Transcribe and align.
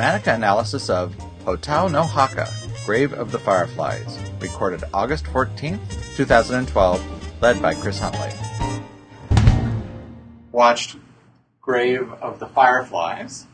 Dramatica 0.00 0.34
analysis 0.34 0.88
of 0.88 1.14
Hotaru 1.44 1.92
no 1.92 2.02
Haka, 2.02 2.50
Grave 2.86 3.12
of 3.12 3.32
the 3.32 3.38
Fireflies, 3.38 4.18
recorded 4.40 4.82
August 4.94 5.26
14th, 5.26 6.16
2012, 6.16 7.42
led 7.42 7.60
by 7.60 7.74
Chris 7.74 7.98
Huntley. 7.98 8.30
Watched 10.52 10.96
Grave 11.60 12.10
of 12.14 12.38
the 12.38 12.46
Fireflies, 12.46 13.46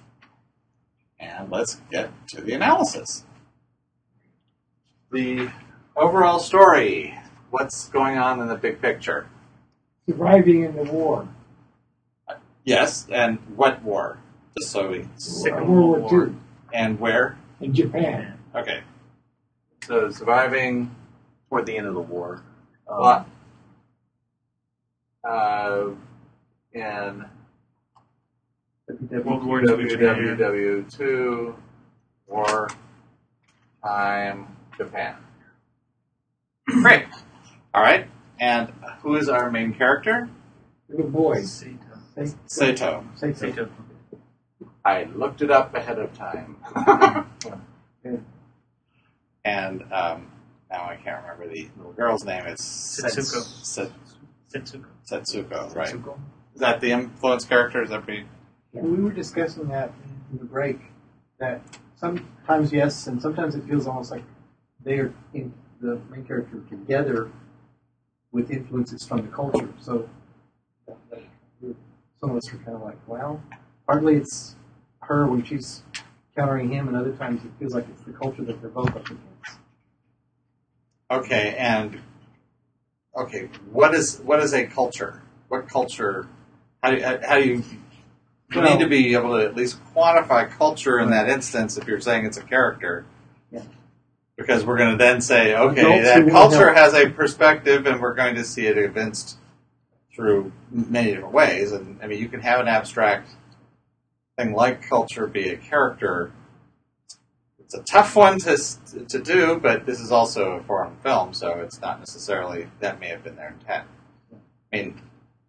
and 1.19 1.51
let's 1.51 1.81
get 1.91 2.13
to 2.29 2.41
the 2.41 2.53
analysis. 2.53 3.25
The 5.11 5.51
overall 5.97 6.39
story 6.39 7.19
what's 7.51 7.89
going 7.89 8.19
on 8.19 8.39
in 8.41 8.47
the 8.47 8.55
big 8.55 8.81
picture? 8.81 9.27
Surviving 10.09 10.63
in 10.63 10.77
the 10.77 10.85
war. 10.85 11.27
Yes, 12.63 13.09
and 13.11 13.39
what 13.57 13.83
war? 13.83 14.21
Just 14.59 14.73
so 14.73 15.05
Second 15.17 15.69
World 15.69 16.01
War 16.03 16.11
Two 16.11 16.37
And 16.73 16.99
where? 16.99 17.39
in 17.61 17.75
Japan. 17.75 18.39
Okay. 18.55 18.81
So 19.85 20.11
surviving 20.11 20.95
toward 21.49 21.67
the 21.67 21.77
end 21.77 21.87
of 21.87 21.95
the 21.95 22.01
war. 22.01 22.43
Um, 22.89 22.99
what? 23.01 23.27
Uh, 25.25 25.91
in 26.73 27.25
World 29.25 29.45
War 29.45 29.61
II 29.61 29.89
Japan. 29.89 30.37
WWW2 30.39 31.55
war 32.27 32.69
time 33.85 34.57
Japan. 34.77 35.17
Great. 36.67 37.07
All 37.75 37.83
right. 37.83 38.07
And 38.41 38.73
who 39.01 39.17
is 39.17 39.29
our 39.29 39.51
main 39.51 39.75
character? 39.75 40.29
The 40.89 41.03
boy. 41.03 41.43
Sato. 41.43 41.77
Sato. 42.47 43.05
Say 43.17 43.33
Sato. 43.33 43.69
I 44.87 45.03
looked 45.17 45.43
it 45.43 45.51
up 45.51 45.75
ahead 45.75 45.99
of 45.99 46.17
time. 46.17 46.57
and 49.45 49.83
um, 49.93 50.31
now 50.71 50.85
I 50.89 50.97
can't 51.03 51.23
remember 51.25 51.53
the 51.53 51.69
little 51.77 51.93
girl's 51.93 52.25
name. 52.25 52.47
It's 52.47 53.01
Setsuko. 53.03 53.65
Set- 53.65 53.91
Setsuko. 54.55 54.85
Setsuko, 55.11 55.75
right? 55.75 55.89
Setsuko. 55.93 56.21
Is 56.55 56.61
that 56.61 56.81
the 56.81 56.93
influence 56.93 57.45
character? 57.45 57.83
Is 57.83 57.91
that 57.91 58.07
be? 58.07 58.27
We 58.73 59.03
were 59.03 59.11
discussing 59.11 59.67
that 59.71 59.91
in 60.31 60.39
the 60.39 60.45
break. 60.45 60.79
That 61.41 61.63
sometimes 61.97 62.73
yes, 62.73 63.09
and 63.09 63.21
sometimes 63.21 63.57
it 63.57 63.65
feels 63.65 63.89
almost 63.89 64.13
like 64.13 64.23
they 64.85 65.01
are 65.01 65.13
in 65.35 65.53
the 65.81 66.01
main 66.13 66.25
character 66.25 66.61
together 66.71 67.33
with 68.31 68.53
influences 68.53 69.05
from 69.05 69.23
the 69.23 69.33
culture. 69.35 69.69
So 69.81 70.09
that- 70.87 70.97
that 71.11 71.75
some 72.21 72.31
of 72.31 72.37
us 72.37 72.55
are 72.55 72.59
kind 72.59 72.77
of 72.77 72.83
like, 72.83 72.99
well, 73.09 73.43
partly 73.85 74.15
it's 74.15 74.55
her 75.09 75.27
when 75.27 75.45
she's 75.45 75.83
countering 76.37 76.71
him, 76.71 76.89
and 76.89 76.97
other 76.97 77.13
times 77.13 77.45
it 77.45 77.51
feels 77.59 77.75
like 77.75 77.87
it's 77.89 78.03
the 78.03 78.13
culture 78.13 78.43
that 78.45 78.61
they're 78.61 78.71
both 78.71 78.89
up 78.89 79.07
against. 79.07 79.23
Okay, 81.11 81.55
and 81.57 82.01
okay, 83.17 83.49
what 83.71 83.95
is 83.95 84.19
what 84.21 84.41
is 84.41 84.53
a 84.53 84.67
culture? 84.67 85.23
What 85.49 85.69
culture? 85.69 86.29
How 86.83 86.91
do 86.91 86.97
you, 86.97 87.05
how 87.05 87.39
do 87.39 87.49
you? 87.49 87.65
You 88.53 88.61
Well- 88.61 88.77
need 88.77 88.83
to 88.85 88.89
be 88.89 89.15
able 89.15 89.39
to 89.39 89.45
at 89.45 89.57
least 89.57 89.81
quantify 89.95 90.49
culture 90.49 91.01
in 91.01 91.11
that 91.11 91.29
instance 91.29 91.77
if 91.77 91.89
you're 91.89 92.01
saying 92.01 92.27
it's 92.27 92.37
a 92.37 92.43
character. 92.45 93.05
Yeah. 93.51 93.63
Because 94.37 94.65
we're 94.65 94.77
going 94.77 94.93
to 94.93 94.97
then 94.97 95.21
say, 95.21 95.57
okay, 95.57 96.03
that 96.03 96.29
culture 96.31 96.73
has 96.73 96.95
a 96.95 97.09
perspective, 97.11 97.87
and 97.87 98.01
we're 98.01 98.15
going 98.15 98.37
to 98.37 98.45
see 98.45 98.67
it 98.67 98.79
evinced 98.79 99.39
through 100.15 100.53
many 100.71 101.13
different 101.13 101.33
ways. 101.35 101.73
And 101.73 101.99
I 102.03 102.07
mean, 102.07 102.21
you 102.21 102.29
can 102.29 102.41
have 102.41 102.61
an 102.61 102.69
abstract 102.69 103.31
thing 104.39 104.55
like 104.55 104.83
culture 104.83 105.27
be 105.27 105.49
a 105.49 105.57
character. 105.57 106.33
It's 107.59 107.75
a 107.75 107.83
tough 107.83 108.15
one 108.15 108.39
to 108.41 108.57
to 109.09 109.19
do, 109.19 109.59
but 109.61 109.87
this 109.87 110.01
is 110.01 110.13
also 110.13 110.53
a 110.53 110.63
foreign 110.63 110.97
film, 111.03 111.35
so 111.35 111.59
it's 111.61 111.81
not 111.81 111.99
necessarily 111.99 112.69
that 112.81 113.01
may 113.01 113.09
have 113.09 113.25
been 113.25 113.37
their 113.37 113.57
intent. 113.59 113.89
I 114.73 114.77
mean, 114.77 115.01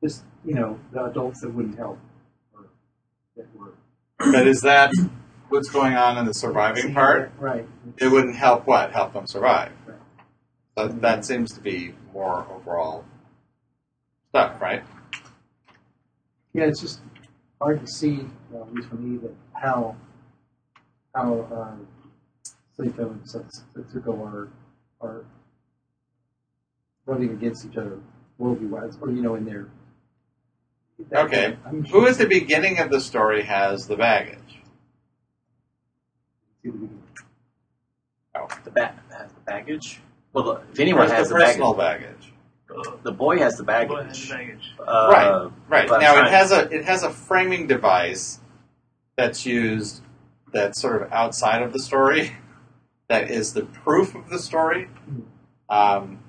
Just 0.04 0.24
you 0.44 0.56
know, 0.56 0.80
the 0.92 1.06
adults 1.06 1.42
that 1.42 1.54
wouldn't 1.54 1.78
help, 1.78 2.00
or 2.54 2.66
that 3.36 3.46
were 3.56 3.74
but 4.18 4.48
is 4.48 4.62
that 4.62 4.92
what's 5.50 5.70
going 5.70 5.94
on 5.94 6.18
in 6.18 6.26
the 6.26 6.34
surviving 6.34 6.94
part? 6.94 7.32
right? 7.38 7.68
It 7.98 8.08
wouldn't 8.08 8.36
help 8.36 8.66
what? 8.66 8.92
Help 8.92 9.14
them 9.14 9.28
survive. 9.28 9.72
Right. 9.86 9.98
So 10.78 10.88
that 10.88 11.24
seems 11.24 11.54
to 11.54 11.60
be 11.60 11.94
more 12.14 12.48
overall 12.52 13.06
stuff, 14.30 14.60
right? 14.60 14.84
Yeah, 16.54 16.64
it's 16.64 16.82
just 16.82 17.00
hard 17.62 17.82
to 17.82 17.88
see, 17.88 18.26
well, 18.52 18.64
at 18.64 18.74
least 18.74 18.90
for 18.90 18.96
me, 18.96 19.18
that 19.18 19.34
how 19.54 19.96
how 21.14 21.48
um, 21.52 21.88
Saito 22.76 23.10
and 23.10 23.22
Sats- 23.24 23.64
Satsuko 23.76 24.20
are 24.26 24.50
are 25.02 25.26
running 27.06 27.32
against 27.32 27.66
each 27.66 27.78
other 27.78 28.00
worldview 28.40 28.70
wise, 28.70 28.98
or 29.02 29.10
you 29.12 29.22
know, 29.22 29.36
in 29.36 29.46
their 29.46 29.68
Okay. 31.14 31.58
I'm 31.66 31.86
Who 31.86 32.08
at 32.08 32.18
the 32.18 32.28
beginning 32.28 32.80
of 32.80 32.90
the 32.90 33.00
story 33.00 33.44
has 33.44 33.88
the 33.88 33.96
baggage? 33.96 34.62
The, 36.64 36.72
ba- 38.72 38.96
has 39.12 39.32
the 39.32 39.40
baggage. 39.46 40.02
Well, 40.34 40.44
the, 40.44 40.62
if 40.72 40.80
anyone 40.80 41.10
has 41.10 41.30
the 41.30 41.36
the 41.36 41.40
personal 41.42 41.74
baggage, 41.74 42.10
baggage? 42.10 42.17
The 43.04 43.12
boy 43.12 43.38
has 43.40 43.56
the 43.58 43.64
Boy 43.64 43.72
has 43.72 43.88
baggage. 43.88 44.30
baggage. 44.30 44.74
Uh, 44.80 45.10
Right, 45.12 45.52
Right. 45.90 46.02
Now 46.02 46.16
I'm 46.16 46.26
it 46.26 46.32
has 46.32 46.52
a 46.52 46.70
it 46.74 46.86
has 46.86 47.04
a 47.04 47.10
framing 47.10 47.68
device 47.68 48.40
that's 49.16 49.46
used 49.46 50.02
that's 50.52 50.80
sort 50.80 51.02
of 51.02 51.12
outside 51.12 51.62
of 51.62 51.74
the 51.74 51.80
story. 51.80 52.34
That 53.10 53.32
is 53.32 53.54
the 53.54 53.62
proof 53.64 54.16
of 54.16 54.28
the 54.30 54.38
story. 54.38 54.90
Um, 55.70 56.20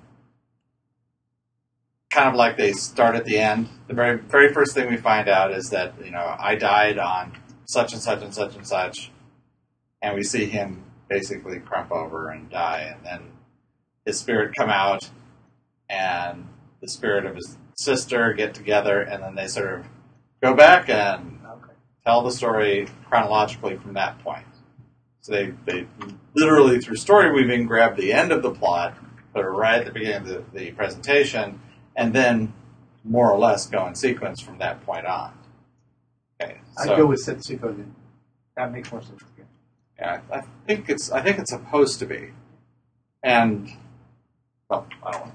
kind 2.09 2.29
of 2.29 2.37
like 2.37 2.57
they 2.57 2.73
start 2.73 3.17
at 3.17 3.25
the 3.25 3.37
end. 3.39 3.69
The 3.89 3.95
very 3.95 4.17
very 4.17 4.53
first 4.55 4.75
thing 4.75 4.89
we 4.89 4.97
find 4.97 5.29
out 5.29 5.51
is 5.51 5.71
that 5.71 5.95
you 6.05 6.13
know 6.13 6.37
I 6.39 6.55
died 6.55 6.97
on 6.99 7.37
such 7.65 7.93
and 7.93 8.01
such 8.01 8.23
and 8.23 8.33
such 8.33 8.55
and 8.55 8.65
such, 8.65 9.11
and 10.01 10.15
we 10.15 10.23
see 10.23 10.45
him 10.45 10.85
basically 11.09 11.59
crump 11.59 11.91
over 11.91 12.31
and 12.31 12.49
die, 12.49 12.95
and 12.95 13.05
then 13.05 13.33
his 14.07 14.21
spirit 14.21 14.55
come 14.57 14.71
out, 14.71 15.11
and 15.89 16.47
the 16.81 16.89
spirit 16.89 17.27
of 17.27 17.37
his 17.37 17.57
sister 17.77 18.33
get 18.33 18.55
together, 18.55 19.01
and 19.01 19.23
then 19.23 19.35
they 19.35 19.47
sort 19.47 19.81
of 19.81 19.87
go 20.43 20.55
back 20.55 20.89
and 20.89 21.39
Okay. 21.47 21.73
tell 22.05 22.23
the 22.23 22.31
story 22.31 22.89
chronologically 23.09 23.77
from 23.77 23.95
that 23.95 24.19
point. 24.23 24.45
So 25.21 25.33
they, 25.33 25.53
they 25.67 25.87
literally, 26.35 26.81
through 26.81 26.97
story 26.97 27.33
weaving, 27.33 27.67
grab 27.67 27.97
the 27.97 28.13
end 28.13 28.33
of 28.33 28.43
the 28.43 28.51
plot, 28.51 28.97
put 29.35 29.45
it 29.45 29.49
right 29.49 29.81
at 29.81 29.87
the 29.87 29.93
beginning 29.93 30.17
of 30.17 30.27
the, 30.27 30.59
the 30.59 30.71
presentation, 30.73 31.61
and 31.97 32.13
then 32.15 32.53
more 33.05 33.31
or 33.31 33.39
less 33.39 33.67
go 33.67 33.87
in 33.87 33.95
sequence 33.95 34.41
from 34.41 34.59
that 34.59 34.85
point 34.85 35.07
on. 35.07 35.33
Okay, 36.41 36.59
I'd 36.79 36.97
go 36.97 37.07
with 37.07 37.25
Setsuko 37.25 37.77
then. 37.77 37.95
That 38.57 38.73
makes 38.73 38.91
more 38.93 39.03
sense. 39.03 39.23
Yeah. 39.37 39.45
yeah, 39.99 40.21
I 40.33 40.43
think 40.67 40.89
it's 40.89 41.11
I 41.11 41.21
think 41.21 41.39
it's 41.39 41.51
supposed 41.51 41.99
to 42.01 42.07
be, 42.07 42.31
and 43.23 43.71
well, 44.69 44.87
I 45.05 45.13
don't 45.13 45.21
want 45.23 45.35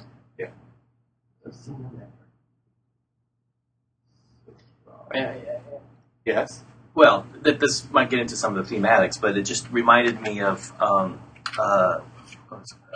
to. 1.65 1.75
Yeah, 5.13 5.35
yeah, 5.45 5.59
Yes. 6.25 6.63
Well, 6.95 7.25
th- 7.43 7.59
this 7.59 7.89
might 7.91 8.09
get 8.09 8.19
into 8.19 8.35
some 8.35 8.55
of 8.55 8.67
the 8.67 8.75
thematics, 8.75 9.19
but 9.19 9.37
it 9.37 9.43
just 9.43 9.69
reminded 9.71 10.21
me 10.21 10.41
of 10.41 10.71
um, 10.81 11.19
uh, 11.59 12.01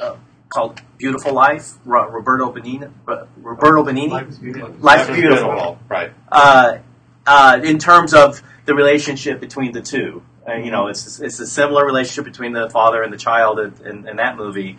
uh, 0.01 0.16
called 0.50 0.81
"Beautiful 0.97 1.33
Life." 1.33 1.73
Ro- 1.85 2.09
Roberto 2.09 2.51
Benigni. 2.51 2.91
Ro- 3.06 3.27
Roberto 3.38 3.83
Benigni. 3.83 4.09
Life 4.09 4.29
is 4.29 4.38
beautiful. 4.39 4.75
Life's 4.79 5.07
That 5.07 5.09
was 5.11 5.19
beautiful. 5.19 5.79
Right. 5.89 6.11
Uh, 6.31 6.77
uh, 7.25 7.59
in 7.63 7.79
terms 7.79 8.13
of 8.13 8.41
the 8.66 8.75
relationship 8.75 9.39
between 9.39 9.71
the 9.71 9.81
two, 9.81 10.24
uh, 10.47 10.53
you 10.56 10.71
know, 10.71 10.88
it's 10.88 11.19
it's 11.19 11.39
a 11.39 11.47
similar 11.47 11.86
relationship 11.86 12.25
between 12.25 12.53
the 12.53 12.69
father 12.69 13.01
and 13.03 13.12
the 13.12 13.18
child 13.18 13.59
in, 13.59 13.74
in, 13.86 14.07
in 14.07 14.15
that 14.18 14.38
movie, 14.38 14.77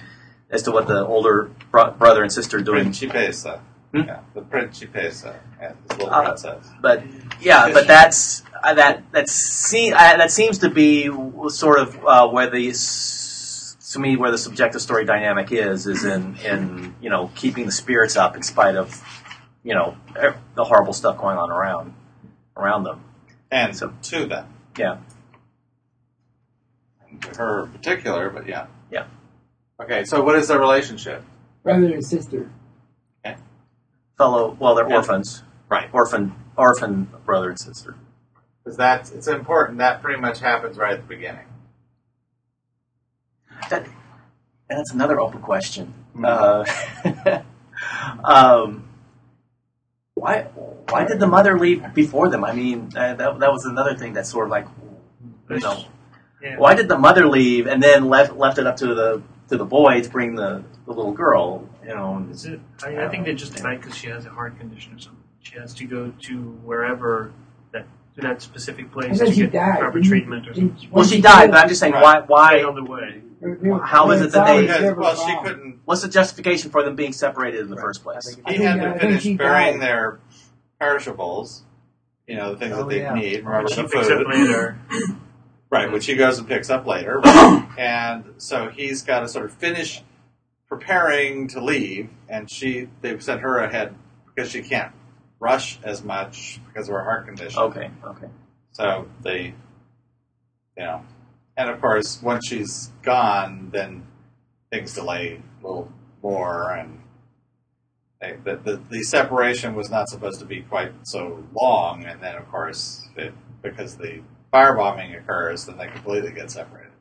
as 0.49 0.63
to 0.63 0.71
what 0.71 0.87
the 0.87 1.05
older 1.05 1.51
bro- 1.71 1.91
brother 1.91 2.23
and 2.23 2.33
sister 2.33 2.59
are 2.59 2.63
doing. 2.63 2.87
Principessa. 2.87 3.61
Hmm? 3.93 4.01
Yeah, 4.03 4.21
the 4.35 4.43
Principessa. 4.43 5.37
Yeah, 5.61 5.73
this 5.89 5.99
little 5.99 6.13
Uh, 6.15 6.25
princess. 6.25 6.69
but 6.81 7.03
yeah, 7.41 7.73
but 7.73 7.87
that's 7.87 8.43
uh, 8.63 8.75
that 8.75 9.03
that 9.13 9.29
se- 9.29 9.93
uh, 9.93 10.17
that 10.19 10.31
seems 10.31 10.59
to 10.59 10.69
be 10.69 11.11
sort 11.49 11.79
of 11.81 11.99
uh, 12.07 12.29
where 12.29 12.51
the 12.51 12.73
to 13.93 13.99
me 13.99 14.17
where 14.17 14.31
the 14.31 14.37
subjective 14.37 14.83
story 14.83 15.07
dynamic 15.07 15.51
is 15.51 15.87
is 15.87 16.05
in 16.05 16.37
in 16.45 16.95
you 17.01 17.09
know 17.09 17.31
keeping 17.35 17.65
the 17.65 17.73
spirits 17.73 18.17
up 18.17 18.37
in 18.37 18.43
spite 18.43 18.77
of 18.77 19.03
you 19.63 19.75
know 19.75 19.97
er- 20.17 20.37
the 20.55 20.65
horrible 20.65 20.93
stuff 20.93 21.17
going 21.17 21.39
on 21.39 21.51
around 21.51 21.95
around 22.59 22.85
them. 22.85 23.01
And 23.51 23.75
So- 23.75 23.95
to 24.03 24.27
them. 24.27 24.47
Yeah. 24.77 24.99
And 27.09 27.23
to 27.23 27.39
her 27.39 27.65
in 27.65 27.71
particular, 27.73 28.29
but 28.29 28.47
yeah. 28.47 28.67
Yeah. 28.91 29.05
Okay, 29.81 30.05
so 30.05 30.23
what 30.23 30.35
is 30.37 30.49
their 30.49 30.59
relationship? 30.59 31.23
Brother 31.63 31.87
and 31.95 32.05
sister. 32.05 32.51
Fellow, 34.19 34.57
well, 34.59 34.75
they're 34.75 34.89
Yeah. 34.89 34.97
orphans, 34.97 35.45
Right. 35.69 35.89
orphan 35.93 36.35
orphan 36.57 37.09
brother 37.25 37.51
and 37.51 37.59
sister. 37.59 37.95
Because 38.65 38.77
that's 38.77 39.13
it's 39.13 39.29
important. 39.29 39.79
That 39.79 40.03
pretty 40.03 40.21
much 40.21 40.41
happens 40.41 40.77
right 40.77 40.93
at 40.93 41.01
the 41.01 41.07
beginning. 41.07 41.47
That, 43.71 43.85
and 44.69 44.79
that's 44.79 44.93
another 44.93 45.21
open 45.21 45.41
question. 45.41 45.95
Uh, 46.23 46.65
um, 48.25 48.85
why 50.15 50.43
why 50.89 51.05
did 51.05 51.21
the 51.21 51.29
mother 51.29 51.57
leave 51.57 51.95
before 51.95 52.29
them? 52.29 52.45
I 52.45 52.53
mean, 52.53 52.91
uh, 52.97 53.15
that 53.15 53.39
that 53.39 53.53
was 53.53 53.65
another 53.67 53.95
thing 53.95 54.15
that 54.15 54.27
sort 54.27 54.47
of 54.47 54.51
like, 54.51 54.67
you 55.49 55.61
know, 55.61 55.85
Yeah. 56.43 56.59
why 56.59 56.75
did 56.75 56.89
the 56.89 56.99
mother 56.99 57.27
leave 57.29 57.69
and 57.69 57.81
then 57.81 58.09
left 58.09 58.35
left 58.37 58.59
it 58.59 58.67
up 58.67 58.77
to 58.79 58.95
the 58.95 59.23
to 59.49 59.57
the 59.57 59.65
boy 59.65 60.01
to 60.03 60.11
bring 60.11 60.35
the, 60.35 60.65
the 60.87 60.93
little 60.93 61.13
girl? 61.13 61.68
You 61.89 61.95
know, 61.95 62.27
Is 62.31 62.45
it, 62.45 62.61
I, 62.85 63.05
I 63.07 63.09
think 63.09 63.25
they 63.25 63.35
justified 63.35 63.81
because 63.81 63.97
she 63.97 64.09
has 64.09 64.27
a 64.27 64.29
heart 64.31 64.59
condition 64.59 64.95
or 64.95 64.99
something. 64.99 65.23
She 65.41 65.59
has 65.59 65.73
to 65.75 65.85
go 65.87 66.13
to 66.25 66.37
wherever 66.63 67.33
that 67.73 67.87
to 68.17 68.21
that 68.21 68.43
specific 68.43 68.93
place 68.93 69.19
to 69.21 69.33
she 69.33 69.41
get 69.43 69.53
died. 69.53 69.79
proper 69.79 69.99
Didn't- 69.99 70.09
treatment 70.11 70.47
or 70.49 70.55
something. 70.55 70.69
didn't- 70.77 70.93
well, 70.93 71.05
she 71.07 71.21
died, 71.23 71.51
but 71.51 71.61
I'm 71.61 71.69
just 71.69 71.81
saying, 71.81 71.95
Right. 71.95 72.03
why 72.29 72.59
why 72.59 72.63
on 72.63 72.75
the 72.75 72.85
way. 72.85 73.23
how 73.85 74.11
is 74.11 74.21
it 74.21 74.33
that 74.33 74.47
they- 74.47 74.63
Because, 74.67 74.97
well, 74.97 75.17
she 75.17 75.35
couldn't. 75.43 75.79
what's 75.87 76.03
the 76.03 76.09
justification 76.09 76.71
for 76.71 76.83
them 76.83 76.95
being 76.95 77.13
separated 77.15 77.61
in 77.61 77.71
the 77.71 77.77
first 77.77 78.03
place? 78.03 78.37
I 78.45 78.53
He 78.53 78.59
think- 78.59 78.69
had 78.69 78.81
I 78.81 78.83
to 78.85 78.91
think 78.91 79.01
finish 79.01 79.23
she 79.23 79.37
burying 79.37 79.79
died. 79.79 79.83
their 79.89 80.19
perishables. 80.79 81.63
You 82.27 82.37
know, 82.37 82.51
the 82.53 82.59
things 82.59 82.75
Oh, 82.75 82.81
that 82.83 82.89
they 82.91 83.01
yeah. 83.01 83.15
need. 83.15 83.45
Remember 83.47 83.69
She 83.71 83.77
the 83.81 83.89
picks 83.89 84.11
up 84.11 84.19
food. 84.19 84.27
later. 84.29 84.77
Right, 85.71 85.91
which 85.91 86.05
he 86.05 86.17
goes 86.17 86.39
and 86.39 86.47
picks 86.47 86.69
up 86.69 86.87
later. 86.87 87.21
and 87.79 88.25
so 88.37 88.69
he's 88.69 89.03
got 89.03 89.21
to 89.21 89.29
sort 89.29 89.47
of 89.47 89.53
finish 89.55 90.03
preparing 90.69 91.49
to 91.49 91.63
leave, 91.63 92.11
and 92.29 92.51
she 92.51 92.89
they've 93.01 93.23
sent 93.23 93.41
her 93.41 93.59
ahead 93.59 93.95
because 94.27 94.51
she 94.51 94.63
can't 94.63 94.93
rush 95.41 95.79
as 95.83 96.03
much 96.03 96.61
because 96.67 96.89
of 96.89 96.95
her 96.95 97.05
heart 97.05 97.27
condition. 97.27 97.61
Okay, 97.61 97.91
okay. 98.05 98.29
So 98.73 99.09
they, 99.23 99.55
you 100.77 100.85
know, 100.85 101.03
and 101.57 101.71
of 101.71 101.81
course, 101.81 102.23
once 102.23 102.47
she's 102.47 102.93
gone, 103.03 103.71
then 103.73 104.07
things 104.71 104.95
delay 104.95 105.41
a 105.61 105.67
little 105.67 105.93
more, 106.23 106.73
and 106.73 107.01
they, 108.21 108.37
the, 108.45 108.57
the 108.57 108.77
the 108.91 109.03
separation 109.03 109.75
was 109.75 109.91
not 109.91 110.09
supposed 110.09 110.41
to 110.41 110.47
be 110.47 110.61
quite 110.63 110.93
so 111.05 111.45
long, 111.61 112.05
and 112.05 112.23
then 112.23 112.37
of 112.37 112.49
course, 112.51 113.09
it, 113.17 113.33
because 113.63 113.97
the 113.97 114.23
firebombing 114.53 115.19
occurs, 115.19 115.67
then 115.67 115.77
they 115.77 115.87
completely 115.87 116.33
get 116.33 116.51
separated. 116.51 116.93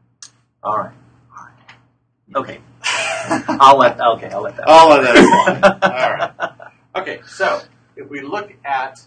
All 0.63 0.77
right. 0.77 0.93
All 1.37 1.45
right. 1.45 2.35
Okay. 2.35 2.59
I'll 3.59 3.77
let. 3.77 3.99
Okay, 3.99 4.29
I'll 4.29 4.41
let 4.41 4.55
that. 4.57 4.67
All 4.67 4.91
of 4.91 5.03
that 5.03 5.15
is 5.15 5.29
fine. 5.29 5.63
All 5.91 6.13
right. 6.13 6.31
Okay, 6.95 7.19
so 7.27 7.61
if 7.95 8.09
we 8.09 8.21
look 8.21 8.53
at 8.65 8.99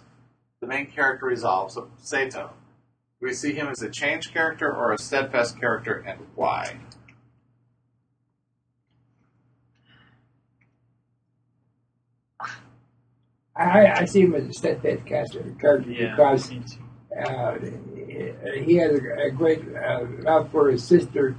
the 0.60 0.66
main 0.69 0.87
character 0.87 1.26
resolve, 1.26 1.76
of 1.76 1.88
Sato, 1.96 2.50
do 3.20 3.26
we 3.26 3.32
see 3.34 3.52
him 3.52 3.66
as 3.66 3.82
a 3.82 3.90
changed 3.90 4.32
character 4.32 4.70
or 4.72 4.92
a 4.92 4.98
steadfast 4.98 5.58
character, 5.58 6.04
and 6.06 6.20
why? 6.37 6.76
I, 13.56 13.87
I 13.92 14.04
see 14.06 14.22
him 14.22 14.34
as 14.34 14.48
a 14.48 14.52
steadfast 14.52 15.04
character, 15.06 15.54
character 15.60 15.90
Yeah. 15.90 16.10
because 16.16 16.50
uh, 17.26 17.58
he 18.62 18.76
has 18.76 18.92
a, 19.00 19.26
a 19.26 19.31
great 19.31 19.62
uh, 19.76 20.04
love 20.20 20.50
for 20.50 20.70
his 20.70 20.84
sister 20.84 21.37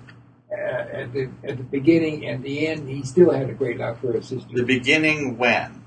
at 0.52 1.14
the 1.14 1.30
at 1.44 1.58
the 1.58 1.64
beginning 1.64 2.26
and 2.28 2.44
the 2.44 2.68
end. 2.68 2.88
He 2.90 3.04
still 3.04 3.32
had 3.32 3.50
a 3.50 3.54
great 3.54 3.78
love 3.78 4.00
for 4.00 4.14
his 4.14 4.28
sister. 4.28 4.50
The 4.54 4.64
beginning 4.64 5.38
when? 5.38 5.84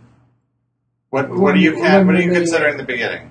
What 1.10 1.28
When- 1.30 1.40
what 1.40 1.54
are 1.54 1.58
you 1.58 1.78
when 1.80 2.06
what 2.06 2.16
are 2.16 2.20
you 2.22 2.30
they- 2.30 2.36
considering 2.40 2.76
the 2.76 2.84
beginning? 2.84 3.30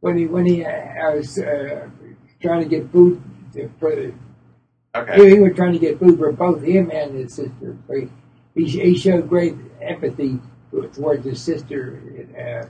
when 0.00 0.16
he 0.16 0.26
when 0.26 0.46
he 0.46 0.64
uh, 0.64 1.12
was 1.14 1.38
uh, 1.38 1.88
trying 2.40 2.62
to 2.62 2.68
get 2.68 2.90
food 2.90 3.22
for 3.78 3.94
the, 3.94 4.12
Okay. 4.94 5.16
he, 5.28 5.34
he 5.36 5.40
was 5.40 5.54
trying 5.54 5.72
to 5.72 5.78
get 5.78 5.98
food 5.98 6.18
for 6.18 6.32
both 6.32 6.62
him 6.62 6.90
and 6.90 7.14
his 7.14 7.34
sister. 7.34 7.76
So 7.86 7.94
he, 7.94 8.08
he, 8.64 8.80
he 8.80 8.98
showed 8.98 9.28
great 9.28 9.54
empathy 9.82 10.40
towards 10.94 11.24
his 11.26 11.40
sister. 11.42 12.00
Uh, 12.36 12.66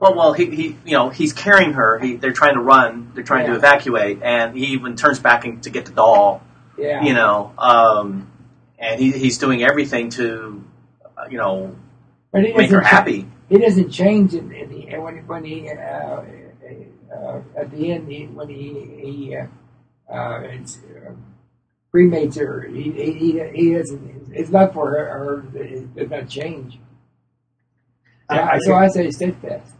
Well, 0.00 0.14
well, 0.14 0.32
he, 0.34 0.46
he, 0.54 0.76
you 0.84 0.92
know, 0.92 1.08
he's 1.10 1.32
carrying 1.32 1.72
her. 1.74 1.98
He, 1.98 2.16
they're 2.16 2.32
trying 2.32 2.54
to 2.54 2.60
run. 2.60 3.12
They're 3.14 3.24
trying 3.24 3.46
to 3.46 3.54
evacuate, 3.54 4.22
and 4.22 4.54
he 4.56 4.66
even 4.68 4.96
turns 4.96 5.18
back 5.20 5.44
in 5.46 5.60
to 5.62 5.70
get 5.70 5.86
the 5.86 5.92
doll. 5.92 6.42
Yeah, 6.78 7.04
You 7.04 7.14
know, 7.14 7.52
um, 7.58 8.30
and 8.78 9.00
he, 9.00 9.12
he's 9.12 9.38
doing 9.38 9.62
everything 9.62 10.10
to, 10.10 10.62
uh, 11.16 11.26
you 11.30 11.38
know, 11.38 11.74
but 12.32 12.44
he 12.44 12.52
make 12.52 12.70
her 12.70 12.80
doesn't 12.80 12.82
cha- 12.82 12.88
happy. 12.88 13.26
He 13.48 13.58
doesn't 13.58 13.90
change 13.90 14.34
in, 14.34 14.52
in 14.52 14.68
the 14.70 14.88
and 14.88 15.02
when 15.02 15.26
when 15.26 15.44
he 15.44 15.68
uh, 15.70 16.22
uh, 17.14 17.40
at 17.56 17.70
the 17.70 17.92
end 17.92 18.10
he, 18.10 18.26
when 18.26 18.48
he 18.48 19.00
he 19.02 19.36
uh, 19.36 19.46
uh, 20.12 20.40
it's, 20.42 20.78
uh, 20.78 21.12
cremates 21.94 22.36
her. 22.38 22.62
He 22.68 22.90
he 22.92 23.12
he, 23.12 23.42
he 23.54 23.74
doesn't 23.74 24.32
his 24.34 24.50
love 24.50 24.72
for 24.74 24.90
her, 24.90 25.06
her 25.06 25.36
does 25.96 26.10
not 26.10 26.28
change. 26.28 26.78
Yeah, 28.30 28.44
I- 28.46 28.54
I 28.54 28.58
so 28.58 28.74
I 28.74 28.88
say 28.88 29.10
steadfast. 29.10 29.72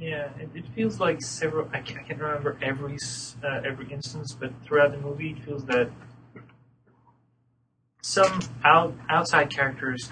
Yeah, 0.00 0.30
it, 0.40 0.48
it 0.54 0.64
feels 0.74 0.98
like 0.98 1.20
several. 1.20 1.68
I 1.74 1.80
can't, 1.80 2.00
I 2.00 2.02
can't 2.04 2.20
remember 2.20 2.56
every 2.62 2.96
uh, 3.44 3.60
every 3.66 3.92
instance, 3.92 4.34
but 4.38 4.50
throughout 4.64 4.92
the 4.92 4.98
movie, 4.98 5.32
it 5.32 5.44
feels 5.44 5.64
that 5.66 5.90
some 8.02 8.40
out, 8.64 8.94
outside 9.10 9.50
characters 9.50 10.08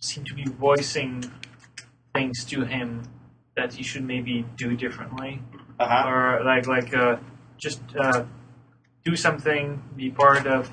seem 0.00 0.24
to 0.24 0.34
be 0.34 0.44
voicing 0.44 1.24
things 2.14 2.44
to 2.44 2.64
him 2.64 3.02
that 3.56 3.72
he 3.72 3.82
should 3.82 4.04
maybe 4.04 4.44
do 4.56 4.76
differently, 4.76 5.40
Uh 5.80 5.88
huh. 5.88 6.08
or 6.10 6.44
like 6.44 6.66
like 6.66 6.94
uh, 6.94 7.16
just 7.56 7.80
uh, 7.98 8.24
do 9.04 9.16
something, 9.16 9.82
be 9.96 10.10
part 10.10 10.46
of 10.46 10.70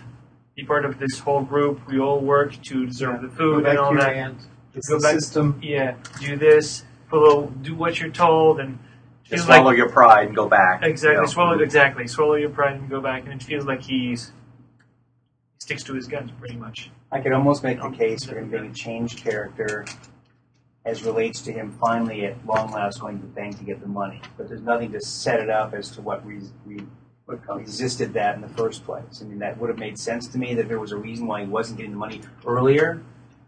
be 0.57 0.63
part 0.65 0.83
of 0.83 0.99
this 0.99 1.19
whole 1.19 1.41
group. 1.43 1.79
We 1.87 1.97
all 1.99 2.19
work 2.19 2.61
to 2.63 2.85
deserve 2.87 3.21
the 3.21 3.29
Go 3.29 3.35
food 3.35 3.65
and 3.67 3.77
all 3.79 3.95
that. 3.95 4.33
It's 4.75 4.89
Go 4.89 4.97
the 4.97 5.01
back- 5.01 5.13
system. 5.15 5.59
Yeah, 5.63 5.95
do 6.19 6.35
this. 6.35 6.83
Follow, 7.13 7.45
do 7.61 7.75
what 7.75 7.99
you're 7.99 8.09
told, 8.09 8.59
and 8.59 8.79
Just 9.21 9.29
feels 9.29 9.47
like 9.47 9.57
swallow 9.57 9.69
your 9.69 9.87
pride 9.87 10.25
and 10.25 10.35
go 10.35 10.49
back. 10.49 10.81
Exactly. 10.81 11.15
you 11.15 11.21
know. 11.21 11.27
Swallow 11.27 11.59
exactly. 11.59 12.07
Swallow 12.07 12.33
your 12.33 12.49
pride 12.49 12.77
and 12.77 12.89
go 12.89 13.01
back. 13.01 13.25
And 13.25 13.33
it 13.39 13.43
feels 13.43 13.65
like 13.65 13.83
he's 13.83 14.29
he 14.29 15.59
sticks 15.59 15.83
to 15.83 15.93
his 15.93 16.07
guns 16.07 16.31
pretty 16.39 16.55
much. 16.55 16.89
I 17.11 17.21
could 17.21 17.31
almost 17.31 17.61
make 17.61 17.79
the 17.79 17.89
case 17.91 18.23
for 18.23 18.39
him 18.39 18.49
being 18.49 18.65
a 18.65 18.73
changed 18.73 19.19
character 19.19 19.85
as 20.85 21.03
relates 21.03 21.39
to 21.41 21.51
him 21.51 21.77
finally 21.79 22.25
at 22.25 22.43
long 22.47 22.71
last 22.71 22.99
going 22.99 23.19
to 23.19 23.27
the 23.27 23.31
bank 23.31 23.59
to 23.59 23.63
get 23.63 23.79
the 23.79 23.87
money. 23.87 24.19
But 24.35 24.49
there's 24.49 24.63
nothing 24.63 24.91
to 24.93 24.99
set 24.99 25.39
it 25.39 25.51
up 25.51 25.75
as 25.75 25.91
to 25.91 26.01
what 26.01 26.25
re- 26.25 26.41
re- 26.65 26.87
what 27.25 27.39
resisted 27.55 28.13
that 28.13 28.33
in 28.33 28.41
the 28.41 28.49
first 28.49 28.85
place. 28.85 29.21
I 29.21 29.25
mean, 29.25 29.37
that 29.37 29.59
would 29.59 29.69
have 29.69 29.77
made 29.77 29.99
sense 29.99 30.27
to 30.29 30.39
me 30.39 30.55
that 30.55 30.67
there 30.67 30.79
was 30.79 30.91
a 30.91 30.97
reason 30.97 31.27
why 31.27 31.41
he 31.41 31.47
wasn't 31.47 31.77
getting 31.77 31.91
the 31.91 31.97
money 31.97 32.21
earlier, 32.43 33.03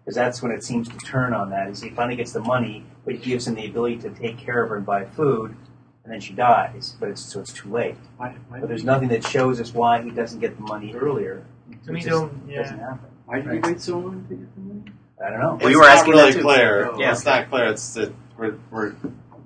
because 0.05 0.15
that's 0.15 0.41
when 0.43 0.51
it 0.51 0.63
seems 0.63 0.88
to 0.88 0.97
turn 0.97 1.33
on 1.33 1.50
that. 1.50 1.67
Is 1.67 1.81
he 1.81 1.89
finally 1.89 2.15
gets 2.15 2.31
the 2.31 2.39
money, 2.39 2.85
but 3.03 3.15
it 3.15 3.24
gives 3.24 3.47
him 3.47 3.55
the 3.55 3.65
ability 3.65 3.97
to 3.97 4.12
take 4.12 4.38
care 4.38 4.62
of 4.63 4.69
her 4.69 4.77
and 4.77 4.85
buy 4.85 5.03
food, 5.05 5.55
and 6.03 6.13
then 6.13 6.21
she 6.21 6.33
dies. 6.33 6.95
But 7.00 7.09
it's 7.09 7.21
so 7.21 7.39
it's 7.39 7.51
too 7.51 7.71
late. 7.71 7.95
Why, 8.17 8.35
why 8.50 8.59
But 8.59 8.69
there's 8.69 8.83
nothing 8.83 9.07
that 9.09 9.24
shows 9.25 9.59
us 9.59 9.74
why 9.74 10.01
he 10.03 10.12
doesn't 10.12 10.39
get 10.39 10.55
the 10.57 10.63
money 10.63 10.93
earlier. 10.93 11.43
To 11.85 11.91
me, 11.91 12.01
It 12.01 12.03
just 12.03 12.12
though, 12.12 12.29
yeah. 12.47 12.62
doesn't 12.62 12.79
happen. 12.79 13.00
Why 13.25 13.41
did 13.41 13.51
he 13.51 13.59
wait 13.59 13.81
so 13.81 13.97
long 13.97 14.25
to 14.29 14.35
get 14.35 14.55
the 14.55 14.62
money? 14.62 14.83
I 15.25 15.29
don't 15.31 15.39
know. 15.39 15.57
Well, 15.59 15.71
you 15.71 15.79
were 15.79 15.85
not 15.85 15.97
asking 15.97 16.13
really 16.13 16.31
that 16.31 16.38
too. 16.38 16.43
clear. 16.43 16.91
Oh, 16.91 17.00
Yeah. 17.00 17.12
It's 17.12 17.25
not 17.25 17.50
clear. 17.50 17.65
It's 17.65 17.93
that 17.95 18.13
we're, 18.38 18.59
we're 18.69 18.93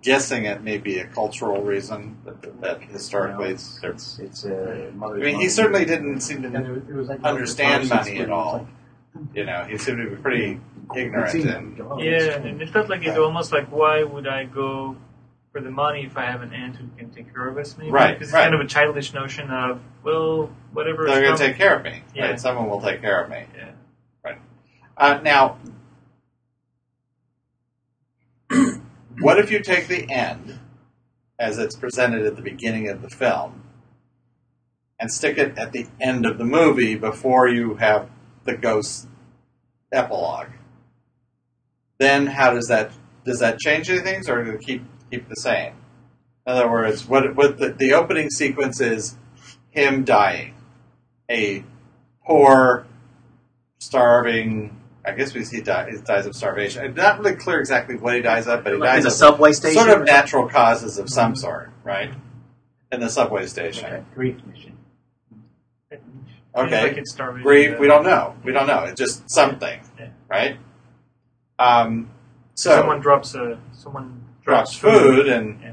guessing 0.01 0.46
it 0.46 0.62
may 0.62 0.78
be 0.78 1.00
a 1.00 1.06
cultural 1.06 1.62
reason 1.62 2.18
that, 2.25 2.62
that 2.62 2.82
historically 2.82 3.51
it's. 3.51 3.80
It's 3.84 4.20
it's 4.20 4.44
a 4.46 4.92
mother. 4.96 5.16
I 5.16 5.20
mean, 5.20 5.39
he 5.39 5.48
certainly 5.48 5.86
didn't 5.86 6.20
seem 6.22 6.42
to 6.42 6.50
was, 6.50 6.84
was 6.94 7.08
like 7.08 7.24
understand 7.24 7.88
money 7.88 8.12
at 8.12 8.16
he 8.16 8.22
was 8.22 8.30
all. 8.30 8.68
Like, 9.28 9.36
You 9.38 9.46
know, 9.46 9.64
he 9.64 9.78
seemed 9.78 9.98
to 10.00 10.10
be 10.10 10.16
pretty 10.22 10.60
ignorant 10.96 11.36
"It's 11.36 11.46
and. 11.46 11.78
Yeah, 12.00 12.38
and 12.38 12.62
it 12.62 12.70
felt 12.70 12.90
like 12.90 13.06
it 13.06 13.18
almost 13.18 13.52
like 13.52 13.68
why 13.72 14.04
would 14.04 14.28
I 14.28 14.46
go 14.46 14.96
for 15.52 15.62
the 15.62 15.72
money 15.72 16.06
if 16.06 16.18
I 16.18 16.26
have 16.26 16.42
an 16.42 16.54
aunt 16.54 16.76
who 16.76 16.88
can 16.98 17.10
take 17.12 17.34
care 17.34 17.48
of 17.48 17.58
us? 17.58 17.78
Maybe 17.78 17.92
Right, 17.92 18.14
because 18.14 18.30
it's 18.30 18.34
right. 18.34 18.44
kind 18.44 18.56
of 18.56 18.62
a 18.62 18.68
childish 18.68 19.14
notion 19.14 19.50
of 19.50 19.82
well, 20.04 20.50
whatever. 20.74 21.06
they're 21.06 21.22
going 21.22 21.38
to 21.38 21.44
take 21.48 21.58
care 21.58 21.76
of 21.78 21.84
me. 21.84 22.04
Yeah. 22.16 22.30
Right? 22.30 22.40
Someone 22.40 22.70
will 22.70 22.82
take 22.82 23.02
care 23.02 23.24
of 23.24 23.30
me. 23.30 23.46
Yeah. 23.56 23.72
Uh, 24.98 25.18
now, 25.24 25.58
what 29.22 29.40
if 29.40 29.50
you 29.50 29.62
take 29.62 29.88
the 29.88 30.12
end 30.12 30.60
as 31.40 31.58
it's 31.58 31.76
presented 31.78 32.26
at 32.26 32.36
the 32.36 32.42
beginning 32.42 32.90
of 32.90 33.02
the 33.02 33.10
film 33.10 33.64
and 35.00 35.10
stick 35.10 35.38
it 35.38 35.58
at 35.58 35.72
the 35.72 35.88
end 36.02 36.26
of 36.26 36.38
the 36.38 36.44
movie 36.44 36.96
before 36.96 37.48
you 37.48 37.76
have 37.76 38.10
the 38.50 38.58
ghost 38.58 39.08
epilogue? 39.91 40.50
Then 41.98 42.27
how 42.27 42.53
does 42.53 42.68
that 42.68 42.91
does 43.25 43.39
that 43.39 43.60
change 43.60 43.89
anything, 43.89 44.24
or 44.29 44.44
does 44.44 44.56
it 44.56 44.62
keep 44.62 44.84
keep 45.12 45.27
the 45.27 45.36
same? 45.36 45.74
In 46.48 46.53
other 46.53 46.70
words, 46.70 47.08
what 47.08 47.36
what 47.36 47.58
the, 47.58 47.70
the 47.70 47.94
opening 47.94 48.29
sequence 48.29 48.79
is 48.79 49.15
him 49.70 50.03
dying, 50.03 50.56
a 51.29 51.63
poor, 52.25 52.88
starving 53.79 54.79
I 55.06 55.13
guess 55.13 55.34
we 55.34 55.44
see 55.44 55.58
he, 55.58 55.63
die, 55.63 55.89
he 55.89 55.98
dies 55.98 56.25
of 56.25 56.36
starvation. 56.36 56.86
It's 56.86 56.98
not 56.98 57.20
really 57.20 57.36
clear 57.36 57.60
exactly 57.60 57.96
what 57.96 58.15
he 58.15 58.22
dies 58.22 58.48
of, 58.48 58.63
but 58.63 58.74
he 58.74 58.79
Like 58.79 58.89
in 58.89 58.96
dies 58.96 59.03
the 59.03 59.10
of 59.10 59.13
subway 59.13 59.53
station. 59.53 59.82
sort 59.82 59.98
of 59.98 60.06
natural 60.06 60.48
causes 60.48 60.98
of 60.98 61.10
some 61.10 61.34
mm-hmm. 61.34 61.39
sort, 61.39 61.72
right? 61.84 62.12
In 62.91 63.00
the 63.00 63.10
subway 63.10 63.48
station. 63.48 63.86
Okay. 63.86 64.03
Grief 64.13 64.36
mission. 64.46 64.77
Okay. 66.60 66.72
seems 66.72 66.84
like 66.89 66.98
it's 66.98 67.12
starvation. 67.12 67.44
Grief, 67.44 67.80
we 67.80 67.88
don't 67.88 68.04
know. 68.04 68.36
We 68.44 68.51
don't 68.51 68.68
know. 68.68 68.84
It's 68.84 69.00
just 69.00 69.30
something, 69.30 69.80
Yeah. 70.00 70.10
right? 70.30 70.58
Um, 71.58 72.10
so 72.56 72.72
someone 72.72 73.00
drops 73.00 73.36
a 73.36 73.60
someone 73.74 74.24
drops 74.44 74.75
food 74.75 75.28
and 75.28 75.60
Yeah. 75.62 75.72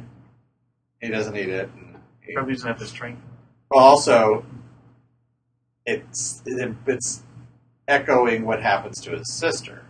he 1.01 1.09
doesn't 1.09 1.37
eat 1.37 1.49
it. 1.49 1.71
And 1.77 1.97
he, 2.21 2.35
Probably 2.35 2.55
doesn't 2.55 2.69
have 2.69 2.79
the 2.79 2.87
strength. 2.87 3.23
well, 3.71 3.85
also, 3.85 4.45
it's 5.85 6.43
it, 6.47 6.75
it's 6.87 7.23
echoing 7.89 8.45
what 8.45 8.63
happens 8.63 9.01
to 9.03 9.11
his 9.13 9.33
sister, 9.33 9.85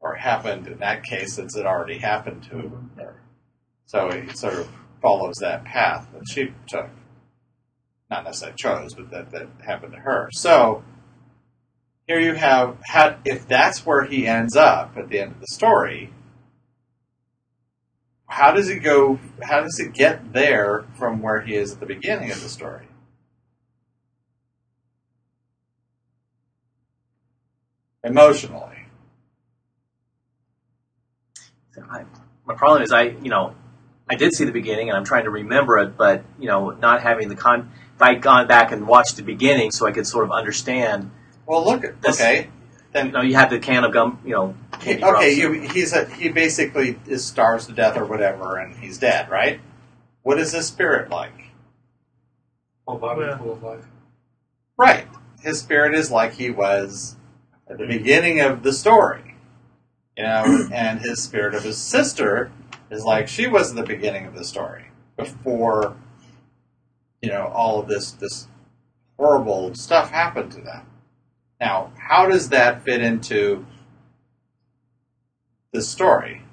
or 0.00 0.14
happened 0.16 0.66
in 0.66 0.78
that 0.78 1.04
case, 1.04 1.34
since 1.34 1.56
it 1.56 1.66
already 1.66 1.98
happened 1.98 2.42
to 2.50 2.72
her. 3.02 3.20
So 3.86 4.10
he 4.10 4.28
sort 4.34 4.54
of 4.54 4.68
follows 5.00 5.36
that 5.40 5.64
path 5.64 6.08
that 6.12 6.28
she 6.28 6.52
took. 6.66 6.88
Not 8.10 8.24
necessarily 8.24 8.56
chose, 8.56 8.94
but 8.94 9.10
that, 9.10 9.30
that 9.32 9.48
happened 9.64 9.92
to 9.92 9.98
her. 9.98 10.28
So 10.32 10.84
here 12.06 12.20
you 12.20 12.34
have 12.34 12.76
had 12.84 13.18
if 13.24 13.48
that's 13.48 13.84
where 13.84 14.04
he 14.04 14.26
ends 14.26 14.54
up 14.56 14.96
at 14.96 15.08
the 15.08 15.18
end 15.18 15.32
of 15.32 15.40
the 15.40 15.48
story, 15.48 16.12
how 18.28 18.52
does 18.52 18.68
it 18.68 18.80
go 18.80 19.18
how 19.42 19.60
does 19.60 19.78
it 19.80 19.92
get 19.92 20.32
there 20.32 20.84
from 20.98 21.20
where 21.20 21.40
he 21.40 21.54
is 21.54 21.72
at 21.72 21.80
the 21.80 21.86
beginning 21.86 22.30
of 22.30 22.40
the 22.42 22.48
story? 22.48 22.86
Emotionally. 28.04 28.86
I, 31.90 32.04
my 32.46 32.54
problem 32.54 32.82
is 32.82 32.92
I, 32.92 33.02
you 33.02 33.28
know, 33.28 33.54
I 34.08 34.14
did 34.14 34.32
see 34.32 34.44
the 34.44 34.52
beginning 34.52 34.88
and 34.88 34.96
I'm 34.96 35.04
trying 35.04 35.24
to 35.24 35.30
remember 35.30 35.78
it, 35.78 35.96
but 35.96 36.24
you 36.38 36.46
know, 36.46 36.70
not 36.70 37.02
having 37.02 37.28
the 37.28 37.34
con. 37.34 37.70
If 37.96 38.02
I'd 38.02 38.20
gone 38.22 38.46
back 38.46 38.72
and 38.72 38.86
watched 38.86 39.16
the 39.16 39.22
beginning, 39.22 39.70
so 39.70 39.86
I 39.86 39.92
could 39.92 40.06
sort 40.06 40.24
of 40.24 40.30
understand. 40.32 41.10
Well 41.46 41.64
look 41.64 41.82
This- 42.02 42.20
okay. 42.20 42.44
You 42.44 42.50
Then 42.92 43.12
know, 43.12 43.20
you 43.22 43.34
have 43.34 43.50
the 43.50 43.58
can 43.58 43.84
of 43.84 43.92
gum, 43.92 44.20
you 44.24 44.32
know. 44.32 44.54
candy 44.80 45.04
okay, 45.04 45.32
you, 45.34 45.52
he's 45.52 45.92
a 45.92 46.04
he 46.06 46.28
basically 46.28 46.98
is 47.06 47.24
starves 47.24 47.66
to 47.66 47.72
death 47.72 47.96
or 47.96 48.04
whatever 48.06 48.56
and 48.58 48.76
he's 48.76 48.98
dead, 48.98 49.28
right? 49.30 49.60
What 50.22 50.38
is 50.38 50.52
his 50.52 50.66
spirit 50.66 51.10
like? 51.10 51.32
Whole 52.86 52.98
body 52.98 53.20
Well- 53.20 53.38
full 53.38 53.52
of 53.52 53.62
life. 53.62 53.84
Right. 54.78 55.06
His 55.42 55.58
spirit 55.60 55.94
is 55.94 56.10
like 56.10 56.34
he 56.34 56.50
was 56.50 57.16
at 57.68 57.78
the 57.78 57.86
beginning 57.86 58.40
of 58.40 58.62
the 58.62 58.72
story. 58.72 59.34
You 60.16 60.24
know, 60.24 60.68
and 60.72 61.00
his 61.00 61.22
spirit 61.22 61.54
of 61.54 61.62
his 61.64 61.78
sister 61.78 62.50
is 62.90 63.04
like 63.04 63.28
she 63.28 63.46
was 63.46 63.70
at 63.70 63.76
the 63.76 63.82
beginning 63.82 64.26
of 64.26 64.34
the 64.34 64.44
story. 64.44 64.86
Before 65.16 65.96
you 67.26 67.32
know, 67.32 67.50
all 67.52 67.80
of 67.80 67.88
this 67.88 68.12
this 68.12 68.46
horrible 69.18 69.74
stuff 69.74 70.12
happened 70.12 70.52
to 70.52 70.60
them. 70.60 70.86
Now, 71.60 71.90
how 71.98 72.28
does 72.28 72.50
that 72.50 72.84
fit 72.84 73.00
into 73.02 73.66
the 75.72 75.82
story? 75.82 76.44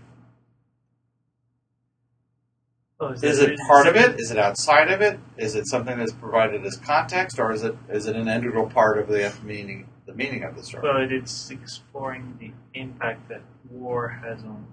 Oh, 3.00 3.10
Is 3.10 3.22
that- 3.22 3.52
it 3.52 3.60
part 3.68 3.86
of 3.86 3.96
it? 3.96 4.20
Is 4.20 4.32
it 4.32 4.40
outside 4.40 4.90
of 4.90 5.00
it? 5.02 5.20
Is 5.38 5.54
it 5.54 5.68
something 5.68 6.00
that's 6.00 6.14
provided 6.14 6.66
as 6.66 6.78
context, 6.78 7.38
or 7.38 7.52
is 7.52 7.62
it 7.62 7.78
is 7.88 8.08
it 8.08 8.16
an 8.16 8.28
integral 8.28 8.68
part 8.68 8.98
of 8.98 9.08
the 9.08 9.32
meaning 9.44 9.90
the 10.08 10.14
meaning 10.16 10.44
of 10.44 10.56
the 10.56 10.64
story? 10.64 10.82
Well, 10.82 11.08
it's 11.08 11.52
exploring 11.52 12.38
the 12.40 12.52
impact 12.74 13.30
that 13.30 13.42
war 13.70 14.10
has 14.24 14.44
on 14.44 14.66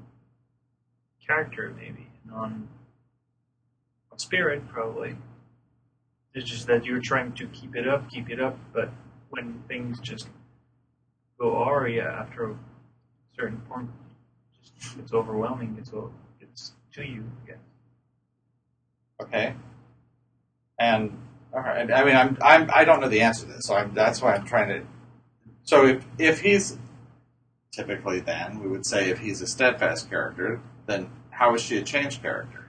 character, 1.26 1.74
maybe, 1.76 2.06
and 2.24 2.32
on, 2.32 2.68
on 4.10 4.18
spirit, 4.18 4.66
probably. 4.66 5.16
It's 6.34 6.48
just 6.48 6.66
that 6.68 6.84
you're 6.84 7.00
trying 7.00 7.32
to 7.32 7.46
keep 7.48 7.74
it 7.74 7.88
up, 7.88 8.08
keep 8.08 8.30
it 8.30 8.40
up, 8.40 8.56
but 8.72 8.90
when 9.30 9.62
things 9.68 9.98
just 10.00 10.28
go 11.38 11.56
aria 11.56 12.08
after 12.08 12.50
a 12.50 12.56
certain 13.36 13.60
point, 13.68 13.90
just, 14.62 14.98
it's 14.98 15.12
overwhelming. 15.12 15.76
It's 15.78 15.90
it's 16.40 16.72
to 16.94 17.04
you. 17.04 17.24
Guess. 17.46 17.56
Okay. 19.22 19.54
And 20.78 21.16
all 21.52 21.60
right. 21.60 21.90
I 21.92 22.04
mean, 22.04 22.16
I'm, 22.16 22.38
I'm 22.42 22.70
I 22.74 22.84
don't 22.84 23.00
know 23.00 23.08
the 23.08 23.22
answer 23.22 23.46
to 23.46 23.52
this, 23.52 23.66
so 23.66 23.74
I'm, 23.74 23.92
that's 23.94 24.22
why 24.22 24.34
I'm 24.34 24.46
trying 24.46 24.68
to. 24.68 24.86
So 25.64 25.86
if 25.86 26.04
if 26.18 26.40
he's 26.40 26.78
typically 27.72 28.20
then 28.20 28.60
we 28.60 28.68
would 28.68 28.86
say 28.86 29.10
if 29.10 29.18
he's 29.18 29.40
a 29.42 29.46
steadfast 29.46 30.08
character, 30.08 30.60
then 30.86 31.10
how 31.30 31.54
is 31.54 31.62
she 31.62 31.78
a 31.78 31.82
changed 31.82 32.22
character? 32.22 32.59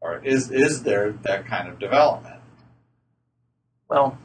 Or 0.00 0.18
is 0.24 0.50
is 0.50 0.82
there 0.82 1.12
that 1.22 1.46
kind 1.46 1.68
of 1.68 1.78
development? 1.78 2.40
Well, 3.88 4.18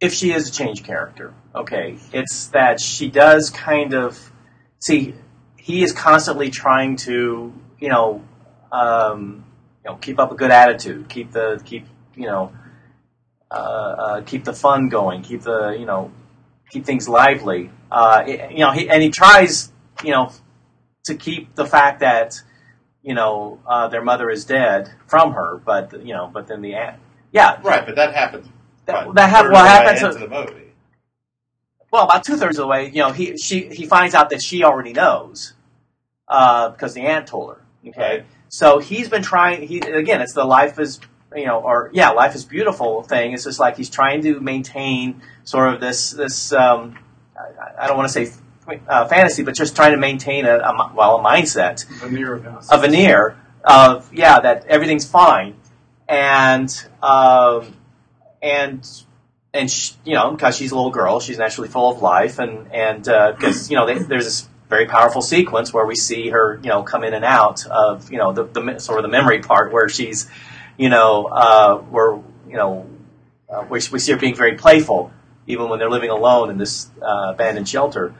if 0.00 0.12
she 0.12 0.32
is 0.32 0.48
a 0.48 0.52
change 0.52 0.84
character, 0.84 1.34
okay, 1.54 1.96
it's 2.12 2.48
that 2.48 2.80
she 2.80 3.08
does 3.08 3.50
kind 3.50 3.94
of 3.94 4.30
see. 4.78 5.14
He 5.56 5.82
is 5.82 5.92
constantly 5.92 6.50
trying 6.50 6.96
to, 6.96 7.52
you 7.78 7.88
know, 7.88 8.24
um, 8.72 9.44
you 9.84 9.90
know, 9.90 9.96
keep 9.96 10.18
up 10.18 10.32
a 10.32 10.34
good 10.34 10.50
attitude, 10.50 11.08
keep 11.08 11.32
the 11.32 11.60
keep, 11.64 11.86
you 12.14 12.26
know, 12.26 12.52
uh, 13.50 13.54
uh, 13.54 14.20
keep 14.22 14.44
the 14.44 14.52
fun 14.52 14.88
going, 14.88 15.22
keep 15.22 15.42
the, 15.42 15.70
you 15.78 15.86
know, 15.86 16.10
keep 16.70 16.84
things 16.84 17.08
lively. 17.08 17.70
Uh, 17.90 18.22
you 18.26 18.58
know, 18.58 18.72
he, 18.72 18.88
and 18.88 19.02
he 19.02 19.10
tries, 19.10 19.72
you 20.04 20.10
know, 20.10 20.30
to 21.04 21.14
keep 21.14 21.54
the 21.54 21.64
fact 21.64 22.00
that, 22.00 22.42
you 23.08 23.14
know, 23.14 23.58
uh, 23.66 23.88
their 23.88 24.02
mother 24.10 24.28
is 24.30 24.44
dead 24.44 24.90
from 25.06 25.32
her, 25.32 25.50
but 25.64 25.92
you 26.06 26.14
know, 26.16 26.30
but 26.32 26.46
then 26.48 26.60
the 26.62 26.74
aunt, 26.74 26.96
yeah, 27.32 27.58
Right, 27.62 27.84
but 27.86 27.96
that 27.96 28.14
happens. 28.14 28.46
that, 28.86 29.06
what, 29.06 29.14
that 29.16 29.32
what 29.32 29.44
of 29.46 29.50
the 29.50 29.54
way 29.54 29.68
happens 29.68 30.02
into 30.02 30.18
the 30.26 30.28
movie. 30.28 30.72
well 31.90 32.04
about 32.04 32.22
two 32.24 32.36
thirds 32.36 32.58
of 32.58 32.62
the 32.64 32.66
way 32.74 32.86
you 32.96 32.98
know 33.02 33.12
he 33.12 33.36
she 33.38 33.56
he 33.78 33.86
finds 33.86 34.14
out 34.14 34.28
that 34.30 34.42
she 34.42 34.62
already 34.62 34.92
knows 34.92 35.54
uh, 36.28 36.68
because 36.70 36.92
the 36.94 37.02
aunt 37.02 37.26
told 37.26 37.46
her 37.50 37.60
okay 37.88 38.00
Right. 38.18 38.26
so 38.48 38.78
he's 38.78 39.08
been 39.08 39.22
trying 39.22 39.66
he 39.66 39.78
again 39.80 40.20
it's 40.20 40.34
the 40.34 40.44
life 40.44 40.78
is 40.78 41.00
you 41.34 41.46
know 41.46 41.60
or 41.60 41.90
yeah 41.94 42.10
life 42.10 42.34
is 42.34 42.44
beautiful 42.44 43.02
thing 43.02 43.32
it's 43.32 43.44
just 43.44 43.60
like 43.60 43.76
he's 43.76 43.90
trying 43.90 44.20
to 44.22 44.40
maintain 44.40 45.22
sort 45.44 45.72
of 45.74 45.80
this 45.80 46.10
this 46.10 46.52
um, 46.52 46.98
I, 47.38 47.84
I 47.84 47.86
don't 47.86 47.96
want 47.96 48.08
to 48.12 48.16
say 48.26 48.32
uh, 48.88 49.06
fantasy 49.08 49.42
but 49.42 49.54
just 49.54 49.74
trying 49.76 49.92
to 49.92 49.98
maintain 49.98 50.44
a, 50.44 50.58
a 50.58 50.92
well 50.94 51.18
a 51.18 51.22
mindset. 51.22 51.86
Veneer 52.00 52.34
of 52.34 52.68
a 52.70 52.78
veneer 52.78 53.36
of 53.64 54.12
yeah 54.12 54.40
that 54.40 54.66
everything's 54.66 55.04
fine. 55.04 55.56
And 56.08 56.72
um, 57.02 57.74
and 58.42 58.86
and 59.54 59.70
sh 59.70 59.92
you 60.04 60.14
know 60.14 60.30
because 60.30 60.56
she's 60.56 60.72
a 60.72 60.74
little 60.74 60.90
girl 60.90 61.20
she's 61.20 61.38
naturally 61.38 61.68
full 61.68 61.90
of 61.90 62.02
life 62.02 62.38
and 62.38 62.70
and 62.72 63.04
because 63.36 63.70
you 63.70 63.76
know 63.76 63.86
they, 63.86 63.98
there's 63.98 64.24
this 64.24 64.48
very 64.68 64.86
powerful 64.86 65.22
sequence 65.22 65.72
where 65.72 65.86
we 65.86 65.94
see 65.94 66.28
her 66.28 66.60
you 66.62 66.68
know 66.68 66.82
come 66.82 67.04
in 67.04 67.14
and 67.14 67.24
out 67.24 67.66
of 67.66 68.10
you 68.12 68.18
know 68.18 68.32
the, 68.32 68.44
the 68.44 68.78
sort 68.78 68.98
of 68.98 69.02
the 69.02 69.08
memory 69.08 69.40
part 69.40 69.72
where 69.72 69.88
she's 69.88 70.28
you 70.76 70.88
know 70.88 71.26
uh, 71.26 71.78
where 71.78 72.20
you 72.46 72.56
know 72.56 72.86
uh, 73.48 73.62
where 73.62 73.80
we 73.90 73.98
see 73.98 74.12
her 74.12 74.18
being 74.18 74.36
very 74.36 74.56
playful 74.56 75.10
even 75.46 75.68
when 75.68 75.78
they're 75.78 75.90
living 75.90 76.10
alone 76.10 76.50
in 76.50 76.58
this 76.58 76.90
uh, 77.00 77.32
abandoned 77.32 77.68
shelter 77.68 78.14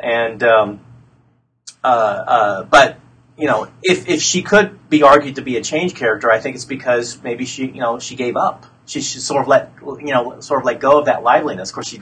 and 0.00 0.42
um, 0.42 0.80
uh, 1.84 1.86
uh, 1.86 2.62
but 2.64 2.98
you 3.36 3.46
know, 3.46 3.68
if 3.82 4.08
if 4.08 4.20
she 4.22 4.42
could 4.42 4.88
be 4.88 5.02
argued 5.02 5.36
to 5.36 5.42
be 5.42 5.56
a 5.56 5.62
change 5.62 5.94
character, 5.94 6.30
I 6.30 6.40
think 6.40 6.56
it's 6.56 6.64
because 6.64 7.22
maybe 7.22 7.44
she, 7.44 7.66
you 7.66 7.80
know, 7.80 7.98
she 7.98 8.16
gave 8.16 8.36
up. 8.36 8.66
She, 8.86 9.02
she 9.02 9.18
sort 9.18 9.42
of 9.42 9.48
let, 9.48 9.70
you 9.82 10.12
know, 10.14 10.40
sort 10.40 10.60
of 10.60 10.64
let 10.66 10.80
go 10.80 10.98
of 10.98 11.04
that 11.06 11.22
liveliness. 11.22 11.68
Of 11.70 11.74
course, 11.74 11.88
she 11.88 12.00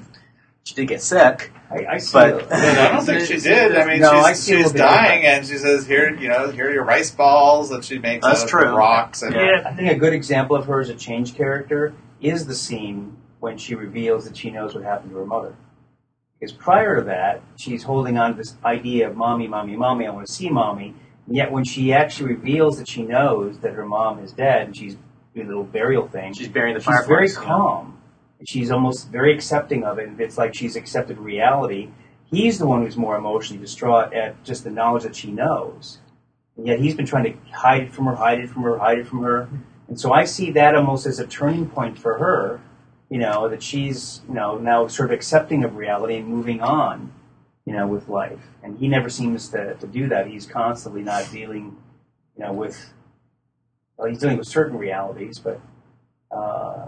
she 0.64 0.74
did 0.74 0.86
get 0.88 1.02
sick. 1.02 1.50
I, 1.70 1.84
I 1.86 1.98
see. 1.98 2.12
But- 2.12 2.50
a- 2.52 2.54
I 2.56 2.92
don't 2.92 3.04
think 3.04 3.26
she 3.26 3.38
did. 3.40 3.76
I 3.76 3.84
mean, 3.86 4.00
No, 4.00 4.24
she's, 4.28 4.38
see 4.40 4.54
a 4.54 4.56
she's 4.58 4.66
little 4.66 4.72
bit 4.72 4.80
of 4.82 4.88
dying, 4.90 5.26
and 5.26 5.44
she 5.46 5.58
says, 5.58 5.86
"Here, 5.86 6.14
you 6.14 6.28
know, 6.28 6.50
here 6.50 6.68
are 6.68 6.72
your 6.72 6.84
rice 6.84 7.10
balls," 7.10 7.70
and 7.72 7.84
she 7.84 7.98
makes 7.98 8.24
That's 8.24 8.44
out 8.44 8.48
true. 8.48 8.64
the 8.66 8.72
rocks. 8.72 9.22
And 9.22 9.34
Yeah. 9.34 9.62
I 9.66 9.74
think 9.74 9.90
a 9.90 9.96
good 9.96 10.12
example 10.12 10.54
of 10.56 10.66
her 10.66 10.80
as 10.80 10.88
a 10.88 10.94
change 10.94 11.34
character 11.34 11.92
is 12.20 12.46
the 12.46 12.54
scene 12.54 13.16
when 13.40 13.58
she 13.58 13.74
reveals 13.74 14.24
that 14.26 14.36
she 14.36 14.50
knows 14.50 14.74
what 14.74 14.84
happened 14.84 15.10
to 15.10 15.16
her 15.18 15.26
mother. 15.26 15.54
Because 16.38 16.52
prior 16.54 16.96
to 16.96 17.02
that, 17.04 17.42
she's 17.58 17.82
holding 17.82 18.18
on 18.18 18.32
to 18.32 18.36
this 18.36 18.56
idea 18.64 19.08
of 19.08 19.16
mommy, 19.16 19.48
mommy, 19.48 19.76
mommy, 19.76 20.06
I 20.06 20.10
want 20.10 20.26
to 20.26 20.32
see 20.32 20.50
mommy. 20.50 20.94
And 21.26 21.36
yet 21.36 21.50
when 21.50 21.64
she 21.64 21.92
actually 21.92 22.34
reveals 22.34 22.78
that 22.78 22.88
she 22.88 23.02
knows 23.02 23.58
that 23.60 23.72
her 23.72 23.86
mom 23.86 24.18
is 24.18 24.32
dead 24.32 24.66
and 24.66 24.76
she's 24.76 24.96
doing 25.34 25.46
a 25.46 25.48
little 25.48 25.64
burial 25.64 26.06
thing, 26.08 26.34
She's 26.34 26.48
burying 26.48 26.74
the 26.74 26.80
she's 26.80 27.06
very 27.06 27.28
fireflies. 27.28 27.34
you 27.34 27.40
know. 27.40 27.46
calm. 27.46 28.02
She's 28.46 28.70
almost 28.70 29.10
very 29.10 29.34
accepting 29.34 29.82
of 29.84 29.98
it. 29.98 30.10
It's 30.18 30.36
like 30.36 30.54
she's 30.54 30.76
accepted 30.76 31.18
reality. 31.18 31.88
He's 32.26 32.58
the 32.58 32.66
one 32.66 32.82
who's 32.84 32.96
more 32.96 33.16
emotionally 33.16 33.60
distraught 33.62 34.12
at 34.12 34.42
just 34.44 34.62
the 34.64 34.70
knowledge 34.70 35.04
that 35.04 35.16
she 35.16 35.30
knows. 35.32 36.00
And 36.58 36.66
yet 36.66 36.80
he's 36.80 36.94
been 36.94 37.06
trying 37.06 37.24
to 37.24 37.34
hide 37.52 37.82
it 37.84 37.92
from 37.94 38.04
her, 38.06 38.14
hide 38.14 38.40
it 38.40 38.50
from 38.50 38.62
her, 38.62 38.78
hide 38.78 38.98
it 38.98 39.06
from 39.06 39.22
her. 39.22 39.48
And 39.88 39.98
so 39.98 40.12
I 40.12 40.24
see 40.24 40.50
that 40.52 40.74
almost 40.74 41.06
as 41.06 41.18
a 41.18 41.26
turning 41.26 41.68
point 41.68 41.98
for 41.98 42.18
her 42.18 42.60
you 43.08 43.18
know, 43.18 43.48
that 43.48 43.62
she's, 43.62 44.22
you 44.28 44.34
know, 44.34 44.58
now 44.58 44.86
sort 44.88 45.10
of 45.10 45.14
accepting 45.14 45.64
of 45.64 45.76
reality 45.76 46.16
and 46.16 46.26
moving 46.26 46.60
on, 46.60 47.12
you 47.64 47.72
know, 47.72 47.86
with 47.86 48.08
life. 48.08 48.48
And 48.62 48.78
he 48.78 48.88
never 48.88 49.08
seems 49.08 49.48
to, 49.50 49.74
to 49.74 49.86
do 49.86 50.08
that. 50.08 50.26
He's 50.26 50.46
constantly 50.46 51.02
not 51.02 51.30
dealing, 51.30 51.76
you 52.36 52.44
know, 52.44 52.52
with, 52.52 52.92
well, 53.96 54.08
he's 54.08 54.18
dealing 54.18 54.38
with 54.38 54.48
certain 54.48 54.76
realities, 54.76 55.38
but, 55.38 55.60
uh, 56.36 56.86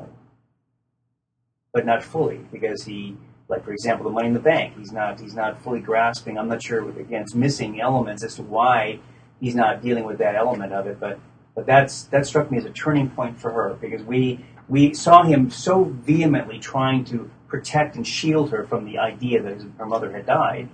but 1.73 1.87
not 1.87 2.03
fully 2.03 2.41
because 2.51 2.85
he, 2.85 3.17
like 3.49 3.65
for 3.65 3.73
example, 3.73 4.05
the 4.05 4.11
money 4.11 4.27
in 4.27 4.35
the 4.35 4.41
bank, 4.41 4.77
he's 4.77 4.93
not, 4.93 5.21
he's 5.21 5.35
not 5.35 5.63
fully 5.63 5.81
grasping. 5.81 6.37
I'm 6.37 6.49
not 6.49 6.63
sure, 6.63 6.89
again, 6.99 7.23
it's 7.23 7.35
missing 7.35 7.81
elements 7.81 8.25
as 8.25 8.35
to 8.37 8.43
why 8.43 8.99
he's 9.41 9.55
not 9.55 9.81
dealing 9.81 10.05
with 10.05 10.19
that 10.19 10.35
element 10.35 10.73
of 10.73 10.89
it, 10.89 10.99
but, 10.99 11.21
but 11.55 11.65
that's, 11.65 12.05
that 12.05 12.27
struck 12.27 12.51
me 12.51 12.59
as 12.59 12.65
a 12.65 12.71
turning 12.71 13.09
point 13.09 13.41
for 13.41 13.53
her 13.53 13.79
because 13.81 14.03
we, 14.03 14.45
we 14.69 14.95
saw 14.95 15.23
him 15.23 15.51
so 15.51 15.85
vehemently 15.85 16.59
trying 16.59 17.05
to 17.07 17.31
protect 17.49 17.97
and 17.97 18.07
shield 18.07 18.51
her 18.51 18.65
from 18.65 18.85
the 18.85 18.99
idea 18.99 19.43
that 19.43 19.63
her 19.79 19.87
mother 19.87 20.13
had 20.13 20.27
died. 20.27 20.69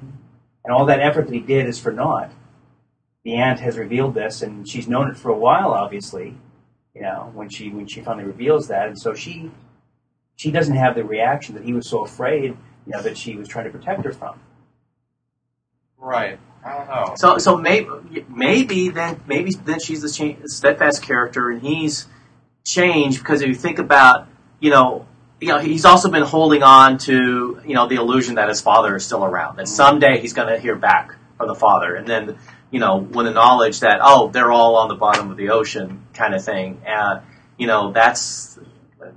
And 0.64 0.74
all 0.74 0.86
that 0.86 1.00
effort 1.00 1.26
that 1.26 1.34
he 1.34 1.40
did 1.40 1.66
is 1.66 1.78
for 1.78 1.92
naught. 1.92 2.32
The 3.24 3.34
aunt 3.34 3.60
has 3.60 3.78
revealed 3.78 4.14
this, 4.14 4.42
and 4.42 4.68
she's 4.68 4.88
known 4.88 5.10
it 5.10 5.16
for 5.16 5.30
a 5.30 5.36
while, 5.36 5.72
obviously. 5.72 6.36
You 6.94 7.02
know, 7.02 7.30
when 7.34 7.48
she 7.48 7.70
when 7.70 7.86
she 7.86 8.00
finally 8.02 8.24
reveals 8.24 8.68
that, 8.68 8.86
and 8.86 8.98
so 8.98 9.14
she 9.14 9.50
she 10.36 10.50
doesn't 10.50 10.76
have 10.76 10.94
the 10.94 11.04
reaction 11.04 11.54
that 11.54 11.64
he 11.64 11.72
was 11.72 11.88
so 11.88 12.04
afraid, 12.04 12.56
you 12.86 12.92
know, 12.92 13.02
that 13.02 13.16
she 13.16 13.36
was 13.36 13.48
trying 13.48 13.64
to 13.64 13.70
protect 13.70 14.04
her 14.04 14.12
from. 14.12 14.38
Right. 15.98 16.38
I 16.64 16.78
don't 16.78 16.88
know. 16.88 17.14
So, 17.16 17.38
so 17.38 17.56
maybe, 17.56 17.88
maybe 18.28 18.88
then, 18.88 19.20
maybe 19.26 19.52
then 19.52 19.80
she's 19.80 20.00
the 20.02 20.08
steadfast 20.46 21.02
character, 21.02 21.50
and 21.50 21.62
he's 21.62 22.06
changed 22.64 23.18
because 23.18 23.42
if 23.42 23.49
you 23.49 23.54
think 23.54 23.78
about, 23.78 24.28
you 24.61 24.71
know, 24.71 25.06
you 25.40 25.49
know, 25.49 25.59
he's 25.59 25.85
also 25.85 26.11
been 26.11 26.23
holding 26.23 26.62
on 26.62 26.97
to, 26.99 27.61
you 27.66 27.75
know, 27.75 27.87
the 27.87 27.97
illusion 27.97 28.37
that 28.37 28.49
his 28.49 28.61
father 28.61 28.97
is 28.97 29.04
still 29.04 29.25
around. 29.25 29.56
That 29.56 29.68
someday 29.68 30.21
he's 30.21 30.33
going 30.33 30.49
to 30.49 30.59
hear 30.59 30.75
back 30.75 31.14
from 31.37 31.49
the 31.49 31.54
father, 31.54 31.94
and 31.97 32.06
then, 32.06 32.38
you 32.71 32.80
know, 32.80 32.99
when 32.99 33.26
the 33.26 33.33
knowledge 33.33 33.80
that 33.80 33.99
oh, 34.02 34.28
they're 34.28 34.50
all 34.50 34.76
on 34.76 34.88
the 34.88 34.94
bottom 34.94 35.30
of 35.30 35.37
the 35.37 35.50
ocean, 35.50 36.06
kind 36.14 36.35
of 36.35 36.44
thing. 36.44 36.80
Uh, 36.87 37.21
you 37.59 37.66
know, 37.66 37.92
that's 37.92 38.59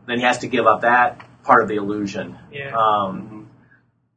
then 0.06 0.20
he 0.20 0.24
has 0.26 0.40
to 0.40 0.48
give 0.48 0.66
up 0.66 0.82
that 0.82 1.22
part 1.44 1.62
of 1.64 1.70
the 1.70 1.76
illusion. 1.76 2.38
Yeah. 2.52 2.76
Um, 2.76 3.50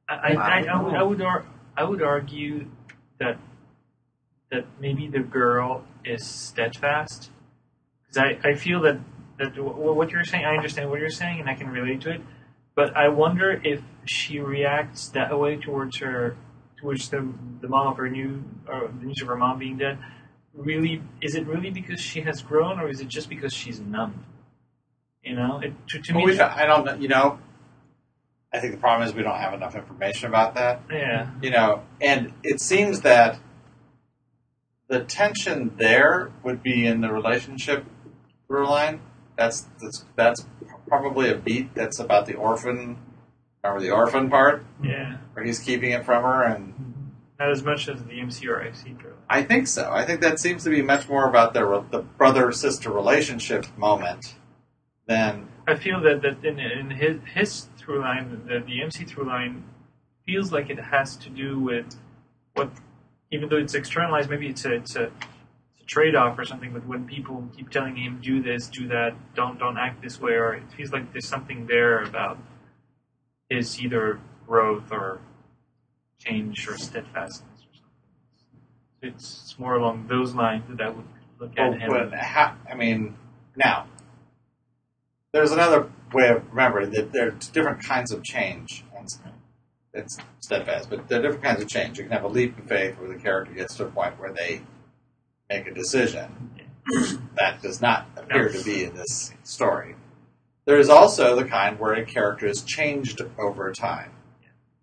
I, 0.09 0.35
I, 0.35 0.65
I, 0.65 0.83
would, 0.83 0.95
I 0.95 1.03
would 1.03 1.23
ar- 1.23 1.47
I 1.77 1.85
would 1.85 2.03
argue 2.03 2.67
that 3.19 3.39
that 4.51 4.67
maybe 4.81 5.07
the 5.07 5.21
girl 5.21 5.85
is 6.05 6.27
steadfast 6.27 7.31
because 8.03 8.19
I, 8.19 8.49
I 8.49 8.55
feel 8.55 8.81
that 8.81 8.99
that 9.41 9.59
what 9.59 10.11
you're 10.11 10.25
saying 10.25 10.45
I 10.45 10.55
understand 10.57 10.91
what 10.91 11.01
you're 11.01 11.11
saying 11.11 11.41
and 11.41 11.49
I 11.51 11.55
can 11.55 11.69
relate 11.69 12.01
to 12.03 12.11
it, 12.13 12.21
but 12.77 12.97
I 12.97 13.09
wonder 13.09 13.61
if 13.65 13.81
she 14.05 14.39
reacts 14.39 15.09
that 15.09 15.37
way 15.39 15.57
towards 15.57 15.99
her 15.99 16.37
towards 16.81 17.09
the 17.11 17.27
the 17.61 17.69
mom 17.69 17.89
of 17.89 17.97
her 17.97 18.09
new 18.09 18.45
or 18.69 18.89
the 18.89 19.07
news 19.07 19.21
of 19.23 19.29
her 19.29 19.37
mom 19.37 19.59
being 19.59 19.77
dead. 19.79 19.99
Really, 20.55 21.03
is 21.21 21.35
it 21.35 21.47
really 21.47 21.71
because 21.71 22.01
she 22.01 22.23
has 22.23 22.43
grown 22.43 22.81
or 22.81 22.89
is 22.89 23.01
it 23.01 23.09
just 23.09 23.29
because 23.29 23.53
she's 23.53 23.81
numb? 23.81 24.25
You 25.23 25.37
know, 25.37 25.61
it, 25.63 25.75
to, 25.89 26.01
to 26.01 26.15
Well, 26.15 26.27
me, 26.27 26.39
I 26.41 26.67
don't 26.67 26.85
know. 26.85 26.95
You 26.95 27.09
know, 27.09 27.39
I 28.53 28.59
think 28.59 28.73
the 28.73 28.81
problem 28.81 29.07
is 29.09 29.15
we 29.15 29.23
don't 29.23 29.39
have 29.39 29.55
enough 29.55 29.75
information 29.77 30.29
about 30.29 30.55
that. 30.55 30.83
yeah, 30.91 31.31
You 31.41 31.51
know, 31.51 31.85
and 32.01 32.33
it 32.43 32.61
seems 32.61 33.03
that 33.03 33.39
the 34.89 35.01
tension 35.05 35.73
there 35.77 36.33
would 36.43 36.63
be 36.63 36.85
in 36.87 37.01
the 37.01 37.13
relationship 37.13 37.85
line. 38.49 39.01
That's 39.41 39.63
that's 39.81 40.05
that's 40.17 40.47
probably 40.87 41.31
a 41.31 41.35
beat 41.35 41.75
that's 41.75 41.99
about 41.99 42.27
the 42.27 42.35
orphan. 42.35 42.99
Remember 43.65 43.81
the 43.83 43.91
orphan 43.91 44.29
part 44.29 44.67
yeah, 44.85 45.17
where 45.33 45.43
he's 45.47 45.59
keeping 45.59 45.93
it 45.93 46.05
from 46.05 46.25
her, 46.25 46.45
and 46.45 46.75
not 47.39 47.51
as 47.51 47.63
much 47.63 47.89
as 47.89 48.05
the 48.05 48.21
MC 48.21 48.47
or 48.47 48.61
IC 48.61 48.99
girl. 49.03 49.15
I 49.31 49.43
think 49.43 49.67
so. 49.67 49.91
I 49.91 50.05
think 50.05 50.21
that 50.21 50.39
seems 50.39 50.63
to 50.65 50.71
be 50.71 50.83
much 50.83 51.09
more 51.09 51.27
about 51.27 51.55
the 51.55 51.83
the 51.91 52.01
brother 52.01 52.53
sister 52.53 52.91
relationship 52.91 53.65
moment 53.79 54.35
than 55.07 55.49
I 55.67 55.75
feel 55.75 56.03
that, 56.03 56.21
that 56.21 56.45
in, 56.45 56.59
in 56.59 56.91
his 56.91 57.17
his 57.33 57.69
through 57.79 58.01
line, 58.01 58.43
the, 58.47 58.61
the 58.61 58.83
MC 58.83 59.05
through 59.05 59.25
line 59.25 59.65
feels 60.27 60.53
like 60.53 60.69
it 60.69 60.79
has 60.79 61.17
to 61.17 61.31
do 61.31 61.59
with 61.59 61.97
what, 62.53 62.71
even 63.31 63.49
though 63.49 63.57
it's 63.57 63.73
externalized, 63.73 64.29
maybe 64.29 64.49
it's 64.49 64.67
a 64.67 64.75
it's 64.75 64.97
a, 64.97 65.11
it's 65.91 65.97
a 65.97 66.01
trade 66.01 66.15
off 66.15 66.39
or 66.39 66.45
something. 66.45 66.73
But 66.73 66.87
when 66.87 67.07
people 67.07 67.49
keep 67.57 67.71
telling 67.71 67.97
him 67.97 68.21
do 68.23 68.43
this, 68.43 68.69
do 68.69 68.89
that, 68.89 69.15
don't 69.35 69.59
don't 69.59 69.79
act 69.79 70.03
this 70.03 70.21
way, 70.21 70.33
or 70.33 70.55
it 70.55 70.63
feels 70.77 70.93
like 70.93 71.13
there's 71.13 71.27
something 71.27 71.67
there 71.67 72.03
about 72.03 72.39
his 73.49 73.81
either 73.81 74.21
growth 74.47 74.93
or 74.93 75.21
change 76.19 76.69
or 76.69 76.77
steadfastness 76.77 77.43
or 77.43 77.75
something. 77.75 79.15
It's, 79.15 79.41
it's 79.43 79.59
more 79.59 79.77
along 79.77 80.07
those 80.09 80.35
lines 80.35 80.65
that 80.69 80.81
I 80.81 80.91
would 80.91 81.07
look 81.39 81.53
at 81.59 81.69
Oh, 81.69 81.73
him. 81.73 81.91
but 81.91 82.13
how, 82.15 82.57
I 82.71 82.75
mean, 82.75 83.17
now 83.57 83.87
there's 85.33 85.53
another 85.53 85.91
way 86.13 86.29
of 86.29 86.49
remembering 86.51 86.91
that 86.91 87.13
there 87.13 87.29
are 87.29 87.31
different 87.53 87.83
kinds 87.83 88.13
of 88.13 88.23
change, 88.23 88.85
and 88.97 89.09
it's 89.95 90.19
steadfast, 90.41 90.91
but 90.91 91.09
there 91.09 91.19
are 91.19 91.23
different 91.23 91.43
kinds 91.43 91.63
of 91.63 91.69
change. 91.69 91.99
You 91.99 92.05
can 92.05 92.13
have 92.13 92.25
a 92.25 92.29
leap 92.29 92.59
of 92.59 92.67
faith 92.67 92.99
where 92.99 93.09
the 93.09 93.19
character 93.19 93.53
gets 93.55 93.75
to 93.77 93.85
a 93.85 93.91
point 93.91 94.21
where 94.21 94.33
they 94.33 94.61
make 95.51 95.67
a 95.67 95.75
decision. 95.75 96.51
that 97.37 97.61
does 97.61 97.83
not 97.83 98.07
appear 98.17 98.49
to 98.49 98.65
be 98.65 98.85
in 98.85 98.95
this 98.95 99.33
story. 99.43 99.97
There 100.65 100.79
is 100.79 100.89
also 100.89 101.37
the 101.37 101.45
kind 101.45 101.79
where 101.79 101.95
a 101.95 102.05
character 102.05 102.47
is 102.47 102.63
changed 102.63 103.21
over 103.39 103.73
time, 103.73 104.13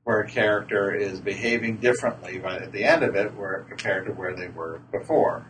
where 0.03 0.19
a 0.19 0.30
character 0.30 0.93
is 0.93 1.21
behaving 1.21 1.77
differently 1.77 2.38
but 2.38 2.62
at 2.62 2.71
the 2.71 2.84
end 2.84 3.03
of 3.03 3.15
it, 3.15 3.34
where 3.36 3.65
compared 3.67 4.06
to 4.08 4.12
where 4.12 4.36
they 4.36 4.49
were 4.49 4.82
before. 4.91 5.47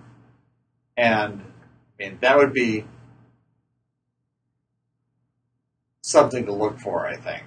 And 0.95 1.41
I 1.99 2.03
mean, 2.03 2.19
that 2.21 2.37
would 2.37 2.53
be 2.53 2.85
something 6.01 6.45
to 6.45 6.53
look 6.53 6.79
for, 6.79 7.07
I 7.07 7.17
think. 7.17 7.43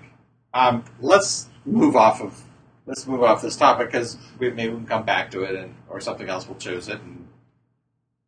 Um, 0.52 0.84
let's 1.00 1.48
move 1.64 1.94
off 1.94 2.20
of 2.20 2.42
let's 2.86 3.06
move 3.06 3.22
off 3.22 3.40
this 3.40 3.56
topic 3.56 3.92
because 3.92 4.18
we, 4.38 4.50
maybe 4.50 4.72
we 4.72 4.78
can 4.78 4.86
come 4.86 5.04
back 5.04 5.30
to 5.30 5.44
it, 5.44 5.54
and 5.54 5.74
or 5.88 6.00
something 6.00 6.28
else 6.28 6.48
will 6.48 6.56
choose 6.56 6.88
it, 6.88 7.00
and 7.00 7.19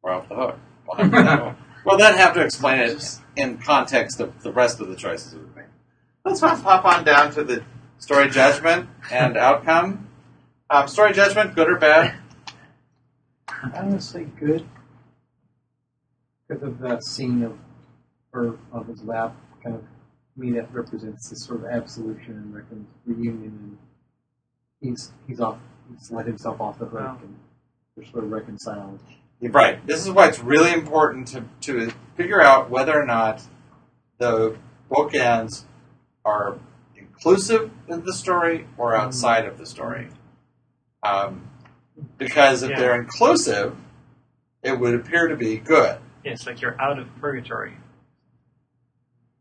we're 0.03 0.13
off 0.13 0.29
the 0.29 0.35
hook. 0.35 0.59
We'll, 1.85 1.99
have 1.99 2.11
to, 2.11 2.15
then 2.15 2.17
have 2.19 2.35
to 2.35 2.45
explain 2.45 2.79
it 2.79 3.19
in 3.35 3.59
context 3.59 4.21
of 4.21 4.41
the 4.45 4.53
rest 4.53 4.79
of 4.81 4.87
the 4.87 4.95
choices 4.95 5.35
we've 5.35 5.57
made. 5.57 5.65
Let's 6.25 6.39
hop 6.39 6.61
hop 6.61 6.85
on 6.85 7.03
down 7.05 7.33
to 7.33 7.43
the 7.43 7.65
story 7.99 8.31
judgment 8.31 8.89
and 9.11 9.37
outcome. 9.37 10.07
Um, 10.71 10.87
story 10.87 11.13
judgment, 11.13 11.57
good 11.57 11.69
or 11.69 11.79
bad? 11.79 12.15
I'm 13.49 13.71
gonna 13.89 14.01
say 14.01 14.25
good 14.39 14.65
because 16.47 16.63
of 16.63 16.79
that 16.81 17.03
scene 17.03 17.43
of 17.43 17.59
her 18.33 18.57
on 18.73 18.85
his 18.87 19.03
lap. 19.03 19.35
Kind 19.65 19.75
of, 19.75 19.83
to 19.83 19.87
me, 20.41 20.53
that 20.53 20.73
represents 20.73 21.31
this 21.31 21.45
sort 21.45 21.65
of 21.65 21.67
absolution 21.67 22.35
and 22.35 22.55
recon- 22.55 22.87
reunion, 23.07 23.43
and 23.45 23.79
he's 24.81 25.13
he's 25.27 25.41
off. 25.41 25.59
He's 25.91 26.13
let 26.13 26.27
himself 26.27 26.61
off 26.61 26.79
the 26.79 26.85
hook, 26.87 27.01
Wow. 27.01 27.19
and 27.23 27.37
they're 27.97 28.07
sort 28.13 28.23
of 28.23 28.31
reconciled. 28.31 29.01
Right. 29.51 29.85
This 29.87 30.01
is 30.01 30.11
why 30.11 30.29
it's 30.29 30.39
really 30.39 30.73
important 30.73 31.29
to, 31.29 31.45
to 31.63 31.93
figure 32.17 32.41
out 32.41 32.71
whether 32.71 32.99
or 32.99 33.05
not 33.05 33.43
the 34.19 34.57
bookends 34.91 35.65
are 36.25 36.59
inclusive 36.97 37.71
of 37.89 38.05
the 38.05 38.13
story 38.13 38.67
or 38.79 38.95
outside 38.95 39.47
of 39.47 39.59
the 39.59 39.67
story. 39.67 40.09
Um, 41.03 41.49
because 42.19 42.63
if 42.63 42.71
Yeah. 42.71 42.79
they're 42.79 43.01
inclusive, 43.01 43.77
it 44.63 44.79
would 44.79 44.95
appear 44.95 45.27
to 45.27 45.37
be 45.37 45.57
good. 45.57 45.99
Yeah, 46.25 46.33
it's 46.33 46.47
like 46.47 46.61
you're 46.61 46.81
out 46.81 47.01
of 47.01 47.09
purgatory. 47.21 47.77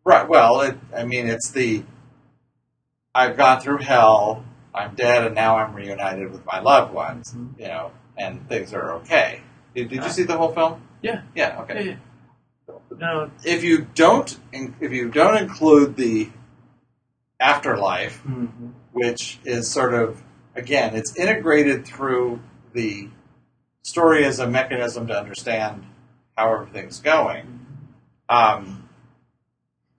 Right. 0.03 0.27
Well, 0.27 0.61
it, 0.61 0.77
I 0.95 1.05
mean, 1.05 1.27
it's 1.27 1.51
the 1.51 1.83
I've 3.13 3.37
gone 3.37 3.59
through 3.59 3.79
hell, 3.79 4.43
I'm 4.73 4.95
dead, 4.95 5.25
and 5.25 5.35
now 5.35 5.57
I'm 5.57 5.75
reunited 5.75 6.31
with 6.31 6.45
my 6.45 6.59
loved 6.59 6.93
ones. 6.93 7.35
You 7.59 7.67
know, 7.67 7.91
and 8.17 8.47
things 8.49 8.73
are 8.73 8.93
okay. 8.95 9.41
Did, 9.75 9.89
did 9.89 10.03
you 10.03 10.09
see 10.09 10.23
the 10.23 10.37
whole 10.37 10.53
film? 10.53 10.81
Yeah. 11.01 11.21
Yeah. 11.35 11.61
Okay. 11.61 11.97
No, 12.97 13.31
if 13.43 13.63
you 13.63 13.87
don't 13.95 14.37
if 14.53 14.91
you 14.91 15.09
don't 15.09 15.37
include 15.37 15.95
the 15.95 16.29
afterlife, 17.39 18.21
which 18.91 19.39
is 19.43 19.69
sort 19.69 19.93
of 19.93 20.21
again, 20.55 20.95
it's 20.95 21.15
integrated 21.15 21.85
through 21.85 22.41
the 22.73 23.09
story 23.83 24.25
as 24.25 24.39
a 24.39 24.47
mechanism 24.47 25.07
to 25.07 25.17
understand 25.17 25.85
how 26.37 26.53
everything's 26.53 26.99
going. 26.99 27.65
Um, 28.29 28.89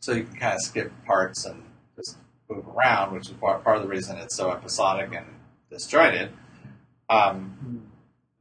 so 0.01 0.13
you 0.13 0.25
can 0.25 0.37
kind 0.37 0.55
of 0.55 0.61
skip 0.61 0.93
parts 1.05 1.45
and 1.45 1.63
just 1.97 2.17
move 2.49 2.65
around, 2.69 3.13
which 3.13 3.29
is 3.29 3.35
part, 3.35 3.65
part 3.65 3.77
of 3.77 3.83
the 3.83 3.89
reason 3.89 4.17
it's 4.19 4.35
so 4.35 4.51
episodic 4.51 5.15
and 5.15 5.27
disjointed. 5.71 6.33
Um, 7.11 7.82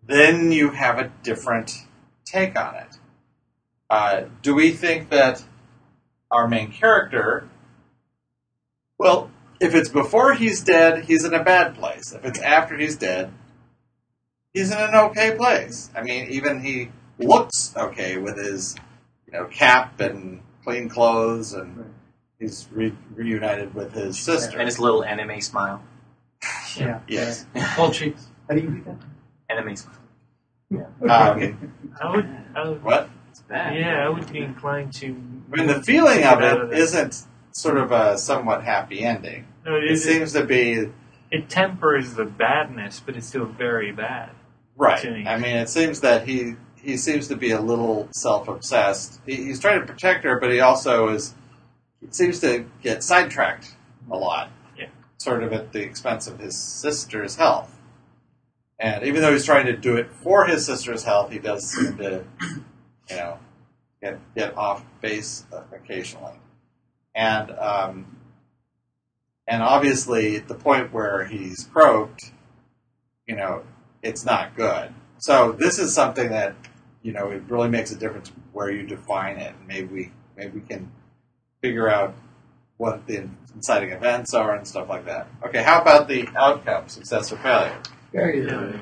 then 0.04 0.52
you 0.52 0.72
have 0.72 0.98
a 1.00 1.12
different 1.24 1.86
take 2.26 2.60
on 2.60 2.76
it. 2.76 2.98
Uh, 3.90 4.24
do 4.42 4.56
we 4.56 4.72
think 4.72 5.10
that 5.10 5.44
our 6.30 6.48
main 6.48 6.72
character 6.72 7.50
Well, 8.98 9.32
if 9.60 9.76
it's 9.76 9.90
before 9.90 10.34
he's 10.34 10.64
dead, 10.64 11.06
he's 11.06 11.24
in 11.26 11.34
a 11.34 11.44
bad 11.44 11.76
place. 11.76 12.14
If 12.14 12.24
it's 12.26 12.40
after 12.40 12.78
he's 12.78 12.96
dead, 12.96 13.32
he's 14.54 14.72
in 14.72 14.78
an 14.78 14.96
okay 14.96 15.36
place. 15.36 15.90
I 15.96 16.02
mean, 16.02 16.30
even 16.30 16.64
he 16.64 16.90
looks 17.20 17.74
okay 17.76 18.18
with 18.18 18.38
his, 18.38 18.76
you 19.28 19.34
know, 19.34 19.46
cap 19.46 20.00
and 20.00 20.42
clean 20.64 20.90
clothes, 20.90 21.54
and 21.54 21.94
he's 22.40 22.68
re- 22.72 22.94
reunited 23.14 23.74
with 23.76 23.94
his 23.94 24.18
sister. 24.20 24.58
And 24.58 24.68
his 24.68 24.80
little 24.80 25.04
anime 25.04 25.42
smile. 25.42 25.84
Yeah. 26.76 27.02
yes. 27.08 27.46
Full 27.76 27.92
cheeks. 27.92 28.28
How 28.48 28.56
do 28.56 28.62
you 28.62 28.70
do 28.70 28.84
that? 28.86 28.98
Anime 29.52 29.76
smile. 29.76 29.96
Um, 30.74 31.72
I 32.02 32.16
would, 32.16 32.30
I 32.56 32.70
would, 32.70 32.84
what? 32.84 33.10
It's 33.30 33.42
bad. 33.42 33.78
yeah, 33.78 34.06
I 34.06 34.10
would 34.10 34.32
be 34.32 34.40
inclined 34.40 34.94
to. 34.94 35.08
I 35.54 35.58
mean, 35.58 35.68
the 35.68 35.82
feeling 35.84 36.24
of 36.24 36.40
Get 36.40 36.44
out 36.44 36.62
of 36.62 36.72
it 36.72 36.76
this. 36.76 36.94
isn't 36.94 37.24
sort 37.52 37.78
of 37.78 37.92
a 37.92 38.18
somewhat 38.18 38.64
happy 38.64 39.02
ending. 39.04 39.48
No, 39.66 39.76
it, 39.76 39.84
It 39.86 39.92
it, 39.92 39.98
seems 39.98 40.34
to 40.34 40.46
be 40.46 40.90
it 41.30 41.50
tempers 41.50 42.14
the 42.14 42.26
badness, 42.26 43.02
but 43.06 43.16
it's 43.18 43.28
still 43.28 43.46
very 43.46 43.92
bad. 43.92 44.32
Right. 44.78 45.04
me. 45.04 45.26
I 45.28 45.38
mean, 45.38 45.58
it 45.58 45.70
seems 45.70 46.00
that 46.02 46.28
he 46.28 46.56
he 46.76 46.98
seems 46.98 47.28
to 47.28 47.36
be 47.36 47.52
a 47.52 47.62
little 47.62 48.08
self 48.12 48.48
obsessed. 48.48 49.20
He, 49.26 49.36
he's 49.36 49.60
trying 49.60 49.82
to 49.82 49.86
protect 49.86 50.24
her, 50.24 50.40
but 50.40 50.52
he 50.52 50.60
also 50.62 51.10
is 51.10 51.36
seems 52.10 52.40
to 52.40 52.66
get 52.82 53.04
sidetracked 53.04 53.76
a 54.10 54.18
lot. 54.18 54.50
Yeah. 54.78 54.88
Sort 55.18 55.44
of 55.44 55.54
at 55.54 55.74
the 55.74 55.82
expense 55.82 56.28
of 56.28 56.40
his 56.40 56.58
sister's 56.58 57.36
health. 57.36 57.78
And 58.82 59.06
even 59.06 59.22
though 59.22 59.32
he's 59.32 59.46
trying 59.46 59.68
to 59.68 59.78
do 59.78 59.96
it 59.96 60.12
for 60.12 60.46
his 60.46 60.66
sister's 60.66 61.04
health, 61.04 61.32
he 61.32 61.38
does 61.38 61.70
seem 61.70 61.98
to, 61.98 62.26
you 63.10 63.16
know, 63.16 63.38
get 64.02 64.20
get 64.36 64.58
off 64.58 64.84
base 65.02 65.46
occasionally. 65.72 66.34
And 67.14 67.52
um, 67.52 68.18
and 69.48 69.62
obviously, 69.62 70.36
at 70.36 70.48
the 70.48 70.56
point 70.56 70.92
where 70.92 71.26
he's 71.26 71.70
croaked, 71.72 72.32
you 73.28 73.36
know, 73.36 73.64
it's 74.02 74.26
not 74.26 74.56
good. 74.56 74.92
So 75.20 75.52
this 75.52 75.78
is 75.78 75.94
something 75.94 76.30
that 76.30 76.56
you 77.04 77.14
know 77.14 77.30
it 77.30 77.44
really 77.48 77.70
makes 77.70 77.92
a 77.92 77.96
difference 77.96 78.32
where 78.52 78.72
you 78.72 78.88
define 78.88 79.38
it. 79.38 79.54
Maybe 79.68 79.88
we 79.88 80.12
maybe 80.36 80.60
we 80.60 80.68
can 80.68 80.92
figure 81.62 81.88
out 81.88 82.16
what 82.78 83.06
the 83.06 83.30
inciting 83.54 83.92
events 83.92 84.34
are 84.34 84.56
and 84.56 84.68
stuff 84.68 84.90
like 84.90 85.06
that. 85.06 85.28
Okay, 85.46 85.62
how 85.62 85.80
about 85.80 86.08
the 86.08 86.28
outcome, 86.36 86.90
success 86.90 87.32
or 87.32 87.38
failure? 87.38 87.80
Very 88.12 88.46
Yeah. 88.46 88.74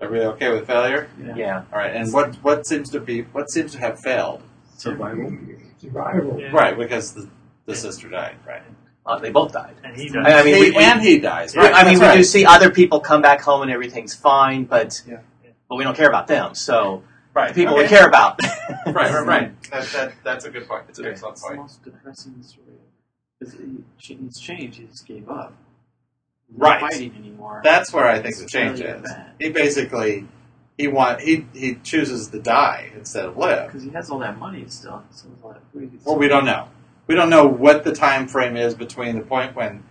Everybody 0.00 0.26
okay 0.30 0.50
with 0.50 0.66
failure? 0.66 1.08
Yeah. 1.36 1.62
All 1.72 1.78
right, 1.78 1.94
and 1.94 2.12
what 2.12 2.34
what 2.36 2.66
seems 2.66 2.90
to 2.90 3.00
be 3.00 3.22
what 3.22 3.50
seems 3.50 3.72
to 3.72 3.78
have 3.78 4.00
failed? 4.00 4.42
Survival. 4.76 5.32
Survival. 5.78 6.40
Yeah. 6.40 6.50
Right, 6.50 6.76
because 6.76 7.12
the, 7.14 7.28
the 7.66 7.74
sister 7.76 8.08
died. 8.08 8.34
Right, 8.46 8.62
Uh, 9.06 9.18
they 9.18 9.30
both 9.30 9.52
died. 9.52 9.76
And 9.84 9.96
he 9.96 10.10
I 10.16 10.42
mean, 10.42 10.54
He- 10.54 10.60
we, 10.60 10.70
we, 10.72 10.76
and 10.78 11.00
he 11.00 11.18
dies. 11.20 11.54
Right, 11.56 11.72
I 11.72 11.84
mean, 11.84 11.94
we 11.94 12.00
that's 12.00 12.16
do 12.16 12.24
see 12.24 12.44
other 12.44 12.70
people 12.70 12.98
come 12.98 13.22
back 13.22 13.40
home 13.42 13.62
and 13.62 13.70
everything's 13.70 14.14
fine, 14.14 14.64
but 14.64 15.02
Yeah. 15.06 15.18
but 15.68 15.76
we 15.76 15.84
don't 15.84 15.96
care 15.96 16.08
about 16.08 16.26
them. 16.26 16.56
So 16.56 17.04
right. 17.34 17.48
the 17.48 17.54
people 17.54 17.74
okay. 17.74 17.84
we 17.84 17.88
care 17.88 18.06
about. 18.08 18.40
Right, 18.86 19.12
right, 19.12 19.26
right. 19.26 19.62
That, 19.70 19.86
that, 19.92 20.12
that's 20.24 20.44
a 20.44 20.50
good 20.50 20.66
point. 20.68 20.84
It's 20.88 20.98
an 20.98 21.06
It's 21.06 21.22
excellent 21.22 21.36
the 21.36 21.42
point. 21.42 21.56
most 21.60 21.84
depressing 21.84 22.42
story 22.42 22.66
ever. 22.68 22.78
Because 23.38 23.54
he, 23.54 24.16
he's 24.24 24.38
changed. 24.40 24.78
He 24.78 24.86
just 24.86 25.06
gave 25.06 25.28
up. 25.28 25.54
Right. 26.56 26.80
Fighting 26.80 27.14
anymore. 27.16 27.60
That's 27.64 27.92
where 27.92 28.06
I 28.06 28.20
think 28.20 28.36
the 28.36 28.46
change 28.46 28.80
really 28.80 28.92
is. 28.92 29.02
bad. 29.02 29.32
He 29.40 29.50
basically 29.50 30.26
he 30.76 30.88
want 30.88 31.20
he 31.20 31.46
he 31.54 31.76
chooses 31.76 32.28
to 32.28 32.40
die 32.40 32.92
instead 32.96 33.24
of 33.26 33.36
live. 33.36 33.66
Because 33.66 33.82
he 33.82 33.90
has 33.90 34.10
all 34.10 34.18
that 34.20 34.38
money 34.38 34.64
still. 34.68 35.02
So 35.10 35.28
like, 35.44 35.56
Well, 36.04 36.16
we 36.16 36.28
don't 36.28 36.44
know. 36.44 36.68
We 37.06 37.14
don't 37.14 37.30
know 37.30 37.46
what 37.46 37.84
the 37.84 37.94
time 37.94 38.28
frame 38.28 38.56
is 38.56 38.74
between 38.74 39.16
the 39.16 39.24
point 39.24 39.54
when 39.56 39.84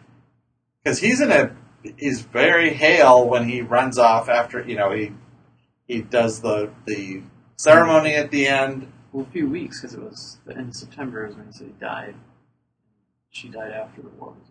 because 0.83 0.99
he's 0.99 1.21
in 1.21 1.31
a 1.31 1.55
he's 1.97 2.21
very 2.21 2.73
hale 2.73 3.27
when 3.27 3.47
he 3.47 3.61
runs 3.61 3.97
off 3.97 4.29
after 4.29 4.63
you 4.67 4.75
know 4.75 4.91
he 4.91 5.11
he 5.87 6.01
does 6.01 6.41
the 6.41 6.71
the 6.85 7.21
ceremony 7.57 8.15
at 8.15 8.31
the 8.31 8.47
end. 8.47 8.91
Well, 9.11 9.25
a 9.27 9.31
few 9.31 9.49
weeks 9.49 9.81
because 9.81 9.93
it 9.93 10.01
was 10.01 10.37
the 10.45 10.55
end 10.55 10.69
of 10.69 10.75
September 10.75 11.25
is 11.27 11.35
when 11.35 11.47
he 11.47 11.51
said 11.51 11.67
he 11.67 11.73
died. 11.73 12.15
She 13.29 13.49
died 13.49 13.71
after 13.71 14.01
the 14.01 14.09
war 14.09 14.29
was 14.29 14.47
over. 14.47 14.50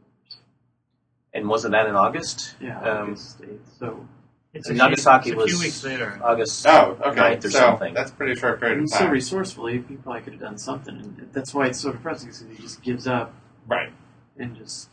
And 1.35 1.49
wasn't 1.49 1.73
that 1.73 1.87
in 1.87 1.95
August? 1.95 2.55
Yeah, 2.61 2.81
Um, 2.81 3.09
August 3.11 3.41
8th. 3.43 3.59
So 3.79 4.07
It's 4.53 4.69
and 4.69 4.77
a 4.77 4.81
few- 4.81 4.89
Nagasaki 4.91 5.31
it's 5.31 5.43
a 5.43 5.47
few 5.47 5.55
was 5.55 5.63
weeks 5.63 5.85
later. 5.85 6.21
August. 6.23 6.67
Oh, 6.67 6.99
okay. 7.05 7.21
9th 7.37 7.45
or 7.45 7.51
so 7.51 7.59
something. 7.59 7.95
that's 7.95 8.11
a 8.11 8.15
pretty 8.15 8.35
short 8.39 8.59
period 8.61 8.79
and 8.79 8.85
of 8.85 8.91
he's 8.91 8.99
so 8.99 9.05
time. 9.05 9.13
resourceful. 9.13 9.67
He, 9.67 9.75
he 9.89 9.97
probably 9.97 10.23
could 10.23 10.33
have 10.35 10.43
done 10.43 10.59
something, 10.59 10.97
and 10.97 11.29
that's 11.33 11.55
why 11.55 11.67
it's 11.67 11.81
so 11.81 11.93
depressing 11.93 12.29
because 12.31 12.41
he 12.57 12.63
just 12.63 12.83
gives 12.83 13.07
up 13.07 13.33
right. 13.69 13.93
and 14.39 14.57
just 14.57 14.89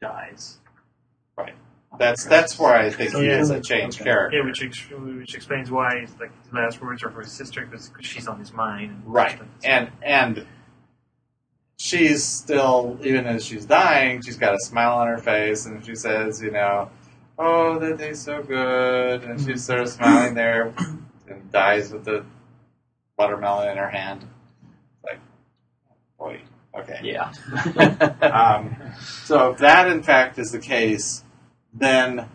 dies. 0.00 0.58
Right. 1.36 1.54
That's 1.98 2.24
that's 2.24 2.56
where 2.58 2.74
I 2.74 2.90
think 2.90 3.10
So, 3.10 3.20
he 3.20 3.26
yeah. 3.26 3.40
is 3.40 3.50
a 3.50 3.60
changed 3.60 4.00
Okay. 4.00 4.10
character. 4.10 4.38
Yeah, 4.38 4.44
which 4.44 4.62
ex- 4.62 4.88
which 4.90 5.34
explains 5.34 5.70
why 5.72 6.00
he's 6.00 6.14
like 6.20 6.30
his 6.44 6.52
last 6.52 6.80
words 6.80 7.02
are 7.02 7.10
for 7.10 7.20
his 7.22 7.32
sister 7.32 7.66
because 7.66 7.90
she's 8.00 8.28
on 8.28 8.38
his 8.38 8.52
mind. 8.52 9.02
Right. 9.06 9.40
And 9.64 9.90
and 10.02 10.46
she's 11.90 12.24
still 12.24 12.98
even 13.02 13.26
as 13.26 13.44
she's 13.44 13.66
dying, 13.66 14.22
she's 14.22 14.36
got 14.36 14.54
a 14.54 14.58
smile 14.60 14.98
on 14.98 15.08
her 15.08 15.18
face 15.18 15.66
and 15.66 15.84
she 15.84 15.94
says, 15.94 16.40
you 16.42 16.50
know, 16.50 16.90
Oh, 17.38 17.78
that 17.78 17.98
tastes 17.98 18.24
so 18.24 18.42
good 18.42 19.24
and 19.24 19.40
she's 19.40 19.64
sort 19.64 19.80
of 19.80 19.88
smiling 19.98 20.34
there 20.34 20.74
and 21.28 21.50
dies 21.50 21.92
with 21.92 22.04
the 22.04 22.24
watermelon 23.18 23.70
in 23.70 23.76
her 23.78 23.88
hand. 23.88 24.26
Like 25.04 25.20
boy. 26.18 26.40
Okay. 26.74 27.00
Yeah. 27.02 27.32
Um, 28.20 28.76
so 29.24 29.50
if 29.50 29.58
that 29.58 29.88
in 29.88 30.02
fact 30.02 30.38
is 30.38 30.52
the 30.52 30.58
case, 30.60 31.24
then 31.74 32.28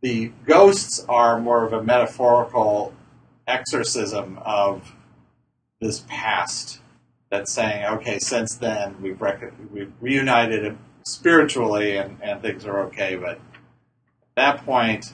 the 0.00 0.32
ghosts 0.46 1.04
are 1.08 1.40
more 1.40 1.64
of 1.64 1.72
a 1.72 1.82
metaphorical 1.82 2.94
exorcism 3.46 4.38
of 4.44 4.94
this 5.80 6.04
past. 6.08 6.80
That's 7.30 7.52
saying, 7.52 7.84
okay, 7.84 8.18
since 8.18 8.54
then 8.54 8.96
we've 9.02 9.20
rec- 9.20 9.52
we've 9.70 9.92
reunited 10.00 10.76
spiritually 11.04 11.96
and, 11.96 12.18
and 12.22 12.40
things 12.40 12.64
are 12.64 12.80
okay, 12.86 13.16
but 13.16 13.32
at 13.36 13.40
that 14.36 14.64
point, 14.64 15.12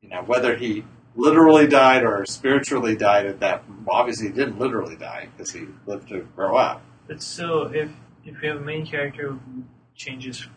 you 0.00 0.08
know, 0.08 0.22
whether 0.22 0.56
he 0.56 0.84
literally 1.14 1.66
died 1.68 2.02
or 2.04 2.26
spiritually 2.26 2.96
died 2.96 3.26
at 3.26 3.40
that, 3.40 3.62
well, 3.84 3.96
obviously 3.96 4.26
he 4.28 4.32
didn't 4.32 4.58
literally 4.58 4.96
die 4.96 5.28
because 5.36 5.52
he 5.52 5.66
lived 5.86 6.08
to 6.08 6.20
grow 6.34 6.56
up. 6.56 6.82
But 7.06 7.22
still, 7.22 7.72
if 7.72 7.90
if 8.24 8.42
you 8.42 8.48
have 8.48 8.58
a 8.58 8.64
main 8.64 8.84
character 8.84 9.30
who 9.30 9.62
changes 9.94 10.48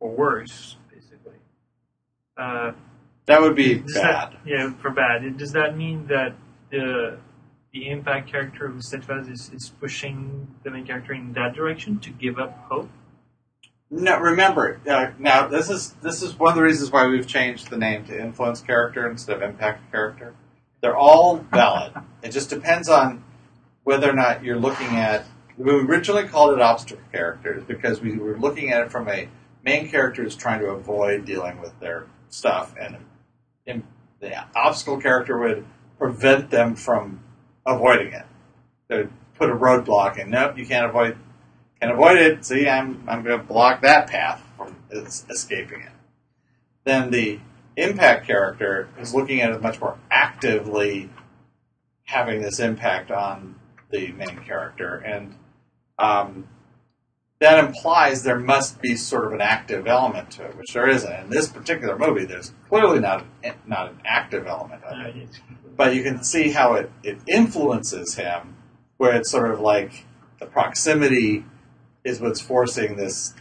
for 0.00 0.10
worse, 0.10 0.76
basically, 0.92 1.34
uh, 2.36 2.72
That 3.26 3.40
would 3.42 3.54
be 3.54 3.74
bad. 3.76 3.94
That, 3.94 4.34
yeah, 4.44 4.72
for 4.82 4.90
bad. 4.90 5.36
Does 5.38 5.52
that 5.52 5.76
mean 5.76 6.08
that 6.08 6.34
the 6.70 7.18
the 7.72 7.88
impact 7.88 8.30
character 8.30 8.68
who's 8.68 8.86
steadfast 8.86 9.28
is, 9.28 9.50
is 9.52 9.68
pushing 9.80 10.48
the 10.62 10.70
main 10.70 10.86
character 10.86 11.12
in 11.12 11.32
that 11.34 11.54
direction 11.54 11.98
to 12.00 12.10
give 12.10 12.38
up 12.38 12.56
hope? 12.68 12.90
No, 13.90 14.18
remember 14.18 14.80
uh, 14.88 15.12
now. 15.18 15.48
This 15.48 15.70
is 15.70 15.92
this 16.02 16.22
is 16.22 16.38
one 16.38 16.50
of 16.50 16.56
the 16.56 16.62
reasons 16.62 16.90
why 16.90 17.06
we've 17.06 17.26
changed 17.26 17.70
the 17.70 17.78
name 17.78 18.04
to 18.06 18.20
influence 18.20 18.60
character 18.60 19.10
instead 19.10 19.36
of 19.36 19.42
impact 19.42 19.90
character. 19.90 20.34
They're 20.82 20.96
all 20.96 21.38
valid. 21.38 21.94
it 22.22 22.30
just 22.30 22.50
depends 22.50 22.90
on 22.90 23.24
whether 23.84 24.10
or 24.10 24.12
not 24.12 24.44
you're 24.44 24.58
looking 24.58 24.88
at. 24.88 25.24
We 25.56 25.72
originally 25.72 26.24
called 26.24 26.52
it 26.52 26.60
obstacle 26.60 27.02
characters 27.12 27.64
because 27.64 28.00
we 28.00 28.18
were 28.18 28.38
looking 28.38 28.70
at 28.70 28.82
it 28.82 28.92
from 28.92 29.08
a 29.08 29.28
main 29.64 29.88
character 29.88 30.24
is 30.24 30.36
trying 30.36 30.60
to 30.60 30.66
avoid 30.66 31.24
dealing 31.24 31.58
with 31.60 31.78
their 31.80 32.06
stuff, 32.28 32.74
and 32.78 32.98
in, 33.64 33.82
the 34.20 34.44
obstacle 34.54 35.00
character 35.00 35.38
would 35.38 35.64
prevent 35.98 36.50
them 36.50 36.76
from 36.76 37.24
avoiding 37.68 38.12
it. 38.12 38.24
They 38.88 39.06
put 39.36 39.50
a 39.50 39.54
roadblock, 39.54 40.20
and 40.20 40.30
nope, 40.30 40.58
you 40.58 40.66
can't 40.66 40.86
avoid 40.86 41.16
can't 41.80 41.92
avoid 41.92 42.18
it. 42.18 42.44
See, 42.44 42.68
I'm 42.68 43.04
I'm 43.08 43.22
going 43.22 43.38
to 43.38 43.44
block 43.44 43.82
that 43.82 44.08
path 44.08 44.42
from 44.56 44.76
escaping 44.90 45.82
it. 45.82 45.92
Then 46.84 47.10
the 47.10 47.38
impact 47.76 48.26
character 48.26 48.88
is 48.98 49.14
looking 49.14 49.40
at 49.40 49.52
it 49.52 49.62
much 49.62 49.80
more 49.80 49.98
actively, 50.10 51.10
having 52.04 52.42
this 52.42 52.58
impact 52.58 53.10
on 53.10 53.54
the 53.90 54.12
main 54.12 54.38
character, 54.40 54.96
and 54.96 55.34
um, 55.98 56.48
that 57.40 57.64
implies 57.64 58.22
there 58.22 58.38
must 58.38 58.80
be 58.80 58.96
sort 58.96 59.26
of 59.26 59.32
an 59.32 59.40
active 59.40 59.86
element 59.86 60.30
to 60.32 60.44
it, 60.44 60.56
which 60.56 60.72
there 60.72 60.88
isn't. 60.88 61.12
In 61.12 61.30
this 61.30 61.48
particular 61.48 61.96
movie, 61.96 62.24
there's 62.24 62.52
clearly 62.68 62.98
not 62.98 63.24
an, 63.44 63.54
not 63.66 63.90
an 63.90 64.00
active 64.04 64.46
element 64.46 64.82
of 64.84 65.06
it. 65.06 65.28
But 65.76 65.94
you 65.94 66.02
can 66.02 66.24
see 66.24 66.50
how 66.50 66.74
it, 66.74 66.90
it 67.04 67.18
influences 67.28 68.16
him, 68.16 68.56
where 68.96 69.14
it's 69.14 69.30
sort 69.30 69.50
of 69.50 69.60
like 69.60 70.04
the 70.40 70.46
proximity 70.46 71.44
is 72.02 72.20
what's 72.20 72.40
forcing 72.40 72.96
this 72.96 73.34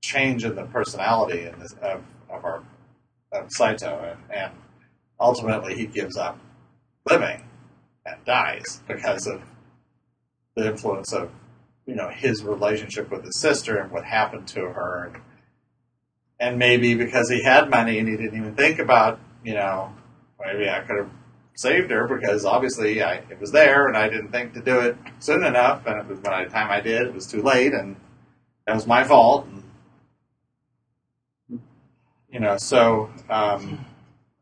change 0.00 0.44
in 0.44 0.54
the 0.54 0.64
personality 0.64 1.46
in 1.46 1.58
this, 1.58 1.72
of, 1.82 2.02
of 2.30 2.44
our 2.44 2.62
of 3.32 3.52
Saito, 3.52 3.98
and, 3.98 4.18
and 4.34 4.52
ultimately 5.20 5.74
he 5.74 5.86
gives 5.86 6.16
up 6.16 6.38
living 7.08 7.44
and 8.06 8.24
dies 8.24 8.82
because 8.88 9.26
of 9.26 9.42
the 10.56 10.68
influence 10.68 11.12
of 11.12 11.30
you 11.88 11.94
know, 11.94 12.10
his 12.10 12.44
relationship 12.44 13.10
with 13.10 13.24
his 13.24 13.40
sister 13.40 13.78
and 13.78 13.90
what 13.90 14.04
happened 14.04 14.46
to 14.46 14.60
her. 14.60 15.10
And, 16.38 16.58
maybe 16.58 16.94
because 16.94 17.30
he 17.30 17.42
had 17.42 17.68
money 17.70 17.98
and 17.98 18.06
he 18.06 18.16
didn't 18.16 18.38
even 18.38 18.54
think 18.54 18.78
about, 18.78 19.18
you 19.42 19.54
know, 19.54 19.92
maybe 20.38 20.68
I 20.68 20.80
could 20.80 20.98
have 20.98 21.10
saved 21.56 21.90
her 21.90 22.06
because 22.06 22.44
obviously 22.44 23.02
I, 23.02 23.14
it 23.14 23.40
was 23.40 23.50
there 23.50 23.88
and 23.88 23.96
I 23.96 24.08
didn't 24.08 24.30
think 24.30 24.52
to 24.52 24.60
do 24.60 24.78
it 24.80 24.96
soon 25.18 25.42
enough. 25.42 25.86
And 25.86 25.98
it 25.98 26.06
was 26.06 26.20
by 26.20 26.44
the 26.44 26.50
time 26.50 26.70
I 26.70 26.80
did, 26.80 27.06
it 27.06 27.14
was 27.14 27.26
too 27.26 27.42
late 27.42 27.72
and 27.72 27.96
that 28.66 28.74
was 28.74 28.86
my 28.86 29.02
fault. 29.02 29.46
And, 31.48 31.60
you 32.30 32.38
know, 32.38 32.58
so 32.58 33.10
um, 33.30 33.86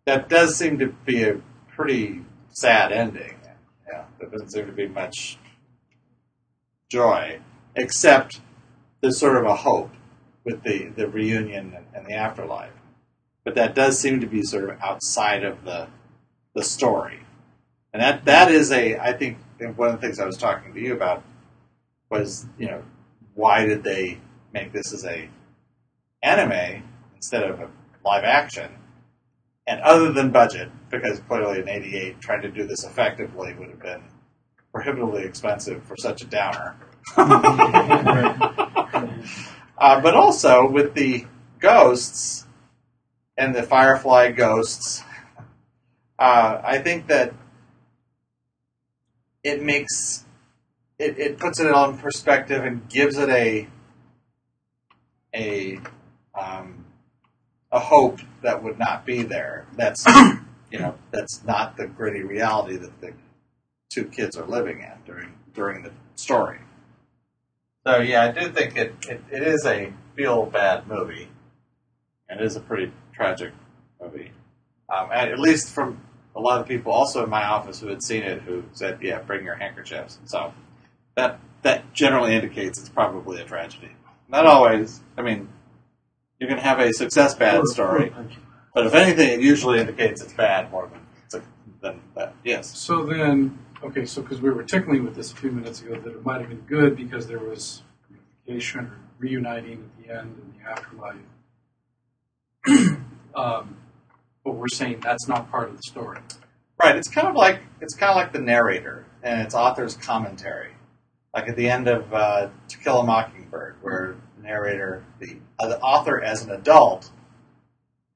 that 0.05 0.29
does 0.29 0.57
seem 0.57 0.79
to 0.81 0.89
be 1.07 1.23
a 1.23 1.41
pretty 1.69 2.23
sad 2.51 2.93
ending. 2.93 3.39
Yeah, 3.91 4.05
there 4.19 4.29
doesn't 4.29 4.51
seem 4.51 4.67
to 4.67 4.73
be 4.73 4.89
much 4.89 5.39
joy, 6.88 7.40
except 7.75 8.40
there's 9.01 9.18
sort 9.18 9.37
of 9.37 9.44
a 9.44 9.57
hope 9.57 9.90
with 10.44 10.62
the, 10.62 10.88
the 10.96 11.09
reunion 11.09 11.77
and, 11.94 12.07
the 12.07 12.12
afterlife. 12.12 12.72
But 13.44 13.55
that 13.57 13.75
does 13.75 13.99
seem 13.99 14.20
to 14.20 14.27
be 14.27 14.42
sort 14.42 14.70
of 14.70 14.81
outside 14.81 15.44
of 15.44 15.64
the 15.64 15.88
the 16.55 16.64
story, 16.64 17.20
and 17.92 18.03
that 18.03 18.25
that 18.25 18.51
is 18.51 18.72
a 18.72 18.96
I 18.96 19.12
think 19.12 19.37
one 19.77 19.90
of 19.90 20.01
the 20.01 20.07
things 20.07 20.18
I 20.18 20.25
was 20.25 20.38
talking 20.38 20.72
to 20.72 20.81
you 20.81 20.94
about 20.94 21.22
was 22.11 22.46
you 22.59 22.66
know 22.66 22.83
why 23.35 23.66
did 23.66 23.85
they 23.85 24.18
make 24.53 24.72
this 24.72 24.92
as 24.92 25.05
a 25.05 25.29
anime 26.22 26.83
instead 27.14 27.44
of 27.44 27.61
a 27.61 27.70
live 28.05 28.25
action? 28.25 28.72
And 29.66 29.81
other 29.81 30.12
than 30.12 30.31
budget, 30.31 30.70
because 30.90 31.20
clearly 31.20 31.61
in 31.61 31.68
'88 31.68 32.20
trying 32.20 32.42
to 32.42 32.51
do 32.51 32.66
this 32.66 32.85
effectively 32.85 33.55
would 33.55 33.68
have 33.68 33.83
been 33.83 34.03
prohibitively 34.77 35.25
expensive 35.25 35.83
for 35.85 35.97
such 35.97 36.21
a 36.21 36.27
downer. 36.27 36.77
uh, 37.17 37.31
but 39.79 40.15
also 40.15 40.69
with 40.69 40.93
the 40.93 41.25
ghosts 41.59 42.45
and 43.39 43.55
the 43.55 43.62
Firefly 43.62 44.33
ghosts, 44.33 45.03
uh, 46.19 46.61
I 46.62 46.77
think 46.77 47.07
that 47.07 47.33
it 49.43 49.62
makes 49.62 50.27
it, 50.99 51.19
it 51.19 51.39
puts 51.39 51.59
it 51.59 51.73
on 51.73 51.97
perspective 51.97 52.62
and 52.62 52.87
gives 52.91 53.17
it 53.17 53.31
a 53.31 53.67
a 55.35 55.81
um, 56.39 56.85
a 57.73 57.79
hope 57.79 58.21
that 58.43 58.62
would 58.62 58.79
not 58.79 59.07
be 59.07 59.23
there. 59.23 59.67
That's 59.75 60.05
you 60.71 60.81
know 60.81 60.97
that's 61.12 61.43
not 61.45 61.79
the 61.79 61.87
gritty 61.87 62.23
reality 62.23 62.77
that 62.77 63.01
the 63.01 63.15
two 63.90 64.05
kids 64.05 64.37
are 64.37 64.46
living 64.46 64.81
in 64.81 64.92
during 65.05 65.35
during 65.55 65.83
the 65.83 65.90
story. 66.14 66.59
So 67.87 67.99
yeah, 67.99 68.25
I 68.25 68.33
do 68.33 68.51
think 68.51 68.77
it, 68.77 68.94
it, 69.09 69.22
it 69.31 69.42
is 69.42 69.64
a 69.64 69.92
feel 70.16 70.46
bad 70.46 70.87
movie, 70.88 71.29
and 72.29 72.40
it 72.40 72.44
is 72.44 72.57
a 72.57 72.61
pretty 72.61 72.92
tragic 73.14 73.53
movie. 74.01 74.33
Um, 74.94 75.11
and 75.12 75.31
at 75.31 75.38
least 75.38 75.72
from 75.72 76.01
a 76.35 76.40
lot 76.40 76.61
of 76.61 76.68
people 76.68 76.92
also 76.92 77.25
in 77.25 77.31
my 77.31 77.44
office 77.44 77.81
who 77.81 77.88
had 77.88 78.03
seen 78.03 78.22
it 78.22 78.42
who 78.42 78.64
said, 78.72 78.99
"Yeah, 79.03 79.20
bring 79.20 79.44
your 79.44 79.55
handkerchiefs." 79.55 80.18
So 80.25 80.53
that 81.14 81.38
that 81.62 81.92
generally 81.92 82.35
indicates 82.35 82.79
it's 82.79 82.88
probably 82.88 83.40
a 83.40 83.44
tragedy. 83.44 83.90
Not 84.29 84.46
always. 84.46 85.01
I 85.16 85.22
mean, 85.22 85.49
you 86.40 86.46
can 86.46 86.59
have 86.59 86.81
a 86.81 86.92
success 86.92 87.35
bad 87.35 87.64
story, 87.66 88.12
but 88.75 88.87
if 88.87 88.94
anything, 88.94 89.29
it 89.29 89.40
usually 89.40 89.81
indicates 89.81 90.20
it's 90.22 90.33
bad 90.33 90.70
more 90.70 90.88
than 90.88 91.42
than 91.81 92.01
that. 92.14 92.35
Yes. 92.44 92.77
So 92.77 93.05
then, 93.05 93.59
okay, 93.83 94.05
so 94.05 94.23
because 94.23 94.41
we 94.41 94.51
were 94.51 94.62
tickling 94.62 95.05
with 95.05 95.15
this 95.15 95.33
a 95.33 95.37
few 95.37 95.51
minutes 95.51 95.83
ago 95.83 95.95
that 95.95 96.11
it 96.11 96.25
might 96.25 96.41
have 96.41 96.49
been 96.51 96.61
good 96.61 96.97
because 96.97 97.27
there 97.27 97.39
was 97.39 97.83
unification 98.11 98.87
or 98.87 98.99
reuniting 99.19 99.91
at 99.99 100.05
the 100.05 100.15
end 100.15 100.37
in 100.43 100.55
the 100.59 100.71
afterlife. 100.71 101.17
um, 103.35 103.77
but 104.45 104.55
we're 104.55 104.69
saying 104.69 105.01
that's 105.03 105.29
not 105.29 105.51
part 105.51 105.69
of 105.69 105.77
the 105.77 105.83
story. 105.83 106.21
Right. 106.83 106.97
It's 106.97 107.09
kind 107.09 107.27
of 107.27 107.35
like 107.35 107.61
it's 107.81 107.95
kind 107.95 108.11
of 108.11 108.17
like 108.17 108.33
the 108.33 108.41
narrator 108.41 109.07
and 109.23 109.41
its 109.41 109.55
author's 109.55 109.97
commentary, 109.97 110.73
like 111.35 111.49
at 111.49 111.57
the 111.57 111.69
end 111.69 111.89
of 111.89 112.12
uh, 112.12 112.49
To 112.69 112.79
Kill 112.79 113.01
a 113.01 113.05
Mockingbird, 113.05 113.77
where 113.81 114.17
the 114.37 114.43
narrator, 114.43 115.05
the, 115.19 115.39
uh, 115.59 115.69
the 115.69 115.81
author 115.81 116.23
as 116.23 116.45
an 116.45 116.51
adult, 116.51 117.11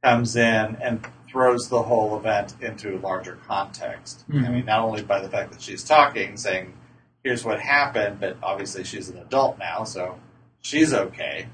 comes 0.03 0.37
in 0.37 0.77
and 0.77 1.07
throws 1.31 1.69
the 1.69 1.83
whole 1.83 2.16
event 2.16 2.55
into 2.61 2.97
a 2.97 2.99
larger 2.99 3.38
context. 3.47 4.25
I 4.47 4.51
mean, 4.51 4.64
not 4.66 4.81
only 4.81 5.03
by 5.03 5.21
the 5.21 5.29
fact 5.29 5.53
that 5.53 5.62
she's 5.62 5.85
talking, 5.85 6.37
saying, 6.37 6.75
"Here's 7.23 7.45
what 7.45 7.61
happened," 7.61 8.21
but 8.21 8.37
obviously 8.43 8.85
she's 8.85 9.09
an 9.09 9.19
adult 9.19 9.59
now, 9.59 9.85
so 9.85 10.19
she's 10.61 10.93
okay. 10.93 11.47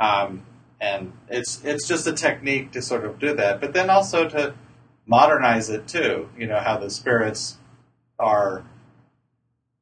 Um, 0.00 0.44
and 0.80 1.12
it's 1.28 1.62
it's 1.64 1.86
just 1.86 2.06
a 2.06 2.12
technique 2.12 2.72
to 2.72 2.82
sort 2.82 3.04
of 3.04 3.18
do 3.18 3.34
that, 3.34 3.60
but 3.60 3.72
then 3.72 3.90
also 3.90 4.28
to 4.28 4.54
modernize 5.06 5.70
it 5.70 5.86
too. 5.88 6.28
You 6.36 6.46
know 6.46 6.58
how 6.58 6.78
the 6.78 6.90
spirits 6.90 7.58
are. 8.18 8.64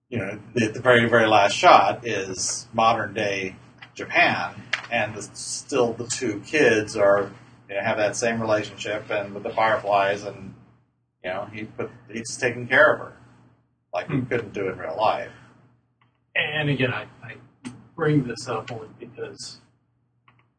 You 0.08 0.18
know, 0.18 0.38
the, 0.54 0.68
the 0.68 0.80
very 0.80 1.08
very 1.08 1.26
last 1.26 1.54
shot 1.54 2.06
is 2.06 2.68
modern 2.72 3.12
day 3.12 3.56
Japan, 3.94 4.62
and 4.90 5.14
the, 5.14 5.22
still 5.22 5.94
the 5.94 6.06
two 6.06 6.40
kids 6.46 6.96
are 6.96 7.32
you 7.68 7.74
know, 7.74 7.82
have 7.82 7.96
that 7.96 8.16
same 8.16 8.40
relationship, 8.40 9.10
and 9.10 9.34
with 9.34 9.42
the 9.42 9.50
fireflies, 9.50 10.24
and 10.24 10.54
you 11.24 11.30
know 11.30 11.48
he 11.52 11.64
put 11.64 11.90
he's 12.10 12.36
taking 12.36 12.66
care 12.66 12.92
of 12.92 13.00
her 13.00 13.16
like 13.92 14.08
he 14.08 14.16
hmm. 14.16 14.26
couldn't 14.26 14.52
do 14.52 14.68
in 14.68 14.78
real 14.78 14.96
life. 14.96 15.32
And 16.34 16.68
again, 16.68 16.92
I, 16.92 17.06
I 17.22 17.36
bring 17.94 18.24
this 18.24 18.46
up 18.46 18.70
only 18.70 18.88
because 19.00 19.58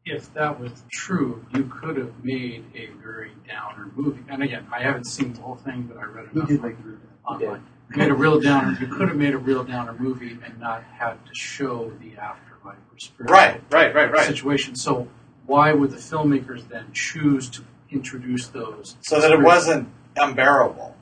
if 0.04 0.32
that 0.34 0.58
was 0.58 0.72
true, 0.90 1.46
you 1.54 1.64
could 1.64 1.96
have 1.96 2.12
made 2.24 2.64
a 2.74 2.88
very 3.00 3.32
downer 3.46 3.90
movie. 3.94 4.24
And 4.28 4.42
again, 4.42 4.66
I 4.72 4.82
haven't 4.82 5.06
seen 5.06 5.34
the 5.34 5.40
whole 5.40 5.54
thing, 5.54 5.82
but 5.82 5.98
I 5.98 6.04
read 6.04 6.28
He 6.32 6.38
enough 6.38 6.48
did 6.48 6.62
make 6.62 6.78
a 6.78 6.82
good 6.82 7.00
online. 7.26 7.64
Made 7.90 8.10
a 8.10 8.14
real 8.14 8.40
downer. 8.40 8.76
You 8.78 8.86
could 8.86 9.08
have 9.08 9.16
made 9.16 9.34
a 9.34 9.38
real 9.38 9.64
downer 9.64 9.94
movie 9.98 10.38
and 10.44 10.58
not 10.58 10.82
had 10.82 11.24
to 11.24 11.34
show 11.34 11.90
the 12.00 12.16
afterlife 12.18 12.76
or 12.76 12.98
spiritual 12.98 13.34
Right, 13.34 13.62
right, 13.70 13.94
right, 13.94 14.12
right. 14.12 14.26
situation. 14.26 14.76
So 14.76 15.08
why 15.48 15.72
would 15.72 15.90
the 15.90 15.96
filmmakers 15.96 16.68
then 16.68 16.92
choose 16.92 17.48
to 17.50 17.64
introduce 17.90 18.48
those? 18.48 18.96
so 19.00 19.18
that 19.20 19.32
it 19.32 19.40
wasn't 19.40 19.88
unbearable. 20.16 20.94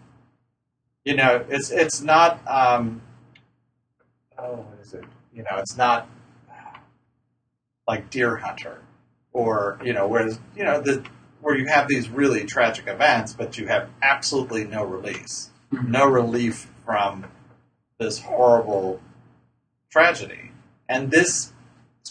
You 1.04 1.16
know, 1.16 1.44
it's 1.48 1.70
it's 1.70 2.00
not. 2.00 2.40
Um, 2.48 3.02
oh, 4.38 4.54
what 4.54 4.78
is 4.80 4.94
it? 4.94 5.04
You 5.34 5.42
know, 5.42 5.56
it's 5.58 5.76
not 5.76 6.08
like 7.88 8.10
Deer 8.10 8.36
Hunter, 8.36 8.80
or 9.32 9.78
you 9.84 9.92
know, 9.92 10.06
whereas 10.08 10.38
you 10.56 10.64
know 10.64 10.80
the 10.80 11.04
where 11.40 11.56
you 11.56 11.66
have 11.66 11.88
these 11.88 12.08
really 12.08 12.44
tragic 12.44 12.86
events, 12.88 13.32
but 13.34 13.58
you 13.58 13.66
have 13.66 13.88
absolutely 14.02 14.64
no 14.64 14.84
release, 14.84 15.50
Mhm. 15.72 15.88
no 15.88 16.06
relief 16.06 16.68
from 16.84 17.26
this 17.98 18.20
horrible 18.22 19.00
tragedy, 19.90 20.52
and 20.88 21.10
this, 21.10 21.52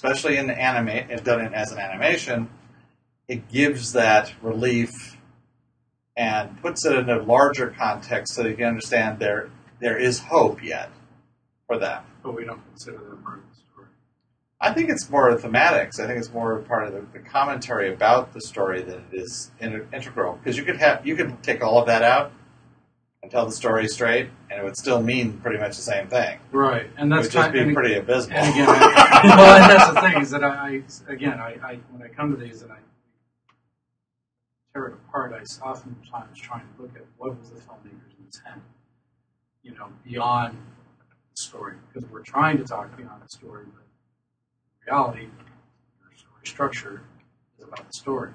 especially 0.05 0.37
in 0.37 0.47
the 0.47 0.59
anime, 0.59 0.89
if 0.89 1.23
done 1.23 1.41
it 1.41 1.53
as 1.53 1.71
an 1.71 1.79
animation, 1.79 2.49
it 3.27 3.49
gives 3.49 3.93
that 3.93 4.33
relief 4.41 5.17
and 6.15 6.61
puts 6.61 6.85
it 6.85 6.95
in 6.95 7.09
a 7.09 7.21
larger 7.21 7.73
context 7.77 8.35
so 8.35 8.45
you 8.45 8.55
can 8.55 8.65
understand 8.65 9.19
there 9.19 9.49
there 9.81 9.97
is 9.97 10.19
hope 10.19 10.63
yet 10.63 10.89
for 11.67 11.77
them. 11.77 12.03
But 12.23 12.35
we 12.35 12.45
don't 12.45 12.65
consider 12.69 12.97
them 12.97 13.21
part 13.23 13.39
of 13.39 13.43
the 13.49 13.61
story. 13.73 13.87
I 14.61 14.73
think 14.73 14.89
it's 14.89 15.09
more 15.09 15.35
thematics. 15.35 15.99
I 15.99 16.07
think 16.07 16.19
it's 16.19 16.31
more 16.31 16.59
part 16.59 16.87
of 16.87 16.93
the, 16.93 17.05
the 17.11 17.19
commentary 17.19 17.93
about 17.93 18.33
the 18.33 18.41
story 18.41 18.81
than 18.81 19.03
it 19.11 19.17
is 19.19 19.51
in, 19.59 19.87
integral. 19.93 20.39
Because 20.41 20.57
you 20.57 20.63
could 20.63 20.77
have 20.77 21.05
you 21.05 21.15
could 21.15 21.43
take 21.43 21.63
all 21.63 21.79
of 21.79 21.87
that 21.87 22.03
out 22.03 22.31
and 23.25 23.31
tell 23.31 23.47
the 23.47 23.51
story 23.51 23.88
straight, 23.88 24.29
and 24.51 24.61
it 24.61 24.63
would 24.63 24.77
still 24.77 25.01
mean 25.01 25.39
pretty 25.39 25.57
much 25.57 25.75
the 25.75 25.81
same 25.81 26.07
thing. 26.07 26.38
Right, 26.51 26.88
and 26.95 27.11
It 27.11 27.15
that's 27.15 27.25
would 27.25 27.31
just 27.31 27.43
kind 27.45 27.53
be 27.53 27.59
and, 27.61 27.73
pretty 27.73 27.95
abysmal. 27.95 28.38
and 28.38 28.53
again, 28.53 28.69
I, 28.69 29.21
well, 29.35 29.61
and 29.63 29.71
that's 29.71 29.93
the 29.95 30.01
thing 30.01 30.21
is 30.21 30.29
that 30.29 30.43
I, 30.43 30.83
I 31.07 31.11
again, 31.11 31.39
I, 31.39 31.57
I 31.63 31.79
when 31.89 32.03
I 32.03 32.13
come 32.13 32.29
to 32.29 32.38
these 32.38 32.61
and 32.61 32.71
I 32.71 32.77
tear 34.73 34.85
it 34.85 34.93
apart, 34.93 35.33
I 35.33 35.39
oftentimes 35.65 36.38
try 36.39 36.59
and 36.59 36.69
look 36.77 36.95
at 36.95 37.01
what 37.17 37.39
was 37.39 37.49
the 37.49 37.55
filmmaker's 37.61 38.13
intent, 38.19 38.61
you 39.63 39.73
know, 39.73 39.88
beyond 40.03 40.55
the 41.33 41.41
story, 41.41 41.77
because 41.91 42.07
we're 42.11 42.21
trying 42.21 42.59
to 42.59 42.63
talk 42.63 42.95
beyond 42.95 43.23
the 43.23 43.29
story, 43.29 43.65
but 43.73 43.81
in 44.85 44.93
reality, 44.93 45.21
your 45.21 46.15
story 46.15 46.41
structure 46.43 47.01
is 47.57 47.65
about 47.65 47.88
the 47.88 47.93
story. 47.93 48.29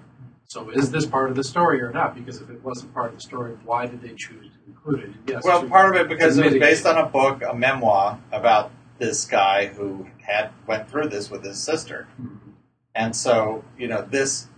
So 0.50 0.68
is 0.70 0.90
this 0.90 1.06
part 1.06 1.30
of 1.30 1.36
the 1.36 1.44
story 1.44 1.80
or 1.80 1.92
not? 1.92 2.16
Because 2.16 2.40
if 2.40 2.50
it 2.50 2.60
wasn't 2.64 2.92
part 2.92 3.10
of 3.10 3.14
the 3.14 3.20
story, 3.20 3.56
why 3.64 3.86
did 3.86 4.02
they 4.02 4.14
choose 4.16 4.48
to 4.50 4.58
include 4.66 5.04
it? 5.04 5.10
Yes, 5.28 5.44
Well, 5.44 5.62
to- 5.62 5.68
part 5.68 5.94
of 5.94 6.00
it 6.02 6.08
because 6.08 6.36
it 6.38 6.44
was 6.44 6.54
based 6.54 6.84
on 6.86 6.98
a 6.98 7.06
book, 7.06 7.40
a 7.48 7.54
memoir 7.54 8.18
about 8.32 8.72
this 8.98 9.24
guy 9.26 9.66
who 9.66 10.08
had 10.22 10.50
went 10.66 10.90
through 10.90 11.08
this 11.08 11.30
with 11.30 11.44
his 11.44 11.62
sister. 11.62 12.08
Mhm. 12.20 12.38
And 12.96 13.14
so, 13.14 13.62
you 13.78 13.86
know, 13.86 14.02
this 14.02 14.48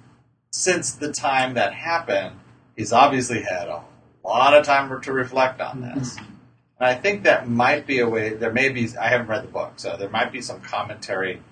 since 0.50 0.92
the 0.92 1.12
time 1.12 1.54
that 1.54 1.74
happened, 1.74 2.36
he's 2.74 2.92
obviously 2.92 3.42
had 3.42 3.68
a 3.68 3.82
lot 4.24 4.54
of 4.54 4.64
time 4.64 4.98
to 5.02 5.12
reflect 5.12 5.60
on 5.60 5.82
this. 5.82 6.16
And 6.16 6.88
I 6.88 6.94
think 6.94 7.24
that 7.24 7.48
might 7.48 7.86
be 7.86 8.00
a 8.00 8.08
way. 8.08 8.30
There 8.30 8.52
may 8.52 8.70
be. 8.70 8.88
I 8.98 9.08
haven't 9.08 9.26
read 9.26 9.44
the 9.44 9.48
book, 9.48 9.74
so 9.76 9.96
there 9.98 10.08
might 10.08 10.32
be 10.32 10.40
some 10.40 10.60
commentary 10.62 11.42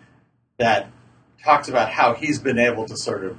that 0.59 0.89
talks 1.45 1.69
about 1.69 1.91
how 1.91 2.15
he's 2.15 2.39
been 2.39 2.59
able 2.59 2.87
to 2.87 2.97
sort 2.97 3.23
of 3.25 3.37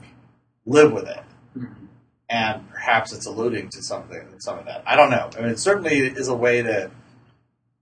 live 0.66 0.92
with 0.92 1.08
it, 1.08 1.24
mm-hmm. 1.58 1.86
and 2.30 2.70
perhaps 2.70 3.14
it's 3.14 3.26
alluding 3.26 3.70
to 3.70 3.82
something, 3.82 4.40
some 4.40 4.60
of 4.60 4.66
that. 4.66 4.84
I 4.86 4.96
don't 4.96 5.10
know. 5.10 5.30
I 5.38 5.42
mean, 5.42 5.50
it 5.50 5.60
certainly 5.60 5.98
is 5.98 6.28
a 6.28 6.36
way 6.36 6.62
to 6.62 6.92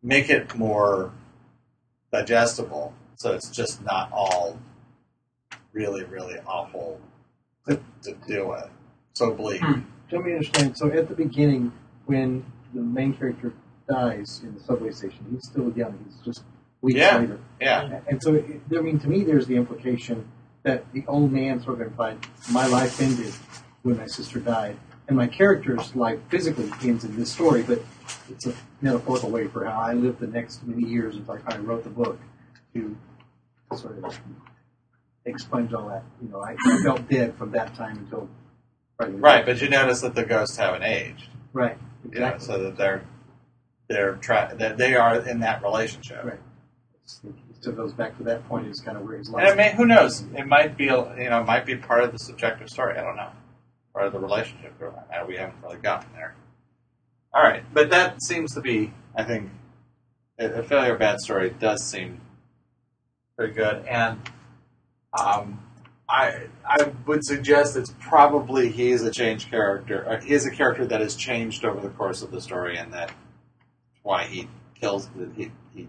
make 0.01 0.29
it 0.29 0.55
more 0.55 1.11
digestible, 2.11 2.93
so 3.15 3.33
it's 3.33 3.49
just 3.49 3.83
not 3.83 4.11
all 4.11 4.59
really, 5.73 6.03
really 6.05 6.39
awful 6.47 6.99
to, 7.67 7.79
to 8.03 8.13
deal 8.27 8.49
with. 8.49 8.69
So 9.13 9.33
bleak. 9.33 9.61
Hmm. 9.61 9.81
Let 10.11 10.23
me 10.23 10.31
understand. 10.33 10.77
So 10.77 10.91
at 10.91 11.07
the 11.07 11.15
beginning, 11.15 11.71
when 12.05 12.43
the 12.73 12.81
main 12.81 13.13
character 13.13 13.53
dies 13.87 14.41
in 14.43 14.55
the 14.55 14.59
subway 14.61 14.91
station, 14.91 15.25
he's 15.31 15.45
still 15.45 15.71
young. 15.73 15.97
He's 16.05 16.17
just 16.25 16.43
weeks 16.81 16.97
Yeah. 16.99 17.17
later. 17.17 17.39
Yeah. 17.61 17.99
And 18.07 18.21
so, 18.21 18.35
it- 18.35 18.61
I 18.75 18.81
mean, 18.81 18.99
to 18.99 19.07
me, 19.07 19.23
there's 19.23 19.45
the 19.47 19.55
implication 19.55 20.25
that 20.63 20.91
the 20.93 21.03
old 21.07 21.31
man 21.31 21.61
sort 21.61 21.81
of 21.81 21.87
implied 21.87 22.17
my 22.51 22.67
life 22.67 23.01
ended 23.01 23.33
when 23.83 23.97
my 23.97 24.05
sister 24.07 24.39
died, 24.39 24.77
and 25.07 25.15
my 25.15 25.27
character's 25.27 25.95
life 25.95 26.19
physically 26.29 26.69
ends 26.83 27.03
in 27.03 27.15
this 27.15 27.31
story, 27.31 27.63
but 27.63 27.81
it's 28.29 28.45
a 28.45 28.53
metaphorical 28.81 29.29
way 29.29 29.47
for 29.47 29.65
how 29.65 29.79
I 29.79 29.93
lived 29.93 30.19
the 30.19 30.27
next 30.27 30.65
many 30.65 30.87
years 30.87 31.15
until 31.15 31.39
I 31.47 31.57
wrote 31.57 31.83
the 31.83 31.89
book 31.89 32.19
to 32.73 32.95
sort 33.75 34.03
of 34.03 34.19
expunge 35.25 35.73
all 35.73 35.87
that. 35.89 36.03
You 36.21 36.29
know, 36.29 36.41
I 36.41 36.55
felt 36.83 37.07
dead 37.09 37.35
from 37.35 37.51
that 37.51 37.75
time 37.75 37.97
until 37.99 38.29
Right, 38.97 39.45
but 39.45 39.61
you 39.61 39.69
notice 39.69 40.01
that 40.01 40.13
the 40.13 40.25
ghosts 40.25 40.57
haven't 40.57 40.83
aged. 40.83 41.29
right, 41.53 41.77
you 42.03 42.19
know, 42.19 42.27
exactly. 42.27 42.45
so 42.45 42.63
that 42.63 42.77
they're 42.77 43.01
they're 43.87 44.15
tra- 44.15 44.53
that 44.57 44.77
they 44.77 44.93
are 44.95 45.25
in 45.25 45.39
that 45.39 45.63
relationship. 45.63 46.25
Right. 46.25 46.39
Still 47.59 47.73
goes 47.73 47.93
back 47.93 48.17
to 48.17 48.23
that 48.23 48.47
point. 48.47 48.67
Is 48.67 48.79
kind 48.79 48.97
of 48.97 49.03
where 49.05 49.17
he's 49.17 49.27
And 49.27 49.35
lost. 49.37 49.51
it 49.51 49.57
may, 49.57 49.73
who 49.75 49.85
knows? 49.85 50.23
It 50.35 50.47
might 50.47 50.77
be, 50.77 50.85
you 50.85 50.89
know, 51.29 51.43
might 51.43 51.65
be 51.65 51.75
part 51.75 52.03
of 52.03 52.11
the 52.11 52.19
subjective 52.19 52.69
story. 52.69 52.97
I 52.97 53.01
don't 53.03 53.15
know, 53.17 53.29
part 53.93 54.07
of 54.07 54.13
the 54.13 54.19
relationship. 54.19 54.73
Uh, 54.81 55.25
We 55.27 55.35
haven't 55.35 55.61
really 55.61 55.77
gotten 55.77 56.09
there. 56.13 56.35
All 57.33 57.43
right, 57.43 57.63
but 57.73 57.89
that 57.91 58.23
seems 58.23 58.53
to 58.55 58.61
be, 58.61 58.91
I 59.15 59.23
think, 59.23 59.51
a, 60.39 60.63
failure 60.63 60.97
bad 60.97 61.19
story 61.19 61.49
does 61.59 61.83
seem 61.85 62.21
pretty 63.37 63.53
good, 63.53 63.85
and 63.87 64.19
um, 65.19 65.59
I 66.09 66.47
I 66.65 66.91
would 67.05 67.23
suggest 67.25 67.75
it's 67.75 67.93
probably 67.99 68.69
he 68.69 68.89
is 68.91 69.03
a 69.03 69.11
changed 69.11 69.49
character. 69.51 70.19
He 70.23 70.33
is 70.33 70.45
a 70.45 70.51
character 70.51 70.87
that 70.87 71.01
has 71.01 71.15
changed 71.15 71.65
over 71.65 71.81
the 71.81 71.89
course 71.89 72.21
of 72.21 72.31
the 72.31 72.41
story, 72.41 72.77
and 72.77 72.93
that 72.93 73.11
why 74.01 74.23
he 74.23 74.47
kills 74.79 75.09
he, 75.35 75.51
he 75.75 75.87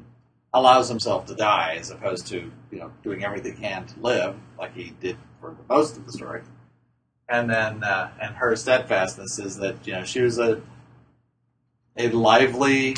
allows 0.53 0.89
himself 0.89 1.27
to 1.27 1.35
die 1.35 1.77
as 1.79 1.91
opposed 1.91 2.27
to 2.29 2.51
you 2.71 2.79
know 2.79 2.93
doing 3.03 3.25
everything 3.25 3.55
he 3.55 3.63
can 3.63 3.87
to 3.87 4.01
live 4.01 4.37
like 4.59 4.75
he 4.75 4.93
did 5.01 5.17
for 5.41 5.57
most 5.69 5.97
of 5.97 6.07
the 6.07 6.13
story. 6.13 6.43
And 7.29 7.49
then 7.49 7.85
uh, 7.85 8.11
and 8.21 8.37
her 8.37 8.57
steadfastness 8.57 9.39
is 9.39 9.57
that 9.59 9.87
you 9.87 9.93
know 9.93 10.05
she 10.05 10.21
was 10.21 10.39
a 10.39 10.61
a 11.97 12.09
lively 12.09 12.97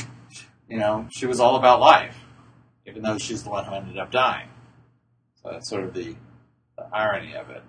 you 0.68 0.78
know 0.78 1.06
she 1.12 1.26
was 1.26 1.40
all 1.40 1.56
about 1.56 1.80
life 1.80 2.22
even 2.86 3.02
though 3.02 3.18
she's 3.18 3.42
the 3.42 3.50
one 3.50 3.64
who 3.64 3.74
ended 3.74 3.98
up 3.98 4.10
dying. 4.10 4.48
So 5.42 5.50
that's 5.50 5.68
sort 5.68 5.84
of 5.84 5.94
the, 5.94 6.14
the 6.76 6.86
irony 6.92 7.34
of 7.34 7.50
it. 7.50 7.62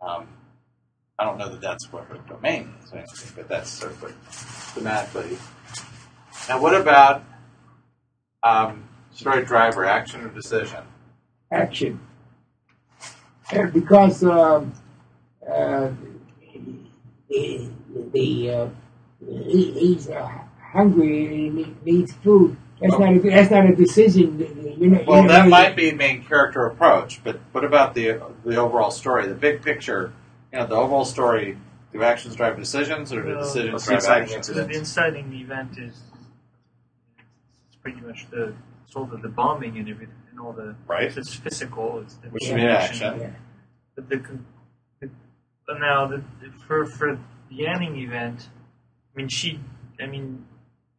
Um, 0.00 0.28
I 1.18 1.24
don't 1.24 1.38
know 1.38 1.50
that 1.50 1.60
that's 1.60 1.92
what 1.92 2.04
her 2.04 2.18
domain 2.28 2.74
is, 2.82 3.32
but 3.36 3.48
that's 3.48 3.68
sort 3.68 3.92
of 3.92 4.00
thematically. 4.74 5.38
Now, 6.48 6.60
what 6.60 6.74
about 6.74 7.22
um, 8.42 8.88
story 9.12 9.44
driver, 9.44 9.84
action 9.84 10.22
or 10.22 10.28
decision? 10.28 10.84
action. 11.50 12.00
And 13.52 13.72
because 13.72 14.22
um, 14.22 14.72
uh, 15.48 15.90
the, 17.28 17.68
the 18.12 18.50
uh, 18.50 18.68
he, 19.28 19.72
he's 19.72 20.08
uh, 20.08 20.30
hungry 20.72 21.26
and 21.26 21.58
he 21.58 21.74
needs 21.84 22.12
food. 22.12 22.56
That's 22.80 22.98
not 22.98 23.12
a, 23.14 23.18
that's 23.18 23.50
not 23.50 23.66
a 23.66 23.74
decision. 23.74 24.38
You're 24.78 24.90
not, 24.90 25.06
Well, 25.06 25.18
you're 25.18 25.28
not 25.28 25.42
that 25.42 25.48
might 25.48 25.76
be 25.76 25.92
main 25.92 26.24
character 26.24 26.64
approach, 26.66 27.22
but 27.22 27.40
what 27.52 27.64
about 27.64 27.94
the 27.94 28.20
the 28.44 28.56
overall 28.56 28.90
story, 28.90 29.26
the 29.26 29.34
big 29.34 29.62
picture? 29.62 30.12
You 30.52 30.60
know, 30.60 30.66
the 30.66 30.76
overall 30.76 31.04
story. 31.04 31.58
Do 31.92 32.04
actions 32.04 32.36
drive 32.36 32.56
decisions, 32.56 33.12
or 33.12 33.20
do 33.22 33.30
Well, 33.30 33.42
decisions 33.42 33.72
what's 33.72 33.86
the 33.86 33.96
drive 33.96 34.22
actions? 34.22 34.48
incident? 34.48 34.72
The 34.72 34.78
inciting 34.78 35.32
event 35.32 35.76
is 35.76 35.88
it's 35.90 36.09
pretty 37.82 38.00
much 38.00 38.26
the 38.30 38.54
sort 38.86 39.12
of 39.12 39.22
the 39.22 39.28
bombing 39.28 39.78
and 39.78 39.88
everything 39.88 40.14
and 40.30 40.40
all 40.40 40.52
the 40.52 40.74
Right. 40.86 41.16
It's 41.16 41.34
physical. 41.34 42.00
It's 42.00 42.14
the 42.16 42.28
Which 42.28 42.44
would 42.48 42.56
be 42.56 42.62
action. 42.62 43.20
Yeah. 43.20 43.30
But 43.94 44.08
the, 44.08 44.16
the 45.00 45.10
but 45.66 45.78
now 45.80 46.06
the, 46.06 46.22
for 46.66 46.86
for 46.86 47.18
the 47.50 47.66
ending 47.66 47.96
event, 47.98 48.48
I 49.14 49.16
mean 49.18 49.28
she, 49.28 49.60
I 50.00 50.06
mean, 50.06 50.44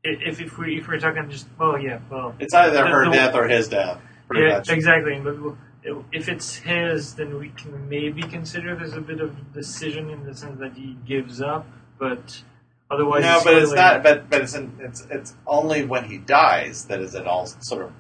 if 0.04 0.40
if 0.42 0.58
we 0.58 0.78
if 0.80 0.88
we're 0.88 1.00
talking 1.00 1.30
just 1.30 1.48
well 1.60 1.78
yeah 1.80 2.00
well 2.10 2.36
It's 2.40 2.54
either 2.54 2.84
The- 2.84 2.88
her 2.88 3.06
the- 3.06 3.12
death 3.12 3.36
or 3.36 3.48
his 3.48 3.68
death. 3.68 4.00
Pretty 4.28 4.48
yeah 4.48 4.58
much. 4.60 4.70
exactly. 4.70 5.20
But 5.20 5.36
if 6.14 6.30
it's 6.30 6.56
his, 6.58 7.16
then 7.16 7.38
we 7.40 7.50
can 7.50 7.90
maybe 7.90 8.22
consider 8.22 8.76
there's 8.76 8.94
a 8.94 9.02
bit 9.02 9.20
of 9.20 9.52
decision 9.54 10.10
in 10.10 10.24
the 10.26 10.34
sense 10.36 10.60
that 10.60 10.74
he 10.74 10.96
gives 11.06 11.42
up, 11.42 11.66
but 12.00 12.44
otherwise 12.92 13.24
no, 13.24 13.42
but 13.44 13.54
it's 13.56 13.72
not. 13.72 14.04
But 14.04 14.30
but 14.30 14.42
it's 14.42 14.54
in, 14.54 14.72
it's 14.80 15.08
it's 15.10 15.34
only 15.48 15.86
when 15.86 16.06
he 16.06 16.18
dies 16.18 16.86
that 16.86 17.00
is 17.00 17.16
it 17.16 17.26
all 17.26 17.46
sort 17.46 17.84
of 17.84 17.92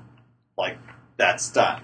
like 0.57 0.77
that's 1.17 1.51
done. 1.51 1.81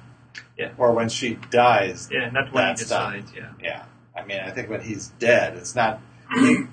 Yeah. 0.57 0.71
Or 0.77 0.91
when 0.91 1.09
she 1.09 1.35
dies, 1.51 2.09
Yeah, 2.11 2.29
not 2.29 2.51
when 2.51 2.63
he 2.63 2.69
That's 2.69 2.89
done. 2.89 3.25
Yeah. 3.35 3.51
yeah. 3.61 3.85
I 4.15 4.25
mean, 4.25 4.39
I 4.39 4.49
think 4.49 4.69
when 4.69 4.81
he's 4.81 5.09
dead, 5.19 5.55
it's 5.55 5.75
not. 5.75 6.01
He, 6.33 6.63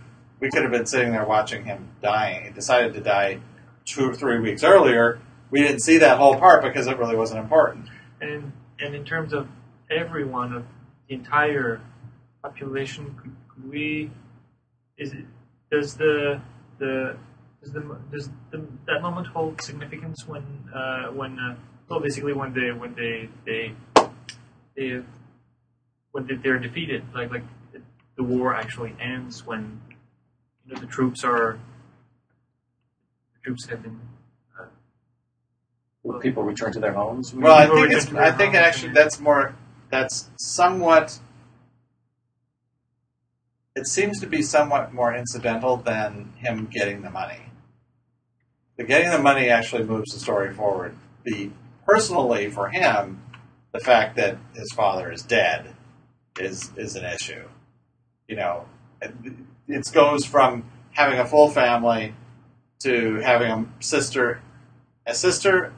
we 0.40 0.50
could 0.50 0.62
have 0.62 0.72
been 0.72 0.86
sitting 0.86 1.12
there 1.12 1.26
watching 1.26 1.64
him 1.64 1.90
dying. 2.02 2.46
He 2.46 2.50
decided 2.50 2.94
to 2.94 3.00
die 3.00 3.40
two 3.84 4.10
or 4.10 4.14
three 4.14 4.40
weeks 4.40 4.64
earlier. 4.64 5.20
We 5.50 5.60
didn't 5.60 5.80
see 5.80 5.98
that 5.98 6.18
whole 6.18 6.36
part 6.38 6.62
because 6.62 6.86
it 6.86 6.98
really 6.98 7.16
wasn't 7.16 7.40
important. 7.40 7.88
And 8.20 8.52
and 8.80 8.94
in 8.94 9.04
terms 9.04 9.32
of 9.32 9.48
everyone 9.90 10.52
of 10.54 10.64
the 11.08 11.14
entire 11.14 11.80
population, 12.42 13.14
could, 13.20 13.36
could 13.48 13.70
we? 13.70 14.10
Is 14.96 15.12
it 15.12 15.24
does 15.74 15.94
the 15.96 16.40
the 16.78 17.16
does 17.62 17.72
the 17.72 17.98
does 18.12 18.30
the, 18.50 18.64
that 18.86 19.02
moment 19.02 19.26
hold 19.28 19.60
significance 19.60 20.26
when 20.26 20.44
uh, 20.74 21.06
when 21.08 21.38
uh, 21.38 21.56
well 21.88 22.00
basically 22.00 22.32
when 22.32 22.52
they 22.54 22.70
when 22.72 22.94
they 22.94 23.28
they 23.44 23.74
they 24.76 25.02
when 26.12 26.26
they, 26.26 26.36
they're 26.36 26.58
defeated 26.58 27.02
like 27.14 27.30
like 27.30 27.42
the 28.16 28.22
war 28.22 28.54
actually 28.54 28.94
ends 29.00 29.44
when 29.44 29.80
you 30.66 30.74
know 30.74 30.80
the 30.80 30.86
troops 30.86 31.24
are 31.24 31.58
the 33.34 33.40
troops 33.44 33.66
have 33.66 33.82
been 33.82 34.00
Will 36.04 36.20
people 36.20 36.42
return 36.42 36.70
to 36.72 36.80
their 36.80 36.92
homes? 36.92 37.32
Well, 37.34 37.54
I 37.54 37.66
think 37.66 37.90
it's. 37.90 38.04
return 38.04 38.22
to 38.22 38.28
I 38.28 38.30
think 38.30 38.54
it 38.54 38.58
actually 38.58 38.92
that's 38.92 39.18
more. 39.18 39.54
That's 39.90 40.28
somewhat. 40.36 41.18
It 43.76 43.88
seems 43.88 44.20
to 44.20 44.26
be 44.26 44.42
somewhat 44.42 44.92
more 44.92 45.14
incidental 45.14 45.76
than 45.76 46.32
him 46.36 46.66
getting 46.66 47.02
the 47.02 47.10
money. 47.10 47.40
The 48.76 48.84
getting 48.84 49.10
the 49.10 49.18
money 49.18 49.48
actually 49.48 49.84
moves 49.84 50.12
the 50.12 50.20
story 50.20 50.52
forward. 50.52 50.96
The 51.24 51.50
personally 51.86 52.50
for 52.50 52.68
him, 52.68 53.22
the 53.72 53.80
fact 53.80 54.16
that 54.16 54.38
his 54.54 54.72
father 54.72 55.10
is 55.10 55.22
dead 55.22 55.74
is 56.38 56.70
is 56.76 56.94
an 56.94 57.04
issue. 57.04 57.48
You 58.28 58.36
know, 58.36 58.66
it, 59.02 59.12
it 59.66 59.90
goes 59.92 60.24
from 60.24 60.70
having 60.92 61.18
a 61.18 61.26
full 61.26 61.50
family 61.50 62.14
to 62.80 63.16
having 63.16 63.50
a 63.50 63.82
sister, 63.82 64.40
a 65.06 65.14
sister 65.14 65.72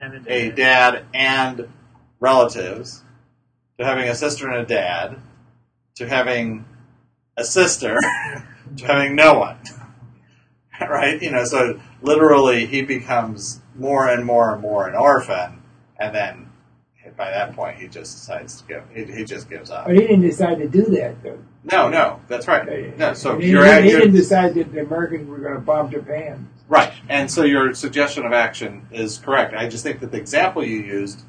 and 0.00 0.26
a 0.26 0.50
dad 0.50 1.04
and 1.14 1.68
relatives, 2.20 3.04
to 3.78 3.84
having 3.84 4.08
a 4.08 4.14
sister 4.14 4.48
and 4.48 4.60
a 4.60 4.66
dad, 4.66 5.18
to 5.96 6.08
having 6.08 6.64
a 7.38 7.44
sister, 7.44 7.96
to 8.76 8.86
having 8.86 9.14
no 9.16 9.38
one. 9.38 9.58
right? 10.80 11.20
You 11.22 11.30
know, 11.30 11.44
so 11.44 11.80
literally 12.02 12.66
he 12.66 12.82
becomes 12.82 13.60
more 13.74 14.08
and 14.08 14.24
more 14.24 14.52
and 14.52 14.60
more 14.60 14.88
an 14.88 14.94
orphan, 14.94 15.62
and 15.98 16.14
then 16.14 16.44
by 17.16 17.30
that 17.30 17.56
point 17.56 17.76
he 17.78 17.88
just 17.88 18.16
decides 18.16 18.60
to 18.60 18.68
give. 18.68 18.82
He, 18.94 19.04
he 19.12 19.24
just 19.24 19.48
gives 19.50 19.70
up. 19.70 19.86
But 19.86 19.94
he 19.94 20.02
didn't 20.02 20.20
decide 20.20 20.58
to 20.58 20.68
do 20.68 20.84
that, 20.84 21.22
though. 21.22 21.38
No, 21.64 21.88
no, 21.88 22.20
that's 22.28 22.46
right. 22.46 22.96
No, 22.96 23.14
so 23.14 23.38
he, 23.38 23.50
you're, 23.50 23.64
he, 23.64 23.82
he 23.82 23.90
you're 23.90 24.00
didn't 24.00 24.14
decide 24.14 24.54
that 24.54 24.72
the 24.72 24.80
Americans 24.82 25.28
were 25.28 25.38
going 25.38 25.54
to 25.54 25.60
bomb 25.60 25.90
Japan. 25.90 26.48
Right. 26.68 26.92
And 27.08 27.30
so 27.30 27.44
your 27.44 27.74
suggestion 27.74 28.24
of 28.24 28.32
action 28.32 28.86
is 28.92 29.18
correct. 29.18 29.54
I 29.54 29.68
just 29.68 29.82
think 29.82 30.00
that 30.00 30.12
the 30.12 30.18
example 30.18 30.64
you 30.64 30.80
used 30.80 31.24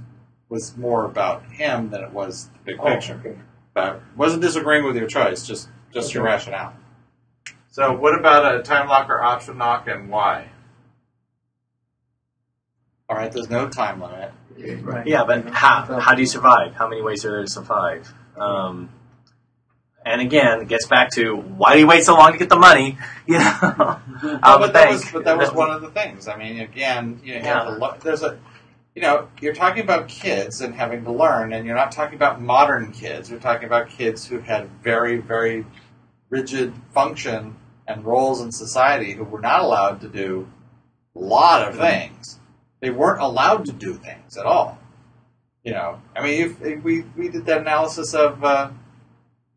was 0.50 0.76
more 0.78 1.06
about 1.06 1.44
him 1.46 1.90
than 1.90 2.04
it 2.04 2.12
was 2.12 2.50
the 2.50 2.60
big 2.66 2.76
Oh, 2.80 2.86
picture. 2.86 3.22
okay. 3.26 3.40
But 3.74 4.02
wasn't 4.18 4.42
disagreeing 4.42 4.84
with 4.86 4.96
your 4.98 5.08
choice, 5.08 5.48
just 5.48 5.70
just 5.92 6.14
your 6.14 6.24
Okay. 6.24 6.32
rationale. 6.34 6.74
So, 7.72 7.96
what 7.96 8.18
about 8.18 8.56
a 8.56 8.64
time 8.64 8.88
lock 8.88 9.10
or 9.10 9.22
option 9.22 9.58
lock, 9.58 9.88
and 9.88 10.10
why? 10.10 10.50
All 13.08 13.16
right, 13.16 13.32
there's 13.32 13.50
no 13.50 13.70
time 13.70 14.02
limit. 14.02 14.32
Right. 14.84 15.08
Yeah, 15.08 15.24
but 15.26 15.48
how 15.50 16.00
how 16.00 16.14
do 16.16 16.22
you 16.22 16.28
survive? 16.28 16.74
How 16.76 16.88
many 16.88 17.02
ways 17.02 17.26
are 17.26 17.32
there 17.32 17.42
to 17.42 17.48
survive? 17.50 18.14
Um, 18.38 18.90
and 20.06 20.22
again, 20.22 20.62
it 20.62 20.68
gets 20.68 20.86
back 20.88 21.12
to 21.12 21.36
why 21.36 21.74
do 21.74 21.80
you 21.80 21.88
wait 21.88 22.04
so 22.04 22.16
long 22.16 22.32
to 22.34 22.38
get 22.38 22.50
the 22.50 22.58
money? 22.58 22.98
You 23.28 23.38
know, 23.38 23.44
out 23.46 24.02
Well, 24.24 24.56
of 24.56 24.62
the 24.62 24.68
but 24.68 24.74
that 24.74 24.90
was 24.90 25.12
but 25.12 25.24
that 25.26 25.38
was 25.38 25.52
one 25.54 25.70
of 25.70 25.82
the 25.82 25.90
things. 25.92 26.28
I 26.28 26.36
mean, 26.36 26.60
again, 26.60 27.20
you 27.24 27.36
know, 27.40 27.46
Yeah. 27.46 27.64
the 27.66 27.72
lo- 27.78 27.96
there's 28.02 28.24
a 28.24 28.40
you 28.96 29.04
know, 29.04 29.28
you're 29.40 29.54
talking 29.54 29.84
about 29.84 30.08
kids 30.08 30.62
and 30.62 30.74
having 30.74 31.04
to 31.04 31.12
learn, 31.12 31.54
and 31.54 31.66
you're 31.66 31.76
not 31.76 31.92
talking 31.92 32.16
about 32.16 32.42
modern 32.42 32.92
kids. 32.92 33.30
You're 33.30 33.40
talking 33.40 33.66
about 33.68 33.90
kids 33.90 34.26
who 34.26 34.40
had 34.40 34.68
very, 34.84 35.18
very 35.18 35.66
rigid 36.30 36.74
function 36.94 37.56
and 37.88 38.06
roles 38.06 38.42
in 38.42 38.52
society 38.52 39.14
who 39.14 39.24
were 39.24 39.42
not 39.42 39.62
allowed 39.62 40.02
to 40.02 40.08
do 40.08 40.48
a 41.16 41.20
lot 41.20 41.68
of 41.68 41.78
things. 41.78 42.40
They 42.82 42.92
weren't 42.92 43.22
allowed 43.22 43.66
to 43.66 43.72
do 43.72 43.96
things 43.96 44.38
at 44.38 44.46
all. 44.46 44.78
You 45.64 45.74
know, 45.74 46.02
I 46.16 46.24
mean, 46.24 46.42
if, 46.42 46.62
if 46.62 46.84
we 46.84 47.02
we 47.18 47.30
did 47.30 47.46
that 47.48 47.62
analysis 47.62 48.14
of 48.14 48.44
uh, 48.44 48.72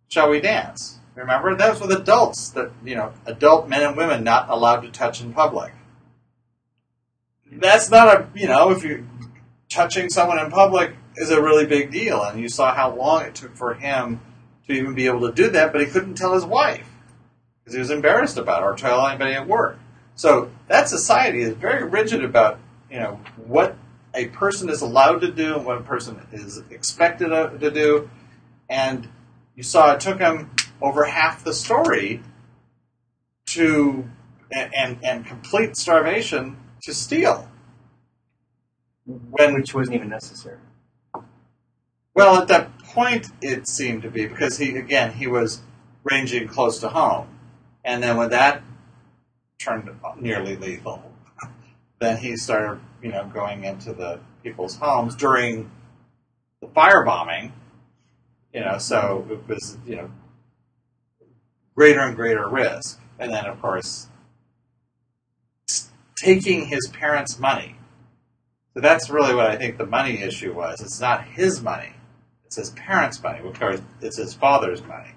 Shall 0.09 0.31
We 0.31 0.41
Dance? 0.41 0.99
Remember 1.15 1.55
that 1.55 1.71
was 1.71 1.81
with 1.81 1.93
adults 1.93 2.49
that 2.51 2.73
you 2.85 2.97
know, 2.97 3.13
adult 3.27 3.69
men 3.69 3.83
and 3.83 3.97
women 3.97 4.25
not 4.25 4.49
allowed 4.49 4.81
to 4.81 4.91
touch 4.91 5.21
in 5.21 5.33
public. 5.33 5.73
That's 7.51 7.91
not 7.91 8.09
a 8.09 8.29
you 8.35 8.49
know, 8.49 8.71
if 8.71 8.83
you 8.83 9.07
touching 9.69 10.09
someone 10.09 10.39
in 10.39 10.51
public 10.51 10.97
is 11.17 11.31
a 11.31 11.41
really 11.41 11.67
big 11.67 11.93
deal, 11.93 12.23
and 12.23 12.41
you 12.41 12.49
saw 12.49 12.75
how 12.75 12.95
long 12.95 13.23
it 13.23 13.35
took 13.35 13.55
for 13.55 13.75
him 13.75 14.21
to 14.67 14.73
even 14.73 14.95
be 14.95 15.07
able 15.07 15.29
to 15.29 15.33
do 15.33 15.51
that, 15.51 15.73
but 15.73 15.81
he 15.81 15.87
couldn't 15.87 16.15
tell 16.15 16.35
his 16.35 16.45
wife 16.45 16.89
because 17.63 17.75
he 17.75 17.81
was 17.81 17.91
embarrassed 17.91 18.39
about 18.39 18.63
it 18.63 18.67
or 18.67 18.75
tell 18.75 19.07
anybody 19.07 19.35
at 19.35 19.47
work. 19.47 19.79
So 20.15 20.51
that 20.69 20.89
society 20.89 21.43
is 21.43 21.55
very 21.55 21.85
rigid 21.85 22.25
about 22.25 22.59
you 22.91 22.99
know 22.99 23.21
what 23.47 23.77
a 24.15 24.27
person 24.27 24.69
is 24.69 24.83
allowed 24.83 25.21
to 25.21 25.31
do 25.31 25.57
and 25.57 25.65
what 25.65 25.79
a 25.79 25.83
person 25.83 26.21
is 26.33 26.63
expected 26.71 27.29
to 27.29 27.71
do, 27.71 28.11
and 28.69 29.09
you 29.57 29.63
saw 29.63 29.95
it 29.95 30.01
took 30.01 30.19
him 30.19 30.51
over 30.81 31.05
half 31.05 31.45
the 31.45 31.55
story 31.55 32.23
to 33.47 34.09
and 34.53 34.71
and, 34.77 34.99
and 35.03 35.27
complete 35.27 35.77
starvation 35.77 36.57
to 36.83 36.93
steal. 36.93 37.49
When 39.07 39.55
which 39.55 39.75
wasn't 39.75 39.97
even 39.97 40.11
necessary. 40.11 40.59
well, 42.15 42.43
at 42.43 42.49
that 42.49 42.71
point, 42.93 43.29
it 43.41 43.67
seemed 43.67 44.03
to 44.03 44.11
be 44.11 44.27
because 44.27 44.59
he 44.59 44.77
again 44.77 45.13
he 45.13 45.27
was 45.27 45.63
ranging 46.05 46.49
close 46.49 46.81
to 46.81 46.89
home, 46.89 47.29
and 47.85 48.03
then 48.03 48.17
when 48.17 48.31
that 48.31 48.63
turned 49.59 49.91
nearly 50.17 50.57
lethal, 50.57 51.03
then 51.99 52.19
he 52.19 52.37
started 52.37 52.81
you 53.03 53.11
know 53.11 53.25
going 53.33 53.65
into 53.65 53.93
the 53.93 54.21
people's 54.43 54.77
homes 54.77 55.15
during 55.17 55.71
the 56.61 56.67
firebombing. 56.69 57.53
You 58.53 58.61
know, 58.61 58.79
so 58.79 59.27
it 59.31 59.49
was 59.49 59.79
you 59.87 59.97
know 59.97 60.11
greater 61.75 62.01
and 62.01 62.15
greater 62.15 62.49
risk, 62.49 63.01
and 63.19 63.33
then 63.33 63.47
of 63.47 63.61
course 63.61 64.09
taking 66.17 66.67
his 66.67 66.87
parents' 66.93 67.39
money. 67.39 67.77
So 68.75 68.81
that's 68.81 69.11
really 69.11 69.35
what 69.35 69.47
I 69.47 69.57
think 69.57 69.77
the 69.77 69.87
money 69.87 70.23
issue 70.23 70.55
was. 70.55 70.81
It's 70.81 71.01
not 71.01 71.25
his 71.25 71.63
money; 71.63 71.95
it's 72.53 72.69
his 72.69 72.71
parents' 72.79 73.23
money. 73.23 73.41
Course, 73.55 73.81
it's 74.03 74.19
his 74.19 74.35
father's 74.35 74.83
money. 74.83 75.13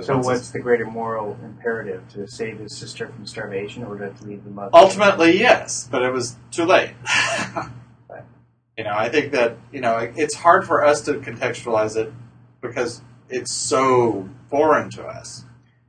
So 0.00 0.16
what's 0.18 0.28
his- 0.28 0.52
the 0.52 0.60
greater 0.60 0.86
moral 0.86 1.36
imperative 1.42 2.08
to 2.10 2.28
save 2.28 2.58
his 2.60 2.76
sister 2.76 3.08
from 3.08 3.26
starvation, 3.26 3.82
or 3.82 3.96
to 3.96 4.12
leave 4.24 4.44
the 4.44 4.50
mother? 4.50 4.70
ultimately 4.72 5.36
yes, 5.38 5.88
but 5.90 6.02
it 6.02 6.12
was 6.12 6.36
too 6.52 6.64
late. 6.64 6.92
you 8.78 8.84
know, 8.84 8.94
I 8.94 9.08
think 9.08 9.32
that 9.32 9.56
you 9.72 9.80
know 9.80 9.96
it's 10.14 10.34
hard 10.34 10.64
for 10.64 10.84
us 10.84 11.02
to 11.02 11.14
contextualize 11.14 11.96
it 11.96 12.12
because 12.60 13.02
it's 13.28 13.52
so 13.52 14.28
foreign 14.48 14.90
to 14.90 15.04
us. 15.04 15.44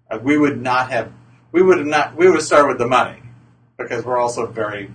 Uh, 0.09 0.17
we 0.21 0.35
would 0.35 0.59
not 0.59 0.89
have, 0.91 1.11
we 1.51 1.61
would 1.61 1.77
have 1.77 1.87
not, 1.87 2.15
we 2.15 2.29
would 2.29 2.41
start 2.41 2.67
with 2.67 2.79
the 2.79 2.87
money 2.87 3.21
because 3.77 4.03
we're 4.03 4.17
also 4.19 4.47
very 4.47 4.91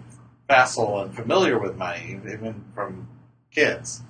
facile 0.49 1.01
and 1.01 1.15
familiar 1.15 1.59
with 1.59 1.77
money, 1.77 2.21
even 2.27 2.65
from 2.75 3.09
kids. 3.53 4.03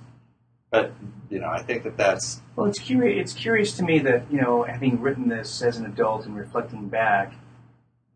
But 0.71 0.93
you 1.29 1.39
know, 1.39 1.49
I 1.49 1.61
think 1.61 1.83
that 1.83 1.97
that's 1.97 2.41
Well, 2.55 2.65
it's 2.67 2.79
curious. 2.79 3.21
It's 3.21 3.33
curious 3.39 3.75
to 3.77 3.83
me 3.83 3.99
that 3.99 4.23
you 4.31 4.41
know, 4.41 4.63
having 4.63 5.01
written 5.01 5.27
this 5.27 5.61
as 5.61 5.77
an 5.77 5.85
adult 5.85 6.25
and 6.25 6.35
reflecting 6.35 6.87
back, 6.87 7.33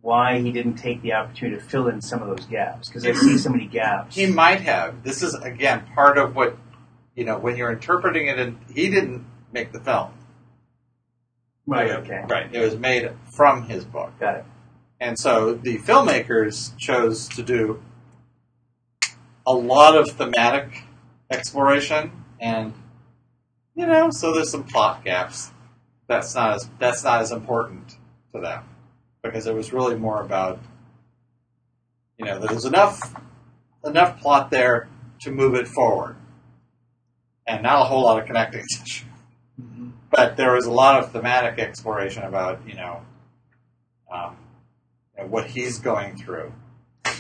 why 0.01 0.39
he 0.39 0.51
didn't 0.51 0.76
take 0.76 1.01
the 1.01 1.14
opportunity 1.14 1.58
to 1.58 1.64
fill 1.64 1.88
in 1.88 2.01
some 2.01 2.22
of 2.22 2.30
those 2.30 2.45
gaps 2.45 2.88
because 2.88 3.06
I 3.06 3.12
see 3.14 3.38
so 3.38 3.49
many 3.49 3.66
gaps. 3.68 4.16
He 4.16 4.28
might 4.28 4.62
have. 4.62 5.03
This 5.03 5.22
is 5.22 5.34
again 5.36 5.86
part 5.93 6.18
of 6.18 6.36
what 6.36 6.58
you 7.16 7.26
know 7.26 7.38
when 7.38 7.58
you're 7.58 7.72
interpreting 7.72 8.28
it. 8.28 8.39
And 8.39 8.58
he 8.74 8.89
didn't 8.89 9.26
make 9.51 9.72
the 9.74 9.80
film, 9.80 10.12
right. 11.66 11.91
Okay. 11.91 12.24
right? 12.30 12.53
It 12.53 12.60
was 12.60 12.78
made 12.78 13.10
from 13.34 13.64
his 13.68 13.84
book, 13.86 14.12
Got 14.20 14.36
it. 14.38 14.45
and 14.99 15.18
so 15.20 15.53
the 15.53 15.78
filmmakers 15.78 16.76
chose 16.78 17.28
to 17.30 17.43
do 17.43 17.82
a 19.45 19.53
lot 19.53 19.95
of 19.95 20.10
thematic 20.10 20.84
exploration, 21.32 22.24
and 22.39 22.73
you 23.75 23.86
know, 23.86 24.09
so 24.11 24.33
there's 24.33 24.49
some 24.49 24.63
plot 24.63 25.03
gaps. 25.03 25.51
That's 26.07 26.33
not 26.36 26.53
as 26.55 26.69
that's 26.79 27.03
not 27.03 27.21
as 27.21 27.31
important 27.31 27.95
to 28.33 28.39
them 28.41 28.63
because 29.23 29.47
it 29.47 29.53
was 29.55 29.73
really 29.73 29.95
more 29.95 30.21
about 30.21 30.59
you 32.17 32.25
know 32.25 32.39
there's 32.39 32.65
enough 32.65 32.99
enough 33.86 34.19
plot 34.21 34.49
there 34.51 34.88
to 35.21 35.31
move 35.31 35.55
it 35.55 35.67
forward, 35.67 36.15
and 37.47 37.63
not 37.63 37.81
a 37.81 37.86
whole 37.86 38.03
lot 38.03 38.19
of 38.19 38.25
connecting 38.25 38.63
tissue. 38.77 39.05
But 40.11 40.38
there 40.38 40.53
was 40.53 40.65
a 40.65 40.71
lot 40.71 41.03
of 41.03 41.11
thematic 41.11 41.59
exploration 41.59 42.23
about 42.23 42.61
you 42.67 42.75
know, 42.75 43.01
um, 44.11 44.38
you 45.17 45.23
know, 45.23 45.29
what 45.29 45.47
he's 45.47 45.79
going 45.79 46.15
through. 46.17 46.53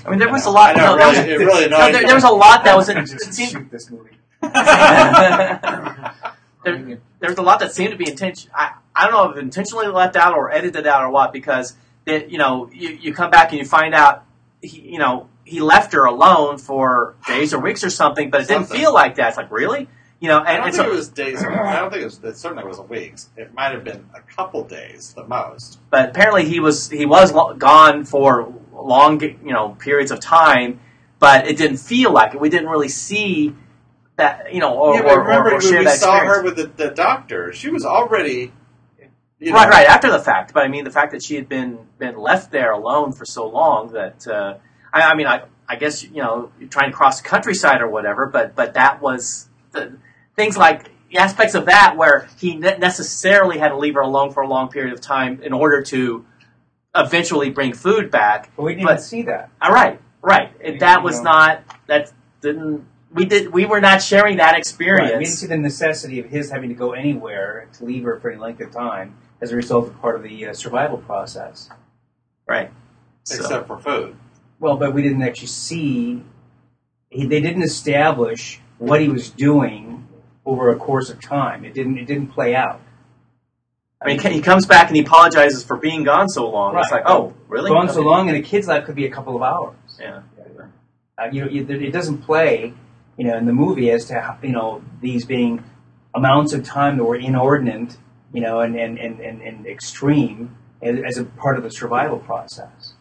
I 0.05 0.09
mean, 0.09 0.19
there 0.19 0.31
was 0.31 0.45
I 0.45 0.49
a 0.49 0.53
know, 0.53 0.53
lot. 0.53 0.77
I 0.77 0.79
know, 0.79 0.95
no, 0.95 0.97
there 0.97 1.07
was- 1.07 1.17
it 1.17 1.45
really 1.45 1.67
no, 1.69 1.91
there, 1.91 2.05
there 2.05 2.15
was 2.15 2.23
a 2.23 2.29
lot 2.29 2.63
that 2.63 2.75
was. 2.77 2.87
It, 2.89 2.95
Just 3.05 3.13
it 3.13 3.33
seemed, 3.33 3.51
shoot 3.51 3.71
this 3.71 3.89
movie. 3.89 4.11
there, 6.63 6.99
there's 7.19 7.37
a 7.37 7.41
lot 7.41 7.59
that 7.59 7.73
seemed 7.73 7.91
to 7.91 7.97
be 7.97 8.09
intention. 8.09 8.51
I, 8.53 8.73
I 8.95 9.07
don't 9.07 9.13
know 9.13 9.31
if 9.31 9.37
intentionally 9.37 9.87
left 9.87 10.15
out 10.15 10.35
or 10.35 10.51
edited 10.51 10.87
out 10.87 11.03
or 11.03 11.09
what 11.09 11.33
because 11.33 11.75
that 12.05 12.31
you 12.31 12.37
know 12.37 12.69
you, 12.73 12.89
you 12.89 13.13
come 13.13 13.31
back 13.31 13.51
and 13.51 13.59
you 13.59 13.65
find 13.65 13.93
out 13.93 14.23
he, 14.61 14.81
you 14.81 14.99
know 14.99 15.27
he 15.43 15.59
left 15.59 15.93
her 15.93 16.05
alone 16.05 16.57
for 16.57 17.15
days 17.27 17.53
or 17.53 17.59
weeks 17.59 17.83
or 17.83 17.89
something, 17.89 18.29
but 18.29 18.41
it 18.41 18.47
didn't 18.47 18.67
feel 18.67 18.93
like 18.93 19.15
that. 19.15 19.29
It's 19.29 19.37
like 19.37 19.51
really, 19.51 19.87
you 20.19 20.27
know, 20.27 20.39
I 20.39 20.57
don't 20.57 20.65
and 20.65 20.73
think 20.73 20.87
so 20.87 20.91
it 20.91 20.95
was 20.95 21.09
days. 21.09 21.43
I 21.43 21.79
don't 21.79 21.91
think 21.91 22.01
it 22.01 22.05
was. 22.05 22.23
It 22.23 22.37
certainly 22.37 22.63
wasn't 22.63 22.89
weeks. 22.89 23.29
It 23.37 23.53
might 23.53 23.71
have 23.71 23.83
been 23.83 24.09
a 24.15 24.21
couple 24.21 24.63
days, 24.63 25.13
the 25.13 25.23
most. 25.25 25.79
but 25.91 26.09
apparently 26.09 26.45
he 26.45 26.59
was 26.59 26.89
he 26.89 27.05
was 27.05 27.31
lo- 27.31 27.53
gone 27.53 28.05
for 28.05 28.51
long 28.73 29.21
you 29.21 29.53
know 29.53 29.69
periods 29.79 30.11
of 30.11 30.19
time, 30.19 30.79
but 31.19 31.47
it 31.47 31.57
didn't 31.57 31.77
feel 31.77 32.11
like 32.11 32.33
it. 32.33 32.41
We 32.41 32.49
didn't 32.49 32.69
really 32.69 32.89
see 32.89 33.55
that 34.17 34.53
you 34.53 34.59
know 34.59 34.77
or 34.77 34.95
yeah, 34.95 35.01
or, 35.01 35.03
but 35.03 35.17
remember 35.19 35.49
or, 35.49 35.51
or 35.51 35.57
when 35.57 35.61
share 35.61 35.79
we 35.79 35.85
that 35.85 35.99
saw 35.99 36.17
experience. 36.17 36.37
her 36.37 36.43
with 36.43 36.77
the, 36.77 36.87
the 36.87 36.93
doctor? 36.93 37.53
She 37.53 37.69
was 37.69 37.85
already. 37.85 38.51
You 39.37 39.51
know, 39.51 39.57
right, 39.57 39.69
right 39.69 39.87
after 39.87 40.09
the 40.09 40.19
fact. 40.19 40.53
But 40.53 40.63
I 40.63 40.69
mean, 40.69 40.85
the 40.85 40.91
fact 40.91 41.11
that 41.11 41.21
she 41.21 41.35
had 41.35 41.49
been 41.49 41.79
been 41.99 42.17
left 42.17 42.51
there 42.51 42.71
alone 42.71 43.11
for 43.11 43.25
so 43.25 43.47
long 43.47 43.91
that 43.91 44.25
uh, 44.27 44.57
I, 44.93 45.01
I 45.01 45.15
mean, 45.15 45.27
I, 45.27 45.43
I 45.67 45.75
guess 45.75 46.03
you 46.03 46.21
know, 46.21 46.51
you're 46.57 46.69
trying 46.69 46.89
to 46.89 46.95
cross 46.95 47.21
the 47.21 47.27
countryside 47.27 47.81
or 47.81 47.89
whatever. 47.89 48.27
But 48.27 48.55
but 48.55 48.75
that 48.75 49.01
was 49.01 49.49
the 49.71 49.97
things 50.37 50.57
like 50.57 50.89
aspects 51.17 51.53
of 51.55 51.65
that 51.65 51.95
where 51.97 52.27
he 52.39 52.55
ne- 52.55 52.77
necessarily 52.77 53.57
had 53.57 53.69
to 53.69 53.77
leave 53.77 53.93
her 53.95 54.01
alone 54.01 54.31
for 54.31 54.41
a 54.41 54.47
long 54.47 54.69
period 54.69 54.93
of 54.93 55.01
time 55.01 55.41
in 55.43 55.53
order 55.53 55.81
to 55.83 56.25
eventually 56.95 57.49
bring 57.49 57.73
food 57.73 58.09
back. 58.09 58.51
But 58.55 58.63
we 58.63 58.75
didn't 58.75 58.87
But- 58.87 59.01
see 59.01 59.23
that. 59.23 59.49
All 59.61 59.71
right, 59.71 59.99
right. 60.21 60.51
And 60.63 60.79
that 60.79 61.03
was 61.03 61.17
know. 61.17 61.31
not 61.31 61.63
that 61.87 62.11
didn't 62.41 62.85
we 63.15 63.25
did 63.25 63.51
we 63.51 63.65
were 63.65 63.81
not 63.81 64.01
sharing 64.01 64.37
that 64.37 64.53
Right. 64.53 65.17
We 65.17 65.23
didn't 65.25 65.25
see 65.37 65.47
the 65.47 65.57
necessity 65.57 66.19
of 66.19 66.27
his 66.27 66.51
having 66.51 66.69
to 66.69 66.75
go 66.75 66.91
anywhere 66.91 67.67
to 67.77 67.85
leave 67.85 68.03
her 68.03 68.19
for 68.19 68.29
any 68.29 68.39
length 68.39 68.61
of 68.61 68.71
time 68.71 69.15
as 69.41 69.51
a 69.51 69.55
result 69.55 69.87
of 69.87 69.99
part 70.01 70.15
of 70.15 70.23
the 70.23 70.47
uh, 70.47 70.53
survival 70.53 70.97
process. 70.97 71.69
Right. 72.47 72.71
So- 73.23 73.35
except 73.35 73.67
for 73.67 73.79
food. 73.79 74.15
Well, 74.59 74.77
but 74.77 74.93
we 74.93 75.01
didn't 75.01 75.21
actually 75.21 75.47
see. 75.47 76.23
He, 77.09 77.25
they 77.25 77.41
didn't 77.41 77.63
establish 77.63 78.61
what 78.77 79.01
he 79.01 79.09
was 79.09 79.29
doing 79.29 80.07
over 80.45 80.69
a 80.69 80.75
course 80.77 81.09
of 81.09 81.21
time. 81.21 81.65
It 81.65 81.73
didn't. 81.73 81.97
It 81.97 82.05
didn't 82.05 82.27
play 82.27 82.55
out. 82.55 82.81
I 84.01 84.07
mean, 84.07 84.19
he 84.19 84.41
comes 84.41 84.65
back 84.65 84.87
and 84.87 84.95
he 84.95 85.01
apologizes 85.01 85.63
for 85.63 85.77
being 85.77 86.03
gone 86.03 86.29
so 86.29 86.49
long. 86.49 86.77
It's 86.77 86.91
like, 86.91 87.03
oh, 87.05 87.33
really? 87.47 87.69
Gone 87.69 87.89
so 87.89 88.01
long, 88.01 88.29
and 88.29 88.37
a 88.37 88.41
kid's 88.41 88.67
life 88.67 88.85
could 88.85 88.95
be 88.95 89.05
a 89.05 89.11
couple 89.11 89.35
of 89.35 89.41
hours. 89.41 89.75
Yeah. 89.99 90.21
Uh, 91.17 91.29
you 91.31 91.45
know, 91.45 91.47
it 91.49 91.91
doesn't 91.91 92.19
play, 92.19 92.73
you 93.17 93.25
know, 93.25 93.37
in 93.37 93.45
the 93.45 93.53
movie 93.53 93.91
as 93.91 94.05
to 94.05 94.19
how, 94.19 94.37
you 94.41 94.51
know 94.51 94.83
these 95.01 95.25
being 95.25 95.63
amounts 96.13 96.53
of 96.53 96.63
time 96.63 96.97
that 96.97 97.03
were 97.03 97.15
inordinate, 97.15 97.97
you 98.33 98.41
know, 98.41 98.59
and 98.61 98.75
and, 98.75 98.97
and, 98.99 99.19
and, 99.19 99.41
and 99.41 99.65
extreme 99.67 100.57
as 100.81 100.99
as 101.05 101.17
a 101.17 101.23
part 101.25 101.57
of 101.57 101.63
the 101.63 101.71
survival 101.71 102.19
process. 102.19 102.93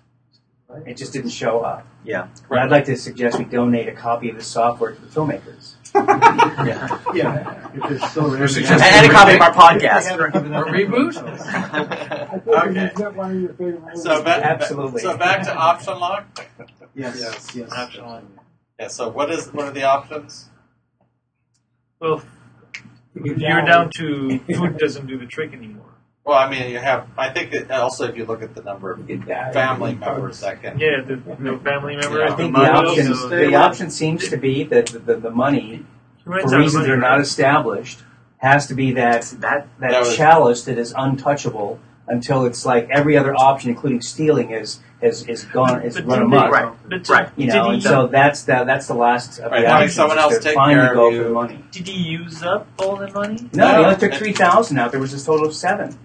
It 0.86 0.96
just 0.96 1.12
didn't 1.12 1.30
show 1.30 1.60
up. 1.60 1.86
Yeah. 2.04 2.26
And 2.50 2.58
I'd 2.58 2.70
like 2.70 2.86
to 2.86 2.96
suggest 2.96 3.38
we 3.38 3.44
donate 3.44 3.88
a 3.88 3.92
copy 3.92 4.28
of 4.30 4.36
the 4.36 4.42
software 4.42 4.92
to 4.92 5.00
the 5.00 5.06
filmmakers. 5.06 5.74
Yeah. 5.94 6.98
Yeah, 7.14 7.68
if 7.74 7.90
it's 7.92 8.12
so 8.12 8.26
rare. 8.28 8.42
And, 8.42 8.56
and 8.82 9.06
a 9.06 9.08
copy 9.10 9.34
of 9.34 9.40
our 9.40 9.52
podcast. 9.52 10.10
A 10.34 10.64
reboot? 10.64 11.14
I 11.54 12.66
Okay. 12.68 12.86
it's 12.86 12.98
not 12.98 13.14
one 13.14 13.30
of 13.36 13.40
your 13.40 13.50
favorite 13.54 13.80
movies. 13.82 14.02
So 14.02 14.22
back, 14.24 14.42
Absolutely. 14.42 15.02
So 15.02 15.16
back 15.16 15.42
to 15.44 15.54
option 15.54 16.00
lock? 16.00 16.46
Yes, 16.96 17.20
Yes. 17.20 17.54
yes. 17.54 17.72
Option 17.72 18.04
Yeah. 18.78 18.88
So 18.88 19.08
what 19.08 19.30
is 19.30 19.48
what 19.52 19.66
are 19.66 19.70
the 19.70 19.84
options? 19.84 20.48
Well, 22.00 22.22
You 23.14 23.34
you're 23.36 23.60
die. 23.60 23.66
down 23.66 23.90
to 23.96 24.38
food 24.40 24.78
doesn't 24.78 25.06
do 25.06 25.18
the 25.18 25.26
trick 25.26 25.52
anymore. 25.52 25.84
Well, 26.24 26.38
I 26.38 26.50
mean, 26.50 26.70
you 26.70 26.78
have. 26.78 27.06
I 27.18 27.28
think 27.30 27.52
that 27.52 27.70
also 27.70 28.06
if 28.08 28.16
you 28.16 28.24
look 28.24 28.42
at 28.42 28.54
the 28.54 28.62
number 28.62 28.90
of 28.92 29.06
family 29.52 29.94
members 29.94 30.40
that 30.40 30.62
can. 30.62 30.78
Yeah, 30.78 31.02
the, 31.06 31.16
the 31.16 31.58
family 31.62 31.96
member. 31.96 32.20
Yeah. 32.20 32.32
I 32.32 32.36
think 32.36 32.54
the 32.54 32.60
mother, 32.62 32.88
option, 32.88 33.14
so- 33.14 33.28
the 33.28 33.54
option 33.54 33.90
seems 33.90 34.28
to 34.28 34.36
be 34.38 34.64
that 34.64 34.86
the, 34.86 34.98
the, 35.00 35.16
the 35.16 35.30
money, 35.30 35.84
for 36.24 36.38
out 36.38 36.44
of 36.46 36.52
reasons 36.52 36.86
that 36.86 36.90
are 36.92 36.96
not 36.96 37.20
established, 37.20 38.00
has 38.38 38.66
to 38.68 38.74
be 38.74 38.92
that 38.92 39.22
that 39.40 39.68
that, 39.80 39.90
That 39.90 40.00
was- 40.00 40.16
chalice 40.16 40.64
that 40.64 40.78
is 40.78 40.94
untouchable 40.96 41.78
until 42.08 42.44
it's 42.46 42.64
like 42.66 42.88
every 42.90 43.16
other 43.18 43.34
option, 43.34 43.68
including 43.70 44.00
stealing, 44.00 44.50
is 44.50 44.80
has 45.04 45.26
is 45.28 45.44
gone 45.44 45.82
is 45.82 45.94
But 45.94 46.06
run 46.06 46.18
didn't 46.20 46.32
amok. 46.32 46.50
Right. 46.52 46.74
But 46.88 47.08
Right. 47.08 47.28
You 47.36 47.46
did 47.46 47.54
know, 47.54 47.70
he, 47.70 47.80
so 47.80 48.06
that's 48.08 48.42
the 48.42 48.64
that's 48.64 48.86
the 48.88 48.94
last 48.94 49.38
of 49.38 49.52
Right, 49.52 49.60
the 49.62 49.68
having 49.68 49.74
options. 49.88 49.94
someone 49.94 50.18
is 50.18 50.24
else 50.24 50.34
to 50.38 50.40
take 50.42 50.54
finally 50.54 50.74
care 50.76 50.90
of 50.90 50.94
go 50.96 51.10
you. 51.10 51.18
for 51.22 51.24
the 51.28 51.34
money. 51.34 51.64
did 51.70 51.86
he 51.88 51.92
use 52.02 52.42
up 52.42 52.66
all 52.78 52.96
the 52.96 53.10
money? 53.12 53.48
No, 53.52 53.70
No. 53.72 53.78
he 53.78 53.84
only 53.84 53.96
took 53.96 54.14
three 54.14 54.32
thousand 54.32 54.78
out. 54.78 54.90
There 54.90 55.00
was 55.00 55.12
a 55.14 55.24
total 55.24 55.46
of 55.46 55.54
seven. 55.54 55.98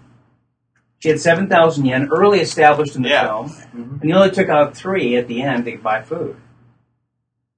She 1.00 1.10
had 1.10 1.20
seven 1.20 1.48
thousand 1.48 1.86
yen 1.86 2.10
early 2.12 2.40
established 2.42 2.96
in 2.96 3.04
the 3.04 3.10
Yeah. 3.10 3.26
film, 3.28 3.54
and 3.74 4.04
he 4.04 4.12
only 4.14 4.32
took 4.32 4.50
out 4.50 4.76
three 4.76 5.16
at 5.16 5.28
the 5.28 5.42
end 5.42 5.66
to 5.66 5.78
buy 5.78 6.02
food. 6.02 6.36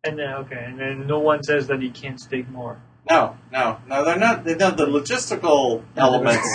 And 0.03 0.17
then 0.17 0.33
okay, 0.45 0.63
and 0.67 0.79
then 0.79 1.07
no 1.07 1.19
one 1.19 1.43
says 1.43 1.67
that 1.67 1.81
he 1.81 1.89
can't 1.89 2.19
stake 2.19 2.49
more. 2.49 2.79
No, 3.09 3.35
no, 3.51 3.77
no. 3.87 4.05
They're 4.05 4.17
not. 4.17 4.43
They, 4.43 4.55
no, 4.55 4.69
the 4.71 4.85
logistical 4.85 5.81
elements 5.97 6.47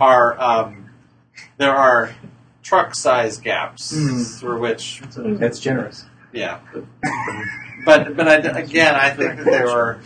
are. 0.00 0.38
Um, 0.40 0.90
there 1.56 1.74
are 1.74 2.14
truck-size 2.62 3.38
gaps 3.38 3.92
Mm. 3.92 4.38
through 4.40 4.60
which. 4.60 5.02
That's 5.16 5.60
generous. 5.60 6.04
Yeah. 6.32 6.60
But 7.84 8.16
but 8.16 8.28
I, 8.28 8.34
again, 8.36 8.94
I 8.94 9.10
think 9.10 9.36
that 9.38 9.44
there 9.44 9.64
were. 9.66 10.00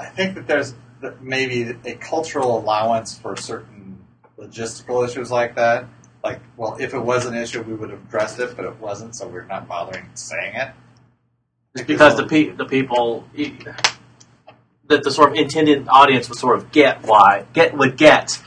I 0.00 0.06
think 0.06 0.34
that 0.36 0.46
there's 0.46 0.74
maybe 1.20 1.76
a 1.84 1.94
cultural 1.94 2.58
allowance 2.58 3.18
for 3.18 3.36
certain 3.36 3.98
logistical 4.38 5.06
issues 5.06 5.30
like 5.30 5.56
that. 5.56 5.86
Like, 6.22 6.40
well, 6.56 6.76
if 6.80 6.94
it 6.94 7.00
was 7.00 7.26
an 7.26 7.34
issue, 7.34 7.60
we 7.62 7.74
would 7.74 7.90
have 7.90 8.00
addressed 8.04 8.38
it, 8.38 8.56
but 8.56 8.64
it 8.64 8.76
wasn't, 8.80 9.14
so 9.14 9.26
we're 9.28 9.44
not 9.44 9.68
bothering 9.68 10.08
saying 10.14 10.54
it. 10.54 10.70
Just 11.76 11.86
because 11.86 12.16
the 12.16 12.26
pe- 12.26 12.50
the 12.50 12.64
people 12.64 13.28
that 14.88 15.02
the 15.02 15.10
sort 15.10 15.32
of 15.32 15.36
intended 15.36 15.86
audience 15.88 16.28
would 16.28 16.38
sort 16.38 16.56
of 16.56 16.70
get 16.70 17.02
why 17.02 17.44
get 17.52 17.76
would 17.76 17.96
get 17.96 18.40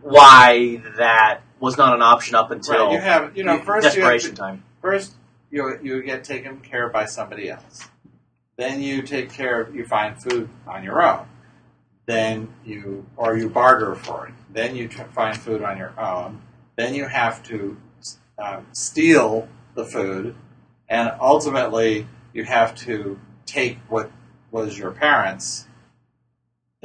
why 0.00 0.82
that 0.96 1.40
was 1.64 1.76
not 1.76 1.94
an 1.94 2.02
option 2.02 2.34
up 2.34 2.50
until 2.50 2.86
Right, 2.86 2.92
you 2.92 3.00
have, 3.00 3.36
you 3.36 3.42
know, 3.44 3.58
first 3.60 3.84
you 3.84 4.02
desperation 4.02 4.30
to, 4.30 4.36
time. 4.36 4.64
first 4.80 5.14
you 5.50 5.78
you 5.82 6.02
get 6.02 6.22
taken 6.24 6.60
care 6.60 6.86
of 6.86 6.92
by 6.92 7.06
somebody 7.06 7.50
else. 7.50 7.88
Then 8.56 8.82
you 8.82 9.02
take 9.02 9.32
care 9.32 9.60
of 9.60 9.74
you 9.74 9.84
find 9.84 10.20
food 10.22 10.48
on 10.66 10.84
your 10.84 11.02
own. 11.02 11.26
Then 12.06 12.52
you 12.64 13.06
or 13.16 13.36
you 13.36 13.48
barter 13.48 13.94
for 13.94 14.28
it. 14.28 14.34
Then 14.52 14.76
you 14.76 14.88
find 14.88 15.36
food 15.36 15.62
on 15.62 15.78
your 15.78 15.98
own. 15.98 16.42
Then 16.76 16.94
you 16.94 17.06
have 17.06 17.42
to 17.44 17.76
um, 18.38 18.66
steal 18.72 19.48
the 19.74 19.84
food, 19.84 20.34
and 20.88 21.12
ultimately 21.20 22.06
you 22.32 22.44
have 22.44 22.74
to 22.74 23.18
take 23.46 23.78
what 23.88 24.10
was 24.50 24.78
your 24.78 24.90
parents 24.90 25.66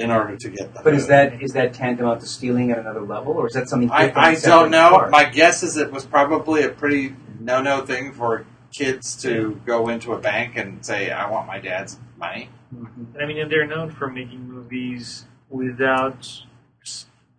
in 0.00 0.10
order 0.10 0.34
to 0.36 0.48
get 0.48 0.72
the 0.74 0.80
But 0.82 0.94
is 0.94 1.06
that 1.08 1.42
is 1.42 1.52
that 1.52 1.74
tantamount 1.74 2.20
to 2.22 2.26
stealing 2.26 2.70
at 2.70 2.78
another 2.78 3.02
level, 3.02 3.34
or 3.34 3.46
is 3.46 3.52
that 3.52 3.68
something 3.68 3.90
I. 3.90 4.10
I 4.16 4.34
don't 4.34 4.70
know. 4.70 4.88
apart? 4.88 5.10
My 5.10 5.24
guess 5.24 5.62
is 5.62 5.76
it 5.76 5.92
was 5.92 6.06
probably 6.06 6.62
a 6.62 6.70
pretty 6.70 7.14
no 7.38 7.60
no 7.60 7.84
thing 7.84 8.12
for 8.12 8.46
kids 8.72 9.14
to 9.22 9.60
go 9.66 9.88
into 9.88 10.12
a 10.12 10.18
bank 10.18 10.56
and 10.56 10.84
say, 10.84 11.10
I 11.10 11.28
want 11.30 11.46
my 11.46 11.58
dad's 11.58 11.98
money. 12.16 12.48
Mm-hmm. 12.74 13.14
And 13.14 13.22
I 13.22 13.26
mean, 13.26 13.38
and 13.38 13.50
they're 13.52 13.66
known 13.66 13.90
for 13.90 14.08
making 14.08 14.48
movies 14.48 15.26
without 15.50 16.44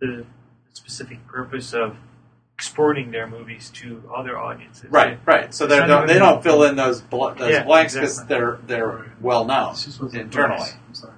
the 0.00 0.24
specific 0.72 1.26
purpose 1.26 1.72
of 1.72 1.96
exporting 2.54 3.10
their 3.10 3.26
movies 3.26 3.70
to 3.74 4.08
other 4.14 4.38
audiences. 4.38 4.88
Right, 4.90 5.18
right. 5.26 5.52
So 5.52 5.66
they 5.66 5.78
It's 5.78 5.88
not 5.88 5.98
don't 6.00 6.06
they 6.06 6.18
don't 6.18 6.42
fill 6.44 6.62
in 6.62 6.76
those 6.76 7.00
bl- 7.00 7.30
those 7.30 7.50
Yeah, 7.50 7.64
blanks 7.64 7.94
because 7.94 8.20
exactly. 8.20 8.36
they're 8.36 8.58
they're 8.66 9.12
well 9.20 9.44
known 9.44 9.72
This 9.72 9.86
just 9.86 10.00
wasn't 10.00 10.22
internally. 10.22 10.58
For 10.58 10.62
us. 10.62 10.74
I'm 10.86 10.94
sorry. 10.94 11.14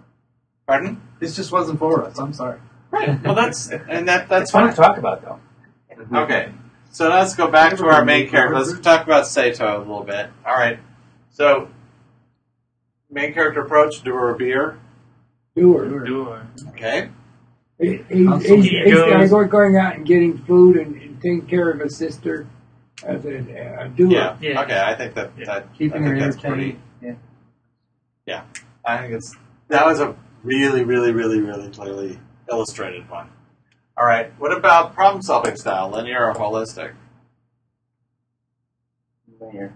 Pardon? 0.67 1.01
This 1.21 1.37
just 1.37 1.53
wasn't 1.53 1.79
for 1.79 2.05
us. 2.05 2.19
I'm 2.19 2.33
sorry. 2.33 2.59
Right. 2.91 3.23
Well, 3.23 3.35
that's 3.35 3.71
and 3.71 4.09
that 4.09 4.23
It's 4.23 4.29
that's 4.31 4.51
fun 4.51 4.65
fine. 4.67 4.75
to 4.75 4.77
talk 4.81 4.99
about, 4.99 5.23
though. 5.23 5.41
Mm-hmm. 5.97 6.17
Okay. 6.17 6.53
So 6.91 7.09
let's 7.09 7.35
go 7.35 7.49
back 7.49 7.77
to 7.77 7.87
our 7.87 8.05
main 8.05 8.29
character. 8.29 8.57
Let's 8.59 8.79
talk 8.81 9.05
about 9.05 9.25
Seita 9.25 9.75
a 9.77 9.79
little 9.79 10.05
bit. 10.05 10.31
All 10.47 10.55
right. 10.55 10.79
So 11.31 11.69
main 13.11 13.33
character 13.35 13.63
approach: 13.63 14.03
doer 14.03 14.29
or 14.31 14.35
beer. 14.35 14.79
Doer. 15.57 15.89
Doer. 16.05 16.47
Okay. 16.71 17.11
He, 17.81 17.97
he, 18.09 18.27
he's, 18.27 18.45
he 18.47 18.57
he's 18.85 18.95
goes- 18.95 19.31
going, 19.31 19.49
going 19.49 19.77
out 19.77 19.97
and 19.97 20.07
getting 20.07 20.39
food 20.39 20.77
and, 20.77 20.95
and 21.01 21.17
taking 21.21 21.47
care 21.47 21.71
of 21.71 21.81
his 21.81 21.97
sister 21.97 22.47
as 23.03 23.25
a, 23.25 23.39
a 23.39 23.89
doer. 23.89 24.11
Yeah. 24.11 24.37
Yeah. 24.41 24.63
Okay. 24.63 24.81
I 24.81 24.95
think 24.95 25.15
that 25.15 25.33
Yeah. 25.37 25.45
that 25.47 25.75
Keeping 25.77 26.05
I 26.05 26.07
her 26.09 26.15
think 26.17 26.25
that's 26.25 26.41
pretty. 26.41 26.79
entertained. 27.03 27.19
Yeah. 28.27 28.45
I 28.85 28.99
think 28.99 29.15
it's 29.15 29.35
that 29.69 29.85
was 29.85 29.99
a 30.01 30.15
really, 30.45 30.85
really, 30.85 31.13
really, 31.13 31.41
really 31.41 31.71
clearly 31.71 32.21
illustrated 32.51 33.09
one. 33.11 33.31
All 33.97 34.07
right. 34.07 34.33
What 34.39 34.57
about 34.57 34.95
problem 34.95 35.23
solving 35.23 35.57
style, 35.57 35.91
linear 35.91 36.29
or 36.29 36.35
holistic? 36.35 36.95
Linear. 39.41 39.75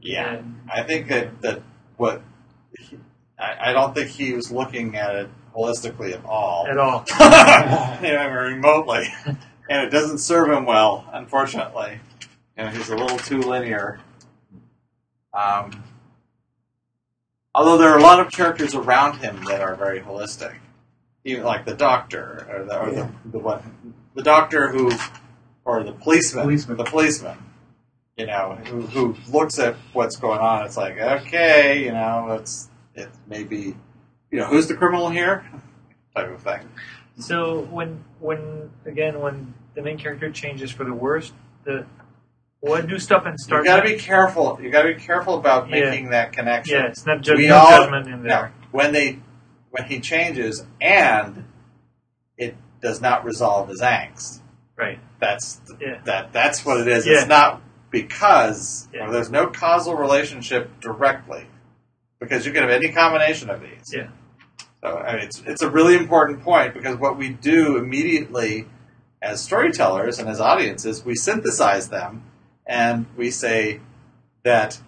Yeah, 0.00 0.42
I 0.72 0.82
think 0.84 1.08
that 1.08 1.42
that 1.42 1.62
what 1.96 2.22
he, 2.78 2.98
I, 3.38 3.70
I 3.70 3.72
don't 3.72 3.94
think 3.94 4.08
he 4.08 4.32
was 4.32 4.50
looking 4.50 4.96
at 4.96 5.14
it 5.14 5.28
holistically 5.54 6.12
at 6.14 6.24
all, 6.24 6.66
At 6.66 6.78
all. 6.78 7.04
even 8.04 8.32
remotely, 8.32 9.06
and 9.26 9.86
it 9.86 9.90
doesn't 9.90 10.18
serve 10.18 10.50
him 10.50 10.64
well, 10.64 11.04
unfortunately. 11.12 12.00
You 12.56 12.64
know, 12.64 12.70
he's 12.70 12.88
a 12.90 12.96
little 12.96 13.18
too 13.18 13.40
linear. 13.40 14.00
Um, 15.34 15.82
although 17.54 17.78
there 17.78 17.90
are 17.90 17.98
a 17.98 18.02
lot 18.02 18.20
of 18.20 18.30
characters 18.32 18.74
around 18.74 19.18
him 19.18 19.42
that 19.44 19.60
are 19.60 19.74
very 19.74 20.00
holistic, 20.00 20.54
even 21.24 21.44
like 21.44 21.64
the 21.64 21.74
doctor 21.74 22.46
or 22.50 22.64
the 22.64 22.78
or 22.80 22.90
Yeah. 22.92 23.08
the, 23.24 23.30
the 23.32 23.38
one 23.38 23.96
the 24.14 24.22
doctor 24.22 24.68
who 24.68 24.90
or 25.64 25.82
the 25.84 25.92
policeman, 25.92 26.44
Policeman. 26.44 26.76
the 26.76 26.84
policeman. 26.84 27.38
You 28.16 28.26
know, 28.26 28.58
who, 28.66 28.82
who 28.82 29.16
looks 29.32 29.58
at 29.58 29.74
what's 29.94 30.16
going 30.16 30.38
on. 30.40 30.66
It's 30.66 30.76
like, 30.76 30.98
okay, 30.98 31.82
you 31.82 31.92
know, 31.92 32.32
it's 32.38 32.68
it 32.94 33.08
maybe, 33.26 33.74
you 34.30 34.38
know, 34.38 34.44
who's 34.44 34.68
the 34.68 34.74
criminal 34.74 35.08
here, 35.08 35.46
type 36.14 36.28
of 36.30 36.42
thing. 36.42 36.60
So 37.18 37.60
when 37.62 38.04
when 38.20 38.70
again 38.84 39.20
when 39.20 39.54
the 39.74 39.80
main 39.82 39.96
character 39.96 40.30
changes 40.30 40.70
for 40.70 40.84
the 40.84 40.92
worst, 40.92 41.32
the 41.64 41.86
what 42.62 42.86
do 42.86 42.96
stop 42.98 43.26
and 43.26 43.38
start. 43.38 43.64
You 43.64 43.70
got 43.70 43.82
to 43.82 43.88
be 43.88 43.96
careful. 43.98 44.58
You 44.62 44.70
got 44.70 44.82
to 44.82 44.94
be 44.94 45.00
careful 45.00 45.34
about 45.36 45.68
Yeah. 45.68 45.90
making 45.90 46.10
that 46.10 46.32
connection. 46.32 46.76
yeah, 46.78 46.86
it's 46.86 47.04
not 47.04 47.20
just 47.20 47.36
We 47.36 47.48
no 47.48 47.56
all- 47.56 47.70
judgment 47.70 48.06
in 48.08 48.22
No, 48.22 48.48
when 48.70 48.92
they 48.92 49.18
when 49.70 49.84
he 49.84 50.00
changes 50.00 50.64
and 50.80 51.44
it 52.36 52.54
does 52.80 53.00
not 53.00 53.24
resolve 53.24 53.68
his 53.68 53.80
angst. 53.80 54.40
Right. 54.76 54.98
That's 55.18 55.60
Yeah. 55.80 55.98
that 56.04 56.32
that's 56.32 56.64
what 56.64 56.80
it 56.80 56.86
is. 56.88 57.04
Yeah. 57.06 57.14
It's 57.18 57.26
not 57.26 57.60
because 57.90 58.88
Yeah. 58.92 59.10
there's 59.10 59.30
no 59.30 59.48
causal 59.48 59.96
relationship 59.96 60.80
directly 60.80 61.46
because 62.20 62.46
you 62.46 62.52
can 62.52 62.62
have 62.62 62.70
any 62.70 62.92
combination 62.92 63.50
of 63.50 63.60
these. 63.60 63.92
Yeah. 63.92 64.06
So 64.84 64.98
I 64.98 65.14
mean, 65.16 65.24
it's 65.24 65.42
it's 65.46 65.62
a 65.62 65.70
really 65.70 65.96
important 65.96 66.42
point 66.42 66.74
because 66.74 66.96
what 66.96 67.16
we 67.18 67.30
do 67.30 67.76
immediately 67.76 68.66
as 69.20 69.40
storytellers 69.40 70.18
and 70.20 70.28
as 70.28 70.40
audiences, 70.40 71.04
we 71.04 71.14
synthesize 71.16 71.88
them 71.88 72.22
and 72.66 73.06
we 73.16 73.30
say 73.30 73.80
that 74.44 74.80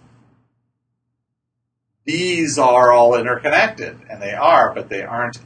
these 2.05 2.57
are 2.59 2.91
all 2.91 3.15
interconnected, 3.15 3.97
and 4.09 4.21
they 4.21 4.33
are, 4.33 4.73
but 4.73 4.89
they 4.89 5.01
aren't 5.01 5.39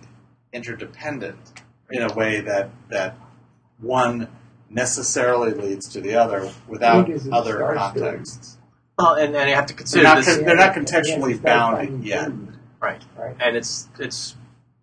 interdependent 0.52 1.62
in 1.90 2.02
a 2.02 2.14
way 2.14 2.42
that 2.42 2.70
that 2.90 3.16
one 3.80 4.28
necessarily 4.70 5.52
leads 5.52 5.88
to 5.90 6.02
the 6.02 6.16
other 6.16 6.52
without 6.68 7.06
think 7.06 7.16
it's 7.16 7.26
a 7.28 7.32
other 7.32 7.74
contexts. 7.76 8.58
Well, 8.98 9.16
and, 9.16 9.36
and 9.36 9.50
you 9.50 9.56
have 9.56 9.66
to 9.68 9.74
They're 9.74 9.78
consider 9.78 10.04
not, 10.04 10.18
this, 10.18 10.36
con- 10.36 10.46
they're 10.46 10.56
not 10.58 10.76
contextually 10.76 11.32
it's 11.32 11.40
bound 11.40 12.04
yet. 12.04 12.32
right? 12.82 13.02
Right. 13.18 13.36
And 13.40 13.56
it's 13.56 13.88
it's 13.98 14.36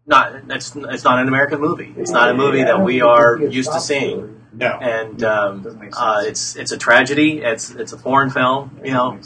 not 0.07 0.35
it's 0.51 0.75
it's 0.75 1.05
not 1.05 1.19
an 1.21 1.29
American 1.29 1.61
movie. 1.61 1.93
It's 1.99 2.11
not 2.11 2.31
a 2.31 2.35
movie 2.35 2.59
Yeah, 2.59 2.65
that 2.77 2.81
we 2.83 3.03
are 3.03 3.37
it'd 3.37 3.51
be 3.51 3.55
a 3.55 3.57
used 3.57 3.69
to 3.73 3.81
stop 3.81 3.83
seeing. 3.83 4.41
Story. 4.57 4.71
No. 4.71 4.79
and 4.81 5.23
um, 5.25 5.63
Doesn't 5.63 5.95
uh, 5.97 6.21
it's 6.25 6.57
it's 6.57 6.73
a 6.73 6.79
tragedy. 6.79 7.39
It's 7.43 7.71
it's 7.71 7.93
a 7.93 7.99
foreign 7.99 8.31
film, 8.31 8.81
you 8.85 8.93
know, 8.93 9.21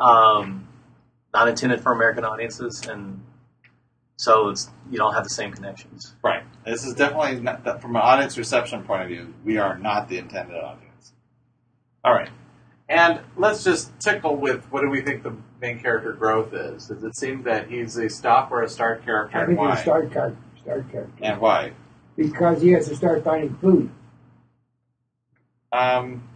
um, 0.00 0.68
not 1.34 1.48
intended 1.48 1.80
for 1.80 1.92
American 1.92 2.24
audiences, 2.24 2.82
and 2.88 3.22
so 4.16 4.48
it's 4.50 4.70
you 4.90 4.98
don't 4.98 5.14
have 5.14 5.24
the 5.24 5.30
same 5.30 5.52
connections. 5.52 6.14
Right. 6.22 6.42
This 6.64 6.84
is 6.84 6.94
definitely 6.94 7.40
not, 7.40 7.64
that- 7.64 7.80
from 7.82 7.96
an 7.96 8.02
audience 8.02 8.36
reception 8.38 8.82
point 8.84 9.02
of 9.02 9.08
view. 9.08 9.34
We 9.44 9.58
are 9.58 9.78
not 9.78 10.08
the 10.08 10.18
intended 10.18 10.56
audience. 10.56 11.12
All 12.04 12.12
right. 12.14 12.28
And 12.88 13.20
let's 13.38 13.64
just 13.64 13.98
tickle 14.00 14.36
with 14.36 14.64
what 14.70 14.82
do 14.82 14.90
we 14.90 15.00
think 15.00 15.22
the 15.22 15.34
main 15.62 15.78
character 15.80 16.12
growth 16.12 16.52
is? 16.52 16.88
Does 16.88 17.02
it 17.04 17.16
seem 17.16 17.42
that 17.44 17.70
he's 17.70 17.96
a 17.96 18.10
stop 18.10 18.50
or 18.52 18.62
a 18.62 18.68
start 18.68 19.04
character, 19.04 19.38
I 19.38 19.40
and 19.40 19.48
think 19.50 19.60
why? 19.60 19.72
it's 19.72 19.82
start 19.82 20.12
card, 20.12 20.36
start 20.60 20.90
character 20.90 21.14
And 21.22 21.40
why? 21.40 21.72
because 22.16 22.60
he 22.60 22.72
has 22.72 22.86
to 22.88 22.94
start 22.96 23.24
finding 23.24 23.54
food. 23.56 23.90
Um, 25.72 26.28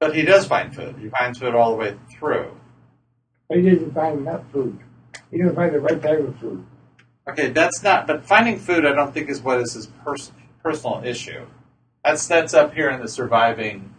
but 0.00 0.16
he 0.16 0.22
does 0.22 0.46
find 0.46 0.74
food. 0.74 0.96
He 0.98 1.08
finds 1.10 1.38
food 1.38 1.54
all 1.54 1.70
the 1.70 1.76
way 1.76 1.96
through. 2.10 2.56
But 3.48 3.58
he 3.58 3.70
doesn't 3.70 3.94
find 3.94 4.20
enough 4.20 4.42
food. 4.52 4.78
He 5.30 5.38
doesn't 5.38 5.54
find 5.54 5.74
the 5.74 5.80
right 5.80 6.02
type 6.02 6.18
of 6.20 6.36
food. 6.38 6.64
Okay, 7.28 7.50
that's 7.50 7.82
not. 7.82 8.06
But 8.06 8.24
finding 8.24 8.58
food, 8.58 8.84
I 8.84 8.92
don't 8.94 9.12
think 9.14 9.28
is 9.28 9.40
what 9.42 9.60
is 9.60 9.74
his 9.74 9.86
pers- 10.04 10.32
personal 10.62 11.02
issue. 11.04 11.46
That's 12.04 12.26
that's 12.26 12.52
up 12.54 12.74
here 12.74 12.90
in 12.90 13.00
the 13.00 13.08
surviving 13.08 13.94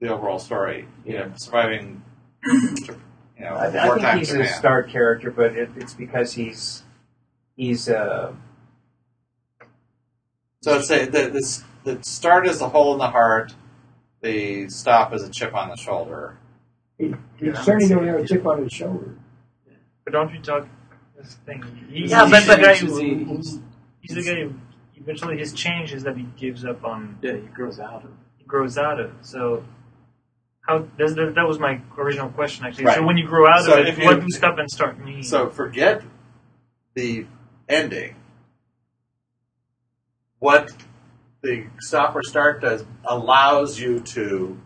the 0.00 0.08
overall 0.08 0.38
story. 0.40 0.88
You 1.04 1.18
know, 1.18 1.32
surviving. 1.36 2.02
You 2.44 3.44
know, 3.44 3.54
I, 3.54 3.66
I 3.66 3.98
think 3.98 4.18
he's 4.18 4.32
a 4.32 4.38
Japan. 4.38 4.58
star 4.58 4.82
character, 4.82 5.30
but 5.30 5.56
it, 5.56 5.70
it's 5.76 5.94
because 5.94 6.32
he's 6.32 6.82
he's 7.56 7.88
uh, 7.88 8.32
So 10.62 10.72
let's 10.72 10.88
say 10.88 11.04
the 11.04 11.28
this 11.30 11.62
the 11.96 12.02
start 12.04 12.46
is 12.46 12.60
a 12.60 12.68
hole 12.68 12.92
in 12.92 12.98
the 12.98 13.08
heart. 13.08 13.54
The 14.20 14.68
stop 14.68 15.14
is 15.14 15.22
a 15.22 15.30
chip 15.30 15.54
on 15.54 15.68
the 15.70 15.76
shoulder. 15.76 16.36
He, 16.98 17.14
he 17.38 17.46
Yeah, 17.46 17.62
certainly 17.62 17.86
I 17.94 17.98
don't 17.98 18.06
have 18.08 18.20
a 18.20 18.26
chip 18.26 18.46
on 18.46 18.62
his 18.62 18.72
shoulder. 18.72 19.14
But 20.04 20.12
don't 20.12 20.32
you 20.34 20.40
talk 20.40 20.66
this 21.16 21.36
thing? 21.46 21.62
He, 21.90 22.06
Yeah, 22.06 22.26
he's 22.26 22.46
but- 22.46 22.56
the 22.56 22.62
guy 22.62 22.74
who, 22.76 22.96
he's- 22.98 23.58
he's 24.00 24.14
the 24.16 24.22
guy 24.22 24.42
who 24.42 24.54
eventually 24.96 25.38
his 25.38 25.52
change 25.52 25.92
is 25.94 26.02
that 26.02 26.16
he 26.16 26.24
gives 26.36 26.64
up 26.64 26.84
on 26.84 27.18
Yeah, 27.22 27.34
he 27.36 27.46
grows 27.48 27.78
out 27.80 28.04
of 28.04 28.10
it. 28.10 28.16
he 28.38 28.44
grows 28.44 28.76
out 28.76 29.00
of. 29.00 29.06
it. 29.10 29.12
So 29.22 29.64
how 30.62 30.86
that's, 30.98 31.14
that, 31.14 31.34
that 31.36 31.46
was 31.46 31.58
my 31.58 31.80
original 31.96 32.28
question 32.30 32.66
actually. 32.66 32.84
Right. 32.86 32.96
So 32.96 33.06
when 33.06 33.16
you 33.16 33.26
grow 33.26 33.48
out 33.48 33.64
So 33.64 33.80
of 33.80 33.86
it, 33.86 33.98
you- 33.98 34.04
what 34.04 34.20
do 34.20 34.26
stop 34.30 34.58
and 34.58 34.70
start 34.70 34.98
mean? 35.02 35.22
So 35.22 35.48
forget 35.48 36.02
the 36.94 37.26
ending. 37.68 38.16
What 40.40 40.72
the 41.42 41.66
stop 41.80 42.14
or 42.14 42.22
start 42.22 42.60
does 42.60 42.84
allows 43.04 43.78
you 43.78 44.00
to 44.00 44.58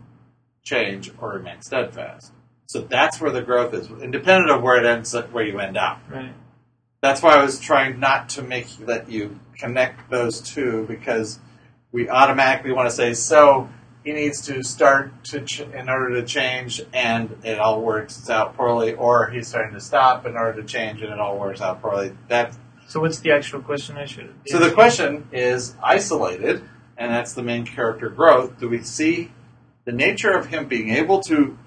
change 0.63 1.11
or 1.19 1.33
remain 1.33 1.61
steadfast. 1.61 2.31
So 2.67 2.81
that's 2.81 3.21
where 3.21 3.31
the 3.31 3.41
growth 3.41 3.73
is, 3.73 3.89
independent 4.01 4.49
of 4.49 4.63
where 4.63 4.77
it 4.77 4.85
ends, 4.85 5.13
where 5.31 5.45
you 5.45 5.59
end 5.59 5.77
up. 5.77 6.01
right. 6.09 6.33
That's 7.01 7.21
why 7.21 7.35
I 7.35 7.43
was 7.43 7.59
trying 7.59 7.99
not 7.99 8.29
to 8.29 8.41
make 8.41 8.67
let 8.79 9.09
you 9.11 9.39
connect 9.57 10.09
those 10.09 10.39
two 10.39 10.85
because 10.87 11.39
we 11.91 12.07
automatically 12.07 12.71
want 12.71 12.89
to 12.89 12.95
say 12.95 13.13
so. 13.13 13.69
He 14.05 14.13
needs 14.13 14.41
to 14.47 14.63
start 14.63 15.23
to 15.25 15.41
ch- 15.41 15.61
in 15.61 15.89
order 15.89 16.21
to 16.21 16.25
change, 16.25 16.81
and 16.93 17.37
it 17.43 17.59
all 17.59 17.81
works 17.81 18.29
out 18.29 18.55
poorly, 18.55 18.93
or 18.93 19.29
he's 19.29 19.49
starting 19.49 19.73
to 19.73 19.81
stop 19.81 20.25
in 20.25 20.35
order 20.35 20.61
to 20.61 20.67
change, 20.67 21.01
and 21.01 21.11
it 21.11 21.19
all 21.19 21.37
works 21.37 21.61
out 21.61 21.81
poorly. 21.81 22.13
That 22.29 22.57
So 22.87 22.99
what's 22.99 23.19
the 23.19 23.31
actual 23.31 23.61
question 23.61 23.97
I 23.97 24.05
should? 24.05 24.33
so 24.47 24.59
the 24.59 24.71
question 24.71 25.27
is 25.31 25.75
isolated, 25.81 26.61
and 26.97 27.11
that's 27.11 27.33
the 27.33 27.43
main 27.43 27.65
character 27.65 28.09
growth. 28.09 28.59
Do 28.59 28.69
we 28.69 28.83
see 28.83 29.31
the 29.85 29.91
nature 29.91 30.31
of 30.31 30.47
him 30.47 30.67
being 30.67 30.89
able 30.91 31.21
to 31.23 31.57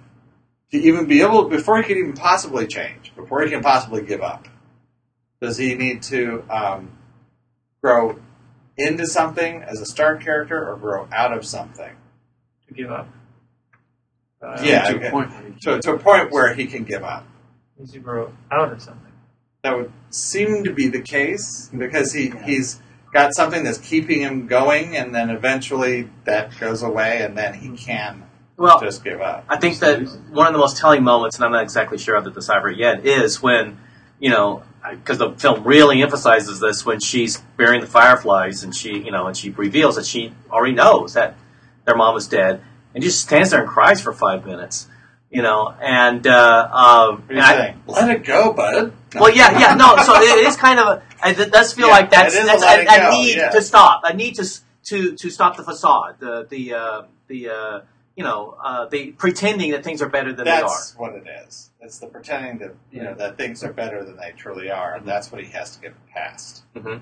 to 0.73 0.77
even 0.79 1.07
be 1.07 1.23
able 1.23 1.45
before 1.49 1.79
he 1.79 1.85
can 1.85 1.97
even 1.99 2.13
possibly 2.15 2.67
change, 2.67 3.13
before 3.15 3.43
he 3.43 3.51
can 3.51 3.63
possibly 3.63 4.03
give 4.03 4.21
up? 4.21 4.49
Does 5.41 5.59
he 5.59 5.75
need 5.75 6.03
to 6.05 6.45
um, 6.51 6.91
grow 7.83 8.19
into 8.77 9.07
something 9.07 9.63
as 9.63 9.81
a 9.81 9.87
start 9.87 10.21
character, 10.23 10.69
or 10.69 10.77
grow 10.77 11.09
out 11.13 11.33
of 11.33 11.45
something? 11.45 11.95
to 12.69 12.75
give 12.75 12.91
up. 12.91 13.09
Uh, 14.43 14.61
Yeah, 14.65 14.89
to 14.91 14.97
okay. 14.97 15.07
a 15.07 15.11
point 15.11 15.31
where 15.31 15.43
he 15.43 15.61
To, 15.61 15.81
to 15.81 15.93
a 15.95 15.99
point 15.99 16.33
where 16.33 16.53
he 16.55 16.67
can 16.67 16.83
give 16.85 17.05
up. 17.05 17.25
needs 17.79 17.93
to 17.93 18.01
grow 18.01 18.33
out 18.51 18.73
of 18.73 18.83
something. 18.83 19.06
That 19.67 19.77
would 19.77 19.93
seem 20.11 20.63
to 20.63 20.73
be 20.73 20.87
the 20.87 21.01
case 21.01 21.69
because 21.77 22.13
he, 22.13 22.31
he's 22.45 22.81
got 23.13 23.35
something 23.35 23.65
that's 23.65 23.79
keeping 23.79 24.21
him 24.21 24.47
going, 24.47 24.97
and 24.97 25.13
then 25.13 25.29
eventually 25.29 26.09
that 26.25 26.57
goes 26.61 26.85
away, 26.85 27.23
and 27.23 27.37
then 27.37 27.53
he 27.55 27.77
can 27.77 28.23
Well, 28.57 28.79
just 28.79 29.03
give 29.03 29.21
up. 29.21 29.45
I 29.49 29.57
think 29.57 29.81
that 29.81 30.03
one 30.31 30.47
of 30.47 30.53
the 30.53 30.61
most 30.61 30.77
telling 30.77 31.03
moments, 31.03 31.35
and 31.35 31.45
I'm 31.45 31.51
not 31.51 31.65
exactly 31.65 31.99
sure 31.99 32.15
how 32.15 32.23
to 32.23 32.31
decipher 32.31 32.69
it 32.69 32.79
yet, 32.79 33.05
is 33.05 33.43
when, 33.43 33.81
you 34.21 34.31
know, 34.31 34.63
because 34.89 35.19
the 35.19 35.33
film 35.33 35.65
really 35.65 36.01
emphasizes 36.01 36.61
this 36.61 36.87
when 36.87 37.01
she's 37.01 37.39
burying 37.57 37.81
the 37.81 37.89
fireflies 37.89 38.63
and 38.63 38.73
she, 38.73 38.91
you 38.97 39.11
know, 39.11 39.27
and 39.27 39.37
she 39.37 39.51
reveals 39.51 39.97
that 39.97 40.07
she 40.07 40.33
already 40.49 40.75
knows 40.77 41.15
that 41.15 41.35
their 41.87 41.97
mom 41.97 42.17
is 42.17 42.29
dead, 42.29 42.63
and 42.95 43.03
she 43.03 43.09
just 43.09 43.21
stands 43.21 43.51
there 43.51 43.63
and 43.63 43.69
cries 43.69 44.01
for 44.01 44.13
five 44.13 44.47
minutes, 44.47 44.87
you 45.29 45.43
know, 45.43 45.75
and, 45.83 46.25
uh, 46.29 46.69
um, 46.73 47.25
What 47.27 47.31
are 47.31 47.33
and 47.33 47.41
I- 47.41 47.75
Let 47.89 48.11
it 48.11 48.25
go, 48.25 48.53
bud. 48.53 48.93
Well, 49.21 49.35
yeah, 49.35 49.59
yeah, 49.59 49.75
no. 49.75 49.97
So 50.03 50.15
it 50.17 50.47
is 50.47 50.57
kind 50.67 50.79
of 50.79 50.87
a. 50.89 51.03
It 51.29 51.53
does 51.53 51.73
feel 51.73 51.89
Yeah, 51.89 51.93
like 51.93 52.11
that's, 52.11 52.35
it 52.35 52.39
is 52.39 52.45
a 52.45 52.59
that's 52.59 52.93
a, 52.93 53.09
a 53.09 53.11
need 53.11 53.37
yeah. 53.37 53.51
to 53.51 53.63
stop. 53.63 54.03
A 54.05 54.15
need 54.15 54.35
to 54.37 54.47
to 54.85 55.15
to 55.17 55.31
stop 55.31 55.57
the 55.57 55.63
facade. 55.63 56.17
The 56.21 56.47
the 56.49 56.75
uh, 56.75 57.03
the 57.29 57.49
uh, 57.51 57.81
you 58.17 58.25
know 58.25 58.57
uh, 58.63 58.87
the 58.87 59.13
pretending 59.13 59.73
that 59.73 59.85
things 59.85 60.03
are 60.03 60.09
better 60.09 60.33
than 60.33 60.45
That's 60.45 60.61
they 60.61 60.65
are. 60.65 60.69
That's 60.69 60.97
what 60.97 61.15
it 61.15 61.47
is. 61.47 61.71
It's 61.81 61.99
the 61.99 62.07
pretending 62.07 62.59
that 62.59 62.75
you 62.93 63.03
know 63.03 63.15
that 63.15 63.37
things 63.37 63.63
are 63.65 63.73
better 63.73 64.05
than 64.05 64.17
they 64.17 64.33
truly 64.37 64.71
are, 64.71 64.95
and 64.95 65.07
that's 65.07 65.31
what 65.33 65.41
he 65.43 65.51
has 65.53 65.77
to 65.77 65.81
get 65.83 65.95
past. 66.09 66.65
Mhm. 66.77 67.01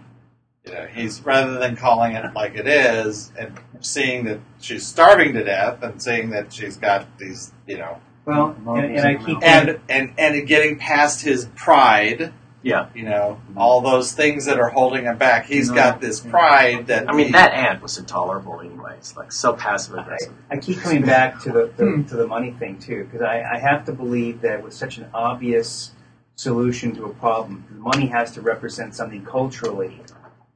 You 0.67 0.73
know, 0.73 0.87
he's 0.87 1.21
rather 1.21 1.59
than 1.59 1.77
calling 1.77 2.12
it 2.17 2.25
like 2.35 2.55
it 2.55 2.67
is 2.67 3.31
and 3.39 3.53
seeing 3.81 4.25
that 4.25 4.41
she's 4.61 4.87
starving 4.87 5.35
to 5.35 5.45
death 5.45 5.83
and 5.83 6.03
seeing 6.03 6.31
that 6.31 6.55
she's 6.55 6.79
got 6.79 7.19
these, 7.19 7.53
you 7.67 7.77
know, 7.77 8.01
well, 8.27 8.57
and, 8.66 8.97
and 8.97 9.07
I 9.07 9.14
keep 9.22 9.39
and 9.43 9.81
and 9.89 10.14
and 10.18 10.47
getting 10.47 10.79
past 10.79 11.22
his 11.22 11.47
pride. 11.57 12.33
Yeah, 12.62 12.89
You 12.95 13.03
know, 13.03 13.39
all 13.59 13.83
those 13.83 14.12
things 14.12 14.47
that 14.47 14.59
are 14.59 14.70
holding 14.70 15.05
him 15.05 15.18
back. 15.18 15.45
He's 15.45 15.68
No. 15.68 15.75
got 15.75 16.01
this 16.01 16.20
pride 16.20 16.87
that 16.87 17.11
I 17.11 17.12
mean 17.12 17.27
he- 17.27 17.33
that 17.33 17.53
aunt 17.53 17.83
was 17.83 17.99
intolerable 17.99 18.59
anyway. 18.61 18.95
It's 18.97 19.14
like 19.18 19.33
so 19.33 19.53
passive 19.53 19.97
aggressive. 19.99 20.33
I 20.51 20.57
keep 20.57 20.79
coming 20.81 21.03
back 21.03 21.41
to 21.43 21.53
the, 21.53 21.70
the 21.77 21.85
hmm. 21.85 22.03
to 22.05 22.16
the 22.16 22.27
money 22.27 22.53
thing 22.59 22.79
too, 22.79 23.05
because 23.05 23.20
I, 23.20 23.43
I 23.43 23.59
have 23.59 23.85
to 23.85 23.93
believe 23.93 24.41
that 24.41 24.62
with 24.64 24.72
such 24.72 24.97
an 24.97 25.09
obvious 25.12 25.91
solution 26.37 26.95
to 26.97 27.05
a 27.05 27.11
problem, 27.11 27.66
money 27.77 28.07
has 28.07 28.33
to 28.33 28.41
represent 28.41 28.95
something 28.95 29.27
culturally 29.27 30.01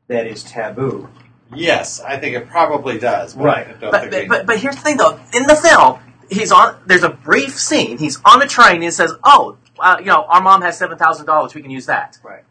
that 0.07 0.27
is 0.27 0.43
taboo. 0.43 1.11
Yes, 1.55 2.01
I 2.01 2.19
think 2.19 2.35
it 2.37 2.49
probably 2.49 2.99
does. 2.99 3.35
But 3.35 3.45
Right. 3.45 3.69
I 3.69 3.73
don't 3.73 3.91
But, 3.91 4.11
think 4.11 4.29
but, 4.31 4.39
but 4.39 4.47
but 4.47 4.59
here's 4.59 4.77
the 4.77 4.81
thing 4.83 4.97
though. 4.97 5.21
In 5.35 5.43
the 5.43 5.57
film, 5.57 5.99
he's 6.31 6.53
on. 6.53 6.77
There's 6.87 7.03
a 7.05 7.11
brief 7.11 7.59
scene. 7.59 7.99
He's 7.99 8.19
on 8.25 8.43
a 8.43 8.47
train 8.47 8.77
and 8.77 8.85
he 8.85 8.91
says, 8.91 9.13
"Oh, 9.25 9.57
uh, 9.79 9.97
you 10.01 10.07
know, 10.07 10.25
our 10.25 10.41
mom 10.43 10.63
has 10.63 10.79
seven 10.79 10.99
thousand 10.99 11.27
dollars. 11.27 11.55
We 11.55 11.63
can 11.63 11.71
use 11.71 11.87
that." 11.87 12.19
Right. 12.23 12.45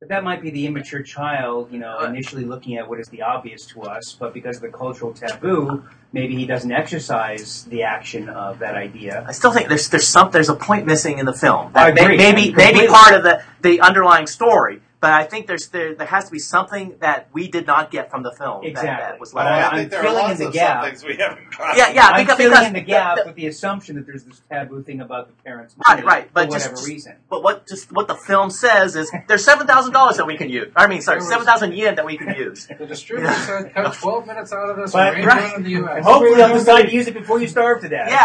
But 0.00 0.08
that 0.10 0.24
might 0.24 0.42
be 0.42 0.50
the 0.50 0.66
immature 0.66 1.02
child, 1.02 1.72
you 1.72 1.78
know, 1.78 2.00
initially 2.00 2.44
looking 2.44 2.76
at 2.76 2.88
what 2.90 3.00
is 3.00 3.08
the 3.08 3.22
obvious 3.22 3.64
to 3.66 3.82
us, 3.82 4.14
but 4.18 4.34
because 4.34 4.56
of 4.56 4.62
the 4.62 4.68
cultural 4.68 5.14
taboo, 5.14 5.82
maybe 6.12 6.34
he 6.36 6.44
doesn't 6.44 6.70
exercise 6.70 7.64
the 7.64 7.84
action 7.84 8.28
of 8.28 8.58
that 8.58 8.74
idea. 8.74 9.24
I 9.26 9.32
still 9.32 9.50
think 9.52 9.68
there's 9.68 9.88
there's 9.88 10.06
some 10.06 10.30
there's 10.30 10.50
a 10.50 10.54
point 10.56 10.84
missing 10.86 11.18
in 11.18 11.26
the 11.26 11.32
film. 11.32 11.70
I 11.74 11.90
That 11.90 11.94
may- 11.94 12.02
agree. 12.04 12.16
maybe 12.18 12.42
Completely. 12.52 12.74
maybe 12.82 12.86
part 12.88 13.14
of 13.14 13.22
the 13.22 13.42
the 13.62 13.80
underlying 13.80 14.26
story, 14.26 14.82
but 15.04 15.12
I 15.12 15.24
think 15.24 15.46
there's 15.46 15.68
there 15.68 15.94
there 15.94 16.06
has 16.06 16.24
to 16.26 16.32
be 16.32 16.38
something 16.38 16.96
that 17.00 17.28
we 17.32 17.46
did 17.48 17.66
not 17.66 17.90
get 17.90 18.10
from 18.10 18.22
the 18.22 18.32
film. 18.32 18.62
that- 18.64 18.74
That, 18.82 19.20
was 19.20 19.34
left 19.34 19.48
I 19.48 19.60
out. 19.62 19.72
I'm 19.72 19.78
think 19.80 19.90
there 19.90 20.00
are 20.00 20.02
filling 20.04 20.30
in 20.30 20.36
the 20.38 20.46
of 20.48 20.52
gap. 20.54 20.82
some 20.82 20.90
things 20.90 21.04
we 21.04 21.16
haven't 21.16 21.50
got. 21.56 21.76
Yeah, 21.76 21.90
yeah, 21.92 22.06
I'm 22.06 22.22
because, 22.22 22.36
filling 22.38 22.52
because 22.52 22.66
in 22.68 22.72
the 22.72 22.80
gap 22.80 23.16
the- 23.18 23.24
with 23.26 23.34
the 23.36 23.46
assumption 23.46 23.96
that 23.96 24.06
there's 24.06 24.24
this 24.24 24.40
taboo 24.50 24.82
thing 24.82 25.00
about 25.02 25.28
the 25.28 25.34
parents' 25.44 25.74
Right, 25.86 25.96
money 25.96 26.06
right, 26.06 26.30
but 26.32 26.46
for 26.46 26.52
just- 26.52 26.64
whatever 26.66 26.76
just- 26.76 26.88
reason. 26.88 27.16
But 27.28 27.42
what 27.42 27.66
just 27.66 27.92
what 27.92 28.08
the 28.08 28.14
film 28.16 28.48
says 28.50 28.96
is 28.96 29.12
there's 29.28 29.44
seven 29.44 29.66
thousand 29.66 29.92
dollars 29.92 30.16
that 30.16 30.26
we 30.26 30.36
can 30.38 30.48
use. 30.48 30.72
I 30.74 30.86
mean, 30.86 31.02
sorry, 31.02 31.20
seven 31.20 31.44
thousand 31.46 31.74
yen 31.74 31.94
that 31.96 32.06
we 32.06 32.16
can 32.16 32.34
use. 32.34 32.66
The 32.78 32.86
distributor 32.86 33.32
said 33.34 33.74
cut 33.74 33.92
12 34.00 34.26
minutes 34.26 34.52
out 34.52 34.70
of 34.70 34.76
this 34.76 34.92
But- 34.92 35.14
right. 35.16 35.54
in 35.56 35.62
the 35.64 35.70
U.S. 35.84 36.04
Hopefully 36.04 36.36
they'll 36.36 36.54
decide 36.56 36.82
to 36.86 36.92
use 36.92 37.06
it 37.08 37.14
before 37.14 37.40
you 37.40 37.46
starve 37.48 37.80
to 37.82 37.88
death. 37.88 38.08
Yeah. 38.10 38.20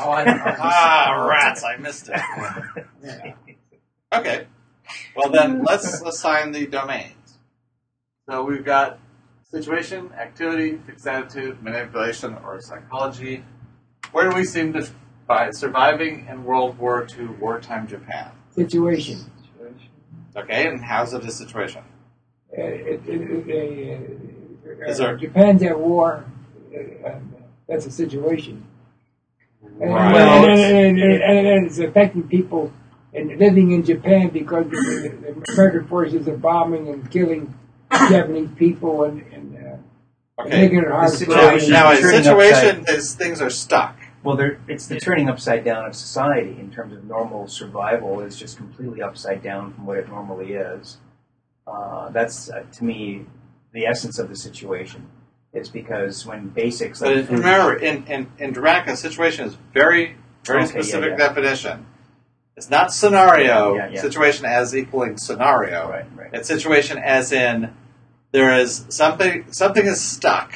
Oh, 0.00 0.10
I 0.12 0.24
know. 0.24 0.42
Ah, 0.58 1.26
rats! 1.28 1.62
I 1.64 1.76
missed 1.76 2.08
it. 2.12 3.34
Okay. 4.12 4.46
Well, 5.16 5.30
then 5.30 5.62
let's 5.64 6.00
assign 6.02 6.52
the 6.52 6.66
domains. 6.66 7.38
So 8.28 8.42
we've 8.44 8.64
got 8.64 8.98
situation, 9.50 10.10
activity, 10.12 10.78
fixed 10.86 11.06
attitude, 11.06 11.62
manipulation, 11.62 12.34
or 12.44 12.60
psychology. 12.60 13.44
Where 14.12 14.28
do 14.30 14.36
we 14.36 14.44
seem 14.44 14.72
to 14.74 14.88
by 15.26 15.50
surviving 15.50 16.26
in 16.30 16.44
World 16.44 16.78
War 16.78 17.06
II 17.18 17.26
wartime 17.40 17.86
Japan? 17.88 18.30
Situation. 18.50 19.30
Okay, 20.36 20.68
and 20.68 20.84
how's 20.84 21.14
it 21.14 21.24
a 21.24 21.30
situation? 21.30 21.82
Uh, 22.56 22.62
it, 22.62 23.00
it, 23.06 23.48
it, 23.48 24.20
Is 24.88 25.00
uh, 25.00 25.04
there- 25.06 25.16
Japan's 25.16 25.62
at 25.62 25.78
war. 25.78 26.24
Uh, 26.74 27.08
uh, 27.08 27.18
that's 27.68 27.86
a 27.86 27.90
situation. 27.90 28.64
And, 29.80 29.90
Right. 29.92 30.14
and, 30.16 30.60
and, 30.60 30.98
and, 31.00 31.22
and- 31.22 31.46
and 31.46 31.66
it's 31.66 31.78
affecting 31.78 32.22
people 32.28 32.72
and 33.16 33.38
living 33.38 33.72
in 33.72 33.82
Japan 33.84 34.28
because 34.28 34.66
the, 34.68 34.76
the, 34.76 35.32
the 35.32 35.52
American 35.52 35.86
forces 35.88 36.28
are 36.28 36.36
bombing 36.36 36.88
and 36.88 37.10
killing 37.10 37.54
Japanese 38.08 38.50
people 38.56 39.04
and, 39.04 39.22
and 39.32 39.56
uh, 39.56 39.76
Okay. 40.38 40.60
making 40.60 40.78
it 40.80 40.88
hard 40.88 41.10
The 41.10 41.16
situation- 41.16 41.70
now 41.72 41.90
the 41.94 42.00
Turning 42.02 42.22
situation 42.22 42.84
is 42.88 43.14
things 43.14 43.40
are 43.40 43.48
stuck. 43.48 43.96
Well, 44.22 44.36
there, 44.36 44.58
it's 44.68 44.86
the 44.86 45.00
turning 45.00 45.30
upside 45.30 45.64
down 45.64 45.86
of 45.86 45.94
society 45.96 46.56
in 46.60 46.70
terms 46.70 46.92
of 46.92 47.04
normal 47.04 47.48
survival 47.48 48.20
is 48.20 48.36
just 48.38 48.58
completely 48.58 49.00
upside 49.00 49.42
down 49.42 49.72
from 49.72 49.86
what 49.86 49.96
it 49.96 50.08
normally 50.08 50.52
is. 50.52 50.98
Uh, 51.66 52.10
that's 52.10 52.50
uh, 52.50 52.64
to 52.72 52.84
me 52.84 53.24
the 53.72 53.86
essence 53.86 54.18
of 54.18 54.28
the 54.28 54.36
situation. 54.36 55.08
Is 55.54 55.70
because 55.70 56.26
when 56.26 56.48
basics 56.48 57.00
But 57.00 57.16
like 57.16 57.26
food- 57.28 57.38
remember, 57.38 57.76
in, 57.76 58.04
in, 58.06 58.30
in 58.38 58.52
Dramatica, 58.52 58.88
a 58.88 58.96
situation 58.98 59.46
is 59.46 59.56
very, 59.72 60.16
very 60.44 60.64
Okay, 60.64 60.74
yeah, 60.74 60.82
specific 60.82 61.10
yeah. 61.12 61.16
definition. 61.28 61.86
It's 62.56 62.70
not 62.70 62.92
scenario, 62.92 63.74
Yeah, 63.74 63.88
yeah. 63.90 64.00
situation 64.00 64.46
as 64.46 64.74
equaling 64.74 65.18
scenario. 65.18 65.90
right, 65.90 66.06
right. 66.16 66.30
It's 66.32 66.48
situation 66.48 66.96
as 66.98 67.30
in 67.32 67.74
there 68.32 68.58
is 68.58 68.86
something 68.88 69.52
something 69.52 69.84
is 69.86 70.00
stuck. 70.00 70.54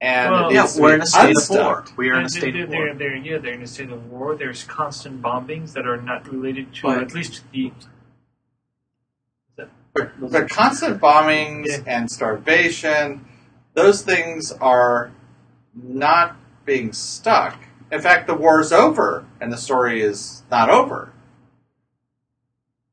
And 0.00 0.32
Well, 0.32 0.52
Yeah, 0.52 0.66
we're 0.78 0.94
in 0.94 1.02
a 1.02 1.06
state 1.06 1.34
of 1.36 1.50
war. 1.50 1.84
We 1.96 2.10
are 2.10 2.18
in 2.20 2.26
a 2.26 2.28
state 2.28 2.52
they're, 2.54 2.64
of 2.64 2.70
they're, 2.70 2.86
war. 2.86 2.94
they're- 2.94 3.16
yeah, 3.16 3.38
they're 3.38 3.54
in 3.54 3.62
a 3.62 3.66
state 3.66 3.90
of 3.90 4.10
war. 4.10 4.34
There's 4.36 4.64
constant 4.64 5.20
bombings 5.22 5.72
that 5.74 5.86
are 5.86 5.96
not 6.00 6.28
related 6.30 6.74
to 6.76 6.82
But- 6.82 7.02
at 7.02 7.14
least 7.14 7.42
the. 7.52 7.72
But, 9.94 10.10
but 10.30 10.50
constant 10.50 11.00
bombings 11.00 11.68
Yeah. 11.68 11.78
and 11.86 12.10
starvation, 12.10 13.24
those 13.72 14.02
things 14.02 14.52
are 14.52 15.10
not 15.74 16.36
being 16.66 16.92
stuck. 16.92 17.58
In 17.90 18.00
fact, 18.00 18.26
the 18.26 18.34
war 18.34 18.60
is 18.60 18.72
over 18.72 19.24
and 19.40 19.52
the 19.52 19.56
story 19.56 20.00
is 20.00 20.42
not 20.50 20.70
over. 20.70 21.12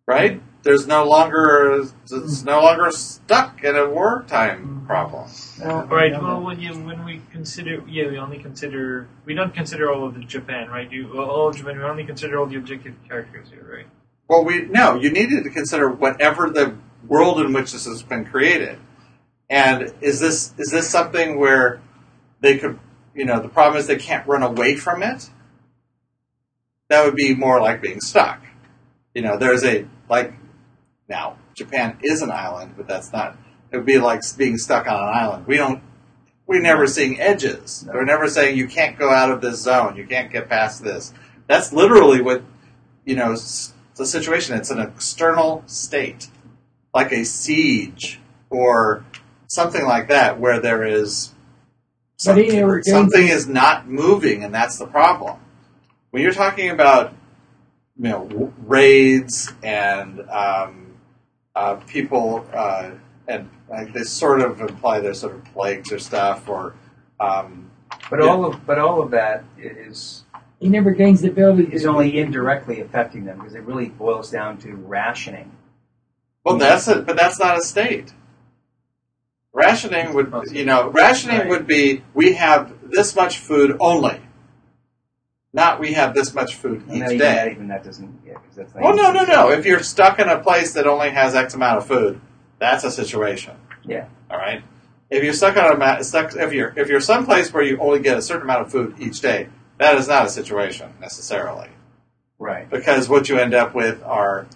Right? 0.06 0.42
There's 0.64 0.88
no 0.88 1.06
longer 1.06 1.84
it's 2.04 2.44
no 2.44 2.62
longer 2.62 2.92
stuck 2.92 3.64
in 3.64 3.76
a 3.76 3.90
wartime 3.90 4.84
problem. 4.86 5.30
uh, 5.64 5.84
Right. 5.86 6.12
Well, 6.12 6.42
when 6.42 6.60
you 6.60 6.74
when 6.74 7.04
we 7.04 7.22
consider, 7.32 7.84
yeah, 7.88 8.08
we 8.10 8.18
only 8.18 8.38
consider 8.38 9.08
we 9.26 9.34
don't 9.34 9.54
consider 9.54 9.92
all 9.92 10.06
of 10.08 10.14
the 10.14 10.22
Japan, 10.22 10.70
right? 10.70 10.90
You 10.90 11.20
all 11.22 11.50
of 11.50 11.58
Japan. 11.58 11.78
We 11.78 11.84
only 11.84 12.06
consider 12.06 12.38
all 12.40 12.46
the 12.46 12.56
objective 12.58 12.96
characters 13.08 13.50
here, 13.50 13.68
right? 13.78 13.88
Well, 14.30 14.46
we 14.46 14.62
no. 14.64 14.96
You 14.96 15.12
needed 15.12 15.44
to 15.44 15.50
consider 15.50 15.90
whatever 15.90 16.50
the 16.50 16.76
world 17.08 17.42
in 17.42 17.52
which 17.52 17.74
this 17.74 17.86
has 17.86 18.02
been 18.04 18.24
created, 18.26 18.78
and 19.50 19.94
is 20.00 20.20
this 20.22 20.54
is 20.58 20.72
this 20.72 20.90
something 20.90 21.38
where 21.40 21.82
they 22.40 22.58
could, 22.58 22.80
you 23.16 23.26
know, 23.26 23.40
the 23.40 23.50
problem 23.50 23.80
is 23.80 23.88
they 23.88 23.96
can't 23.98 24.28
run 24.28 24.44
away 24.44 24.76
from 24.76 25.04
it. 25.04 25.30
That 26.90 27.06
would 27.06 27.16
be 27.16 27.36
more 27.36 27.62
like 27.62 27.82
being 27.82 28.00
stuck. 28.00 28.44
You 29.14 29.22
know, 29.22 29.38
there's 29.38 29.64
a 29.64 29.88
like 30.10 30.34
now 31.08 31.38
Japan 31.56 31.98
is 32.02 32.22
an 32.22 32.32
island, 32.32 32.74
but 32.76 32.88
that's 32.88 33.12
not. 33.12 33.38
It 33.72 33.78
would 33.78 33.86
be 33.86 34.00
like 34.00 34.22
being 34.38 34.58
stuck 34.58 34.88
on 34.88 35.08
an 35.08 35.14
island. 35.14 35.48
We 35.48 35.58
don't. 35.58 35.82
We're 36.46 36.62
never 36.62 36.88
seeing 36.88 37.20
edges. 37.20 37.88
We're 37.92 38.06
never 38.06 38.28
saying 38.28 38.58
you 38.58 38.68
can't 38.68 38.98
go 38.98 39.10
out 39.10 39.32
of 39.32 39.42
this 39.42 39.62
zone. 39.62 39.96
You 39.96 40.06
can't 40.06 40.32
get 40.32 40.50
past 40.50 40.84
this. 40.84 41.14
That's 41.48 41.72
literally 41.72 42.22
what 42.22 42.44
you 43.06 43.16
know, 43.16 43.36
the 43.96 44.06
situation. 44.06 44.58
It's 44.58 44.72
an 44.72 44.80
external 44.80 45.64
state, 45.68 46.30
like 46.94 47.12
a 47.12 47.26
siege 47.26 48.20
or 48.50 49.06
something 49.48 49.86
like 49.86 50.08
that, 50.08 50.40
where 50.40 50.60
there 50.60 50.86
is 50.86 51.34
But 52.26 52.38
he 52.38 52.44
something, 52.44 52.60
never 52.60 52.76
gains 52.80 52.90
something 52.90 53.24
it. 53.28 53.32
is 53.32 53.48
not 53.48 53.88
moving, 53.88 54.44
and 54.44 54.54
that's 54.54 54.78
the 54.78 54.88
problem. 54.88 55.40
When 56.12 56.22
you're 56.24 56.34
talking 56.34 56.70
about, 56.70 57.14
you 57.98 58.10
know, 58.10 58.54
raids 58.66 59.52
and 59.64 60.22
um, 60.30 60.94
uh, 61.56 61.76
people, 61.88 62.46
uh, 62.54 62.92
and 63.28 63.50
like, 63.70 63.94
they 63.94 64.04
sort 64.04 64.42
of 64.42 64.62
imply 64.62 65.00
there's 65.00 65.20
sort 65.20 65.34
of 65.36 65.44
plagues 65.46 65.92
or 65.92 66.00
stuff, 66.00 66.48
or 66.48 66.76
um, 67.20 67.70
But 68.10 68.20
Yeah. 68.20 68.30
all 68.30 68.46
of 68.46 68.66
but 68.66 68.80
all 68.80 69.02
of 69.02 69.12
that 69.12 69.44
is 69.58 70.24
he 70.60 70.70
never 70.70 70.92
gains 70.92 71.22
the 71.22 71.30
ability. 71.30 71.74
is 71.74 71.86
only 71.86 72.18
indirectly 72.18 72.80
affecting 72.82 73.26
them 73.26 73.38
because 73.40 73.54
it 73.56 73.62
really 73.64 73.90
boils 73.90 74.30
down 74.32 74.58
to 74.60 74.76
rationing. 74.76 75.52
Well, 76.44 76.58
that's 76.58 76.88
it, 76.88 77.06
but 77.06 77.16
that's 77.18 77.40
not 77.40 77.58
a 77.58 77.62
state. 77.62 78.14
Rationing 79.54 80.14
would, 80.14 80.34
you 80.52 80.66
know, 80.66 80.90
rationing 80.90 81.38
Right. 81.42 81.50
would 81.50 81.68
be 81.68 82.04
we 82.14 82.34
have 82.34 82.74
this 82.90 83.16
much 83.16 83.38
food 83.38 83.78
only, 83.80 84.20
not 85.54 85.80
we 85.80 85.94
have 85.94 86.16
this 86.16 86.34
much 86.34 86.56
food 86.56 86.82
And 86.88 86.98
each 86.98 87.04
even 87.04 87.18
that, 87.20 87.46
day. 87.46 87.52
even 87.52 87.68
that 87.68 87.84
doesn't. 87.84 88.22
Yeah, 88.26 88.34
that's 88.56 88.74
not 88.74 88.84
Well, 88.84 88.96
no, 88.96 89.12
no, 89.12 89.24
no. 89.26 89.52
If 89.52 89.66
you're 89.68 89.84
stuck 89.84 90.18
in 90.18 90.28
a 90.28 90.40
place 90.40 90.74
that 90.74 90.88
only 90.88 91.12
has 91.12 91.36
X 91.36 91.54
amount 91.54 91.78
of 91.78 91.86
food, 91.86 92.20
that's 92.58 92.84
a 92.84 92.90
situation. 92.90 93.54
Yeah. 93.84 94.08
All 94.32 94.38
right. 94.38 94.64
If 95.12 95.24
you're 95.24 95.34
stuck 95.34 95.56
on 95.58 95.80
a 95.80 96.04
stuck, 96.04 96.36
if 96.36 96.52
you're 96.52 96.74
if 96.76 96.88
you're 96.90 97.00
someplace 97.00 97.54
where 97.54 97.62
you 97.64 97.78
only 97.80 98.00
get 98.00 98.18
a 98.18 98.22
certain 98.24 98.44
amount 98.44 98.62
of 98.62 98.72
food 98.72 98.96
each 98.98 99.22
day, 99.22 99.50
that 99.78 99.96
is 100.00 100.08
not 100.08 100.26
a 100.26 100.30
situation 100.30 100.92
necessarily 101.00 101.70
Right. 102.40 102.68
because 102.68 103.08
what 103.08 103.30
you 103.30 103.38
end 103.38 103.54
up 103.54 103.76
with 103.76 104.02
are, 104.04 104.48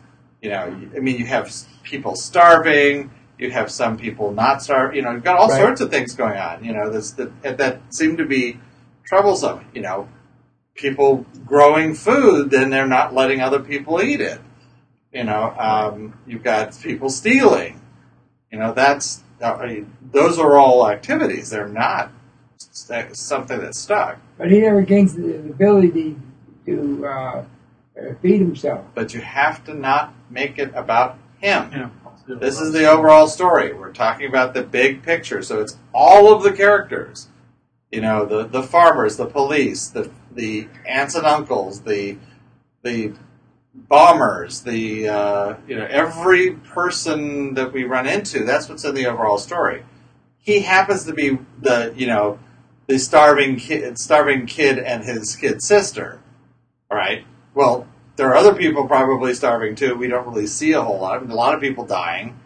you 0.41 0.49
know, 0.49 0.63
I 0.95 0.99
mean, 0.99 1.19
you 1.19 1.25
have 1.27 1.53
people 1.83 2.15
starving, 2.15 3.11
you 3.37 3.51
have 3.51 3.71
some 3.71 3.97
people 3.97 4.31
not 4.31 4.61
starve. 4.63 4.95
You 4.95 5.01
know, 5.03 5.11
you've 5.11 5.23
got 5.23 5.37
all 5.37 5.47
Right. 5.49 5.59
sorts 5.59 5.81
of 5.81 5.91
things 5.91 6.15
going 6.15 6.37
on. 6.37 6.63
You 6.63 6.73
know, 6.73 6.89
that's 6.89 7.11
that 7.11 7.57
that 7.57 7.81
seem 7.93 8.17
to 8.17 8.25
be 8.25 8.59
troublesome. 9.05 9.65
You 9.73 9.81
know, 9.81 10.07
people 10.75 11.25
growing 11.45 11.93
food, 11.93 12.51
then 12.51 12.69
they're 12.69 12.87
not 12.87 13.13
letting 13.13 13.41
other 13.41 13.59
people 13.59 14.01
eat 14.01 14.21
it. 14.21 14.39
You 15.13 15.23
know, 15.23 15.53
um, 15.57 16.13
you've 16.27 16.43
got 16.43 16.79
people 16.81 17.09
stealing. 17.09 17.81
You 18.51 18.59
know, 18.59 18.73
that's 18.73 19.23
uh, 19.41 19.53
I 19.53 19.67
mean, 19.67 19.93
those 20.11 20.39
are 20.39 20.57
all 20.57 20.89
activities. 20.89 21.49
They're 21.49 21.67
not 21.67 22.11
st- 22.57 23.15
something 23.15 23.59
that's 23.59 23.77
stuck. 23.79 24.19
But 24.37 24.51
he 24.51 24.61
never 24.61 24.81
gains 24.81 25.15
the, 25.15 25.21
the 25.21 25.49
ability 25.49 26.15
to 26.65 27.05
uh, 27.05 27.09
uh, 27.09 27.43
feed 28.21 28.39
himself. 28.39 28.85
But 28.95 29.13
you 29.13 29.21
have 29.21 29.63
to 29.65 29.73
not 29.73 30.13
make 30.29 30.57
it 30.59 30.71
about 30.75 31.17
him. 31.39 31.71
Yeah. 31.71 31.89
This 32.27 32.59
is 32.59 32.73
the 32.73 32.89
overall 32.89 33.27
story. 33.27 33.73
We're 33.73 33.93
talking 33.93 34.27
about 34.27 34.53
the 34.53 34.61
big 34.61 35.01
picture, 35.01 35.41
so 35.41 35.61
it's 35.61 35.77
all 35.93 36.33
of 36.33 36.43
the 36.43 36.51
characters. 36.51 37.29
You 37.89 38.01
know, 38.01 38.25
the 38.25 38.45
the 38.45 38.63
farmers, 38.63 39.15
the 39.15 39.27
police, 39.27 39.87
the 39.87 40.11
the 40.33 40.67
aunts 40.85 41.15
and 41.15 41.25
uncles, 41.25 41.81
the 41.81 42.17
the 42.83 43.13
bombers, 43.73 44.61
the 44.61 45.07
uh, 45.07 45.55
you 45.69 45.77
know 45.77 45.87
every 45.89 46.51
person 46.51 47.53
that 47.53 47.71
we 47.71 47.85
run 47.85 48.05
into. 48.05 48.43
That's 48.43 48.67
what's 48.67 48.83
in 48.83 48.93
the 48.93 49.05
overall 49.05 49.37
story. 49.37 49.85
He 50.37 50.61
happens 50.61 51.05
to 51.05 51.13
be 51.13 51.37
the 51.61 51.93
you 51.95 52.07
know 52.07 52.39
the 52.87 52.99
starving 52.99 53.55
kid, 53.55 53.97
starving 53.97 54.47
kid, 54.47 54.79
and 54.79 55.05
his 55.05 55.33
kid 55.37 55.61
sister. 55.61 56.19
All 56.91 56.97
right. 56.97 57.25
Well, 57.53 57.87
there 58.17 58.29
are 58.29 58.35
other 58.35 58.53
people 58.53 58.85
probably 58.87 59.33
starving 59.33 59.75
too. 59.75 59.95
We 59.95 60.07
don't 60.07 60.27
really 60.27 60.47
see 60.47 60.73
a 60.73 60.81
whole 60.81 60.99
lot. 60.99 61.17
I 61.17 61.19
mean, 61.21 61.31
a 61.31 61.35
lot 61.35 61.55
of 61.55 61.61
people 61.61 61.85
dying. 61.85 62.37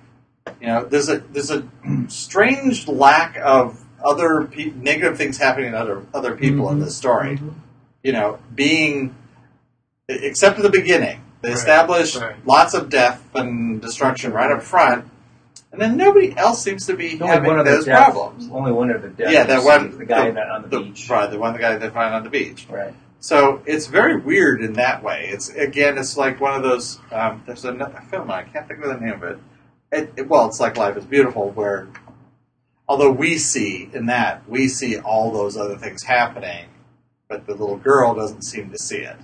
You 0.59 0.67
know, 0.67 0.83
there's 0.85 1.09
a 1.09 1.17
there's 1.19 1.49
a 1.51 1.67
strange 2.07 2.87
lack 2.87 3.37
of 3.37 3.83
other 4.03 4.45
pe- 4.45 4.71
negative 4.75 5.17
things 5.17 5.37
happening 5.37 5.71
to 5.71 5.77
other 5.79 6.03
other 6.13 6.35
people 6.35 6.69
in 6.69 6.77
Mhm. 6.79 6.83
this 6.85 6.95
story. 6.95 7.37
Mhm. 7.37 7.53
You 8.03 8.13
know, 8.13 8.39
being 8.53 9.15
except 10.09 10.57
at 10.57 10.63
the 10.63 10.69
beginning, 10.69 11.21
they 11.41 11.49
Right, 11.49 11.57
establish 11.57 12.17
right. 12.17 12.35
lots 12.45 12.73
of 12.73 12.89
death 12.89 13.21
and 13.35 13.81
destruction 13.81 14.33
right 14.33 14.51
up 14.51 14.61
front, 14.63 15.05
and 15.71 15.79
then 15.79 15.95
nobody 15.95 16.35
else 16.35 16.61
seems 16.61 16.85
to 16.87 16.95
be 16.95 17.13
Only 17.13 17.27
having 17.27 17.47
one 17.49 17.59
of 17.59 17.65
those 17.65 17.85
deaths- 17.85 18.11
problems. 18.11 18.49
Only 18.51 18.71
one 18.71 18.89
of 18.89 19.01
the 19.03 19.09
deaths. 19.09 19.31
Yeah, 19.31 19.43
that 19.43 19.63
one 19.63 19.97
The 19.97 20.05
guy 20.05 20.27
the, 20.27 20.33
that 20.33 20.49
on 20.49 20.61
the, 20.63 20.79
beach. 20.81 21.07
right? 21.09 21.29
The 21.29 21.37
one 21.39 21.53
the 21.53 21.59
guy 21.59 21.77
they 21.77 21.89
find 21.89 22.13
on 22.13 22.23
the 22.23 22.29
beach. 22.29 22.67
Right. 22.69 22.93
So 23.21 23.61
it's 23.67 23.85
very 23.85 24.17
weird 24.17 24.63
in 24.63 24.73
that 24.73 25.03
way. 25.03 25.29
It's 25.31 25.49
again, 25.49 25.99
it's 25.99 26.17
like 26.17 26.41
one 26.41 26.55
of 26.55 26.63
those. 26.63 26.99
Um, 27.11 27.43
there's 27.45 27.63
a, 27.63 27.73
film 28.09 28.31
I 28.31 28.41
can't 28.43 28.67
think 28.67 28.83
of 28.83 28.89
the 28.89 29.05
name 29.05 29.13
of 29.13 29.23
it. 29.23 29.39
It, 29.91 30.13
it. 30.17 30.27
Well, 30.27 30.47
it's 30.47 30.59
like 30.59 30.75
Life 30.75 30.97
is 30.97 31.05
Beautiful, 31.05 31.51
where 31.51 31.87
although 32.89 33.11
we 33.11 33.37
see 33.37 33.87
in 33.93 34.07
that 34.07 34.49
we 34.49 34.67
see 34.67 34.97
all 34.97 35.31
those 35.31 35.55
other 35.55 35.77
things 35.77 36.01
happening, 36.01 36.65
but 37.29 37.45
the 37.45 37.53
little 37.53 37.77
girl 37.77 38.15
doesn't 38.15 38.41
seem 38.41 38.71
to 38.71 38.79
see 38.79 38.97
it. 38.97 39.17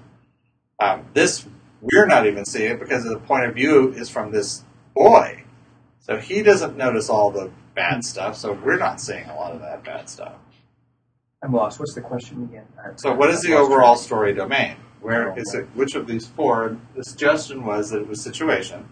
Um, 0.80 1.06
this 1.16 1.48
we're 1.82 2.06
not 2.06 2.28
even 2.28 2.46
seeing 2.46 2.74
it 2.74 2.80
because 2.80 3.04
the 3.04 3.18
point 3.18 3.46
of 3.46 3.56
view 3.56 3.94
is 3.94 4.12
from 4.12 4.32
this 4.32 4.64
boy, 4.96 5.44
so 6.02 6.18
he 6.18 6.44
doesn't 6.44 6.78
notice 6.78 7.10
all 7.10 7.32
the 7.32 7.50
bad 7.74 8.06
stuff. 8.06 8.38
So 8.38 8.54
we're 8.54 8.78
not 8.78 9.02
seeing 9.02 9.26
a 9.26 9.36
lot 9.36 9.54
of 9.54 9.62
that 9.62 9.84
bad 9.84 10.08
stuff. 10.08 10.36
I'm 11.48 11.54
lost. 11.54 11.80
What's 11.80 11.94
the 11.94 12.02
question 12.02 12.44
again? 12.44 12.66
I- 12.78 12.96
So, 12.98 13.14
what 13.14 13.30
is 13.30 13.42
the 13.42 13.54
overall 13.54 13.96
track. 13.96 14.06
story 14.06 14.34
domain? 14.34 14.76
Where 15.00 15.34
is 15.38 15.54
it? 15.54 15.66
Which 15.76 15.96
of 15.96 16.06
these 16.06 16.26
four? 16.28 16.76
The 16.96 17.04
suggestion 17.06 17.66
was 17.66 17.92
that 17.92 18.02
it 18.02 18.08
was 18.08 18.22
situation. 18.22 18.90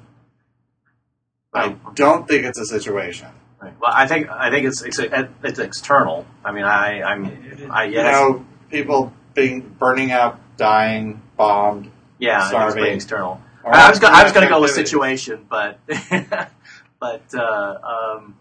I 1.53 1.75
don't 1.95 2.27
think 2.27 2.45
it's 2.45 2.59
a 2.59 2.65
situation. 2.65 3.27
Right. 3.61 3.73
Well, 3.81 3.91
I 3.93 4.07
think 4.07 4.29
I 4.29 4.49
think 4.49 4.65
it's 4.65 4.81
it's, 4.83 4.99
it's 4.99 5.59
external. 5.59 6.25
I 6.45 6.51
mean, 6.51 6.63
I 6.63 7.01
I'm 7.01 7.69
I 7.71 7.85
You 7.85 8.03
know, 8.03 8.45
people 8.69 9.11
being 9.33 9.61
burning 9.79 10.11
up, 10.11 10.39
dying, 10.57 11.21
bombed. 11.35 11.91
yeah, 12.19 12.37
I 12.37 12.39
think 12.39 12.43
it's 12.43 12.49
starving. 12.73 12.93
external. 12.93 13.41
or 13.63 13.73
I 13.75 13.89
was 13.89 13.99
go, 13.99 14.07
I 14.07 14.23
was 14.23 14.31
going 14.31 14.45
to 14.47 14.49
go 14.53 14.61
with 14.61 14.71
situation, 14.71 15.45
but 15.49 15.79
but 16.99 17.23
uh, 17.33 17.77
um, 17.83 18.37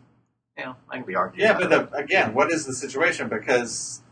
you 0.59 0.65
know, 0.67 0.77
I 0.89 0.97
can 0.99 1.07
be 1.07 1.17
argued. 1.17 1.41
Yeah, 1.43 1.59
but 1.59 1.71
the, 1.71 1.93
again, 1.97 2.35
what 2.35 2.53
is 2.53 2.67
the 2.67 2.75
situation? 2.75 3.29
Because 3.29 4.03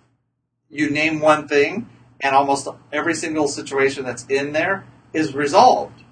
you 0.72 0.90
name 0.90 1.20
one 1.20 1.46
thing, 1.46 1.88
and 2.20 2.34
almost 2.34 2.66
every 2.92 3.14
single 3.14 3.46
situation 3.46 4.04
that's 4.04 4.26
in 4.26 4.52
there 4.52 4.84
is 5.12 5.34
resolved. 5.34 6.02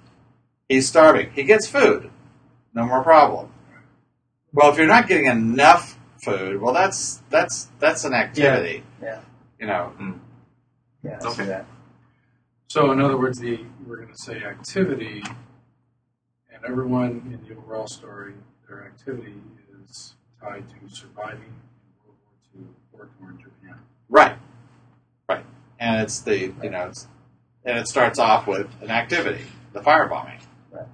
He's 0.69 0.87
starving. 0.89 1.31
He 1.33 1.43
gets 1.43 1.67
food. 1.67 2.11
No 2.75 2.85
more 2.85 3.03
problem. 3.03 3.53
Well, 4.53 4.71
if 4.71 4.79
you're 4.79 4.87
not 4.87 5.09
getting 5.09 5.27
enough 5.27 5.99
food, 6.23 6.61
well, 6.61 6.75
that's 6.75 7.23
that's 7.31 7.69
that's 7.81 8.05
an 8.05 8.15
activity. 8.15 8.85
Yeah. 9.03 9.21
You 9.59 9.67
know. 9.67 9.93
Hmm. 9.97 10.13
Yeah, 11.03 11.17
I 11.17 11.21
see 11.21 11.43
Okay. 11.43 11.45
that. 11.47 11.67
So, 12.69 12.93
in 12.93 13.01
other 13.01 13.17
words, 13.17 13.39
the 13.39 13.59
we're 13.87 13.97
going 13.97 14.09
to 14.13 14.19
say 14.19 14.45
activity, 14.45 15.23
and 16.53 16.65
everyone 16.65 17.23
in 17.33 17.41
the 17.49 17.57
overall 17.57 17.89
story, 17.89 18.35
their 18.69 18.85
activity 18.85 19.35
is 19.89 20.15
tied 20.41 20.65
to 20.69 20.95
surviving 20.95 21.41
in 21.43 22.05
World 22.05 22.19
War 22.55 22.63
II 22.63 22.67
or 22.93 23.09
torn 23.19 23.39
Japan. 23.39 23.79
Right. 24.09 24.37
Right. 25.81 25.87
And 25.89 26.03
it's 26.03 26.21
the 26.21 26.39
you 26.63 26.71
know, 26.71 26.87
it's, 26.89 27.07
and 27.65 27.79
it 27.79 27.89
starts 27.89 28.19
off 28.19 28.47
with 28.47 28.69
an 28.83 28.91
activity, 28.91 29.45
the 29.73 29.81
firebombing. 29.81 30.41
Right. 30.71 30.87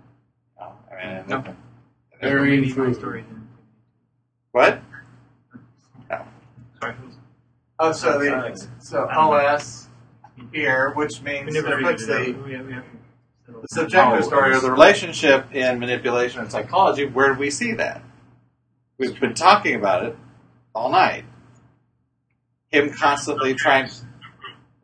Oh, 0.61 0.73
I 0.91 0.95
mean, 0.97 1.17
and- 1.17 1.33
Okay. 1.33 1.49
and- 1.49 1.57
Varying 2.21 2.61
Maybe 2.63 2.69
my 2.75 2.87
food. 2.87 2.97
story 2.97 3.25
then. 3.29 3.49
what? 4.53 4.81
Oh. 6.11 6.25
Sorry, 6.81 6.95
Oh, 7.79 7.93
so 7.93 8.19
the- 8.19 8.25
the 8.25 8.69
so 8.79 9.07
I 9.07 9.15
don't 9.15 9.31
know. 9.31 9.33
OS 9.37 9.89
here, 10.53 10.93
which 10.95 11.21
means 11.23 11.55
it 11.55 11.65
puts 11.83 12.07
the, 12.07 12.13
that. 12.13 12.27
We- 12.27 12.33
we 12.61 12.73
have- 12.73 12.85
the 13.47 13.67
subjective 13.69 14.21
Oh, 14.25 14.27
story 14.27 14.55
or 14.57 14.61
the 14.61 14.71
relationship 14.73 15.55
in 15.55 15.79
manipulation 15.79 16.41
and 16.41 16.51
psychology. 16.51 17.05
Where 17.07 17.33
do 17.35 17.39
we 17.39 17.51
see 17.51 17.73
that? 17.75 18.01
We've 18.99 19.19
been 19.21 19.35
talking 19.35 19.75
about 19.77 20.05
it 20.05 20.17
all 20.75 20.91
night. 20.91 21.25
Him 22.71 22.93
constantly 22.93 23.55
trying. 23.55 23.89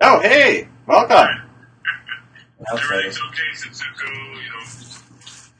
Oh, 0.04 0.18
hey, 0.18 0.66
welcome. 0.84 1.28
Everything's 2.72 3.20
okay, 3.20 3.42
Setsuko, 3.54 4.08
you 4.10 4.50
know, 4.50 4.64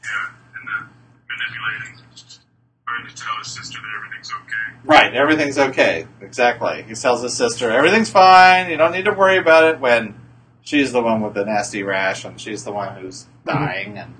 yeah, 0.03 0.31
and 0.55 0.67
then 0.67 0.89
manipulating, 1.29 2.05
trying 2.85 3.07
to 3.07 3.15
tell 3.15 3.37
his 3.37 3.47
sister 3.47 3.79
that 3.79 3.87
everything's 3.95 4.29
okay. 4.33 4.79
Right, 4.83 5.13
everything's 5.13 5.57
okay. 5.57 6.07
Exactly. 6.19 6.83
He 6.83 6.93
tells 6.93 7.23
his 7.23 7.37
sister, 7.37 7.71
everything's 7.71 8.09
fine. 8.09 8.69
You 8.69 8.75
don't 8.75 8.91
need 8.91 9.05
to 9.05 9.13
worry 9.13 9.37
about 9.37 9.63
it. 9.63 9.79
When 9.79 10.19
she's 10.61 10.91
the 10.91 11.01
one 11.01 11.21
with 11.21 11.35
the 11.35 11.45
nasty 11.45 11.81
rash, 11.81 12.25
and 12.25 12.39
she's 12.39 12.65
the 12.65 12.73
one 12.73 12.97
who's 12.97 13.23
mm-hmm. 13.23 13.47
dying, 13.47 13.97
and 13.97 14.13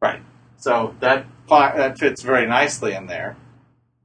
right. 0.00 0.22
So 0.58 0.94
that 1.00 1.26
fi- 1.48 1.76
that 1.76 1.98
fits 1.98 2.22
very 2.22 2.46
nicely 2.46 2.92
in 2.92 3.08
there. 3.08 3.36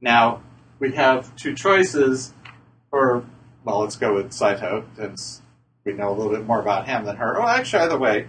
Now 0.00 0.42
we 0.80 0.90
have 0.96 1.36
two 1.36 1.54
choices, 1.54 2.32
or 2.90 3.24
well, 3.64 3.80
let's 3.80 3.96
go 3.96 4.14
with 4.14 4.30
Seita 4.30 4.84
since 4.96 5.42
we 5.84 5.92
know 5.92 6.10
a 6.10 6.14
little 6.14 6.32
bit 6.32 6.46
more 6.46 6.60
about 6.60 6.88
him 6.88 7.04
than 7.04 7.16
her. 7.16 7.40
Oh, 7.40 7.46
actually, 7.46 7.82
either 7.82 7.98
way, 7.98 8.28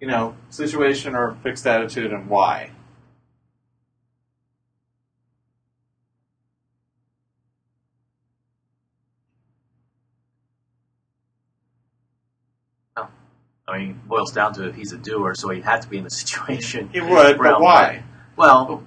you 0.00 0.06
know, 0.06 0.36
situation 0.50 1.14
or 1.14 1.36
fixed 1.42 1.66
attitude, 1.66 2.12
and 2.12 2.28
why. 2.28 2.70
I 13.68 13.78
mean, 13.78 13.90
it 13.90 14.08
boils 14.08 14.32
down 14.32 14.52
to 14.54 14.68
if 14.68 14.74
he's 14.74 14.92
a 14.92 14.98
doer, 14.98 15.34
so 15.34 15.48
he'd 15.48 15.64
have 15.64 15.80
to 15.80 15.88
be 15.88 15.96
in 15.96 16.04
the 16.04 16.10
situation. 16.10 16.90
He 16.92 17.00
would, 17.00 17.38
but 17.38 17.40
realm. 17.40 17.62
why? 17.62 18.02
Well, 18.36 18.84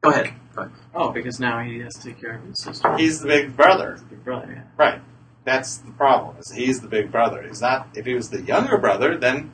go 0.00 0.10
ahead. 0.10 0.32
Go 0.54 0.62
ahead. 0.62 0.74
Oh, 0.94 1.10
because 1.10 1.40
now 1.40 1.60
he 1.60 1.80
has 1.80 1.94
to 1.96 2.04
take 2.04 2.20
care 2.20 2.36
of 2.36 2.44
his 2.44 2.62
sister. 2.62 2.96
He's 2.96 3.20
the 3.20 3.28
big 3.28 3.56
brother. 3.56 3.98
big 4.08 4.24
brother. 4.24 4.52
Yeah. 4.54 4.62
Right. 4.76 5.02
That's 5.44 5.76
the 5.78 5.90
problem. 5.92 6.36
Is 6.38 6.52
he's 6.52 6.80
the 6.80 6.88
big 6.88 7.12
brother. 7.12 7.42
He's 7.42 7.60
not. 7.60 7.88
If 7.94 8.06
he 8.06 8.14
was 8.14 8.30
the 8.30 8.40
younger 8.42 8.78
brother, 8.78 9.16
then 9.18 9.52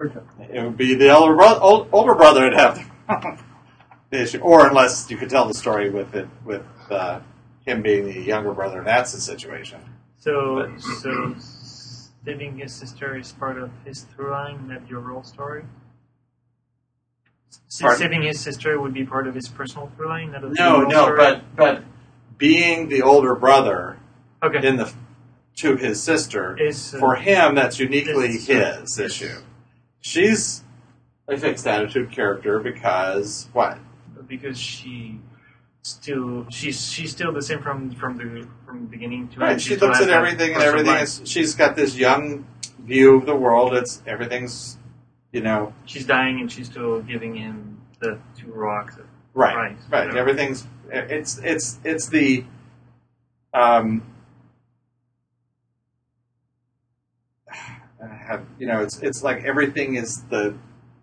it 0.00 0.62
would 0.64 0.76
be 0.76 0.94
the 0.94 1.08
elder 1.08 1.34
bro- 1.34 1.58
old, 1.58 1.88
older 1.92 2.14
brother 2.14 2.44
would 2.44 2.54
have 2.54 2.90
the 4.10 4.22
issue. 4.22 4.38
Or 4.38 4.66
unless 4.68 5.10
you 5.10 5.16
could 5.16 5.28
tell 5.30 5.46
the 5.46 5.54
story 5.54 5.90
with 5.90 6.14
it 6.14 6.28
with 6.44 6.64
uh, 6.90 7.20
him 7.66 7.82
being 7.82 8.06
the 8.06 8.20
younger 8.20 8.52
brother, 8.54 8.78
and 8.78 8.86
that's 8.86 9.12
the 9.12 9.20
situation. 9.20 9.80
So, 10.16 10.74
so 10.78 11.34
saving 12.24 12.58
his 12.58 12.72
sister 12.74 13.16
is 13.16 13.32
part 13.32 13.58
of 13.58 13.70
his 13.84 14.02
through 14.02 14.30
line, 14.30 14.68
not 14.68 14.88
your 14.88 15.00
role 15.00 15.22
story. 15.22 15.64
Saving 17.68 18.22
his 18.22 18.40
sister 18.40 18.80
would 18.80 18.94
be 18.94 19.04
part 19.04 19.26
of 19.26 19.34
his 19.34 19.48
personal 19.48 19.90
through 19.96 20.08
line, 20.08 20.32
not 20.32 20.42
of 20.44 20.54
No, 20.56 20.82
no, 20.82 21.02
story? 21.04 21.16
but 21.18 21.56
but 21.56 21.82
being 22.38 22.88
the 22.88 23.02
older 23.02 23.34
brother 23.34 23.98
okay, 24.42 24.66
in 24.66 24.76
the 24.76 24.92
to 25.58 25.76
his 25.76 26.02
sister 26.02 26.56
is 26.60 26.94
uh, 26.94 26.98
for 26.98 27.16
him 27.16 27.54
that's 27.54 27.78
uniquely 27.78 28.36
It's- 28.36 28.46
his 28.80 28.98
issue. 28.98 29.38
She's 30.00 30.62
a 31.26 31.36
fixed 31.36 31.66
attitude 31.66 32.10
character 32.12 32.60
because 32.60 33.48
what? 33.52 33.78
because 34.26 34.58
she 34.58 35.18
still 35.82 36.46
she's 36.50 36.90
she's 36.92 37.10
still 37.12 37.32
the 37.32 37.40
same 37.42 37.60
from 37.62 37.90
from 37.92 38.16
the 38.18 38.46
from 38.66 38.80
the 38.82 38.86
beginning 38.86 39.28
to 39.28 39.40
Right. 39.40 39.52
end. 39.52 39.62
She 39.62 39.70
She 39.70 39.76
looks 39.76 40.00
at 40.00 40.10
everything 40.10 40.54
and 40.54 40.62
everything 40.62 40.96
is 40.96 41.22
she's 41.24 41.54
got 41.54 41.76
this 41.76 41.96
young 41.96 42.46
view 42.80 43.16
of 43.16 43.26
the 43.26 43.34
world. 43.34 43.74
It's 43.74 44.02
everything's 44.06 44.76
you 45.32 45.40
know 45.40 45.72
She's 45.86 46.06
dying 46.06 46.40
and 46.40 46.50
she's 46.52 46.66
still 46.66 47.00
giving 47.02 47.34
him 47.34 47.80
the 48.00 48.18
two 48.38 48.52
rocks. 48.52 48.96
Right. 49.34 49.76
Right. 49.90 50.14
Everything's 50.14 50.66
it's 50.90 51.38
it's 51.38 51.78
it's 51.84 52.08
the 52.08 52.44
um 53.54 54.02
I 58.00 58.06
have 58.28 58.44
you 58.58 58.66
know, 58.66 58.82
it's 58.82 58.98
it's 59.00 59.22
like 59.22 59.44
everything 59.44 59.96
is 59.96 60.22
the 60.24 60.54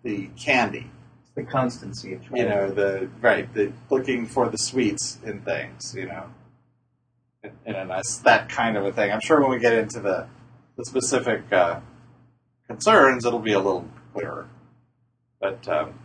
the 0.02 0.28
candy. 0.38 0.90
It's 1.22 1.32
the 1.34 1.42
constancy 1.42 2.14
of 2.14 2.22
You 2.32 2.48
know, 2.48 2.70
the 2.70 3.10
right, 3.20 3.52
the 3.52 3.72
looking 3.90 4.26
for 4.26 4.48
the 4.48 4.58
sweets 4.58 5.18
in 5.24 5.40
things, 5.42 5.94
you 5.96 6.06
know. 6.06 6.26
And, 7.42 7.76
and 7.76 7.90
that's 7.90 8.18
that 8.18 8.48
kind 8.48 8.76
of 8.76 8.84
a 8.84 8.92
thing. 8.92 9.10
I'm 9.10 9.20
sure 9.20 9.40
when 9.40 9.50
we 9.50 9.58
get 9.58 9.72
into 9.72 10.00
the 10.00 10.28
the 10.76 10.84
specific 10.84 11.52
uh, 11.52 11.80
concerns, 12.68 13.24
it'll 13.24 13.38
be 13.40 13.52
a 13.52 13.58
little 13.58 13.88
clearer. 14.12 14.48
But 15.40 15.68
um, 15.68 15.98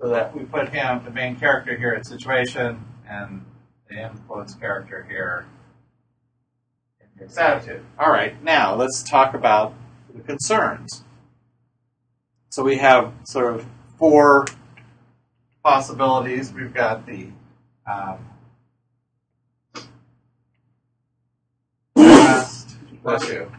so 0.00 0.08
that 0.08 0.36
we 0.36 0.44
put 0.44 0.70
him, 0.70 1.04
the 1.04 1.10
main 1.10 1.36
character 1.36 1.76
here 1.76 1.92
at 1.92 2.06
situation, 2.06 2.84
and 3.08 3.44
the 3.88 4.02
influence 4.02 4.54
character 4.54 5.06
here 5.08 5.46
in 7.00 7.26
his 7.26 7.38
attitude. 7.38 7.84
All 7.98 8.10
right, 8.10 8.42
now 8.42 8.74
let's 8.74 9.02
talk 9.02 9.34
about 9.34 9.74
the 10.14 10.20
concerns. 10.20 11.02
So 12.50 12.62
we 12.62 12.76
have 12.78 13.12
sort 13.24 13.56
of 13.56 13.66
four 13.98 14.46
possibilities. 15.62 16.52
We've 16.52 16.72
got 16.72 17.04
the 17.04 17.28
um, 17.90 18.18
past, 21.96 22.76
bless 23.02 23.28
you, 23.28 23.50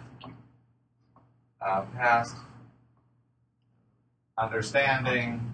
uh, 1.62 1.82
past 1.98 2.36
understanding, 4.38 5.54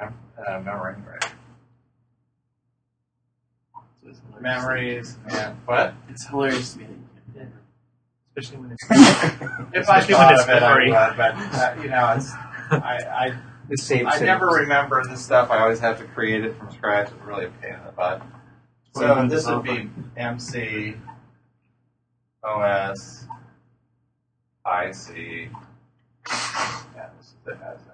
uh, 0.00 0.10
memory, 0.60 0.94
right? 1.06 1.29
So 4.14 4.38
hilarious. 4.38 4.62
memories, 4.62 5.18
and 5.30 5.56
what? 5.66 5.94
It's 6.08 6.26
hilarious 6.28 6.72
to 6.74 6.78
me. 6.80 6.86
that 7.36 7.48
especially 8.36 8.58
when 8.58 8.72
it's 8.72 8.84
If 8.90 9.88
I 9.88 9.98
Especially 9.98 10.14
when 10.14 10.32
it's 10.34 10.42
of 10.42 10.48
it, 10.50 10.62
I 10.62 10.68
memory. 10.68 10.90
would, 10.90 11.16
but 11.16 11.34
uh, 11.34 11.74
you 11.82 11.88
know, 11.88 12.14
it's 12.16 12.32
I, 12.72 13.36
the 13.68 13.76
same. 13.76 14.06
I 14.06 14.12
I 14.12 14.18
never 14.20 14.46
remember 14.46 15.02
this 15.08 15.24
stuff. 15.24 15.50
I 15.50 15.58
always 15.60 15.80
have 15.80 15.98
to 15.98 16.04
create 16.04 16.44
it 16.44 16.56
from 16.56 16.70
scratch. 16.72 17.10
It's 17.12 17.22
really 17.24 17.46
a 17.46 17.50
pain 17.50 17.74
in 17.74 17.84
the 17.84 17.92
butt. 17.92 18.22
So 18.94 19.26
this 19.28 19.46
would 19.46 19.62
be 19.62 19.88
MC, 20.16 20.96
OS, 22.42 23.26
IC. 24.66 25.50
Yeah, 26.26 27.08
this 27.16 27.26
is 27.28 27.34
the 27.44 27.52
SS. 27.54 27.86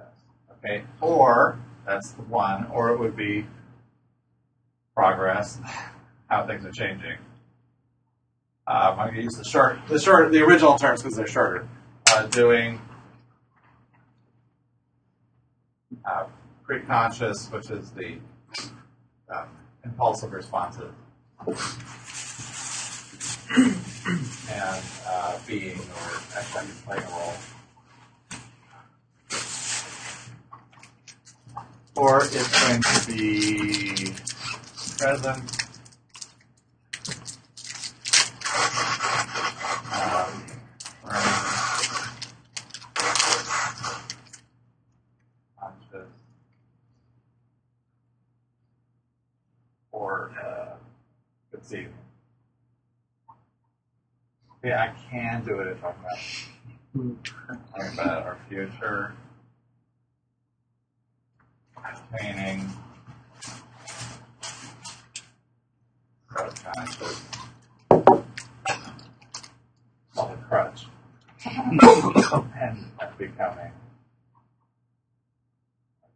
Okay, 0.59 0.85
or 1.01 1.59
that's 1.87 2.13
the 2.13 2.23
one, 2.23 2.67
or 2.73 2.91
it 2.91 2.99
would 2.99 3.15
be 3.17 3.47
progress, 4.95 5.59
how 6.29 6.47
things 6.47 6.65
are 6.65 6.73
changing. 6.73 7.17
Um, 8.69 8.99
I'm 8.99 9.09
going 9.09 9.15
to 9.17 9.23
use 9.23 9.35
the 9.35 9.45
short, 9.45 9.79
the 9.89 10.01
short, 10.01 10.33
the 10.33 10.43
original 10.43 10.77
terms 10.77 11.03
because 11.03 11.17
they're 11.17 11.27
shorter. 11.27 11.69
Uh, 12.13 12.27
doing 12.27 12.81
uh, 16.05 16.25
preconscious, 16.69 17.51
which 17.53 17.71
is 17.71 17.91
the 17.93 18.17
um, 19.29 19.49
impulsive 19.85 20.33
responses, 20.33 20.93
and 23.57 24.83
uh, 25.07 25.39
being 25.47 25.79
or 25.79 26.21
actually 26.37 26.67
playing 26.85 27.03
a 27.03 27.11
role. 27.11 27.35
Or 31.97 32.23
it's 32.25 32.69
going 32.69 32.83
to 32.83 33.07
be 33.07 34.13
present. 34.99 35.51
Um, 39.93 40.45
or 41.05 41.13
conscious. 45.59 46.11
Or 49.91 50.33
uh, 50.45 50.75
let's 51.53 51.69
see. 51.69 51.87
Yeah, 54.67 54.83
I 54.83 54.91
can 55.09 55.45
do 55.45 55.61
it 55.61 55.69
if 55.69 55.85
I'm 55.85 55.95
not 56.03 56.19
talking 57.25 57.99
about 58.01 58.25
our 58.25 58.37
future. 58.49 59.13
Painting. 62.19 62.69
Subconscious. 66.37 67.23
Called 67.89 68.25
a 70.33 70.37
crutch. 70.49 70.87
and 71.45 71.81
becoming. 73.19 73.71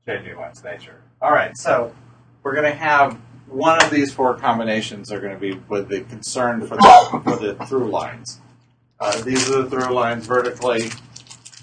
Changing 0.09 0.37
one's 0.37 0.65
nature. 0.65 1.01
All 1.23 1.31
right, 1.31 1.57
so 1.57 1.95
we're 2.43 2.57
going 2.57 2.73
to 2.73 2.77
have 2.77 3.17
one 3.51 3.83
of 3.83 3.91
these 3.91 4.13
four 4.13 4.35
combinations 4.37 5.11
are 5.11 5.21
going 5.21 5.35
to 5.35 5.41
be 5.41 5.61
with 5.69 5.89
the 5.89 6.03
concern 6.03 6.61
for 6.67 6.77
the, 6.77 7.21
for 7.25 7.37
the 7.37 7.55
through 7.67 7.91
lines. 7.91 8.41
Uh, 8.99 9.21
these 9.23 9.51
are 9.51 9.63
the 9.63 9.71
through 9.71 9.93
lines 9.93 10.27
vertically, 10.27 10.91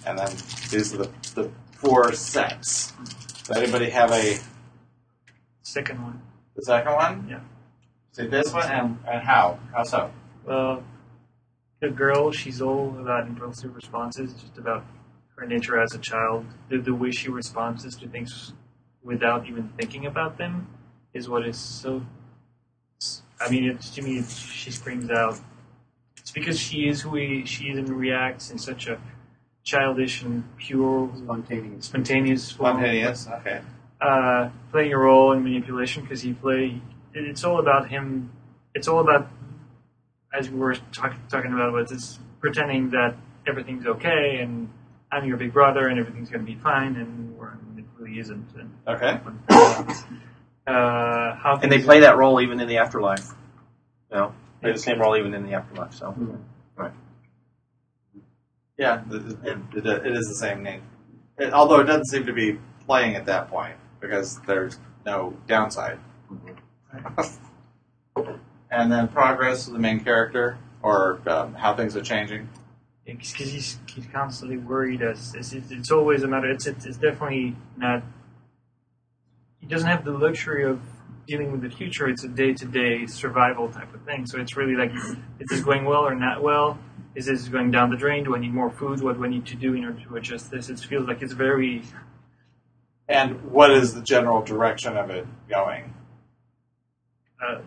and 0.06 0.20
then 0.20 0.30
these 0.70 0.94
are 0.94 0.98
the, 0.98 1.10
the 1.36 1.52
four 1.74 2.12
sets. 2.14 2.94
Does 3.46 3.58
anybody 3.58 3.90
have 3.90 4.12
a 4.12 4.38
Second 5.64 6.02
one. 6.02 6.22
the 6.56 6.64
second 6.64 6.94
one? 6.94 7.28
Yeah. 7.30 7.40
See 8.14 8.26
this 8.26 8.52
one 8.54 8.70
and, 8.72 8.98
and 9.08 9.22
how? 9.22 9.60
How 9.76 9.84
so? 9.84 10.12
Well, 10.46 10.84
the 11.82 11.90
girl, 11.90 12.32
she's 12.32 12.62
all 12.62 12.98
about 13.00 13.28
impulsive 13.28 13.76
responses, 13.76 14.34
just 14.34 14.58
about 14.58 14.86
her 15.36 15.46
nature 15.46 15.80
as 15.80 15.94
a 15.94 16.00
child. 16.00 16.46
The, 16.70 16.80
the 16.80 16.96
way 16.96 17.12
she 17.12 17.30
responds 17.30 17.96
to 17.96 18.08
things 18.08 18.54
without 19.04 19.48
even 19.48 19.70
thinking 19.78 20.06
about 20.06 20.38
them 20.38 20.68
is 21.18 21.28
what 21.28 21.46
is 21.46 21.58
so. 21.58 22.02
I 23.40 23.50
mean, 23.50 23.66
it's, 23.70 23.90
to 23.92 24.02
me, 24.02 24.24
she 24.24 24.72
screams 24.72 25.10
out. 25.12 25.40
It's 26.18 26.32
because 26.32 26.60
she 26.60 26.88
is 26.88 27.02
who 27.02 27.16
he, 27.16 27.46
she 27.46 27.66
is 27.66 27.78
and 27.78 27.90
reacts 27.90 28.50
in 28.52 28.58
such 28.58 28.88
a 28.88 29.00
childish 29.64 30.24
and 30.24 30.44
pure, 30.58 31.10
Spontaneous. 31.16 31.86
spontaneous, 31.86 32.52
form. 32.52 32.78
Spontaneous. 32.78 33.28
Okay. 33.28 33.62
uh, 34.02 34.50
playing 34.72 34.94
a 34.94 34.98
role 34.98 35.34
in 35.34 35.44
manipulation 35.44 36.04
because 36.04 36.22
he 36.22 36.34
play. 36.34 36.82
it- 37.14 37.26
It's 37.26 37.44
all 37.44 37.60
about 37.60 37.90
him. 37.90 38.32
It's 38.74 38.88
all 38.88 39.00
about, 39.02 39.28
as 40.34 40.50
we 40.50 40.58
were 40.60 40.76
talk, 40.92 41.14
talking 41.30 41.54
about, 41.54 41.74
was 41.74 41.90
this 41.90 42.20
pretending 42.40 42.90
that 42.92 43.16
everything's 43.48 43.86
okay 43.86 44.40
and 44.42 44.70
I'm 45.12 45.26
your 45.26 45.38
big 45.38 45.54
brother 45.54 45.88
and 45.88 46.00
everything's 46.00 46.30
going 46.30 46.46
to 46.46 46.52
be 46.52 46.58
fine 46.60 46.96
and 46.96 47.36
it 47.80 47.86
really 47.98 48.20
isn't. 48.20 48.48
And, 48.60 48.70
Okay. 48.88 49.20
uh, 49.50 49.94
Uh, 50.68 51.36
how 51.36 51.58
And 51.62 51.72
they 51.72 51.82
play 51.82 52.02
that 52.02 52.18
role 52.18 52.42
even 52.42 52.60
in 52.60 52.68
the 52.68 52.78
afterlife. 52.78 53.30
You 54.12 54.18
know, 54.18 54.34
play 54.62 54.74
the 54.74 54.80
same 54.80 55.00
role 55.00 55.16
even 55.16 55.34
in 55.34 55.46
the 55.46 55.54
afterlife. 55.54 55.94
So 55.94 56.08
mm-hmm. 56.08 56.36
right. 56.76 56.92
Yeah, 58.78 59.02
it, 59.10 59.38
it, 59.44 59.58
it, 59.76 60.06
it 60.06 60.18
is 60.18 60.28
the 60.28 60.36
same 60.36 60.64
name. 60.64 60.82
It, 61.38 61.54
although 61.54 61.80
it 61.80 61.86
doesn't 61.86 62.06
seem 62.06 62.26
to 62.26 62.34
be 62.34 62.60
playing 62.86 63.16
at 63.16 63.26
that 63.26 63.50
point 63.50 63.76
because 64.02 64.40
there's 64.42 64.78
no 65.06 65.36
downside. 65.48 66.00
Mm-hmm. 66.32 68.32
and 68.72 68.92
then 68.92 69.08
progress 69.08 69.68
of 69.68 69.74
the 69.74 69.80
main 69.80 70.02
character 70.02 70.58
or 70.82 71.22
um, 71.28 71.54
how 71.54 71.76
things 71.76 71.96
are 71.96 72.02
changing. 72.02 72.50
because 73.06 73.36
he's, 73.38 73.80
he's 73.88 74.06
constantly 74.12 74.58
worried. 74.58 75.02
As, 75.02 75.34
as 75.38 75.54
it's, 75.54 75.72
it's 75.72 75.92
always 75.92 76.24
a 76.24 76.28
matter. 76.28 76.50
It's, 76.50 76.68
it's 76.68 76.86
it's 76.86 76.98
definitely 76.98 77.56
not. 77.78 78.04
He 79.68 79.74
doesn't 79.74 79.90
have 79.90 80.06
the 80.06 80.12
luxury 80.12 80.64
of 80.64 80.80
dealing 81.28 81.52
with 81.52 81.62
the 81.62 81.70
future. 81.70 82.08
It's 82.08 82.24
a 82.24 82.30
day 82.30 82.54
to 82.54 82.66
day 82.66 83.06
survival 83.06 83.70
type 83.70 83.94
of 83.94 84.02
thing. 84.04 84.26
So 84.26 84.40
it's 84.40 84.56
really 84.56 84.76
like, 84.76 84.92
is 85.40 85.48
this 85.50 85.60
going 85.62 85.84
well 85.84 86.08
or 86.08 86.16
not 86.16 86.42
well? 86.42 86.80
Is 87.16 87.26
this 87.26 87.50
going 87.50 87.72
down 87.72 87.90
the 87.90 87.98
drain? 87.98 88.24
Do 88.24 88.34
I 88.36 88.40
need 88.40 88.54
more 88.54 88.70
food? 88.72 89.02
What 89.02 89.18
do 89.18 89.26
I 89.26 89.28
need 89.28 89.46
to 89.48 89.56
do 89.56 89.74
in 89.74 89.84
order 89.84 90.00
to 90.06 90.16
adjust 90.16 90.52
this? 90.52 90.70
It 90.70 90.80
feels 90.80 91.06
like 91.08 91.22
it's 91.22 91.34
very. 91.34 91.82
And 93.10 93.52
what 93.52 93.72
is 93.72 93.94
the 93.94 94.02
general 94.02 94.42
direction 94.42 94.96
of 94.96 95.10
it 95.10 95.28
going? 95.50 95.94
Uh, 97.46 97.60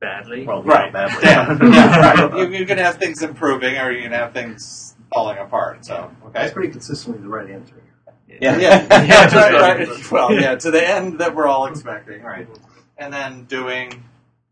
badly. 0.00 0.44
well, 0.46 0.62
Right. 0.64 0.92
badly. 0.92 1.20
Yeah, 1.22 1.58
yeah, 1.62 2.00
right. 2.00 2.38
You, 2.38 2.58
you 2.58 2.66
can 2.66 2.78
have 2.78 2.96
things 2.96 3.22
improving 3.22 3.76
or 3.78 3.92
you 3.92 4.02
can 4.02 4.12
have 4.12 4.32
things 4.32 4.96
falling 5.14 5.38
apart. 5.38 5.84
So, 5.84 6.10
okay. 6.24 6.32
That's 6.32 6.52
pretty 6.52 6.72
consistently 6.72 7.22
the 7.22 7.28
right 7.28 7.48
answer. 7.50 7.74
Yeah. 8.40 8.58
Yeah, 8.58 8.58
yeah, 8.58 9.02
Yeah, 9.30 9.34
right, 9.36 9.88
right. 9.88 10.10
Well, 10.12 10.32
yeah, 10.34 10.54
to 10.56 10.70
the 10.70 10.86
end 10.86 11.18
that 11.20 11.34
we're 11.34 11.46
all 11.46 11.66
expecting, 11.66 12.22
right? 12.22 12.46
And 12.98 13.12
then 13.12 13.44
doing 13.44 14.04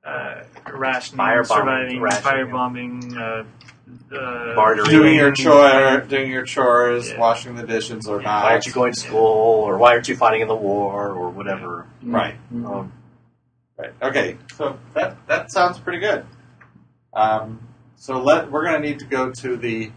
Uh, 0.05 0.43
rationing, 0.73 1.19
Firebombing, 1.19 1.47
surviving, 1.47 2.01
rationing. 2.01 2.47
firebombing, 2.47 3.17
uh, 3.19 4.15
uh, 4.15 4.55
Bartering. 4.55 4.89
doing 4.91 5.15
your 5.17 5.33
chore, 5.33 6.01
doing 6.09 6.31
your 6.31 6.45
chores, 6.45 7.11
Yeah. 7.11 7.19
washing 7.19 7.57
the 7.57 7.67
dishes 7.67 8.07
or 8.07 8.21
not. 8.23 8.45
Why 8.45 8.53
aren't 8.53 8.67
you 8.67 8.73
going 8.73 8.93
to 8.95 9.01
school, 9.01 9.65
or 9.67 9.77
why 9.77 9.93
aren't 9.93 10.09
you 10.09 10.17
fighting 10.17 10.41
in 10.41 10.49
the 10.49 10.55
war, 10.55 11.11
or 11.11 11.29
whatever? 11.31 11.87
Right, 12.03 12.37
Um, 12.55 12.93
right. 13.77 13.93
Okay, 14.01 14.39
so 14.55 14.79
that 14.95 15.17
that 15.27 15.51
sounds 15.53 15.79
pretty 15.79 15.99
good. 15.99 16.25
Um, 17.13 17.61
so 17.97 18.19
let 18.21 18.51
we're 18.51 18.65
going 18.65 18.81
to 18.81 18.89
need 18.89 18.99
to 19.01 19.07
go 19.07 19.31
to 19.31 19.57
the 19.57 19.91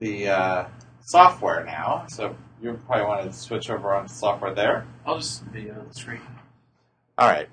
the 0.00 0.28
uh, 0.28 0.64
software 1.00 1.64
now. 1.64 2.04
So 2.08 2.36
you 2.62 2.78
probably 2.86 3.06
want 3.06 3.30
to 3.30 3.36
switch 3.36 3.68
over 3.70 3.92
on 3.94 4.08
software 4.08 4.54
there. 4.54 4.86
I'll 5.04 5.18
just 5.18 5.50
be 5.52 5.70
on 5.70 5.86
the 5.88 5.94
screen. 5.94 6.20
All 7.18 7.28
right. 7.28 7.48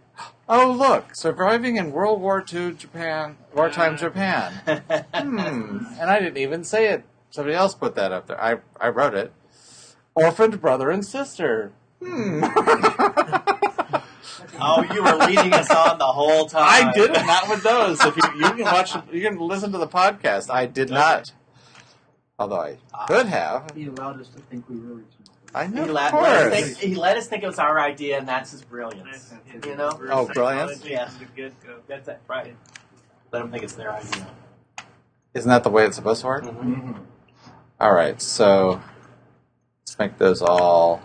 Oh, 0.48 0.72
look, 0.72 1.16
surviving 1.16 1.78
in 1.78 1.92
World 1.92 2.22
War 2.22 2.44
II 2.52 2.74
Japan, 2.74 3.38
wartime 3.54 3.98
Japan. 3.98 4.54
Hmm. 5.14 5.86
And 6.00 6.10
I 6.10 6.20
didn't 6.20 6.38
even 6.38 6.64
say 6.64 6.88
it. 6.90 7.04
Somebody 7.30 7.56
else 7.56 7.76
put 7.76 7.96
that 7.96 8.12
up 8.12 8.28
there. 8.28 8.42
I, 8.42 8.58
I 8.80 8.90
wrote 8.90 9.14
it. 9.14 9.34
Orphaned 10.16 10.60
brother 10.62 10.90
and 10.90 11.06
sister. 11.06 11.72
Hmm. 12.02 12.44
oh, 14.62 14.84
you 14.94 15.04
were 15.04 15.26
leading 15.26 15.54
us 15.54 15.70
on 15.70 15.98
the 15.98 16.06
whole 16.06 16.46
time. 16.48 16.64
I 16.66 16.92
didn't. 16.94 17.28
Not 17.28 17.50
with 17.50 17.64
those. 17.64 18.02
If 18.02 18.16
you, 18.16 18.24
you 18.36 18.52
can 18.52 18.64
watch, 18.66 18.96
you 19.12 19.22
can 19.22 19.38
listen 19.38 19.72
to 19.72 19.78
the 19.78 19.88
podcast. 19.88 20.50
I 20.50 20.66
did 20.66 20.90
not. 20.90 21.34
Although 22.40 22.62
I 22.62 22.78
could 23.08 23.28
have. 23.28 23.72
He 23.76 23.88
allowed 23.88 24.20
us 24.22 24.30
to 24.30 24.40
think 24.44 24.68
we 24.70 24.78
were 24.78 24.94
original. 24.96 25.06
I 25.54 25.68
know, 25.68 25.84
He 25.84 25.90
of 25.90 25.96
let, 25.96 26.14
let 26.14 26.24
us 26.24 26.42
course. 26.52 26.54
think, 26.78 26.78
he 26.78 26.96
let 26.96 27.18
us 27.18 27.28
think 27.28 27.44
it 27.44 27.48
was 27.48 27.60
our 27.60 27.80
idea, 27.80 28.18
and 28.20 28.28
that's 28.28 28.52
his 28.52 28.62
brilliance. 28.64 29.34
You 29.66 29.76
know, 29.76 29.90
Oh, 30.10 30.28
brilliant. 30.28 30.86
Yeah. 30.86 31.10
The 31.20 31.26
good 31.36 31.54
go. 31.66 31.80
that's 31.88 32.08
it, 32.08 32.22
right? 32.28 32.56
Let 33.32 33.40
them 33.40 33.52
think 33.52 33.64
it's 33.64 33.74
their 33.74 33.92
idea. 33.94 34.28
Isn't 35.34 35.50
that 35.50 35.64
the 35.64 35.70
way 35.70 35.86
it's 35.86 35.96
supposed 35.96 36.22
to 36.22 36.28
work? 36.28 36.44
Mm-hmm. 36.46 36.94
All 37.80 37.94
right. 37.94 38.22
So 38.22 38.82
let's 39.82 39.98
make 40.00 40.18
those 40.18 40.42
all 40.42 41.02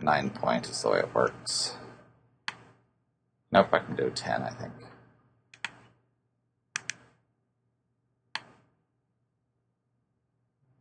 nine 0.00 0.30
point 0.30 0.68
is 0.68 0.82
the 0.82 0.90
way 0.90 0.98
it 1.00 1.14
works. 1.14 1.76
Nope, 3.52 3.68
I 3.72 3.78
can 3.80 3.94
do 3.96 4.10
ten. 4.10 4.42
I 4.42 4.50
think. 4.50 4.72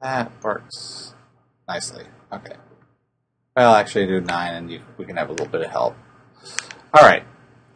That 0.02 0.32
works 0.44 1.14
nicely. 1.68 2.06
Okay. 2.32 2.56
Well, 3.56 3.76
actually, 3.76 4.08
do 4.08 4.22
nine, 4.22 4.56
and 4.56 4.72
you, 4.72 4.82
we 4.98 5.06
can 5.06 5.18
have 5.18 5.30
a 5.30 5.32
little 5.32 5.48
bit 5.48 5.62
of 5.62 5.70
help. 5.70 5.96
All 6.94 7.04
right. 7.04 7.24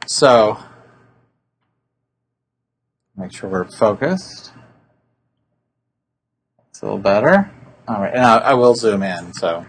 So 0.07 0.57
make 3.15 3.34
sure 3.34 3.49
we're 3.49 3.69
focused. 3.69 4.53
It's 6.69 6.82
a 6.82 6.86
little 6.86 6.99
better. 6.99 7.51
All 7.88 8.01
right, 8.01 8.13
and 8.13 8.23
I, 8.23 8.38
I 8.38 8.53
will 8.55 8.73
zoom 8.73 9.03
in. 9.03 9.34
So, 9.34 9.65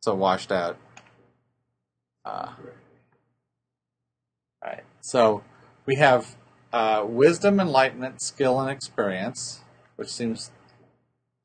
so 0.00 0.14
washed 0.14 0.50
out. 0.50 0.78
Uh, 2.24 2.52
all 4.62 4.64
right, 4.64 4.84
so 5.02 5.44
we 5.84 5.96
have 5.96 6.36
uh, 6.74 7.04
wisdom, 7.06 7.60
enlightenment, 7.60 8.20
skill, 8.20 8.58
and 8.60 8.68
experience, 8.68 9.60
which 9.94 10.08
seems 10.08 10.50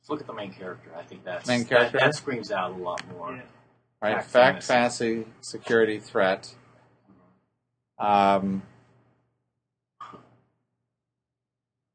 Let's 0.01 0.09
look 0.09 0.21
at 0.21 0.27
the 0.27 0.34
main 0.34 0.51
character. 0.51 0.89
I 0.97 1.03
think 1.03 1.23
that's 1.23 1.47
Main 1.47 1.65
character? 1.65 1.99
That, 1.99 2.05
that 2.07 2.15
screams 2.15 2.51
out 2.51 2.71
a 2.71 2.75
lot 2.75 3.03
more. 3.11 3.34
Yeah. 3.34 3.41
right. 4.01 4.15
Fact, 4.15 4.32
Fact, 4.32 4.63
fantasy. 4.63 5.13
fantasy, 5.15 5.32
security, 5.41 5.99
threat. 5.99 6.55
Um, 7.99 8.63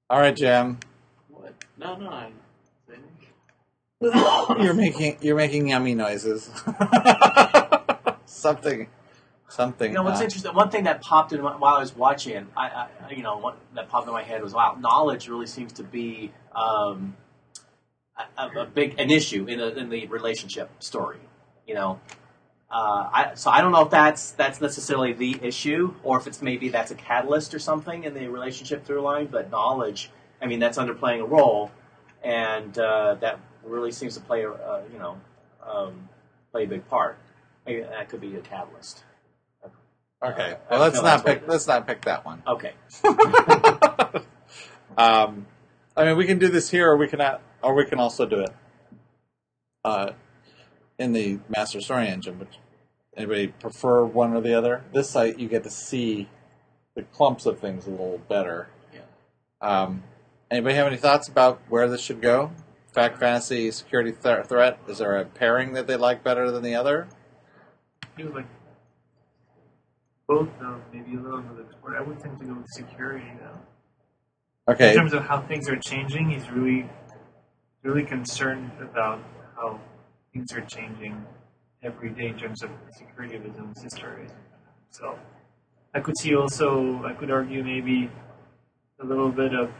all 0.09 0.21
right, 0.21 0.37
Jim. 0.37 0.79
What? 1.29 1.55
No, 1.77 1.97
no. 1.97 2.11
I, 2.11 2.31
you're 4.61 4.75
making 4.75 5.17
you're 5.23 5.37
making 5.37 5.71
yummy 5.71 5.95
noises. 5.95 6.51
something, 8.27 8.87
something. 9.49 9.91
You 9.91 9.97
know 9.97 10.03
what's 10.03 10.21
uh, 10.21 10.25
interesting? 10.25 10.55
One 10.55 10.71
thing 10.71 10.85
that 10.85 11.03
popped 11.03 11.33
in 11.33 11.43
my, 11.43 11.57
while 11.57 11.77
I 11.77 11.81
was 11.81 11.95
watching, 11.95 12.47
I, 12.57 12.89
I 13.07 13.11
you 13.11 13.23
know, 13.23 13.39
what 13.39 13.57
that 13.75 13.89
popped 13.89 14.07
in 14.07 14.13
my 14.13 14.23
head 14.23 14.43
was, 14.43 14.55
wow, 14.55 14.77
knowledge 14.79 15.29
really 15.29 15.47
seems 15.47 15.73
to 15.75 15.83
be 15.83 16.33
um, 16.55 17.17
a, 18.39 18.47
a 18.47 18.67
big 18.67 18.99
an 19.01 19.11
issue 19.11 19.47
in, 19.47 19.61
a, 19.61 19.69
in 19.69 19.89
the 19.91 20.07
relationship 20.07 20.71
story. 20.83 21.19
You 21.67 21.75
know, 21.75 22.01
uh, 22.71 23.09
I, 23.13 23.33
so 23.35 23.51
I 23.51 23.61
don't 23.61 23.73
know 23.73 23.83
if 23.83 23.91
that's 23.91 24.33
that's 24.33 24.61
necessarily 24.61 25.13
the 25.13 25.39
issue, 25.43 25.95
or 26.03 26.19
if 26.19 26.27
it's 26.27 26.43
maybe 26.43 26.69
that's 26.69 26.91
a 26.91 26.97
catalyst 26.97 27.55
or 27.55 27.59
something 27.59 28.05
in 28.05 28.15
the 28.15 28.29
relationship 28.29 28.85
through 28.85 29.01
line. 29.01 29.27
But 29.27 29.51
knowledge, 29.51 30.11
I 30.43 30.47
mean, 30.47 30.59
that's 30.59 30.79
underplaying 30.79 31.21
a 31.21 31.27
role, 31.27 31.71
and 32.23 32.77
uh, 32.79 33.15
that 33.21 33.39
really 33.65 33.93
seems 33.93 34.15
to 34.15 34.21
play, 34.21 34.43
a 34.43 34.51
uh, 34.51 34.83
you 34.93 34.99
know, 34.99 35.19
um, 35.67 36.09
play 36.53 36.65
a 36.65 36.67
big 36.67 36.87
part. 36.89 37.19
Maybe 37.67 37.81
that 37.81 38.09
could 38.09 38.21
be 38.21 38.37
a 38.37 38.41
catalyst. 38.41 39.05
Okay, 40.25 40.53
Uh, 40.53 40.57
well 40.71 40.81
let's 40.81 41.03
not 41.03 41.25
pick 41.25 41.47
let's 41.47 41.67
not 41.67 41.87
pick 41.87 42.03
that 42.03 42.25
one. 42.25 42.43
Okay. 42.47 42.73
um, 44.97 45.47
I 45.97 46.05
mean, 46.05 46.17
we 46.17 46.27
can 46.27 46.39
do 46.39 46.49
this 46.49 46.71
here, 46.71 46.91
or 46.91 46.97
we 46.97 47.09
can 47.09 47.19
not, 47.19 47.43
or 47.63 47.75
we 47.75 47.85
can 47.85 47.99
also 47.99 48.27
do 48.27 48.41
it 48.41 48.51
uh, 49.85 50.13
in 50.99 51.13
the 51.13 51.39
master 51.49 51.81
story 51.81 52.09
engine. 52.09 52.37
But 52.39 52.49
anybody 53.17 53.49
prefer 53.49 54.05
one 54.05 54.35
or 54.35 54.41
the 54.41 54.55
other? 54.55 54.85
This 54.93 55.11
site 55.11 55.39
you 55.39 55.49
get 55.49 55.63
to 55.65 55.71
see 55.71 56.29
the 56.95 57.03
clumps 57.03 57.47
of 57.47 57.59
things 57.61 57.87
a 57.87 57.91
little 57.91 58.19
better. 58.29 58.69
Yeah. 58.93 59.01
Um, 59.61 60.05
anybody 60.51 60.75
have 60.77 60.87
any 60.87 60.97
thoughts 60.97 61.29
about 61.29 61.61
where 61.69 61.89
this 61.89 62.01
should 62.01 62.23
go? 62.23 62.51
Fact, 62.93 63.19
fantasy, 63.19 63.71
security, 63.73 64.13
th- 64.13 64.47
threat. 64.47 64.79
Is 64.89 64.99
there 64.99 65.19
a 65.19 65.25
pairing 65.25 65.73
that 65.73 65.87
they 65.87 65.97
like 65.97 66.23
better 66.23 66.51
than 66.51 66.63
the 66.63 66.77
other? 66.77 67.09
Feels 68.17 68.35
like 68.35 68.47
both, 70.27 70.49
though. 70.61 70.81
Maybe 70.93 71.17
a 71.17 71.21
little 71.21 71.41
bit 71.41 71.61
of 71.61 71.67
export. 71.67 71.97
I 71.97 72.03
would 72.03 72.21
tend 72.21 72.39
to 72.41 72.47
go 72.47 72.55
with 72.55 72.69
security, 72.69 73.31
though. 73.41 74.73
Okay. 74.73 74.91
In 74.91 74.97
terms 74.97 75.13
of 75.13 75.25
how 75.25 75.43
things 75.43 75.69
are 75.69 75.77
changing, 75.77 76.31
he's 76.31 76.51
really, 76.51 76.89
really 77.83 78.05
concerned 78.05 78.71
about 78.81 79.21
how 79.57 79.81
things 80.33 80.53
are 80.53 80.63
changing 80.63 81.25
every 81.83 82.11
day 82.11 82.29
in 82.29 82.39
terms 82.39 82.63
of 82.63 82.71
the 82.71 82.93
security 82.93 83.37
of 83.37 83.45
his 83.45 83.57
own 83.59 83.75
sister. 83.75 84.27
So, 84.91 85.19
I 85.95 86.01
could 86.01 86.17
see 86.19 86.35
also, 86.35 87.05
I 87.05 87.13
could 87.13 87.31
argue 87.31 87.63
maybe 87.63 88.11
a 89.01 89.05
little 89.05 89.31
bit 89.31 89.55
of 89.55 89.71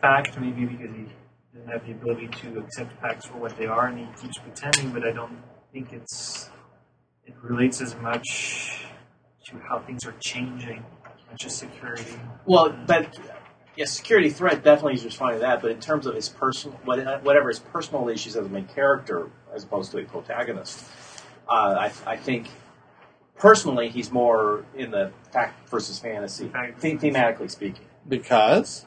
fact, 0.00 0.38
maybe 0.38 0.66
because 0.66 0.94
he 0.94 1.06
doesn't 1.54 1.70
have 1.72 1.86
the 1.86 1.92
ability 1.92 2.28
to 2.28 2.58
accept 2.58 3.00
facts 3.00 3.24
for 3.24 3.38
what 3.38 3.56
they 3.56 3.66
are, 3.66 3.86
and 3.86 3.98
he 3.98 4.06
keeps 4.20 4.38
pretending. 4.38 4.92
But 4.92 5.04
I 5.06 5.12
don't 5.12 5.38
think 5.72 5.92
it's 5.92 6.50
it 7.26 7.34
relates 7.42 7.80
as 7.80 7.94
much 7.96 8.84
to 9.46 9.58
how 9.68 9.78
things 9.80 10.06
are 10.06 10.14
changing 10.20 10.84
as 11.06 11.20
much 11.30 11.44
as 11.46 11.54
security. 11.54 12.16
Well, 12.46 12.74
but 12.86 13.18
yeah, 13.76 13.84
security 13.86 14.30
threat 14.30 14.62
definitely 14.62 14.92
he's 14.92 15.04
responding 15.04 15.38
to 15.40 15.46
that. 15.46 15.60
But 15.62 15.70
in 15.72 15.80
terms 15.80 16.06
of 16.06 16.14
his 16.14 16.28
personal, 16.28 16.78
whatever 16.84 17.48
his 17.48 17.58
personal 17.58 18.08
issues 18.08 18.36
as 18.36 18.46
a 18.46 18.48
main 18.48 18.66
character, 18.66 19.28
as 19.54 19.64
opposed 19.64 19.90
to 19.92 19.98
a 19.98 20.04
protagonist, 20.04 20.84
uh, 21.48 21.88
I, 21.88 21.92
I 22.06 22.16
think 22.16 22.48
personally 23.36 23.88
he's 23.88 24.10
more 24.12 24.64
in 24.76 24.90
the 24.90 25.12
fact 25.32 25.68
versus 25.68 25.98
fantasy, 25.98 26.48
Fact 26.48 26.80
the- 26.80 26.96
thematically 26.96 27.50
speaking. 27.50 27.84
Because 28.08 28.86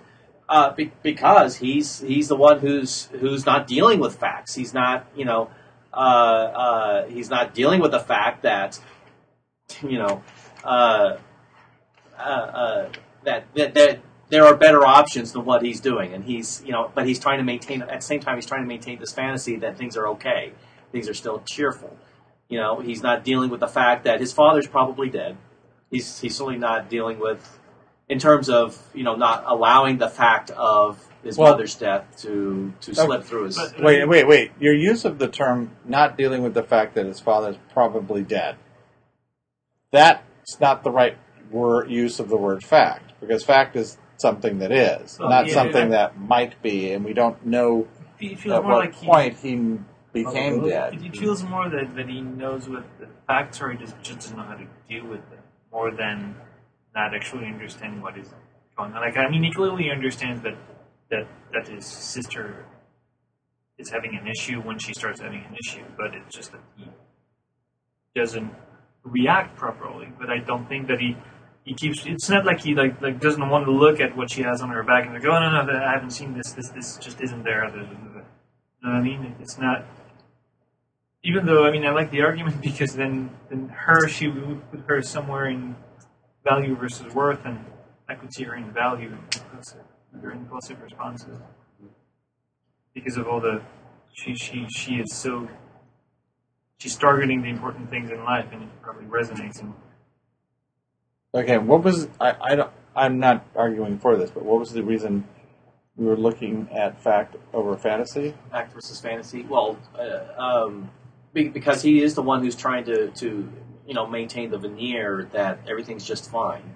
Uh, 0.49 0.71
be, 0.73 0.91
because 1.03 1.57
he's 1.57 1.99
he's 1.99 2.29
the 2.29 2.35
one 2.35 2.59
who's 2.59 3.07
who's 3.19 3.45
not 3.45 3.67
dealing 3.67 3.99
with 3.99 4.15
facts. 4.17 4.55
He's 4.55 4.73
not, 4.73 5.05
you 5.13 5.25
know, 5.25 5.49
uh, 5.93 5.97
uh, 5.97 7.05
he's 7.07 7.29
not 7.29 7.53
dealing 7.53 7.81
with 7.81 7.91
the 7.91 7.99
fact 7.99 8.43
that, 8.43 8.79
you 9.81 9.97
know, 9.97 10.23
uh, 10.63 11.17
uh, 12.17 12.21
uh, 12.21 12.89
that, 13.23 13.45
that 13.55 13.73
that 13.75 13.99
there 14.29 14.45
are 14.45 14.55
better 14.55 14.85
options 14.85 15.31
than 15.31 15.45
what 15.45 15.61
he's 15.61 15.79
doing, 15.79 16.13
and 16.13 16.23
he's, 16.23 16.61
you 16.65 16.71
know, 16.71 16.91
but 16.93 17.07
he's 17.07 17.19
trying 17.19 17.37
to 17.37 17.43
maintain 17.43 17.81
at 17.81 17.89
the 17.89 18.01
same 18.01 18.19
time 18.19 18.35
he's 18.35 18.45
trying 18.45 18.61
to 18.61 18.67
maintain 18.67 18.99
this 18.99 19.13
fantasy 19.13 19.57
that 19.57 19.77
things 19.77 19.95
are 19.95 20.07
okay, 20.09 20.53
things 20.91 21.07
are 21.07 21.13
still 21.13 21.41
cheerful. 21.45 21.95
You 22.49 22.59
know, 22.59 22.79
he's 22.79 23.01
not 23.01 23.23
dealing 23.23 23.49
with 23.49 23.59
the 23.59 23.67
fact 23.67 24.05
that 24.05 24.19
his 24.19 24.33
father's 24.33 24.67
probably 24.67 25.09
dead. 25.09 25.37
He's 25.89 26.19
he's 26.19 26.35
certainly 26.35 26.59
not 26.59 26.89
dealing 26.89 27.19
with 27.19 27.59
in 28.09 28.19
terms 28.19 28.49
of 28.49 28.81
you 28.93 29.03
know 29.03 29.15
not 29.15 29.43
allowing 29.47 29.97
the 29.97 30.09
fact 30.09 30.51
of 30.51 31.03
his 31.27 31.37
Well- 31.37 31.51
mother's 31.51 31.75
death 31.75 32.05
to 32.21 32.73
to 32.81 32.95
slip 32.95 33.23
through 33.23 33.45
his. 33.45 33.57
But- 33.57 33.83
Wait, 33.83 34.07
wait, 34.07 34.27
wait. 34.27 34.51
Your 34.59 34.73
use 34.73 35.05
of 35.05 35.19
the 35.19 35.27
term 35.27 35.71
not 35.85 36.17
dealing 36.17 36.41
with 36.41 36.53
the 36.53 36.63
fact 36.63 36.95
that 36.95 37.05
his 37.05 37.19
father 37.19 37.49
is 37.49 37.57
probably 37.73 38.23
dead. 38.23 38.55
That's 39.91 40.59
not 40.59 40.83
the 40.83 40.91
right 40.91 41.17
word 41.51 41.89
use 41.89 42.19
of 42.19 42.29
the 42.29 42.37
word 42.37 42.63
fact, 42.63 43.13
because 43.19 43.43
fact 43.43 43.75
is 43.75 43.97
something 44.17 44.59
that 44.59 44.71
is, 44.71 45.17
Well, 45.19 45.29
not 45.29 45.47
yeah, 45.47 45.53
something 45.53 45.89
that 45.89 46.19
might 46.19 46.61
be, 46.61 46.91
and 46.91 47.05
we 47.05 47.13
don't 47.13 47.45
know 47.45 47.87
at 48.21 48.45
more 48.45 48.61
what 48.63 48.79
like 48.79 48.95
he, 48.95 49.05
point 49.05 49.37
he 49.37 49.77
became 50.13 50.61
oh, 50.61 50.69
dead. 50.69 50.93
It 51.03 51.15
feels 51.15 51.43
more 51.43 51.69
that, 51.69 51.95
that 51.95 52.09
he 52.09 52.21
knows 52.21 52.67
what 52.67 52.83
the 52.99 53.07
facts 53.27 53.61
are, 53.61 53.71
he 53.71 53.77
just, 53.77 53.95
just 54.01 54.19
doesn't 54.19 54.37
know 54.37 54.43
how 54.43 54.55
to 54.55 54.67
deal 54.89 55.05
with 55.05 55.29
them, 55.29 55.39
more 55.71 55.91
than 55.91 56.35
not 56.95 57.13
actually 57.13 57.45
understanding 57.45 58.01
what 58.01 58.17
is 58.17 58.33
going 58.75 58.93
on. 58.93 59.01
Like, 59.01 59.17
I 59.17 59.29
mean, 59.29 59.43
he 59.43 59.51
clearly 59.51 59.91
understands 59.91 60.41
that, 60.43 60.55
that, 61.11 61.27
that 61.53 61.67
his 61.67 61.85
sister 61.85 62.65
is 63.77 63.89
having 63.89 64.15
an 64.15 64.27
issue 64.27 64.61
when 64.61 64.79
she 64.79 64.93
starts 64.93 65.21
having 65.21 65.43
an 65.45 65.55
issue, 65.55 65.83
but 65.97 66.15
it's 66.15 66.35
just 66.35 66.51
that 66.51 66.61
he 66.77 66.85
doesn't 68.15 68.51
react 69.03 69.57
properly. 69.57 70.09
But 70.19 70.29
I 70.29 70.39
don't 70.39 70.67
think 70.67 70.87
that 70.87 70.99
he 70.99 71.17
he 71.63 71.73
keeps. 71.75 72.05
It's 72.05 72.29
not 72.29 72.45
like 72.45 72.61
he 72.61 72.75
like 72.75 73.01
like 73.01 73.19
doesn't 73.19 73.49
want 73.49 73.65
to 73.65 73.71
look 73.71 73.99
at 73.99 74.15
what 74.17 74.31
she 74.31 74.41
has 74.43 74.61
on 74.61 74.69
her 74.69 74.83
back 74.83 75.05
and 75.05 75.13
like, 75.13 75.25
oh 75.25 75.39
no 75.39 75.63
no, 75.65 75.73
I 75.73 75.91
haven't 75.93 76.11
seen 76.11 76.33
this. 76.35 76.53
This 76.53 76.69
this 76.69 76.97
just 76.97 77.21
isn't 77.21 77.43
there. 77.43 77.65
You 77.67 77.73
know 77.83 78.23
what 78.81 78.93
I 78.93 79.01
mean? 79.01 79.35
It's 79.39 79.57
not. 79.57 79.85
even 81.23 81.45
though 81.45 81.65
I 81.65 81.71
mean 81.71 81.85
I 81.85 81.91
like 81.91 82.11
the 82.11 82.21
argument 82.21 82.61
because 82.69 82.95
then 82.95 83.31
then 83.49 83.69
her 83.69 84.07
she 84.07 84.27
would 84.27 84.71
put 84.71 84.81
her 84.87 85.01
somewhere 85.01 85.47
in 85.47 85.75
value 86.43 86.75
versus 86.75 87.13
worth, 87.13 87.45
and 87.45 87.65
I 88.09 88.15
could 88.15 88.33
see 88.33 88.43
her 88.45 88.55
in 88.55 88.71
value 88.71 89.17
impulsive, 89.33 89.83
her 90.21 90.31
impulsive 90.31 90.81
responses 90.81 91.37
because 92.93 93.17
of 93.17 93.27
all 93.27 93.39
the 93.39 93.61
she 94.13 94.35
she 94.35 94.65
she 94.69 94.95
is 94.95 95.13
so 95.13 95.47
she's 96.77 96.95
targeting 96.95 97.41
the 97.41 97.49
important 97.49 97.89
things 97.89 98.09
in 98.09 98.23
life, 98.23 98.47
and 98.51 98.63
it 98.63 98.69
probably 98.81 99.05
resonates. 99.05 99.59
And 99.61 99.73
Okay, 101.33 101.57
what 101.57 101.83
was 101.83 102.07
I? 102.19 102.35
I 102.41 102.55
don't. 102.55 102.71
I'm 102.95 103.19
not 103.19 103.45
arguing 103.55 103.99
for 103.99 104.17
this, 104.17 104.31
but 104.31 104.43
what 104.43 104.59
was 104.59 104.71
the 104.71 104.83
reason 104.83 105.27
we 105.95 106.05
were 106.05 106.17
looking 106.17 106.67
at 106.71 107.01
fact 107.01 107.35
over 107.53 107.77
fantasy? 107.77 108.33
Fact 108.51 108.73
versus 108.73 108.99
fantasy. 108.99 109.43
Well, 109.43 109.77
uh, 109.97 110.41
um, 110.41 110.89
because 111.33 111.83
he 111.83 112.01
is 112.01 112.15
the 112.15 112.23
one 112.23 112.43
who's 112.43 112.55
trying 112.55 112.85
to, 112.85 113.09
to 113.11 113.47
you 113.85 113.93
know 113.93 114.07
maintain 114.07 114.49
the 114.49 114.57
veneer 114.57 115.29
that 115.33 115.59
everything's 115.69 116.05
just 116.05 116.31
fine. 116.31 116.75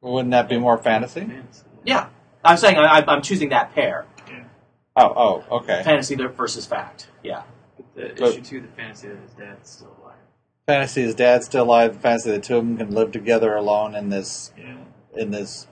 Wouldn't 0.00 0.30
that 0.30 0.48
be 0.48 0.58
more 0.58 0.78
fantasy? 0.78 1.22
Fantasy. 1.22 1.64
Yeah, 1.84 2.08
I'm 2.46 2.56
saying 2.56 2.76
I, 2.78 3.04
I'm 3.06 3.22
choosing 3.22 3.48
that 3.50 3.74
pair: 3.74 4.06
Oh, 4.96 5.12
oh, 5.50 5.56
okay. 5.58 5.82
fantasy 5.84 6.14
versus 6.14 6.66
fact. 6.66 7.08
Yeah, 7.22 7.42
The 7.94 8.14
But- 8.18 8.30
issue 8.30 8.42
two, 8.42 8.60
the 8.62 8.68
fantasy 8.68 9.08
that 9.08 9.18
his 9.20 9.32
dad's 9.32 9.70
still 9.70 9.96
alive. 10.02 10.14
Fantasy 10.66 11.02
is 11.02 11.14
dad 11.14 11.44
still 11.44 11.64
alive. 11.64 11.96
Fantasy 12.00 12.30
the 12.32 12.40
two 12.40 12.56
of 12.56 12.66
them 12.66 12.76
can 12.76 12.90
live 12.92 13.12
together 13.12 13.54
alone 13.54 13.94
in 13.94 14.08
this 14.10 14.52
yeah, 14.58 14.76
in 15.14 15.30
this. 15.30 15.66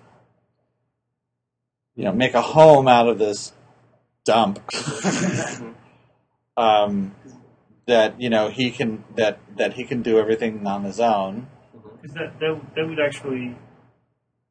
You 1.97 2.05
know, 2.05 2.13
make 2.13 2.35
a 2.35 2.43
home 2.43 2.87
out 2.87 3.09
of 3.09 3.19
this 3.19 3.53
dump. 4.25 4.61
um, 6.57 7.15
that 7.87 8.21
you 8.21 8.31
know 8.31 8.49
he 8.49 8.71
can 8.71 9.05
that 9.17 9.39
that 9.57 9.75
he 9.75 9.85
can 9.85 10.03
do 10.03 10.19
everything 10.19 10.67
on 10.67 10.85
his 10.85 11.01
own. 11.01 11.49
because 12.01 12.15
that, 12.15 12.39
that 12.41 12.61
that 12.77 12.89
would 12.89 13.01
actually 13.01 13.57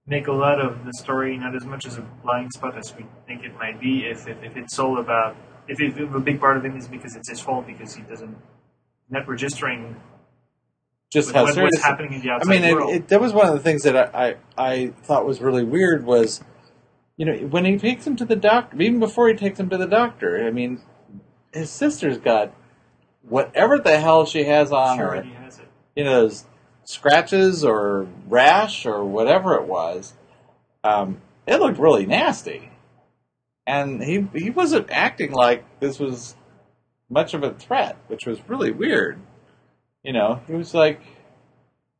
make 0.05 0.27
a 0.27 0.31
lot 0.33 0.59
of 0.59 0.85
the 0.85 0.93
story 0.93 1.37
not 1.37 1.55
as 1.55 1.65
much 1.65 1.85
as 1.85 1.97
a 1.97 2.01
blind 2.23 2.51
spot 2.53 2.77
as 2.77 2.93
we 2.95 3.05
think 3.27 3.43
it 3.43 3.53
might 3.57 3.79
be. 3.79 4.05
If 4.05 4.27
if, 4.27 4.41
if 4.43 4.57
it's 4.57 4.77
all 4.79 4.99
about 4.99 5.35
if, 5.67 5.79
if, 5.81 5.97
if 5.97 6.13
a 6.13 6.19
big 6.19 6.39
part 6.39 6.57
of 6.57 6.65
it 6.65 6.75
is 6.75 6.87
because 6.87 7.15
it's 7.15 7.29
his 7.29 7.39
fault 7.39 7.65
because 7.67 7.95
he 7.95 8.01
doesn't 8.03 8.35
not 9.09 9.27
registering 9.27 9.95
Just 11.11 11.31
how 11.33 11.43
what- 11.43 11.53
serious. 11.53 11.71
what's 11.75 11.85
happening 11.85 12.13
in 12.13 12.21
the 12.21 12.29
I 12.31 12.35
outside 12.35 12.49
mean, 12.49 12.75
world. 12.75 12.89
it, 12.91 12.95
it, 12.95 13.07
that 13.09 13.21
was 13.21 13.31
one 13.33 13.47
of 13.47 13.53
the 13.53 13.59
things 13.59 13.83
that 13.83 13.95
I, 14.15 14.29
I 14.29 14.35
I 14.57 14.87
thought 15.03 15.25
was 15.25 15.39
really 15.41 15.63
weird 15.63 16.05
was, 16.05 16.43
you 17.17 17.25
know, 17.25 17.33
when 17.47 17.63
he 17.65 17.77
takes 17.77 18.05
him 18.05 18.15
to 18.17 18.25
the 18.25 18.35
doctor, 18.35 18.81
even 18.81 18.99
before 18.99 19.27
he 19.29 19.35
takes 19.35 19.59
him 19.59 19.69
to 19.69 19.77
the 19.77 19.87
doctor. 19.87 20.45
I 20.45 20.51
mean, 20.51 20.81
his 21.53 21.69
sister's 21.69 22.17
got 22.17 22.53
whatever 23.21 23.77
the 23.77 23.99
hell 23.99 24.25
she 24.25 24.43
has 24.45 24.71
on 24.71 24.97
She 24.97 25.01
her. 25.01 25.07
already 25.07 25.29
has 25.33 25.59
it. 25.59 25.67
You 25.95 26.03
know, 26.05 26.21
those 26.23 26.45
scratches 26.85 27.63
or 27.63 28.07
rash 28.27 28.85
or 28.85 29.03
whatever 29.03 29.55
it 29.55 29.63
was. 29.63 30.13
Um, 30.83 31.21
it 31.47 31.57
looked 31.57 31.79
really 31.79 32.05
nasty, 32.05 32.71
and 33.65 34.03
he 34.03 34.27
he 34.33 34.49
wasn't 34.49 34.89
acting 34.89 35.31
like 35.31 35.63
this 35.79 35.99
was 35.99 36.35
much 37.09 37.33
of 37.33 37.43
a 37.43 37.53
threat, 37.53 37.97
which 38.07 38.25
was 38.25 38.39
really 38.47 38.71
weird. 38.71 39.19
You 40.03 40.13
know, 40.13 40.41
he 40.47 40.53
was 40.53 40.73
like, 40.73 41.01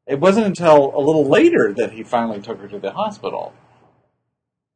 it 0.05 0.19
wasn't 0.19 0.47
until 0.47 0.95
a 0.95 0.99
little 0.99 1.25
later 1.25 1.73
that 1.77 1.93
he 1.93 2.03
finally 2.03 2.41
took 2.41 2.59
her 2.59 2.67
to 2.67 2.79
the 2.79 2.91
hospital. 2.91 3.53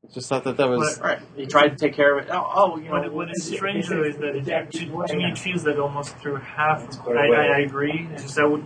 I 0.07 0.13
just 0.13 0.29
thought 0.29 0.45
that 0.45 0.55
that 0.55 0.69
was 0.69 0.99
right. 1.01 1.19
He 1.35 1.45
tried 1.45 1.69
to 1.69 1.75
take 1.75 1.93
care 1.93 2.17
of 2.17 2.25
it. 2.25 2.29
Oh, 2.31 2.49
oh 2.55 2.77
you 2.77 2.85
know, 2.85 3.01
What, 3.01 3.13
what 3.13 3.31
is 3.31 3.43
strange 3.43 3.89
though 3.89 4.03
is 4.03 4.15
that 4.17 4.35
it, 4.35 4.37
Exactly. 4.37 4.85
to, 4.85 5.05
to 5.07 5.15
me 5.17 5.25
it 5.25 5.37
feels 5.37 5.63
that 5.63 5.77
almost 5.79 6.15
through 6.17 6.37
half. 6.37 6.83
That's 6.83 6.99
I, 6.99 7.09
way. 7.09 7.35
I, 7.35 7.57
I 7.57 7.59
agree. 7.59 8.07
It's 8.13 8.23
just 8.23 8.39
I 8.39 8.45
would, 8.45 8.63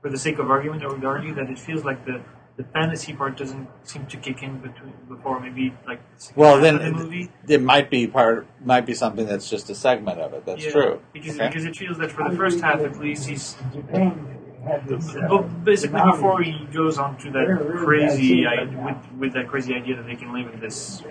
for 0.00 0.08
the 0.10 0.18
sake 0.18 0.38
of 0.38 0.50
argument, 0.50 0.82
I 0.82 0.88
would 0.88 1.04
argue 1.04 1.34
that 1.34 1.50
it 1.50 1.58
feels 1.58 1.84
like 1.84 2.04
the, 2.06 2.22
the 2.56 2.64
fantasy 2.64 3.12
part 3.12 3.36
doesn't 3.36 3.68
seem 3.84 4.06
to 4.06 4.16
kick 4.16 4.42
in 4.42 4.58
between 4.58 4.92
before 5.08 5.40
maybe 5.40 5.74
like 5.86 6.00
the 6.16 6.20
second 6.20 6.40
well. 6.40 6.60
Then 6.60 6.78
the 6.78 6.90
movie. 6.92 7.30
it 7.48 7.62
might 7.62 7.90
be 7.90 8.06
part, 8.06 8.46
might 8.64 8.86
be 8.86 8.94
something 8.94 9.26
that's 9.26 9.48
just 9.50 9.68
a 9.70 9.74
segment 9.74 10.18
of 10.20 10.32
it. 10.32 10.46
That's 10.46 10.64
Yeah, 10.64 10.70
true. 10.72 11.00
Because 11.12 11.36
Okay. 11.36 11.48
because 11.48 11.64
it 11.64 11.76
feels 11.76 11.98
that 11.98 12.10
for 12.10 12.28
the 12.28 12.36
first 12.36 12.60
half 12.60 12.80
at 12.80 12.98
least 12.98 13.26
he's 13.28 13.56
Japan 14.60 14.86
this. 14.86 15.14
Uh, 15.14 15.26
But 15.28 15.64
basically, 15.64 16.00
before 16.10 16.42
he 16.42 16.66
goes 16.72 16.98
on 16.98 17.16
to 17.18 17.30
that 17.30 17.46
Very, 17.46 17.58
very 17.58 17.84
crazy, 17.84 18.46
I, 18.46 18.64
with, 18.64 19.12
with 19.18 19.32
that 19.34 19.48
crazy 19.48 19.74
idea 19.74 19.96
that 19.96 20.06
they 20.06 20.16
can 20.16 20.32
live 20.32 20.52
in 20.52 20.60
this 20.60 21.02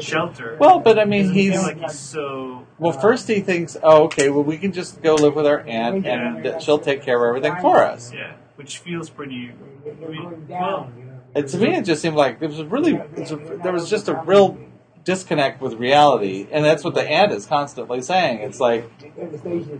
shelter. 0.00 0.56
Well, 0.60 0.80
but 0.80 0.98
I 0.98 1.04
mean, 1.04 1.22
doesn't 1.22 1.34
he's 1.36 1.62
like 1.62 1.80
he's 1.80 1.98
so. 1.98 2.66
well. 2.78 2.92
First, 2.92 3.28
he 3.28 3.40
thinks, 3.40 3.76
"Oh, 3.82 4.04
okay. 4.04 4.30
Well, 4.30 4.44
we 4.44 4.58
can 4.58 4.72
just 4.72 5.02
go 5.02 5.14
live 5.14 5.34
with 5.34 5.46
our 5.46 5.60
aunt, 5.60 6.06
and 6.06 6.44
that 6.44 6.62
she'll 6.62 6.78
take 6.78 7.02
care 7.02 7.16
of 7.22 7.28
everything 7.28 7.60
for 7.60 7.82
us." 7.82 8.12
Yeah, 8.12 8.34
which 8.56 8.78
feels 8.78 9.10
pretty. 9.10 9.52
They're 9.84 9.94
going 9.94 10.46
down. 10.46 10.94
You 10.98 11.04
know. 11.04 11.20
And 11.34 11.48
to 11.48 11.58
me, 11.58 11.74
it 11.74 11.84
just 11.84 12.02
seemed 12.02 12.16
like 12.16 12.40
it 12.40 12.48
was 12.48 12.62
really 12.62 13.00
it's 13.16 13.30
a, 13.30 13.36
there 13.36 13.72
was 13.72 13.88
just 13.88 14.08
a 14.08 14.14
real 14.14 14.58
disconnect 15.04 15.60
with 15.60 15.74
reality, 15.74 16.46
and 16.50 16.64
that's 16.64 16.84
what 16.84 16.94
the 16.94 17.02
aunt 17.02 17.32
is 17.32 17.46
constantly 17.46 18.02
saying. 18.02 18.40
It's 18.40 18.60
like 18.60 18.90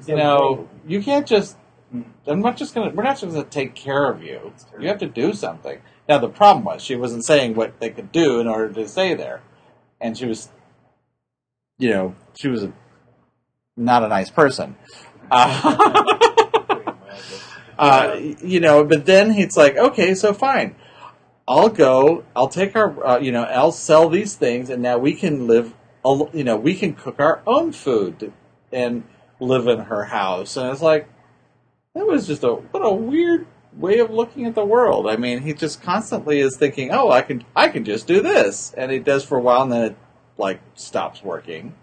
you 0.07 0.17
know, 0.17 0.69
you 0.87 1.03
can't 1.03 1.27
just. 1.27 1.57
I'm 1.93 2.41
not 2.41 2.57
just 2.57 2.75
gonna. 2.75 2.91
We're 2.91 3.03
not 3.03 3.19
just 3.19 3.33
gonna 3.33 3.45
take 3.45 3.75
care 3.75 4.11
of 4.11 4.23
you. 4.23 4.53
You 4.79 4.89
have 4.89 4.99
to 4.99 5.07
do 5.07 5.33
something. 5.33 5.81
Now 6.09 6.19
the 6.19 6.29
problem 6.29 6.65
was 6.65 6.83
she 6.83 6.97
wasn't 6.97 7.25
saying 7.25 7.55
what 7.55 7.81
they 7.81 7.91
could 7.91 8.13
do 8.13 8.41
in 8.41 8.47
order 8.47 8.73
to 8.75 8.89
stay 8.89 9.15
there, 9.15 9.43
and 10.01 10.17
she 10.17 10.27
was, 10.27 10.51
you 11.79 11.91
know, 11.91 12.15
she 12.35 12.49
was 12.49 12.65
a, 12.65 12.73
not 13.77 14.03
a 14.03 14.09
nice 14.09 14.31
person. 14.31 14.77
Uh, 15.31 16.95
uh, 17.79 18.17
you 18.43 18.61
know, 18.61 18.83
but 18.83 19.05
then 19.05 19.31
he's 19.31 19.59
like, 19.59 19.77
okay, 19.77 20.15
so 20.15 20.33
fine. 20.33 20.75
I'll 21.47 21.69
go. 21.69 22.25
I'll 22.35 22.49
take 22.49 22.75
our. 22.75 23.07
Uh, 23.07 23.19
you 23.19 23.31
know, 23.31 23.43
I'll 23.43 23.73
sell 23.73 24.09
these 24.09 24.37
things, 24.37 24.71
and 24.71 24.83
now 24.83 24.97
we 24.97 25.13
can 25.13 25.47
live. 25.47 25.75
You 26.03 26.45
know, 26.45 26.57
we 26.57 26.75
can 26.75 26.95
cook 26.95 27.21
our 27.21 27.43
own 27.47 27.73
food 27.73 28.33
and 28.73 29.05
live 29.41 29.67
in 29.67 29.81
her 29.81 30.05
house. 30.05 30.57
And 30.57 30.71
it's 30.71 30.83
like 30.83 31.09
that 31.99 32.07
was 32.07 32.27
just 32.27 32.45
a 32.45 32.55
what 32.55 32.81
a 32.81 32.93
weird 32.93 33.47
way 33.75 33.99
of 33.99 34.11
looking 34.11 34.47
at 34.47 34.55
the 34.55 34.65
world. 34.65 35.09
I 35.09 35.17
mean, 35.17 35.41
he 35.41 35.53
just 35.53 35.83
constantly 35.83 36.41
is 36.41 36.57
thinking, 36.57 36.91
"Oh, 36.93 37.11
I 37.11 37.23
can, 37.23 37.45
I 37.55 37.69
can 37.69 37.85
just 37.85 38.07
do 38.07 38.23
this," 38.23 38.73
and 38.77 38.91
he 38.91 38.99
does 38.99 39.25
for 39.25 39.37
a 39.37 39.41
while, 39.41 39.63
and 39.63 39.73
then 39.73 39.83
it 39.83 39.97
like 40.37 40.61
stops 40.75 41.23
working. 41.23 41.75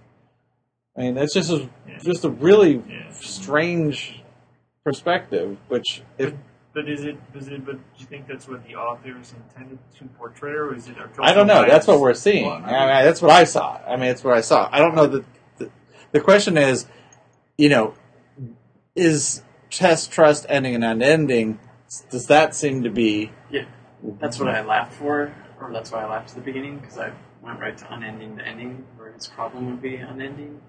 I 0.98 1.02
mean, 1.02 1.16
that's 1.16 1.34
just 1.34 1.52
a, 1.52 1.70
Yeah. 1.88 1.98
just 2.02 2.24
a 2.24 2.30
really 2.30 2.82
Yeah. 2.90 3.12
strange 3.12 4.24
perspective. 4.84 5.58
Which, 5.68 6.02
if 6.18 6.34
But 6.74 6.90
is 6.90 7.04
it? 7.04 7.18
Is 7.34 7.48
it? 7.50 7.66
But 7.66 7.76
do 7.76 7.82
you 8.00 8.06
think 8.06 8.28
that's 8.28 8.48
what 8.48 8.66
the 8.66 8.76
authors 8.76 9.34
intended 9.34 9.80
to 10.00 10.06
portray, 10.18 10.52
or 10.52 10.74
is 10.74 10.88
it? 10.88 10.96
I 11.20 11.34
don't 11.34 11.48
know. 11.48 11.66
That's 11.66 11.88
what 11.88 12.00
we're 12.00 12.14
seeing. 12.14 12.46
Well, 12.46 12.56
I 12.56 12.60
mean, 12.60 13.06
that's 13.06 13.22
what 13.22 13.32
I 13.32 13.44
saw. 13.44 13.80
I 13.86 13.92
mean, 13.92 14.08
that's 14.08 14.24
what 14.24 14.34
I 14.34 14.42
saw. 14.42 14.70
I 14.72 14.80
don't 14.80 14.96
know 14.96 15.08
that. 15.08 15.26
The, 15.58 15.70
the 16.12 16.20
question 16.22 16.58
is, 16.58 16.86
you 17.58 17.70
know, 17.70 17.94
is 18.96 19.42
test 19.76 20.12
trust 20.12 20.46
ending 20.50 20.76
and 20.76 20.84
unending? 20.84 21.60
Does 22.10 22.28
that 22.28 22.56
seem 22.56 22.84
to 22.84 22.90
be? 22.90 23.32
Yeah, 23.52 23.66
that's 24.20 24.40
what 24.40 24.50
I 24.50 24.62
laughed 24.64 24.94
for, 24.94 25.34
or 25.60 25.72
that's 25.72 25.92
why 25.92 26.04
I 26.04 26.10
laughed 26.10 26.30
at 26.30 26.36
the 26.36 26.42
beginning 26.42 26.80
because 26.80 26.98
I 26.98 27.12
went 27.42 27.60
right 27.60 27.78
to 27.78 27.94
unending 27.94 28.38
to 28.38 28.48
ending, 28.48 28.86
where 28.98 29.12
his 29.12 29.28
problem 29.28 29.68
would 29.68 29.82
be 29.82 29.96
unending, 29.98 30.62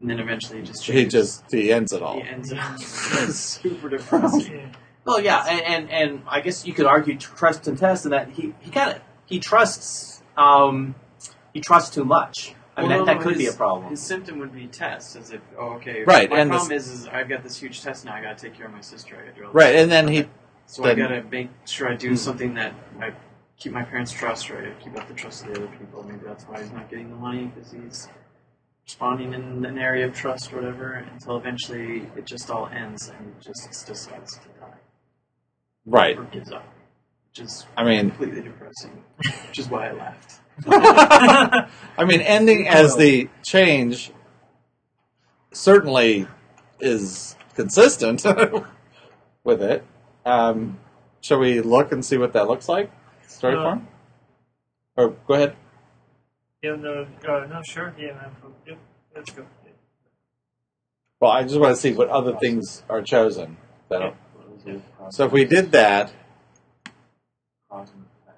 and 0.00 0.10
then 0.10 0.18
eventually 0.18 0.60
he 0.60 0.64
just 0.66 0.84
He 0.84 1.06
just 1.06 1.44
he 1.50 1.72
ends 1.72 1.92
it 1.92 2.02
all. 2.02 2.16
he 2.20 2.22
ends 2.28 2.52
up 2.52 2.78
super 3.30 3.88
depressing. 3.88 4.72
Well, 5.06 5.20
yeah, 5.20 5.44
and, 5.46 5.60
and 5.66 5.90
and 5.90 6.22
I 6.26 6.40
guess 6.40 6.66
you 6.66 6.72
could 6.72 6.86
argue 6.86 7.18
trust 7.18 7.68
and 7.68 7.76
test, 7.76 8.06
and 8.06 8.14
that 8.14 8.30
he 8.30 8.54
he 8.60 8.70
kind 8.70 8.90
of 8.92 9.02
he 9.26 9.38
trusts 9.38 10.22
um 10.34 10.94
he 11.52 11.60
trusts 11.60 11.94
too 11.94 12.06
much. 12.06 12.54
I 12.76 12.80
mean, 12.82 12.90
Well, 12.90 13.04
that, 13.04 13.14
that 13.18 13.22
could 13.22 13.38
be 13.38 13.46
a 13.46 13.52
problem. 13.52 13.90
His 13.90 14.00
symptom 14.00 14.38
would 14.40 14.52
be 14.52 14.66
test, 14.66 15.14
as 15.16 15.30
if, 15.30 15.40
oh, 15.56 15.74
okay, 15.74 16.02
Right, 16.04 16.28
My 16.28 16.40
and 16.40 16.50
problem 16.50 16.68
this- 16.70 16.88
is, 16.88 17.00
is 17.02 17.06
I've 17.08 17.28
got 17.28 17.42
this 17.44 17.56
huge 17.58 17.82
test 17.82 18.04
now. 18.04 18.14
I 18.14 18.20
got 18.22 18.36
to 18.38 18.44
take 18.48 18.56
care 18.56 18.66
of 18.66 18.72
my 18.72 18.80
sister. 18.80 19.16
I 19.16 19.26
got 19.26 19.34
to 19.34 19.40
do 19.40 19.46
all 19.46 19.52
Right, 19.52 19.76
and 19.76 19.90
then 19.90 20.08
he 20.08 20.26
So 20.66 20.82
I 20.84 20.88
then- 20.88 20.98
got 20.98 21.08
to 21.08 21.22
make 21.30 21.50
sure 21.66 21.88
I 21.88 21.94
do 21.94 22.10
Hmm. 22.10 22.14
something 22.16 22.54
that 22.54 22.74
I 23.00 23.12
keep 23.56 23.72
my 23.72 23.84
parents' 23.84 24.10
trust, 24.12 24.50
right? 24.50 24.66
I 24.66 24.82
keep 24.82 24.98
up 24.98 25.06
the 25.06 25.14
trust 25.14 25.44
of 25.46 25.54
the 25.54 25.62
other 25.64 25.76
people. 25.78 26.02
Maybe 26.02 26.20
that's 26.26 26.44
why 26.44 26.60
he's 26.60 26.72
not 26.72 26.90
getting 26.90 27.10
the 27.10 27.16
money 27.16 27.44
because 27.54 27.70
he's 27.70 28.08
responding 28.84 29.32
in 29.34 29.64
an 29.64 29.78
area 29.78 30.06
of 30.06 30.14
trust 30.14 30.52
or 30.52 30.56
whatever. 30.56 30.94
Until 30.94 31.36
eventually 31.36 32.08
it 32.16 32.24
just 32.26 32.50
all 32.50 32.66
ends 32.66 33.08
and 33.08 33.34
he 33.38 33.44
just 33.52 33.86
decides 33.86 34.34
to 34.38 34.48
die 34.60 34.78
right. 35.86 36.18
or 36.18 36.24
gives 36.24 36.50
up, 36.50 36.64
which 37.30 37.40
is 37.44 37.66
I 37.76 37.84
mean, 37.84 38.10
completely 38.10 38.42
depressing. 38.42 39.04
which 39.46 39.58
is 39.60 39.68
why 39.68 39.88
I 39.90 39.92
laughed. 39.92 40.40
I 40.66 42.04
mean, 42.06 42.20
ending 42.20 42.68
as 42.68 42.96
the 42.96 43.28
change 43.44 44.12
certainly 45.52 46.26
is 46.80 47.36
consistent 47.54 48.24
with 49.44 49.62
it. 49.62 49.84
Um, 50.24 50.78
shall 51.20 51.38
we 51.38 51.60
look 51.60 51.92
and 51.92 52.04
see 52.04 52.16
what 52.18 52.32
that 52.32 52.48
looks 52.48 52.68
like? 52.68 52.90
Story 53.26 53.56
Uh, 53.56 53.62
form? 53.62 53.88
Or 54.96 55.08
go 55.26 55.34
ahead. 55.34 55.56
Yeah, 56.62 56.76
no, 56.76 57.06
uh, 57.28 57.46
no, 57.46 57.60
sure, 57.66 57.94
yeah, 57.98 58.14
man. 58.14 58.30
Yep, 58.66 58.78
let's 59.14 59.30
go. 59.32 59.44
Well, 61.20 61.30
I 61.30 61.42
just 61.42 61.58
want 61.58 61.74
to 61.74 61.80
see 61.80 61.92
what 61.92 62.08
other 62.08 62.36
things 62.36 62.82
are 62.88 63.02
chosen. 63.02 63.56
That 63.88 64.14
so 65.10 65.26
if 65.26 65.32
we 65.32 65.44
did 65.44 65.72
that, 65.72 66.12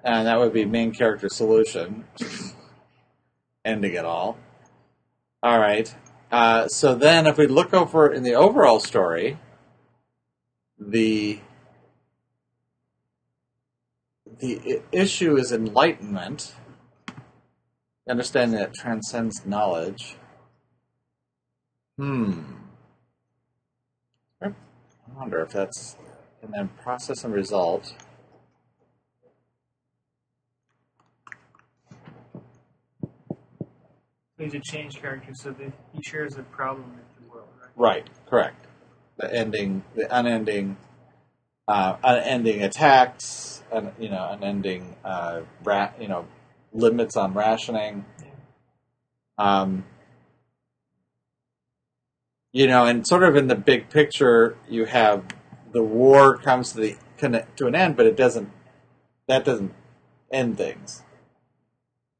and 0.07 0.25
that 0.25 0.39
would 0.39 0.53
be 0.53 0.63
main 0.63 0.93
character 0.93 1.27
solution, 1.27 2.05
ending 3.65 3.93
it 3.93 4.05
all. 4.05 4.37
All 5.43 5.59
right. 5.59 5.93
Uh, 6.31 6.67
so 6.69 6.95
then, 6.95 7.27
if 7.27 7.37
we 7.37 7.45
look 7.45 7.73
over 7.73 8.11
in 8.11 8.23
the 8.23 8.33
overall 8.33 8.79
story, 8.79 9.37
the 10.79 11.39
the 14.39 14.81
issue 14.91 15.35
is 15.35 15.51
enlightenment, 15.51 16.55
understanding 18.09 18.59
that 18.59 18.73
transcends 18.73 19.45
knowledge. 19.45 20.15
Hmm. 21.97 22.43
I 24.41 24.51
wonder 25.17 25.39
if 25.41 25.49
that's 25.49 25.97
and 26.41 26.53
then 26.53 26.69
process 26.81 27.25
and 27.25 27.33
result. 27.33 27.93
He's 34.37 34.53
a 34.53 34.59
change 34.59 35.01
character, 35.01 35.33
so 35.33 35.51
that 35.51 35.71
he 35.93 36.03
shares 36.03 36.37
a 36.37 36.43
problem 36.43 36.91
with 36.95 37.05
the 37.19 37.33
world, 37.33 37.49
right? 37.59 37.71
Right, 37.75 38.07
correct. 38.29 38.67
The 39.17 39.33
ending, 39.33 39.83
the 39.95 40.15
unending, 40.15 40.77
uh, 41.67 41.97
unending 42.03 42.61
attacks, 42.61 43.63
and 43.71 43.91
you 43.99 44.09
know, 44.09 44.29
unending, 44.31 44.95
uh, 45.03 45.41
ra- 45.63 45.91
you 45.99 46.07
know, 46.07 46.27
limits 46.71 47.17
on 47.17 47.33
rationing. 47.33 48.05
Um, 49.39 49.85
you 52.53 52.67
know, 52.67 52.85
and 52.85 53.07
sort 53.07 53.23
of 53.23 53.35
in 53.35 53.47
the 53.47 53.55
big 53.55 53.89
picture, 53.89 54.55
you 54.69 54.85
have 54.85 55.25
the 55.71 55.83
war 55.83 56.37
comes 56.37 56.73
to 56.73 56.77
the 56.79 56.97
to 57.17 57.65
an 57.65 57.75
end, 57.75 57.97
but 57.97 58.05
it 58.05 58.15
doesn't. 58.15 58.51
That 59.27 59.43
doesn't 59.43 59.73
end 60.31 60.57
things. 60.57 61.03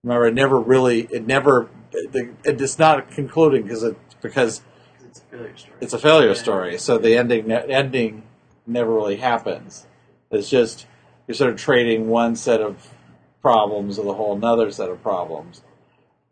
Remember, 0.04 0.28
it 0.28 0.34
never 0.34 0.60
really, 0.60 1.02
it 1.12 1.26
never, 1.26 1.70
it, 2.14 2.36
it's 2.62 2.80
not 2.80 3.12
concluding 3.12 3.64
because 3.64 3.84
it 3.84 3.98
because 4.22 4.62
It's 5.04 5.20
a 5.20 5.24
failure 5.30 5.58
story. 5.58 5.78
it's 5.82 5.94
a 5.94 6.00
failure 6.00 6.28
Yeah. 6.30 6.34
story. 6.34 6.78
So 6.78 6.98
the 6.98 7.18
ending 7.18 7.52
ending 7.52 8.24
never 8.66 8.92
really 8.94 9.18
happens. 9.18 9.88
It's 10.32 10.50
just 10.50 10.86
you're 11.28 11.36
sort 11.36 11.52
of 11.52 11.58
trading 11.58 12.08
one 12.08 12.36
set 12.36 12.62
of 12.62 12.94
problems 13.42 13.98
with 13.98 14.08
a 14.08 14.14
whole 14.14 14.36
another 14.36 14.72
set 14.72 14.90
of 14.90 15.02
problems. 15.02 15.62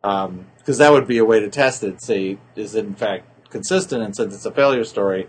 Um, 0.03 0.45
because 0.59 0.77
that 0.77 0.91
would 0.91 1.07
be 1.07 1.17
a 1.17 1.25
way 1.25 1.39
to 1.39 1.49
test 1.49 1.83
it. 1.83 2.01
Say, 2.01 2.37
is 2.55 2.75
it 2.75 2.85
in 2.85 2.95
fact 2.95 3.49
consistent? 3.49 4.03
And 4.03 4.15
since 4.15 4.35
it's 4.35 4.45
a 4.45 4.51
failure 4.51 4.83
story, 4.83 5.27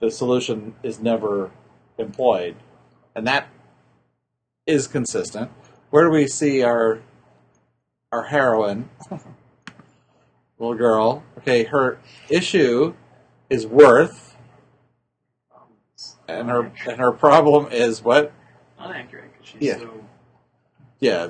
the 0.00 0.10
solution 0.10 0.74
is 0.82 1.00
never 1.00 1.50
employed, 1.98 2.54
and 3.14 3.26
that 3.26 3.48
is 4.66 4.86
consistent. 4.86 5.50
Where 5.90 6.04
do 6.04 6.10
we 6.10 6.26
see 6.28 6.62
our 6.62 7.00
our 8.12 8.24
heroine, 8.24 8.90
little 10.62 10.78
girl? 10.78 11.24
Okay, 11.38 11.64
her 11.64 11.98
issue 12.30 12.94
is 13.50 13.66
worth, 13.66 14.36
and 16.28 16.48
her 16.48 16.72
and 16.88 16.98
her 17.00 17.12
problem 17.12 17.66
is 17.72 18.02
what? 18.02 18.32
Not 18.78 18.94
accurate 18.94 19.32
because 19.32 19.48
she's 19.48 19.62
Yeah. 19.62 19.78
so 19.78 20.04
Yeah, 21.00 21.28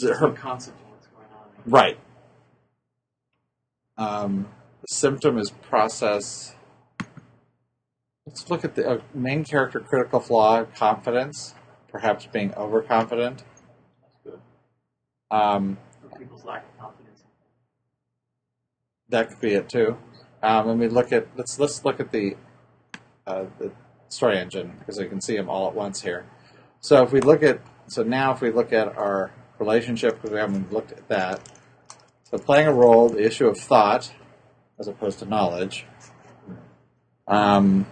her 0.00 0.28
no 0.28 0.32
concept 0.32 0.80
of 0.80 0.90
what's 0.90 1.06
going 1.08 1.26
on. 1.34 1.48
right. 1.66 1.98
Um, 3.98 4.48
the 4.80 4.88
symptom 4.88 5.38
is 5.38 5.50
process. 5.50 6.54
Let's 8.26 8.48
look 8.48 8.64
at 8.64 8.76
the 8.76 8.88
uh, 8.88 8.98
main 9.12 9.44
character 9.44 9.80
critical 9.80 10.20
flaw: 10.20 10.64
confidence, 10.64 11.54
perhaps 11.88 12.26
being 12.26 12.54
overconfident. 12.54 13.42
Good. 14.24 14.40
Um, 15.32 15.78
people's 16.16 16.44
lack 16.44 16.64
of 16.64 16.78
confidence. 16.78 17.01
That 19.12 19.28
could 19.28 19.40
be 19.40 19.54
it 19.54 19.68
too. 19.68 19.96
Um, 20.42 20.70
and 20.70 20.80
we 20.80 20.88
look 20.88 21.12
at 21.12 21.28
let's 21.36 21.58
let's 21.58 21.84
look 21.84 22.00
at 22.00 22.10
the 22.10 22.36
uh, 23.26 23.44
the 23.58 23.70
story 24.08 24.38
engine 24.38 24.74
because 24.78 24.98
we 24.98 25.06
can 25.06 25.20
see 25.20 25.36
them 25.36 25.48
all 25.48 25.68
at 25.68 25.74
once 25.74 26.02
here. 26.02 26.26
So 26.80 27.02
if 27.02 27.12
we 27.12 27.20
look 27.20 27.42
at 27.42 27.60
so 27.86 28.02
now 28.02 28.32
if 28.32 28.40
we 28.40 28.50
look 28.50 28.72
at 28.72 28.96
our 28.96 29.30
relationship 29.58 30.16
because 30.16 30.30
we 30.30 30.38
haven't 30.38 30.72
looked 30.72 30.92
at 30.92 31.08
that. 31.08 31.40
So 32.24 32.38
playing 32.38 32.66
a 32.66 32.74
role, 32.74 33.08
the 33.08 33.24
issue 33.24 33.46
of 33.46 33.58
thought 33.58 34.12
as 34.78 34.88
opposed 34.88 35.20
to 35.20 35.26
knowledge. 35.26 35.86
Um, 37.28 37.86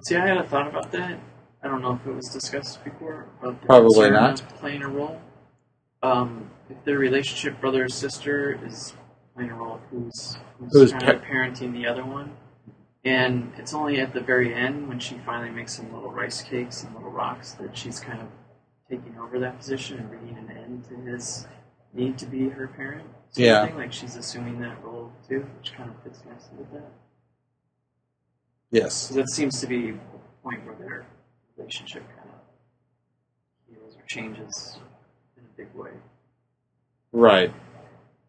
See, 0.00 0.16
I 0.16 0.26
had 0.26 0.36
a 0.36 0.46
thought 0.46 0.68
about 0.68 0.90
that. 0.92 1.18
I 1.62 1.68
don't 1.68 1.80
know 1.80 1.92
if 1.94 2.06
it 2.06 2.12
was 2.12 2.28
discussed 2.28 2.82
before. 2.84 3.28
About 3.40 3.62
Probably 3.62 4.10
not. 4.10 4.42
Playing 4.58 4.82
a 4.82 4.88
role. 4.88 5.20
Um, 6.02 6.50
if 6.68 6.82
their 6.84 6.98
relationship 6.98 7.60
brother 7.60 7.84
or 7.84 7.88
sister 7.88 8.58
is 8.66 8.94
playing 9.34 9.50
a 9.50 9.54
role 9.54 9.74
of 9.74 9.80
who's 9.90 10.36
who's, 10.58 10.72
Who's 10.72 10.92
kind 10.92 11.08
of 11.08 11.22
parenting 11.22 11.72
the 11.72 11.86
other 11.86 12.04
one, 12.04 12.36
and 13.04 13.52
it's 13.56 13.72
only 13.74 14.00
at 14.00 14.12
the 14.12 14.20
very 14.20 14.54
end 14.54 14.88
when 14.88 14.98
she 14.98 15.16
finally 15.24 15.50
makes 15.50 15.74
some 15.74 15.92
little 15.92 16.10
rice 16.12 16.42
cakes 16.42 16.82
and 16.82 16.94
little 16.94 17.10
rocks 17.10 17.52
that 17.52 17.76
she's 17.76 17.98
kind 18.00 18.20
of 18.20 18.28
taking 18.90 19.16
over 19.18 19.38
that 19.38 19.58
position 19.58 19.98
and 19.98 20.08
bringing 20.08 20.36
an 20.36 20.50
end 20.56 20.84
to 20.84 20.94
his 20.96 21.46
need 21.94 22.18
to 22.18 22.26
be 22.26 22.48
her 22.48 22.68
parent. 22.68 23.04
sort 23.30 23.38
of 23.38 23.44
Yeah. 23.44 23.66
thing. 23.66 23.76
like 23.76 23.92
she's 23.92 24.16
assuming 24.16 24.60
that 24.60 24.82
role 24.84 25.10
too, 25.28 25.46
which 25.58 25.72
kind 25.74 25.88
of 25.90 26.02
fits 26.02 26.22
nicely 26.28 26.58
with 26.58 26.70
that. 26.72 26.90
yes. 28.70 29.08
That 29.08 29.28
seems 29.30 29.60
to 29.60 29.66
be 29.66 29.92
the 29.92 29.98
point 30.42 30.64
where 30.66 30.74
their 30.76 31.06
relationship 31.56 32.06
kind 32.08 32.28
of 32.30 33.74
heals 33.74 33.96
or 33.96 34.02
changes 34.06 34.78
in 35.36 35.44
a 35.44 35.56
big 35.56 35.72
way. 35.74 35.90
Right. 37.12 37.52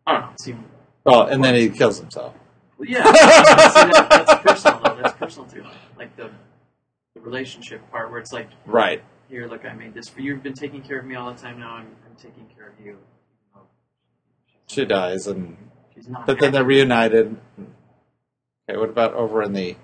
I 0.08 0.12
don't 0.14 0.22
know. 0.22 0.30
It 0.32 0.42
seemed, 0.42 0.64
Well, 1.06 1.24
and 1.28 1.44
then 1.44 1.56
he 1.56 1.70
kills 1.70 2.00
himself. 2.00 2.34
well, 2.78 2.88
yeah, 2.90 3.04
See, 3.06 3.12
that, 3.12 4.08
that's 4.10 4.42
personal 4.44 4.80
though. 4.84 5.02
That's 5.02 5.18
personal 5.18 5.50
too. 5.50 5.64
Like 5.98 6.16
the 6.16 6.30
the 7.16 7.22
relationship 7.22 7.90
part 7.92 8.10
where 8.10 8.20
it's 8.20 8.34
like, 8.34 8.50
Right. 8.66 9.04
here, 9.30 9.48
look, 9.48 9.66
I 9.66 9.74
made 9.74 9.94
this 9.94 10.08
for 10.10 10.22
you. 10.22 10.34
You've 10.34 10.44
been 10.44 10.54
taking 10.54 10.82
care 10.82 11.00
of 11.00 11.06
me 11.06 11.16
all 11.16 11.32
the 11.32 11.40
time. 11.40 11.60
Now 11.60 11.74
I'm, 11.76 11.88
I'm 12.10 12.16
taking 12.18 12.48
care 12.56 12.70
of 12.78 12.86
you. 12.86 12.98
She 14.68 14.86
dies, 14.86 15.28
and 15.28 15.58
She's 15.94 16.08
not. 16.08 16.26
but 16.26 16.40
then 16.40 16.52
they're 16.54 16.64
reunited. 16.64 17.38
Okay, 18.70 18.80
what 18.80 18.90
about 18.90 19.14
over 19.14 19.44
in 19.44 19.54
the 19.54 19.76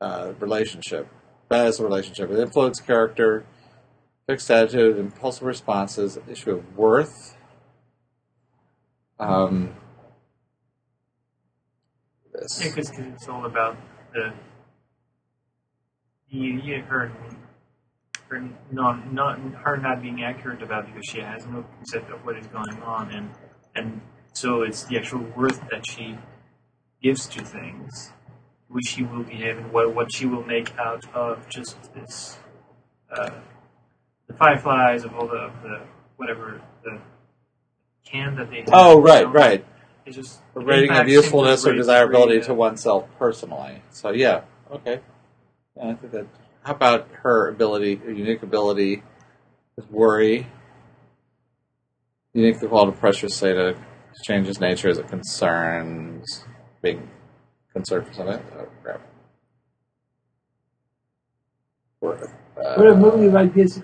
uh, 0.00 0.32
relationship? 0.40 1.06
That 1.48 1.66
is 1.68 1.78
a 1.78 1.84
relationship. 1.84 2.30
It 2.30 2.38
influence 2.40 2.80
character, 2.80 3.44
fixed 4.26 4.50
attitude, 4.50 4.98
impulsive 4.98 5.44
responses, 5.44 6.18
issue 6.28 6.52
of 6.52 6.76
worth. 6.76 7.36
Um, 9.22 9.72
this. 12.34 12.60
Yeah, 12.60 12.68
because 12.68 12.90
it's 12.98 13.28
all 13.28 13.44
about 13.44 13.76
the 14.12 14.32
you, 16.28 16.54
you 16.54 16.82
her 16.82 17.12
her 18.28 18.50
not 18.72 19.12
not 19.12 19.38
her 19.38 19.76
not 19.76 20.02
being 20.02 20.24
accurate 20.24 20.62
about 20.62 20.84
it 20.84 20.94
because 20.94 21.06
she 21.06 21.20
has 21.20 21.46
no 21.46 21.64
concept 21.76 22.10
of 22.10 22.24
what 22.24 22.36
is 22.36 22.46
going 22.48 22.82
on, 22.82 23.10
and 23.12 23.30
and 23.76 24.00
so 24.32 24.62
it's 24.62 24.84
the 24.84 24.98
actual 24.98 25.20
worth 25.36 25.60
that 25.70 25.86
she 25.86 26.18
gives 27.00 27.26
to 27.28 27.44
things, 27.44 28.10
which 28.68 28.86
she 28.86 29.04
will 29.04 29.22
behave 29.22 29.58
and 29.58 29.72
what 29.72 29.94
what 29.94 30.12
she 30.12 30.26
will 30.26 30.44
make 30.44 30.76
out 30.78 31.04
of 31.14 31.48
just 31.48 31.94
this 31.94 32.38
uh, 33.16 33.30
the 34.26 34.34
fireflies 34.34 35.04
of 35.04 35.14
all 35.14 35.28
the, 35.28 35.50
the 35.62 35.80
whatever 36.16 36.60
the 36.82 36.98
can 38.04 38.36
that 38.36 38.50
they 38.50 38.60
have. 38.60 38.70
Oh, 38.72 39.00
right, 39.00 39.22
you 39.22 39.28
right. 39.28 39.66
It's 40.04 40.16
just 40.16 40.40
A 40.56 40.60
rating 40.60 40.90
of 40.90 41.08
usefulness 41.08 41.64
or 41.64 41.74
desirability 41.74 42.40
to 42.42 42.54
oneself 42.54 43.08
personally. 43.18 43.82
So 43.90 44.10
yeah, 44.10 44.42
okay. 44.70 45.00
Yeah, 45.76 45.90
I 45.90 45.94
think 45.94 46.12
that. 46.12 46.26
How 46.64 46.72
about 46.72 47.08
her 47.22 47.48
ability, 47.48 47.96
her 47.96 48.12
unique 48.12 48.42
ability, 48.42 49.02
with 49.76 49.90
worry, 49.90 50.46
unique 52.34 52.60
the 52.60 52.68
quality 52.68 52.92
of 52.92 53.00
pressure 53.00 53.28
say 53.28 53.52
to 53.52 53.76
change 54.22 54.46
his 54.46 54.60
nature 54.60 54.88
as 54.88 54.98
it 54.98 55.08
concerns 55.08 56.44
being 56.82 57.08
concerned 57.72 58.06
for 58.06 58.12
something. 58.12 58.42
Oh, 58.56 58.68
crap. 58.82 59.00
Worth. 62.00 62.34
Uh, 62.56 62.74
Would 62.78 62.88
a 62.88 62.96
movie 62.96 63.28
like 63.28 63.54
this 63.54 63.80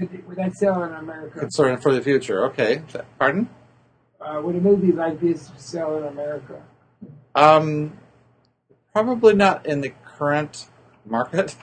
would, 0.00 0.28
would 0.28 0.36
that 0.36 0.54
sell 0.54 0.82
in 0.84 0.92
America? 0.92 1.38
concern 1.38 1.78
for 1.78 1.92
the 1.92 2.02
future. 2.02 2.44
Okay, 2.46 2.82
pardon. 3.18 3.48
Uh, 4.20 4.40
would 4.42 4.56
a 4.56 4.60
movie 4.60 4.92
like 4.92 5.20
this 5.20 5.50
sell 5.56 5.96
in 5.98 6.04
America? 6.04 6.62
Um, 7.34 7.98
probably 8.92 9.34
not 9.34 9.66
in 9.66 9.80
the 9.80 9.92
current 10.04 10.68
market. 11.04 11.56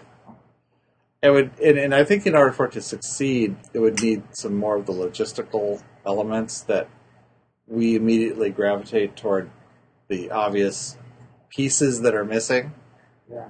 It 1.21 1.29
would, 1.29 1.51
and, 1.59 1.77
and 1.77 1.95
I 1.95 2.03
think 2.03 2.25
in 2.25 2.35
order 2.35 2.51
for 2.51 2.65
it 2.65 2.73
to 2.73 2.81
succeed, 2.81 3.55
it 3.73 3.79
would 3.79 4.01
need 4.01 4.23
some 4.31 4.55
more 4.55 4.75
of 4.77 4.85
the 4.85 4.93
logistical 4.93 5.81
elements 6.05 6.61
that 6.61 6.89
we 7.65 7.95
immediately 7.95 8.49
gravitate 8.49 9.15
toward 9.15 9.49
the 10.09 10.31
obvious 10.31 10.97
pieces 11.49 12.01
that 12.01 12.13
are 12.13 12.25
missing. 12.25 12.73
Yeah. 13.31 13.47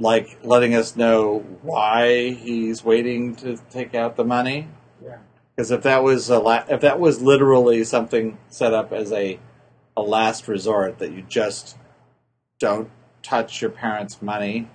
Like 0.00 0.40
letting 0.42 0.74
us 0.74 0.96
know 0.96 1.40
why 1.62 2.30
he's 2.30 2.82
waiting 2.82 3.36
to 3.36 3.58
take 3.70 3.94
out 3.94 4.16
the 4.16 4.24
money. 4.24 4.66
Yeah. 5.04 5.18
Because 5.54 5.70
if 5.70 5.82
that 5.82 6.02
was 6.02 6.28
a 6.30 6.40
la- 6.40 6.64
if 6.68 6.80
that 6.80 6.98
was 6.98 7.22
literally 7.22 7.84
something 7.84 8.38
set 8.48 8.74
up 8.74 8.92
as 8.92 9.12
a 9.12 9.38
a 9.96 10.02
last 10.02 10.48
resort 10.48 10.98
that 10.98 11.12
you 11.12 11.22
just 11.22 11.76
don't 12.58 12.90
touch 13.22 13.60
your 13.60 13.70
parents' 13.70 14.22
money. 14.22 14.68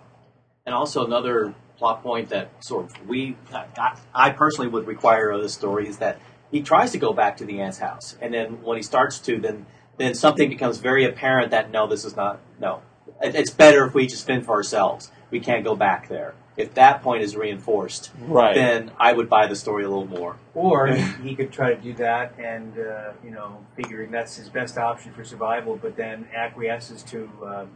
And 0.66 0.76
also 0.76 1.06
another 1.06 1.56
plot 1.78 2.04
point 2.04 2.30
that 2.30 2.64
sort 2.64 2.86
of 2.86 3.08
we, 3.08 3.36
I, 3.54 3.98
I 4.14 4.30
personally 4.32 4.70
would 4.70 4.88
require 4.88 5.32
of 5.32 5.42
this 5.42 5.54
story 5.54 5.88
is 5.88 5.98
that 5.98 6.20
he 6.52 6.62
tries 6.62 6.92
to 6.92 6.98
go 6.98 7.14
back 7.14 7.38
to 7.38 7.46
the 7.46 7.60
aunt's 7.62 7.80
house, 7.80 8.18
and 8.22 8.34
then 8.34 8.62
when 8.64 8.78
he 8.78 8.84
starts 8.84 9.20
to, 9.20 9.40
then 9.40 9.66
then 9.98 10.14
something 10.14 10.50
becomes 10.50 10.78
very 10.78 11.06
apparent 11.06 11.52
that 11.52 11.72
no, 11.72 11.88
this 11.88 12.06
is 12.06 12.16
not 12.16 12.40
no. 12.60 12.82
It, 13.22 13.36
it's 13.36 13.50
better 13.52 13.86
if 13.86 13.94
we 13.94 14.08
just 14.08 14.26
fend 14.26 14.46
for 14.46 14.54
ourselves. 14.54 15.12
We 15.32 15.40
can't 15.40 15.64
go 15.64 15.76
back 15.76 16.08
there. 16.08 16.36
If 16.58 16.74
that 16.76 17.02
point 17.02 17.22
is 17.22 17.36
reinforced, 17.36 18.12
Right. 18.22 18.56
then 18.56 18.92
I 18.98 19.12
would 19.12 19.30
buy 19.30 19.48
the 19.48 19.56
story 19.56 19.84
a 19.84 19.90
little 19.90 20.08
more. 20.08 20.38
Or 20.54 20.88
he 21.24 21.36
could 21.36 21.52
try 21.52 21.74
to 21.74 21.82
do 21.82 21.94
that 21.96 22.34
and, 22.40 22.78
uh, 22.80 23.12
you 23.24 23.32
know, 23.32 23.58
figuring 23.76 24.12
that's 24.12 24.38
his 24.38 24.50
best 24.50 24.78
option 24.78 25.12
for 25.14 25.24
survival, 25.26 25.76
but 25.76 25.98
then 25.98 26.28
acquiesces 26.34 27.04
to 27.04 27.30
um, 27.46 27.70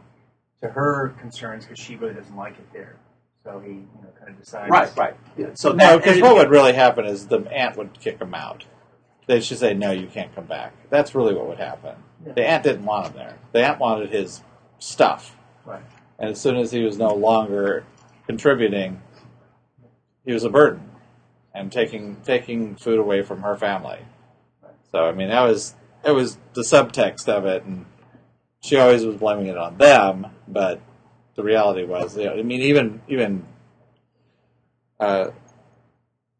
to 0.62 0.68
her 0.68 1.10
concerns 1.18 1.64
because 1.64 1.78
she 1.78 1.96
really 1.96 2.14
doesn't 2.14 2.36
like 2.36 2.54
it 2.58 2.72
there. 2.72 2.96
So 3.44 3.60
he, 3.60 3.70
you 3.72 3.88
know, 4.02 4.08
kind 4.18 4.30
of 4.30 4.38
decides. 4.38 4.70
Right, 4.70 4.96
right. 4.96 5.58
So 5.58 5.72
No, 5.72 5.98
because 5.98 6.20
what 6.20 6.36
would 6.36 6.50
really 6.50 6.72
happen 6.74 7.04
is 7.06 7.26
the 7.26 7.40
aunt 7.50 7.76
would 7.76 7.98
kick 8.00 8.18
him 8.20 8.34
out. 8.34 8.64
They 9.26 9.40
should 9.40 9.58
say, 9.58 9.74
"No, 9.74 9.90
you 9.92 10.06
can't 10.08 10.34
come 10.34 10.44
back." 10.46 10.72
That's 10.90 11.14
really 11.14 11.34
what 11.34 11.46
would 11.48 11.58
happen. 11.58 11.94
The 12.24 12.46
aunt 12.46 12.64
didn't 12.64 12.84
want 12.84 13.08
him 13.08 13.12
there. 13.14 13.38
The 13.52 13.64
aunt 13.66 13.78
wanted 13.78 14.10
his 14.10 14.42
stuff, 14.78 15.36
Right. 15.64 15.82
And 16.20 16.30
as 16.30 16.40
soon 16.40 16.56
as 16.56 16.70
he 16.70 16.82
was 16.82 16.98
no 16.98 17.14
longer 17.14 17.84
contributing, 18.26 19.00
he 20.24 20.32
was 20.32 20.44
a 20.44 20.50
burden 20.50 20.90
and 21.54 21.72
taking 21.72 22.16
taking 22.24 22.76
food 22.76 22.98
away 22.98 23.22
from 23.22 23.42
her 23.42 23.56
family. 23.56 24.00
So 24.92 25.04
I 25.04 25.12
mean, 25.12 25.28
that 25.28 25.42
was 25.42 25.74
that 26.04 26.14
was 26.14 26.38
the 26.52 26.62
subtext 26.62 27.28
of 27.28 27.46
it, 27.46 27.64
and 27.64 27.86
she 28.62 28.76
always 28.76 29.04
was 29.04 29.16
blaming 29.16 29.46
it 29.46 29.56
on 29.56 29.78
them, 29.78 30.28
but 30.46 30.80
the 31.34 31.42
reality 31.42 31.84
was, 31.84 32.16
you 32.16 32.26
know, 32.26 32.34
I 32.34 32.42
mean, 32.42 32.60
even 32.60 33.00
even 33.08 33.46
uh, 35.00 35.30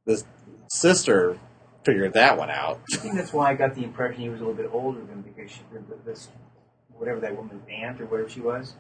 the 0.05 0.23
sister 0.69 1.39
figured 1.85 2.13
that 2.13 2.37
one 2.37 2.51
out. 2.51 2.81
I 2.93 2.97
think 2.97 3.15
that's 3.15 3.33
why 3.33 3.51
I 3.51 3.55
got 3.55 3.75
the 3.75 3.83
impression 3.83 4.21
he 4.21 4.29
was 4.29 4.41
a 4.41 4.45
little 4.45 4.63
bit 4.63 4.71
older 4.71 5.01
than 5.01 5.23
because 5.23 5.51
she, 5.51 5.63
this, 6.05 6.29
whatever 6.91 7.21
that 7.21 7.35
woman's 7.35 7.63
aunt 7.71 8.01
or 8.01 8.07
whatever 8.07 8.29
she 8.29 8.41
was, 8.41 8.75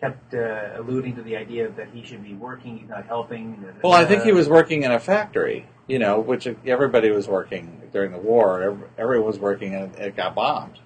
kept 0.00 0.34
uh, 0.34 0.70
alluding 0.76 1.14
to 1.16 1.22
the 1.22 1.36
idea 1.36 1.68
that 1.68 1.88
he 1.92 2.02
should 2.02 2.22
be 2.22 2.34
working, 2.34 2.78
he's 2.78 2.88
not 2.88 3.06
helping. 3.06 3.64
Well, 3.82 3.92
I 3.92 4.04
think 4.04 4.22
he 4.22 4.32
was 4.32 4.48
working 4.48 4.82
in 4.82 4.90
a 4.90 4.98
factory, 4.98 5.66
you 5.86 5.98
know, 5.98 6.18
which 6.18 6.48
everybody 6.66 7.10
was 7.10 7.28
working 7.28 7.82
during 7.92 8.12
the 8.12 8.18
war. 8.18 8.88
Everyone 8.96 9.26
was 9.26 9.38
working, 9.38 9.74
and 9.74 9.94
it 9.96 10.16
got 10.16 10.34
bombed. 10.34 10.78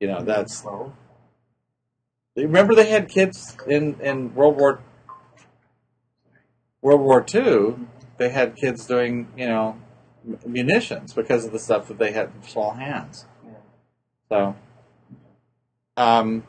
You 0.00 0.08
know, 0.08 0.22
that's 0.22 0.56
slow. 0.56 0.94
remember 2.34 2.74
they 2.74 2.90
had 2.90 3.08
kids 3.08 3.56
in 3.68 4.00
in 4.00 4.34
World 4.34 4.56
War 4.56 4.80
World 6.80 7.02
War 7.02 7.22
Two. 7.22 7.86
They 8.16 8.30
had 8.30 8.56
kids 8.56 8.86
doing, 8.86 9.28
you 9.36 9.48
know, 9.48 9.80
munitions 10.46 11.12
because 11.12 11.44
of 11.44 11.52
the 11.52 11.58
stuff 11.58 11.88
that 11.88 11.98
they 11.98 12.12
had 12.12 12.30
in 12.34 12.48
small 12.48 12.72
hands. 12.72 13.26
Yeah. 13.44 13.52
So, 14.28 14.56
um, 15.96 16.44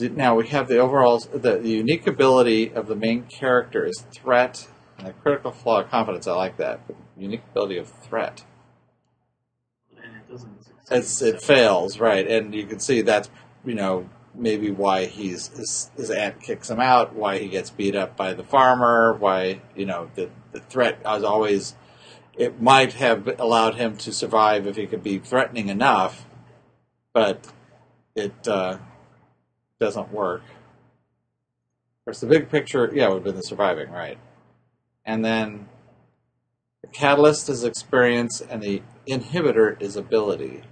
now 0.00 0.34
we 0.34 0.48
have 0.48 0.68
the 0.68 0.78
overall 0.78 1.18
the, 1.18 1.58
the 1.58 1.68
unique 1.68 2.06
ability 2.06 2.72
of 2.72 2.86
the 2.86 2.96
main 2.96 3.24
character 3.24 3.84
is 3.84 4.04
threat 4.12 4.68
and 4.98 5.06
the 5.06 5.12
critical 5.12 5.52
flaw 5.52 5.80
of 5.80 5.90
confidence. 5.90 6.26
I 6.26 6.34
like 6.34 6.56
that. 6.58 6.86
But 6.86 6.96
unique 7.16 7.42
ability 7.50 7.78
of 7.78 7.88
threat. 7.88 8.44
and 9.96 10.16
it 10.16 10.30
doesn't. 10.30 10.64
succeed. 10.64 10.96
It's 10.96 11.22
it 11.22 11.42
fails 11.42 11.98
right, 11.98 12.26
and 12.26 12.54
you 12.54 12.66
can 12.66 12.80
see 12.80 13.02
that's 13.02 13.30
you 13.64 13.74
know 13.74 14.08
maybe 14.34 14.70
why 14.70 15.06
he's 15.06 15.48
his, 15.48 15.90
his 15.96 16.10
aunt 16.10 16.40
kicks 16.40 16.70
him 16.70 16.80
out, 16.80 17.14
why 17.14 17.38
he 17.38 17.48
gets 17.48 17.70
beat 17.70 17.96
up 17.96 18.16
by 18.16 18.34
the 18.34 18.44
farmer, 18.44 19.14
why 19.18 19.60
you 19.76 19.86
know 19.86 20.10
the 20.14 20.30
the 20.52 20.60
threat 20.60 21.04
was 21.04 21.24
always. 21.24 21.74
It 22.36 22.62
might 22.62 22.92
have 22.92 23.40
allowed 23.40 23.74
him 23.74 23.96
to 23.96 24.12
survive 24.12 24.64
if 24.68 24.76
he 24.76 24.86
could 24.86 25.02
be 25.02 25.18
threatening 25.18 25.68
enough, 25.68 26.24
but 27.12 27.52
it 28.14 28.46
uh, 28.46 28.78
doesn't 29.80 30.12
work. 30.12 30.42
Of 30.42 32.04
course, 32.04 32.20
the 32.20 32.26
big 32.26 32.50
picture, 32.50 32.90
yeah, 32.92 33.08
would 33.08 33.16
have 33.16 33.24
been 33.24 33.36
the 33.36 33.42
surviving, 33.42 33.90
right? 33.90 34.18
And 35.04 35.24
then 35.24 35.68
the 36.82 36.88
catalyst 36.88 37.48
is 37.48 37.64
experience, 37.64 38.40
and 38.40 38.62
the 38.62 38.82
inhibitor 39.08 39.80
is 39.80 39.96
ability. 39.96 40.62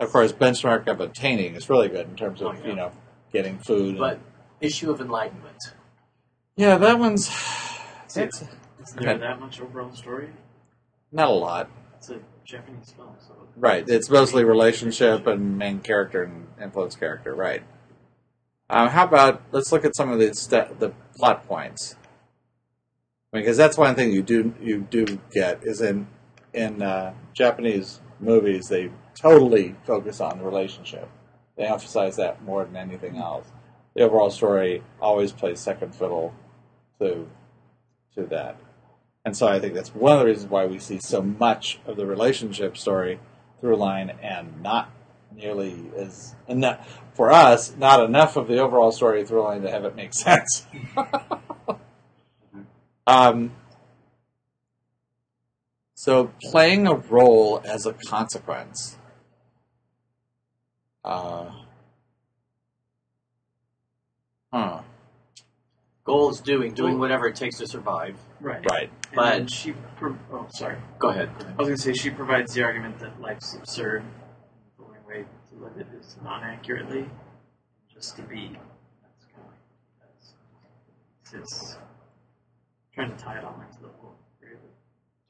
Of 0.00 0.10
course, 0.10 0.32
benchmark 0.32 0.86
of 0.88 1.00
obtaining 1.00 1.54
is 1.54 1.68
really 1.70 1.88
good 1.88 2.06
in 2.08 2.16
terms 2.16 2.40
of 2.42 2.48
Oh, 2.48 2.52
yeah. 2.60 2.66
you 2.66 2.74
know 2.76 2.92
getting 3.32 3.58
food. 3.58 3.90
and- 3.90 3.98
But 3.98 4.18
issue 4.60 4.90
of 4.90 5.00
enlightenment. 5.00 5.58
yeah, 6.56 6.76
that 6.78 6.98
one's 6.98 7.28
See, 8.08 8.22
it's 8.22 8.42
Is 8.42 8.92
there 8.94 9.18
that 9.18 9.40
much 9.40 9.60
overall 9.60 9.92
story? 9.94 10.30
not 11.12 11.28
a 11.28 11.32
lot, 11.32 11.70
It's 11.96 12.10
a 12.10 12.20
Japanese 12.44 12.92
film, 12.92 13.16
so 13.18 13.34
right? 13.56 13.84
It's 13.88 14.08
mostly 14.10 14.44
relationship 14.44 15.26
and 15.26 15.58
main 15.58 15.80
character 15.80 16.22
and 16.22 16.46
influence 16.62 16.94
character, 16.94 17.34
right? 17.34 17.62
Um, 18.68 18.88
how 18.88 19.04
about 19.04 19.42
let's 19.52 19.70
look 19.70 19.84
at 19.84 19.94
some 19.94 20.10
of 20.10 20.18
the 20.18 20.34
st- 20.34 20.80
the 20.80 20.92
plot 21.16 21.46
points, 21.46 21.96
because 23.32 23.56
that's 23.56 23.78
one 23.78 23.94
thing 23.94 24.12
you 24.12 24.22
do 24.22 24.54
you 24.60 24.86
do 24.90 25.20
get 25.32 25.62
is 25.62 25.80
in 25.80 26.08
in 26.52 26.82
uh, 26.82 27.14
Japanese 27.32 28.00
movies 28.18 28.68
they 28.68 28.90
totally 29.14 29.76
focus 29.84 30.20
on 30.20 30.38
the 30.38 30.44
relationship. 30.44 31.08
They 31.56 31.64
emphasize 31.64 32.16
that 32.16 32.42
more 32.42 32.64
than 32.64 32.76
anything 32.76 33.16
else. 33.16 33.46
The 33.94 34.02
overall 34.02 34.30
story 34.30 34.82
always 35.00 35.32
plays 35.32 35.60
second 35.60 35.94
fiddle 35.94 36.34
to 37.00 37.28
to 38.16 38.26
that. 38.26 38.56
And 39.24 39.36
so 39.36 39.46
I 39.46 39.58
think 39.60 39.74
that's 39.74 39.94
one 39.94 40.14
of 40.14 40.20
the 40.20 40.26
reasons 40.26 40.50
why 40.50 40.66
we 40.66 40.78
see 40.78 40.98
so 41.00 41.22
much 41.22 41.78
of 41.86 41.96
the 41.96 42.06
relationship 42.06 42.76
story 42.76 43.20
through 43.60 43.76
line 43.76 44.10
and 44.22 44.62
not 44.62 44.90
nearly 45.36 45.76
as 45.96 46.34
enough 46.48 47.00
for 47.14 47.30
us, 47.30 47.74
not 47.76 48.02
enough 48.04 48.36
of 48.36 48.48
the 48.48 48.58
overall 48.58 48.90
story 48.90 49.24
through 49.24 49.42
line 49.42 49.62
to 49.62 49.70
have 49.70 49.84
it 49.84 49.94
make 49.94 50.12
sense. 50.14 50.66
um, 53.06 53.52
so 55.94 56.32
playing 56.50 56.86
a 56.86 56.94
role 56.94 57.60
as 57.64 57.86
a 57.86 57.92
consequence. 57.92 58.96
Uh, 61.04 61.50
huh. 64.52 64.80
Goal 66.04 66.30
is 66.30 66.40
doing, 66.40 66.72
doing 66.72 66.98
whatever 67.00 67.26
it 67.26 67.34
takes 67.34 67.58
to 67.58 67.66
survive. 67.66 68.16
right, 68.40 68.64
Right. 68.70 68.90
And 69.08 69.14
But- 69.16 69.30
then 69.30 69.46
she. 69.48 69.74
Pro- 69.96 70.16
oh, 70.32 70.46
sorry. 70.50 70.76
Go 70.98 71.08
ahead. 71.08 71.30
I 71.40 71.44
was 71.56 71.66
going 71.68 71.76
to 71.76 71.82
say 71.82 71.92
she 71.94 72.10
provides 72.10 72.52
the 72.54 72.62
argument 72.62 72.98
that 73.00 73.20
life's 73.20 73.54
absurd. 73.54 74.04
The 75.76 75.82
only 75.82 75.88
way 75.88 75.92
to 75.92 75.94
live 75.94 76.02
it 76.02 76.06
is 76.06 76.16
not 76.22 76.42
accurately, 76.42 77.08
just 77.92 78.16
to 78.16 78.22
be. 78.22 78.56
That's 79.02 79.24
kind 79.34 79.46
of 79.46 79.52
like 79.52 81.32
that's, 81.32 81.34
it's 81.34 81.76
trying 82.94 83.16
to 83.16 83.22
tie 83.22 83.38
it 83.38 83.44
all 83.44 83.62
into 83.68 83.82
the 83.82 83.88
whole. 84.00 84.16
Grave 84.40 84.56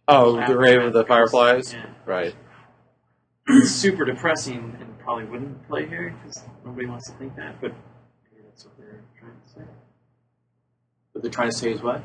Oh, 0.08 0.36
the 0.46 0.54
Grave 0.54 0.82
of 0.82 0.92
the 0.92 1.04
Fireflies? 1.04 1.72
Yeah. 1.72 1.86
Right. 2.04 2.34
It's 3.48 3.70
super 3.70 4.04
depressing 4.04 4.76
and 4.80 4.98
probably 4.98 5.24
wouldn't 5.24 5.66
play 5.68 5.86
here 5.86 6.14
because 6.22 6.42
nobody 6.64 6.86
wants 6.86 7.08
to 7.10 7.16
think 7.16 7.36
that, 7.36 7.60
but 7.60 7.72
maybe 8.32 8.44
that's 8.44 8.64
what 8.64 8.76
they're 8.76 9.02
trying 9.18 9.40
to 9.40 9.48
say. 9.48 9.70
What 11.12 11.22
they're 11.22 11.30
trying 11.30 11.50
to 11.50 11.56
say 11.56 11.72
is 11.72 11.82
what? 11.82 12.02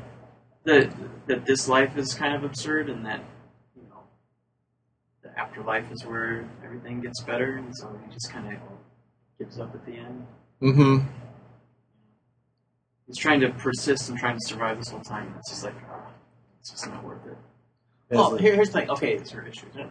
that 0.64 0.92
that 1.26 1.46
this 1.46 1.68
life 1.68 1.96
is 1.96 2.14
kind 2.14 2.34
of 2.34 2.44
absurd 2.44 2.88
and 2.88 3.04
that 3.04 3.18
you 3.18 3.24
know 3.24 3.26
the 3.26 3.31
afterlife 5.36 5.90
is 5.90 6.04
where 6.04 6.48
everything 6.64 7.00
gets 7.00 7.22
better 7.22 7.56
and 7.56 7.74
so 7.76 7.88
he 8.06 8.12
just 8.12 8.30
kind 8.32 8.52
of 8.52 8.58
gives 9.38 9.58
up 9.58 9.74
at 9.74 9.84
the 9.86 9.92
end 9.92 10.26
Mm-hmm. 10.62 11.06
he's 13.06 13.16
trying 13.16 13.40
to 13.40 13.50
persist 13.50 14.08
and 14.08 14.18
trying 14.18 14.38
to 14.38 14.46
survive 14.46 14.78
this 14.78 14.88
whole 14.90 15.00
time 15.00 15.26
and 15.28 15.36
it's 15.36 15.50
just 15.50 15.64
like 15.64 15.74
ah, 15.90 16.06
it's 16.60 16.70
just 16.70 16.86
not 16.88 17.02
worth 17.04 17.26
it 17.26 17.36
Well, 18.10 18.36
here, 18.36 18.54
here's 18.54 18.68
the 18.70 18.80
thing. 18.80 18.90
Okay, 18.90 19.14
it's 19.14 19.30
her 19.30 19.46
issues 19.46 19.74
and, 19.74 19.90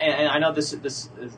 and 0.00 0.28
I 0.28 0.38
know 0.38 0.52
this 0.52 0.70
this 0.72 1.10
is 1.20 1.36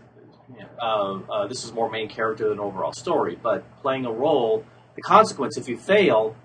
uh, 0.80 1.18
uh, 1.30 1.46
this 1.46 1.64
is 1.64 1.72
more 1.72 1.90
main 1.90 2.08
character 2.08 2.48
than 2.48 2.60
overall 2.60 2.92
story, 2.92 3.38
but 3.42 3.64
playing 3.80 4.04
a 4.06 4.12
role, 4.12 4.64
the 4.96 5.02
consequence 5.02 5.56
if 5.56 5.68
you 5.68 5.76
fail, 5.76 6.36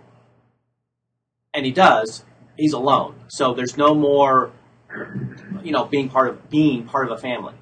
and 1.53 1.65
he 1.65 1.71
does, 1.71 2.23
he's 2.57 2.73
alone. 2.73 3.15
So 3.27 3.53
there's 3.53 3.77
no 3.77 3.93
more, 3.93 4.51
you 5.63 5.71
know, 5.71 5.85
being 5.85 6.09
part 6.09 6.29
of 6.29 6.49
being 6.49 6.83
part 6.83 7.05
of 7.09 7.17
a 7.17 7.21
family. 7.21 7.53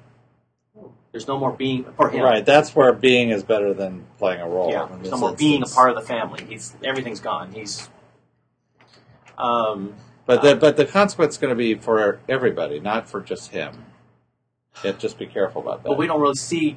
There's 1.12 1.26
no 1.26 1.38
more 1.38 1.52
being 1.52 1.84
for 1.96 2.10
him. 2.10 2.22
Right. 2.22 2.44
That's 2.44 2.76
where 2.76 2.92
being 2.92 3.30
is 3.30 3.42
better 3.42 3.72
than 3.72 4.04
playing 4.18 4.42
a 4.42 4.48
role. 4.48 4.70
Yeah, 4.70 4.86
there's 4.96 5.10
no 5.10 5.16
more 5.16 5.34
being 5.34 5.62
a 5.62 5.66
part 5.66 5.88
of 5.88 5.96
the 5.96 6.02
family. 6.02 6.44
He's 6.44 6.76
everything's 6.84 7.20
gone. 7.20 7.52
He's 7.52 7.88
um, 9.38 9.94
But 10.26 10.42
the 10.42 10.56
but 10.56 10.76
the 10.76 10.84
consequence 10.84 11.34
is 11.34 11.38
going 11.38 11.50
to 11.50 11.56
be 11.56 11.74
for 11.74 12.20
everybody, 12.28 12.80
not 12.80 13.08
for 13.08 13.20
just 13.20 13.50
him. 13.50 13.84
Yeah, 14.84 14.92
just 14.92 15.18
be 15.18 15.24
careful 15.26 15.62
about 15.62 15.82
that. 15.82 15.88
but 15.88 15.98
we 15.98 16.06
don't 16.06 16.20
really 16.20 16.34
see. 16.34 16.76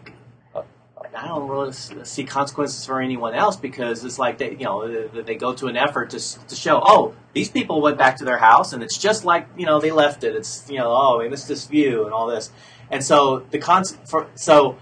I 1.15 1.27
don't 1.27 1.49
really 1.49 1.73
see 1.73 2.23
consequences 2.23 2.85
for 2.85 3.01
anyone 3.01 3.33
else 3.33 3.55
because 3.55 4.05
it's 4.05 4.19
like 4.19 4.37
they, 4.37 4.51
you 4.51 4.65
know, 4.65 5.07
they, 5.07 5.35
go 5.35 5.53
to 5.53 5.67
an 5.67 5.75
effort 5.75 6.11
to 6.11 6.19
to 6.47 6.55
show, 6.55 6.81
oh, 6.85 7.15
these 7.33 7.49
people 7.49 7.81
went 7.81 7.97
back 7.97 8.17
to 8.17 8.25
their 8.25 8.37
house 8.37 8.73
and 8.73 8.83
it's 8.83 8.97
just 8.97 9.25
like 9.25 9.47
you 9.57 9.65
know 9.65 9.79
they 9.79 9.91
left 9.91 10.23
it. 10.23 10.35
It's 10.35 10.69
you 10.69 10.77
know, 10.77 10.91
oh, 10.91 11.19
we 11.19 11.27
missed 11.29 11.47
this 11.47 11.65
view 11.65 12.05
and 12.05 12.13
all 12.13 12.27
this, 12.27 12.51
and 12.91 13.03
so 13.03 13.45
the 13.51 13.59
for 14.05 14.27
so 14.35 14.77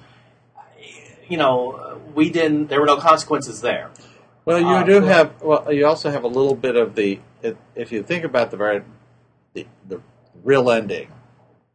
you 1.27 1.37
know 1.37 2.01
we 2.13 2.29
didn't. 2.29 2.67
There 2.67 2.79
were 2.79 2.85
no 2.85 2.97
consequences 2.97 3.61
there. 3.61 3.91
Well, 4.43 4.59
you 4.59 4.67
Uh, 4.67 4.83
do 4.83 5.01
have. 5.01 5.41
Well, 5.41 5.71
you 5.71 5.85
also 5.85 6.09
have 6.09 6.23
a 6.23 6.27
little 6.27 6.55
bit 6.55 6.75
of 6.75 6.95
the. 6.95 7.19
If, 7.41 7.55
if 7.75 7.91
you 7.91 8.01
think 8.01 8.23
about 8.23 8.49
the 8.49 8.57
very, 8.57 8.81
the, 9.53 9.67
the 9.87 10.01
real 10.43 10.71
ending, 10.71 11.09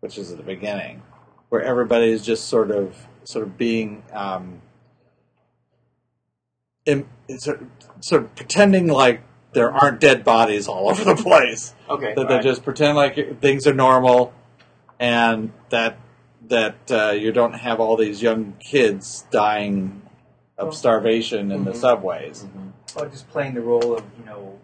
which 0.00 0.18
is 0.18 0.32
at 0.32 0.38
the 0.38 0.42
beginning, 0.42 1.02
where 1.50 1.62
everybody 1.62 2.10
is 2.10 2.24
just 2.24 2.48
sort 2.48 2.70
of, 2.70 3.06
sort 3.24 3.44
of 3.46 3.56
being, 3.58 4.02
um, 4.12 4.60
in, 6.86 7.06
sort, 7.38 7.62
of, 7.62 7.68
sort 8.00 8.22
of 8.24 8.34
pretending 8.34 8.88
like 8.88 9.22
there 9.52 9.70
aren't 9.72 10.00
dead 10.00 10.24
bodies 10.24 10.66
all 10.68 10.88
over 10.90 11.04
the 11.04 11.14
place. 11.16 11.74
Okay, 11.88 12.14
that 12.14 12.28
they 12.28 12.34
right. 12.36 12.42
just 12.42 12.64
pretend 12.64 12.96
like 12.96 13.40
things 13.40 13.66
are 13.66 13.74
normal, 13.74 14.32
and 14.98 15.52
that 15.70 15.98
that 16.48 16.76
uh, 16.90 17.10
you 17.12 17.30
don't 17.32 17.52
have 17.52 17.78
all 17.80 17.96
these 17.96 18.20
young 18.22 18.54
kids 18.58 19.24
dying 19.30 20.02
of 20.58 20.74
starvation 20.74 21.50
in 21.52 21.64
the 21.64 21.70
Mhm. 21.72 21.76
subways. 21.76 22.46
Well, 22.96 23.08
just 23.08 23.28
playing 23.30 23.54
the 23.54 23.60
role 23.60 23.94
of 23.96 24.04
you 24.18 24.24
know 24.24 24.58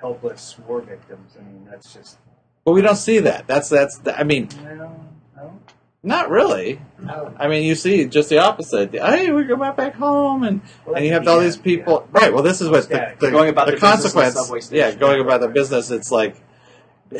helpless 0.00 0.58
war 0.66 0.80
victims. 0.80 1.36
I 1.38 1.42
mean, 1.42 1.66
that's 1.70 1.92
just 1.92 2.18
But 2.64 2.72
we 2.72 2.80
don't 2.82 2.96
see 2.96 3.18
that. 3.20 3.46
That's 3.46 3.68
that's. 3.68 4.00
I 4.06 4.22
mean, 4.24 4.48
no, 4.64 4.74
no. 4.74 5.07
Not 6.02 6.30
really. 6.30 6.80
No. 7.00 7.34
I 7.38 7.48
mean, 7.48 7.64
you 7.64 7.74
see 7.74 8.04
just 8.06 8.28
the 8.28 8.38
opposite. 8.38 8.92
Hey, 8.92 9.30
we 9.30 9.44
go 9.44 9.56
back 9.56 9.76
back 9.76 9.94
home, 9.94 10.44
and 10.44 10.60
Well, 10.86 10.96
and 10.96 11.04
you 11.04 11.12
have 11.12 11.26
all 11.26 11.40
these 11.40 11.56
yeah, 11.56 11.62
people. 11.62 12.08
Right. 12.12 12.32
Well, 12.32 12.42
this 12.42 12.60
is 12.60 12.68
what 12.68 12.88
the, 12.88 13.14
the, 13.18 13.30
Going 13.30 13.48
about 13.48 13.66
the 13.66 13.72
their 13.72 13.80
business 13.80 14.14
in 14.14 14.20
the 14.20 14.32
consequence. 14.32 14.72
yeah, 14.72 14.94
going 14.94 15.20
about 15.20 15.40
the 15.40 15.48
business. 15.48 15.90
It's 15.90 16.10
like 16.10 16.36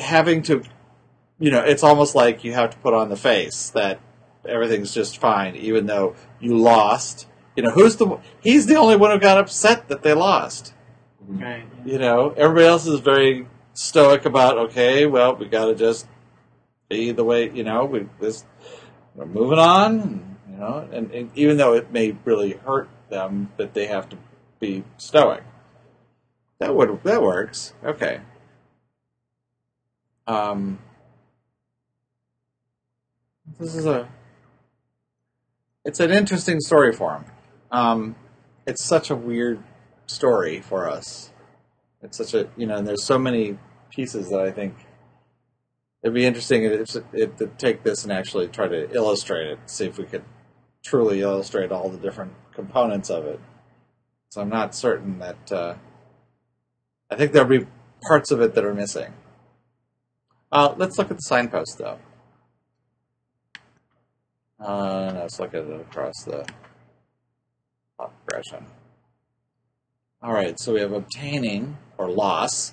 having 0.00 0.42
to, 0.42 0.62
you 1.38 1.50
know, 1.50 1.60
it's 1.60 1.82
almost 1.82 2.14
like 2.14 2.44
you 2.44 2.52
have 2.52 2.70
to 2.70 2.76
put 2.78 2.94
on 2.94 3.08
the 3.08 3.16
face 3.16 3.70
that 3.70 4.00
everything's 4.48 4.94
just 4.94 5.18
fine, 5.18 5.56
even 5.56 5.86
though 5.86 6.14
you 6.40 6.56
lost. 6.56 7.26
You 7.56 7.64
know, 7.64 7.70
who's 7.70 7.96
the? 7.96 8.18
He's 8.40 8.66
the 8.66 8.76
only 8.76 8.96
one 8.96 9.10
who 9.10 9.18
got 9.18 9.38
upset 9.38 9.88
that 9.88 10.02
they 10.02 10.14
lost. 10.14 10.72
Right. 11.26 11.64
You 11.84 11.98
know, 11.98 12.30
everybody 12.36 12.66
else 12.66 12.86
is 12.86 13.00
very 13.00 13.46
stoic 13.74 14.24
about. 14.24 14.56
Okay, 14.58 15.04
well, 15.06 15.34
we 15.34 15.46
got 15.46 15.66
to 15.66 15.74
just 15.74 16.06
be 16.88 17.12
the 17.12 17.24
way. 17.24 17.50
You 17.50 17.64
know, 17.64 17.84
we 17.84 18.08
this 18.20 18.44
we're 19.14 19.26
moving 19.26 19.58
on. 19.58 20.36
You 20.50 20.56
know, 20.56 20.88
and, 20.92 21.10
and 21.12 21.30
even 21.34 21.56
though 21.56 21.74
it 21.74 21.92
may 21.92 22.16
really 22.24 22.52
hurt 22.52 22.88
them, 23.10 23.52
that 23.56 23.74
they 23.74 23.86
have 23.86 24.08
to 24.10 24.18
be 24.58 24.84
stoic. 24.96 25.44
That 26.58 26.74
would 26.74 27.02
that 27.04 27.22
works. 27.22 27.74
Okay. 27.84 28.20
Um, 30.26 30.78
this 33.58 33.74
is 33.74 33.86
a. 33.86 34.08
It's 35.84 36.00
an 36.00 36.10
interesting 36.10 36.60
story 36.60 36.92
for. 36.92 37.24
Um, 37.70 38.16
it's 38.66 38.84
such 38.84 39.10
a 39.10 39.16
weird 39.16 39.62
story 40.06 40.60
for 40.60 40.90
us. 40.90 41.32
It's 42.02 42.18
such 42.18 42.34
a 42.34 42.48
you 42.56 42.66
know, 42.66 42.76
and 42.76 42.86
there's 42.86 43.04
so 43.04 43.18
many 43.18 43.58
pieces 43.90 44.30
that 44.30 44.40
I 44.40 44.50
think 44.50 44.74
it'd 46.02 46.14
be 46.14 46.26
interesting 46.26 46.64
if, 46.64 46.96
if 47.12 47.36
to 47.36 47.46
take 47.58 47.82
this 47.82 48.04
and 48.04 48.12
actually 48.12 48.48
try 48.48 48.68
to 48.68 48.90
illustrate 48.92 49.46
it, 49.46 49.58
see 49.66 49.86
if 49.86 49.98
we 49.98 50.04
could 50.04 50.24
truly 50.84 51.20
illustrate 51.20 51.72
all 51.72 51.88
the 51.88 51.98
different 51.98 52.32
components 52.52 53.10
of 53.10 53.26
it. 53.26 53.40
So 54.30 54.40
I'm 54.40 54.48
not 54.48 54.74
certain 54.74 55.18
that. 55.18 55.52
Uh, 55.52 55.74
I 57.10 57.16
think 57.16 57.32
there'll 57.32 57.48
be 57.48 57.66
parts 58.02 58.30
of 58.30 58.40
it 58.40 58.54
that 58.54 58.64
are 58.64 58.74
missing. 58.74 59.12
Uh, 60.52 60.74
let's 60.76 60.98
look 60.98 61.10
at 61.10 61.16
the 61.16 61.22
signpost, 61.22 61.78
though. 61.78 61.98
Uh, 64.60 65.12
let's 65.14 65.38
look 65.38 65.54
at 65.54 65.64
it 65.64 65.80
across 65.80 66.24
the 66.24 66.46
progression. 67.96 68.66
All 70.22 70.32
right, 70.32 70.58
so 70.58 70.74
we 70.74 70.80
have 70.80 70.92
obtaining 70.92 71.78
or 71.96 72.10
loss 72.10 72.72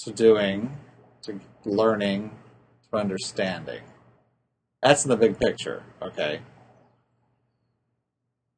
to 0.00 0.12
doing 0.12 0.76
to 1.22 1.40
learning 1.64 2.30
to 2.90 2.98
understanding. 2.98 3.82
That's 4.82 5.04
in 5.04 5.10
the 5.10 5.16
big 5.16 5.38
picture, 5.38 5.82
okay? 6.00 6.40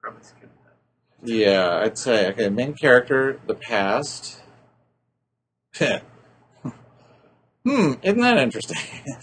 Probably 0.01 0.23
skip 0.23 0.51
that. 1.23 1.29
Yeah, 1.29 1.81
I'd 1.83 1.99
say 1.99 2.29
okay. 2.31 2.49
Main 2.49 2.75
character, 2.75 3.41
the 3.47 3.55
past. 3.55 4.41
hmm, 5.79 5.93
isn't 7.65 8.21
that 8.21 8.39
interesting? 8.39 8.79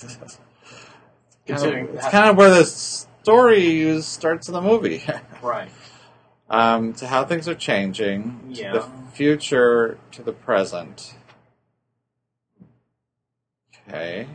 It's 1.48 1.64
kind 1.64 1.90
of- 1.90 1.96
it's 1.96 2.08
kind 2.10 2.30
of 2.30 2.38
where 2.38 2.50
the 2.52 2.64
story 2.66 4.00
starts 4.02 4.48
in 4.48 4.54
the 4.54 4.62
movie. 4.62 5.04
right. 5.42 5.70
um, 6.50 6.94
to 6.94 7.08
how 7.08 7.26
things 7.26 7.48
are 7.48 7.56
changing, 7.56 8.42
Yeah. 8.50 8.74
to 8.74 8.80
the 8.80 8.88
future, 9.14 9.98
to 10.12 10.22
the 10.24 10.32
present. 10.34 11.16
Okay. 13.92 14.26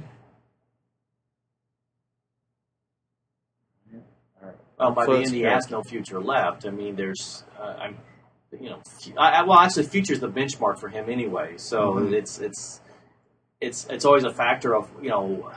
Well, 4.79 4.91
by 4.91 5.07
the 5.07 5.13
end, 5.17 5.31
he 5.31 5.41
has 5.43 5.71
no 5.71 5.83
future 5.83 6.21
left. 6.21 6.67
I 6.67 6.71
mean, 6.71 6.97
there's, 6.97 7.45
uh, 7.59 7.77
I'm, 7.81 7.97
you 8.61 8.69
know, 8.69 8.83
I, 9.17 9.43
well, 9.45 9.59
actually, 9.59 9.85
future's 9.85 10.21
the 10.21 10.29
benchmark 10.29 10.79
for 10.79 10.89
him 10.91 11.09
anyway. 11.09 11.55
So 11.57 11.95
Mhm. 11.95 12.13
it's 12.13 12.39
it's 12.39 12.81
it's 13.63 13.87
it's 13.89 14.05
always 14.05 14.25
a 14.25 14.33
factor 14.33 14.77
of 14.77 14.91
you 15.03 15.09
know, 15.09 15.51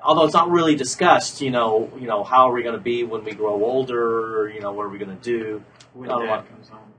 although 0.00 0.24
it's 0.24 0.34
not 0.34 0.48
really 0.50 0.76
discussed. 0.76 1.40
You 1.40 1.50
know, 1.50 1.90
you 1.98 2.06
know, 2.06 2.22
how 2.22 2.48
are 2.48 2.52
we 2.52 2.62
going 2.62 2.76
to 2.76 2.80
be 2.80 3.02
when 3.02 3.24
we 3.24 3.32
grow 3.32 3.64
older? 3.64 4.48
You 4.54 4.60
know, 4.60 4.70
what 4.72 4.84
are 4.86 4.88
we 4.88 4.98
going 4.98 5.16
to 5.16 5.22
do? 5.22 5.64
When 5.94 6.08
Dad 6.08 6.44
comes 6.48 6.68
home. 6.68 6.92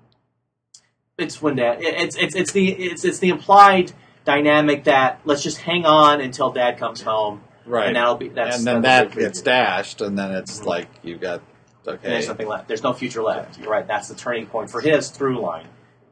It's 1.17 1.41
when 1.41 1.55
dad. 1.55 1.81
it- 1.81 1.95
It's 1.95 2.17
it's 2.17 2.35
it's 2.35 2.51
the 2.51 2.69
it's 2.69 3.05
it's 3.05 3.19
the 3.19 3.29
implied 3.29 3.93
dynamic 4.27 4.83
that 4.83 5.21
let's 5.25 5.41
just 5.41 5.57
hang 5.57 5.85
on 5.85 6.21
until 6.21 6.51
dad 6.51 6.77
comes 6.77 7.01
home, 7.01 7.41
Right. 7.65 7.87
and 7.87 7.95
that'll 7.95 8.15
be 8.15 8.27
that's 8.29 8.57
and 8.57 8.67
then 8.67 8.81
that's 8.81 9.15
that 9.15 9.19
gets 9.19 9.41
dashed, 9.41 10.01
and 10.01 10.19
then 10.19 10.31
it's 10.33 10.59
Mhm. 10.59 10.65
like 10.65 10.87
you've 11.01 11.21
got 11.21 11.41
And 11.87 11.95
okay. 11.95 12.09
There's 12.09 12.27
nothing 12.27 12.47
left. 12.49 12.67
There's 12.67 12.83
no 12.83 12.91
future 12.93 13.23
left. 13.23 13.57
You're 13.57 13.71
right. 13.71 13.87
That's 13.87 14.09
the 14.09 14.15
turning 14.15 14.45
point 14.45 14.69
for 14.69 14.81
his 14.81 15.09
through 15.09 15.39
line 15.39 15.67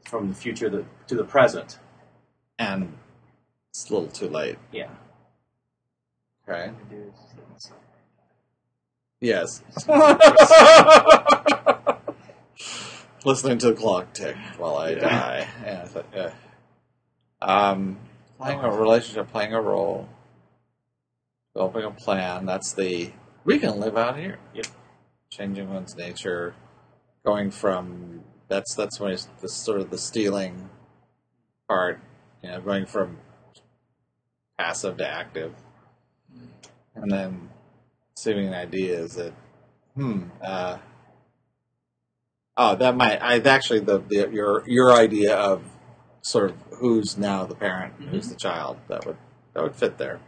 from 0.05 0.29
the 0.29 0.33
future 0.35 0.69
to, 0.69 0.85
to 1.07 1.15
the 1.15 1.25
present. 1.25 1.77
and 2.57 2.97
it's 3.69 3.89
a 3.89 3.93
little 3.93 4.07
too 4.07 4.29
late. 4.29 4.57
Yeah. 4.71 4.87
Okay. 6.47 6.71
The 6.89 6.95
dude 6.95 7.07
is 7.07 7.13
just 7.19 7.35
getting 7.35 7.57
so- 7.57 7.73
Yes. 9.19 9.61
Listening 13.25 13.57
to 13.57 13.67
the 13.71 13.73
clock 13.73 14.13
tick 14.13 14.37
while 14.57 14.77
I 14.77 14.93
die. 14.93 15.47
Yeah. 15.65 15.81
I 15.83 15.87
thought, 15.87 16.05
yeah. 16.15 16.29
Um, 17.41 17.97
playing 18.39 18.59
a 18.59 18.71
relationship, 18.71 19.31
playing 19.31 19.53
a 19.53 19.61
role, 19.61 20.07
developing 21.53 21.83
a 21.83 21.91
plan. 21.91 22.45
That's 22.45 22.73
the 22.73 23.11
we 23.43 23.59
can 23.59 23.79
live 23.79 23.97
out 23.97 24.17
here. 24.17 24.39
Yep. 24.53 24.67
Changing 25.29 25.73
one's 25.73 25.95
nature, 25.95 26.55
going 27.25 27.51
from 27.51 28.23
that's 28.47 28.75
that's 28.75 28.99
when 28.99 29.11
it's 29.11 29.25
the 29.41 29.49
sort 29.49 29.81
of 29.81 29.89
the 29.89 29.97
stealing 29.97 30.69
part. 31.67 31.99
You 32.41 32.51
know, 32.51 32.61
going 32.61 32.85
from 32.85 33.17
passive 34.57 34.97
to 34.97 35.07
active, 35.07 35.53
and 36.95 37.11
then 37.11 37.49
assuming 38.17 38.51
the 38.51 38.57
idea 38.57 38.99
is 38.99 39.15
that 39.15 39.33
hmm 39.95 40.23
uh, 40.41 40.77
oh 42.57 42.75
that 42.75 42.95
might 42.95 43.21
I 43.21 43.39
actually 43.39 43.79
the, 43.79 43.99
the 43.99 44.29
your 44.31 44.63
your 44.67 44.93
idea 44.93 45.35
of 45.35 45.63
sort 46.26 46.49
of 46.49 46.56
who's 46.80 47.18
now 47.18 47.45
the 47.45 47.53
parent 47.56 47.93
who's 48.10 48.30
the 48.30 48.35
child 48.35 48.77
that 48.88 49.06
would 49.06 49.18
that 49.53 49.61
would 49.64 49.76
fit 49.76 49.97
there 49.97 50.19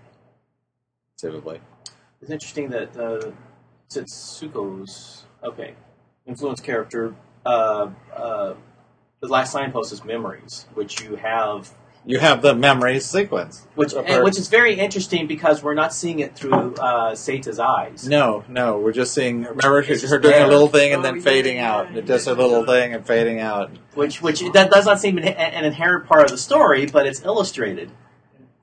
typically 1.17 1.59
It's 2.21 2.31
interesting 2.31 2.69
that 2.69 2.95
uh, 2.95 3.31
Setsuko's 3.89 5.25
okay 5.43 5.73
influence 6.27 6.61
character. 6.61 7.15
Uh, 7.45 7.89
uh, 8.15 8.53
the 9.21 9.27
last 9.27 9.51
signpost 9.51 9.91
is 9.91 10.03
memories, 10.03 10.67
which 10.75 11.01
you 11.01 11.15
have. 11.15 11.71
You 12.07 12.19
have 12.19 12.41
the 12.41 12.55
memory 12.55 13.01
sequence. 13.01 13.67
which 13.75 13.93
and 13.93 14.23
which 14.23 14.39
is 14.39 14.47
very 14.47 14.75
interesting 14.79 15.27
because 15.27 15.61
we're 15.61 15.73
not 15.73 15.93
seeing 15.93 16.19
it 16.19 16.35
through 16.37 16.73
uh, 16.75 17.11
Seita's 17.15 17.59
eyes. 17.59 18.07
No, 18.07 18.45
no, 18.47 18.77
we're 18.79 18.93
just 18.93 19.13
seeing. 19.13 19.41
Remember, 19.43 19.61
her, 19.61 19.79
It's 19.79 19.99
just 20.01 20.13
her 20.13 20.17
doing 20.17 20.41
a 20.41 20.47
little 20.47 20.69
thing 20.69 20.93
and 20.93 21.01
Oh, 21.01 21.03
then 21.03 21.19
fading 21.19 21.59
out. 21.59 21.93
yeah, 21.93 21.99
just 21.99 22.27
a 22.27 22.33
little 22.33 22.65
thing 22.65 22.93
and 22.93 23.05
fading 23.05 23.41
out. 23.41 23.71
which 23.93 24.21
which 24.21 24.39
that 24.53 24.71
does 24.71 24.85
not 24.85 25.01
seem 25.01 25.17
an, 25.17 25.25
an 25.27 25.65
inherent 25.65 26.05
part 26.07 26.23
of 26.23 26.31
the 26.31 26.37
story, 26.37 26.85
but 26.85 27.05
it's 27.05 27.21
illustrated. 27.25 27.91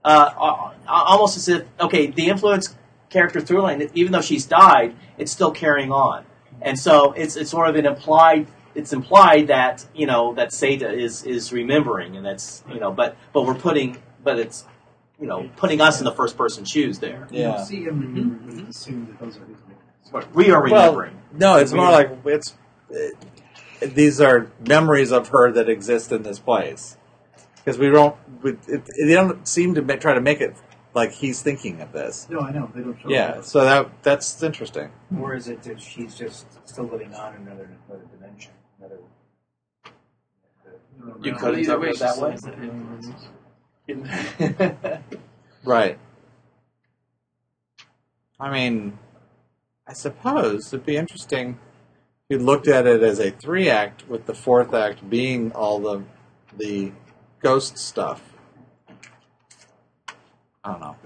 Uh, 0.02 0.70
almost 0.88 1.36
as 1.36 1.46
if 1.46 1.64
okay, 1.78 2.06
the 2.06 2.28
influence 2.28 2.74
character 3.10 3.42
through 3.42 3.60
line, 3.60 3.86
even 3.94 4.12
though 4.12 4.22
she's 4.22 4.46
died, 4.46 4.96
it's 5.18 5.30
still 5.30 5.50
carrying 5.50 5.92
on, 5.92 6.24
and 6.62 6.78
so 6.78 7.12
it's 7.12 7.36
it's 7.36 7.50
sort 7.50 7.68
of 7.68 7.76
an 7.76 7.84
implied. 7.84 8.46
It's 8.74 8.92
implied 8.92 9.46
that 9.48 9.86
you 9.94 10.06
know 10.06 10.34
that 10.34 10.48
Seita 10.48 10.92
is 10.92 11.22
is 11.24 11.52
remembering, 11.52 12.16
and 12.16 12.24
that's 12.26 12.62
you 12.72 12.80
know, 12.80 12.90
but 12.90 13.16
but 13.32 13.42
we're 13.46 13.55
putting, 13.55 13.98
but 14.22 14.38
it's 14.38 14.64
you 15.20 15.26
know 15.26 15.48
putting 15.56 15.80
us 15.80 16.01
in 16.01 16.05
the 16.05 16.12
first 16.12 16.36
person 16.36 16.64
shoes 16.64 16.98
there. 16.98 17.28
You 17.30 17.40
Yeah. 17.42 17.62
see 17.62 17.84
him 17.84 18.01
remember, 18.01 18.34
but 18.44 18.56
you 18.56 18.66
assume 18.68 19.06
that 19.06 19.18
those 19.20 19.36
are 19.36 19.46
his 19.46 19.59
memories. 20.12 20.34
We 20.34 20.51
are 20.51 20.62
remembering. 20.62 21.18
No, 21.32 21.56
it's 21.59 21.72
more 21.72 21.90
like 21.90 22.10
it's. 22.26 22.55
It, 22.90 23.14
these 23.80 24.20
are 24.20 24.51
memories 24.66 25.12
of 25.12 25.28
her 25.28 25.52
that 25.52 25.68
exist 25.68 26.10
in 26.12 26.22
this 26.22 26.38
place 26.38 26.96
because 27.56 27.78
we 27.78 27.90
don't. 27.90 28.16
We, 28.42 28.52
it, 28.68 28.88
they 29.06 29.14
don't 29.14 29.46
seem 29.46 29.74
to 29.74 29.82
ma- 29.82 29.96
try 29.96 30.14
to 30.14 30.20
make 30.20 30.40
it 30.40 30.55
like 30.94 31.12
he's 31.12 31.42
thinking 31.42 31.80
of 31.80 31.92
this. 31.92 32.26
No, 32.30 32.40
I 32.40 32.52
know 32.52 32.70
they 32.74 32.82
don't 32.82 32.98
show. 33.01 33.09
Yeah, 33.09 33.40
so 33.40 33.64
that 33.64 34.02
that's 34.02 34.42
interesting. 34.42 34.90
Or 35.20 35.34
is 35.34 35.48
it 35.48 35.62
that 35.64 35.80
she's 35.80 36.14
just 36.14 36.46
still 36.68 36.84
living 36.84 37.14
on 37.14 37.34
in 37.36 37.42
another 37.42 37.68
another 37.88 38.05
dimension? 38.16 38.52
Another. 38.85 38.98
You 41.23 41.32
No, 41.32 41.39
could 41.39 41.59
either 41.59 41.74
interpret 41.85 41.97
it 41.97 41.98
that 42.01 42.19
way. 42.19 42.36
says 42.36 42.43
that 43.86 45.02
Right. 45.65 45.98
I 48.40 48.51
mean, 48.51 48.98
I 49.86 49.93
suppose 49.93 50.73
it'd 50.73 50.85
be 50.86 50.97
interesting 50.97 51.59
if 52.28 52.39
you 52.39 52.44
looked 52.44 52.69
at 52.69 52.86
it 52.86 53.02
as 53.02 53.19
a 53.19 53.31
three 53.31 53.69
act, 53.70 54.09
with 54.09 54.27
the 54.27 54.35
fourth 54.35 54.74
act 54.74 55.09
being 55.09 55.52
all 55.52 55.78
the 55.78 56.05
the 56.56 56.93
ghost 57.40 57.77
stuff. 57.78 58.23
I 60.62 60.70
don't 60.73 60.81
know. 60.81 60.97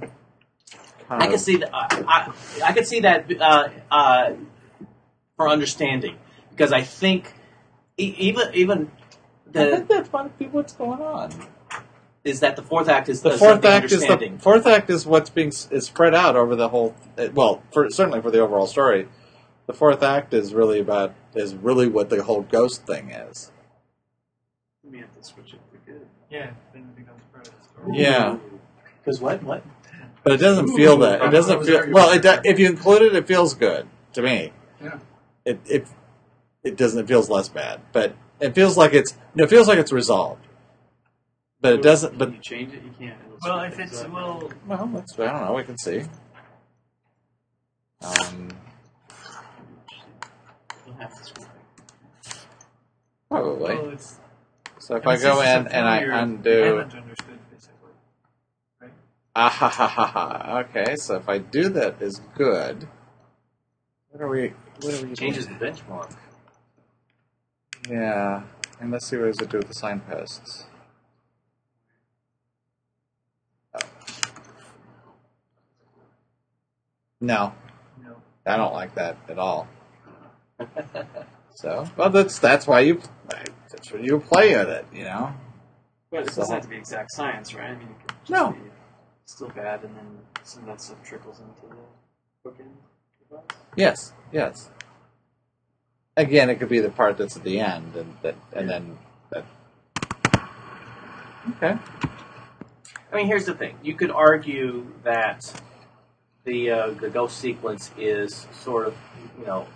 Kind 0.00 1.22
I 1.22 1.24
of- 1.26 1.30
can 1.30 1.38
see 1.38 1.56
that. 1.56 1.70
I, 1.74 1.86
I, 2.06 2.32
I 2.68 2.72
can 2.72 2.84
see 2.84 3.00
that 3.00 3.30
uh, 3.40 3.68
uh, 3.90 4.32
for 5.36 5.48
understanding 5.48 6.16
because 6.58 6.72
I 6.72 6.82
think 6.82 7.32
e- 7.96 8.14
even 8.18 8.48
even 8.52 8.90
I 9.54 9.70
think 9.70 9.88
that's 9.88 10.12
might 10.12 10.36
be 10.38 10.46
what's 10.46 10.72
going 10.72 11.00
on. 11.00 11.30
is 12.24 12.40
that 12.40 12.56
the 12.56 12.62
fourth 12.62 12.88
act 12.88 13.08
is 13.08 13.22
The 13.22 13.30
is 13.30 13.38
fourth 13.38 13.64
act 13.64 13.92
is 13.92 14.00
the 14.04 14.38
fourth 14.40 14.66
act 14.66 14.90
is 14.90 15.06
what's 15.06 15.30
being 15.30 15.48
s- 15.48 15.68
is 15.70 15.86
spread 15.86 16.14
out 16.14 16.34
over 16.36 16.56
the 16.56 16.68
whole. 16.68 16.94
uh, 17.16 17.28
Well, 17.32 17.62
for 17.72 17.88
certainly 17.90 18.20
for 18.20 18.30
the 18.32 18.40
overall 18.40 18.66
story, 18.66 19.06
the 19.66 19.72
fourth 19.72 20.02
act 20.02 20.34
is 20.34 20.52
really 20.52 20.80
about 20.80 21.14
is 21.34 21.54
really 21.54 21.86
what 21.88 22.10
the 22.10 22.22
whole 22.24 22.42
ghost 22.42 22.84
thing 22.86 23.10
is. 23.10 23.52
We 24.82 24.98
have 24.98 25.14
to 25.16 25.22
switch 25.22 25.54
it 25.54 25.60
for 25.70 25.78
good. 25.90 26.06
Yeah, 26.28 26.50
then 26.72 26.82
it 26.82 26.96
becomes 26.96 27.22
part 27.32 27.46
of 27.46 27.54
the 27.54 27.64
story. 27.68 27.98
Yeah, 28.02 28.36
Because 29.04 29.20
what 29.20 29.42
what 29.44 29.62
but 30.24 30.32
it 30.32 30.38
doesn't 30.38 30.74
feel 30.74 30.96
that. 30.98 31.22
It 31.22 31.30
doesn't 31.30 31.64
feel 31.64 31.90
well. 31.92 32.10
It 32.10 32.22
do, 32.22 32.34
if 32.44 32.58
you 32.58 32.66
include 32.66 33.02
it, 33.02 33.14
it 33.14 33.26
feels 33.28 33.54
good 33.54 33.86
to 34.14 34.22
me. 34.22 34.52
Yeah. 34.82 34.98
It 35.44 35.60
it 35.66 35.86
it 36.68 36.76
doesn't. 36.76 37.00
It 37.04 37.08
feels 37.08 37.28
less 37.28 37.48
bad, 37.48 37.80
but 37.92 38.14
it 38.40 38.54
feels 38.54 38.76
like 38.76 38.92
it's. 38.94 39.14
no, 39.34 39.44
It 39.44 39.50
feels 39.50 39.66
like 39.68 39.78
it's 39.78 39.92
resolved, 39.92 40.46
but 41.60 41.72
it 41.72 41.82
doesn't. 41.82 42.10
Can 42.10 42.18
But 42.18 42.32
you 42.34 42.38
change 42.40 42.72
it? 42.74 42.82
You 42.84 42.92
can't. 42.98 43.16
It'll 43.26 43.38
Well, 43.42 43.60
if 43.64 43.78
it's 43.78 44.02
up. 44.02 44.12
well, 44.12 44.50
well, 44.66 44.90
that's, 44.94 45.18
I 45.18 45.24
don't 45.26 45.44
know. 45.44 45.54
We 45.54 45.64
can 45.64 45.78
see. 45.78 46.02
Um, 48.02 48.48
You'll 50.86 50.94
have 50.96 51.18
to 51.18 51.24
screw 51.24 51.44
things 52.22 52.46
probably. 53.28 53.74
well, 53.74 53.98
So 54.78 54.96
if 54.96 55.06
I 55.06 55.16
go 55.16 55.40
in 55.40 55.66
and 55.66 55.86
I 55.88 55.98
undo, 56.02 56.62
haven't 56.62 56.94
understood 56.94 57.38
basically. 57.50 58.90
ah 59.34 59.48
ha 59.48 59.68
ha 59.68 59.86
ha 59.88 60.06
ha. 60.06 60.58
Okay, 60.60 60.94
so 60.96 61.16
if 61.16 61.28
I 61.28 61.38
do 61.38 61.68
that 61.70 62.00
is 62.00 62.20
good. 62.36 62.86
What 64.10 64.22
are 64.22 64.28
we? 64.28 64.52
What 64.80 64.94
are 64.94 65.06
we? 65.06 65.14
changes 65.14 65.46
the 65.48 65.54
benchmark. 65.54 66.14
Yeah, 67.88 68.42
and 68.80 68.90
let's 68.90 69.06
see 69.06 69.16
what 69.16 69.26
does 69.26 69.40
it 69.40 69.48
do 69.50 69.58
with 69.58 69.68
the 69.68 69.74
signposts. 69.74 70.66
Oh. 73.74 73.78
No, 77.20 77.52
No. 78.02 78.16
I 78.46 78.56
don't 78.56 78.72
like 78.74 78.94
that 78.94 79.16
at 79.28 79.38
all. 79.38 79.68
So, 81.54 81.86
well, 81.96 82.10
that's 82.10 82.38
that's 82.38 82.66
why 82.66 82.80
you 82.80 83.00
that's 83.68 83.90
you 83.90 84.20
play 84.20 84.56
with 84.56 84.68
it, 84.68 84.86
you 84.92 85.04
know. 85.04 85.32
But 86.10 86.22
it 86.24 86.30
So- 86.30 86.42
doesn't 86.42 86.54
have 86.54 86.62
to 86.64 86.68
be 86.68 86.76
exact 86.76 87.12
science, 87.12 87.54
right? 87.54 87.70
I 87.70 87.74
mean, 87.74 87.88
it 87.88 87.98
could 88.06 88.16
just 88.20 88.30
No. 88.30 88.52
be 88.52 88.60
still 89.24 89.48
bad, 89.48 89.82
and 89.82 89.96
then 89.96 90.18
some 90.44 90.62
of 90.62 90.68
that 90.68 90.80
stuff 90.80 91.02
trickles 91.02 91.40
into 91.40 91.62
the 91.62 92.48
bookend 92.48 92.70
device. 93.28 93.42
Yes, 93.76 94.12
yes. 94.32 94.70
Again, 96.18 96.50
it 96.50 96.56
could 96.56 96.68
be 96.68 96.80
the 96.80 96.90
part 96.90 97.16
that's 97.16 97.36
at 97.36 97.44
the 97.44 97.60
end, 97.60 97.94
and 97.94 98.12
that, 98.22 98.34
and 98.52 98.68
then 98.68 98.98
that. 99.30 99.44
Okay. 101.56 101.78
I 103.12 103.16
mean, 103.16 103.26
here's 103.26 103.46
the 103.46 103.54
thing: 103.54 103.76
you 103.84 103.94
could 103.94 104.10
argue 104.10 104.86
that 105.04 105.50
the 106.44 106.70
uh, 106.70 106.90
the 106.90 107.08
ghost 107.08 107.38
sequence 107.38 107.92
is 107.96 108.48
sort 108.52 108.88
of 108.88 108.96
you 109.38 109.46
know 109.46 109.68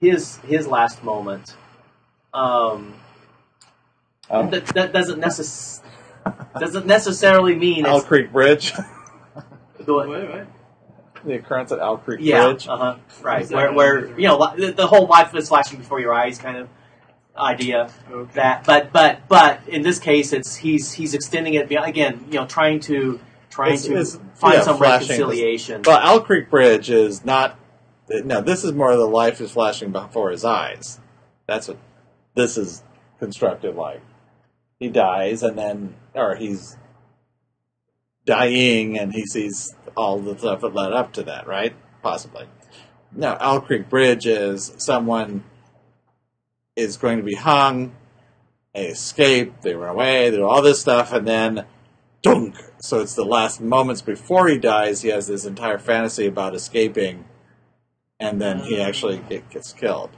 his 0.00 0.38
his 0.38 0.66
last 0.66 1.04
moment. 1.04 1.54
Um, 2.32 2.94
Oh. 4.32 4.48
that, 4.48 4.64
that 4.66 4.92
doesn't 4.92 5.20
necess- 5.20 5.80
doesn't 6.60 6.86
necessarily 6.86 7.56
mean 7.56 7.84
Owl 7.84 7.98
it's 7.98 8.06
Creek 8.06 8.30
Bridge. 8.30 8.72
the, 9.80 9.92
Wait, 9.92 10.08
wait. 10.08 10.46
The 11.24 11.34
occurrence 11.34 11.72
at 11.72 11.78
Owl 11.80 11.98
Creek 11.98 12.20
yeah, 12.22 12.46
Bridge. 12.46 12.66
uh-huh, 12.68 12.96
right. 13.22 13.42
Is 13.42 13.50
Where, 13.50 13.72
where 13.72 14.18
you 14.18 14.26
know 14.28 14.54
the, 14.56 14.72
the 14.72 14.86
whole 14.86 15.06
life 15.06 15.34
is 15.34 15.48
flashing 15.48 15.78
before 15.78 16.00
your 16.00 16.14
eyes 16.14 16.38
kind 16.38 16.56
of 16.56 16.68
idea. 17.36 17.90
Okay. 18.10 18.30
That, 18.34 18.64
but 18.64 18.92
but 18.92 19.28
but 19.28 19.60
in 19.68 19.82
this 19.82 19.98
case, 19.98 20.32
it's 20.32 20.56
he's 20.56 20.92
he's 20.92 21.14
extending 21.14 21.54
it 21.54 21.68
beyond, 21.68 21.88
again. 21.88 22.24
You 22.30 22.40
know, 22.40 22.46
trying 22.46 22.80
to 22.80 23.20
trying 23.50 23.72
It's- 23.74 23.84
to 23.86 23.92
it's- 23.92 24.18
find 24.34 24.54
yeah, 24.54 24.62
some 24.62 24.76
flashing. 24.78 25.08
reconciliation. 25.10 25.82
But 25.82 26.02
Owl 26.02 26.20
Creek 26.20 26.50
Bridge 26.50 26.90
is 26.90 27.24
not. 27.24 27.58
No, 28.08 28.40
this 28.40 28.64
is 28.64 28.72
more 28.72 28.96
the 28.96 29.04
life 29.06 29.40
is 29.40 29.52
flashing 29.52 29.92
before 29.92 30.30
his 30.30 30.44
eyes. 30.44 30.98
That's 31.46 31.68
what 31.68 31.76
this 32.34 32.58
is 32.58 32.82
constructed 33.20 33.76
like. 33.76 34.00
He 34.80 34.88
dies, 34.88 35.42
and 35.44 35.56
then, 35.58 35.94
or 36.14 36.34
he's 36.36 36.76
dying, 38.26 38.98
and 38.98 39.12
he 39.12 39.24
sees 39.26 39.74
all 39.96 40.18
the 40.18 40.38
stuff 40.38 40.60
that 40.60 40.74
led 40.74 40.92
up 40.92 41.12
to 41.14 41.22
that, 41.24 41.46
right? 41.46 41.74
Possibly. 42.02 42.46
No, 43.12 43.36
Owl 43.40 43.60
Creek 43.60 43.88
Bridge 43.88 44.26
is 44.26 44.72
someone 44.78 45.44
is 46.76 46.96
going 46.96 47.18
to 47.18 47.24
be 47.24 47.34
hung, 47.34 47.92
they 48.74 48.86
escape, 48.86 49.62
they 49.62 49.74
run 49.74 49.90
away, 49.90 50.30
they 50.30 50.36
do 50.36 50.44
all 50.44 50.62
this 50.62 50.80
stuff, 50.80 51.12
and 51.12 51.26
then 51.26 51.66
dunk. 52.22 52.56
So 52.80 53.00
it's 53.00 53.14
the 53.14 53.24
last 53.24 53.60
moments 53.60 54.00
before 54.00 54.48
he 54.48 54.58
dies. 54.58 55.02
He 55.02 55.08
has 55.08 55.26
this 55.26 55.44
entire 55.44 55.78
fantasy 55.78 56.26
about 56.26 56.54
escaping, 56.54 57.24
and 58.18 58.40
then 58.40 58.60
he 58.60 58.80
actually 58.80 59.18
oh. 59.18 59.28
get, 59.28 59.50
gets 59.50 59.72
killed. 59.72 60.10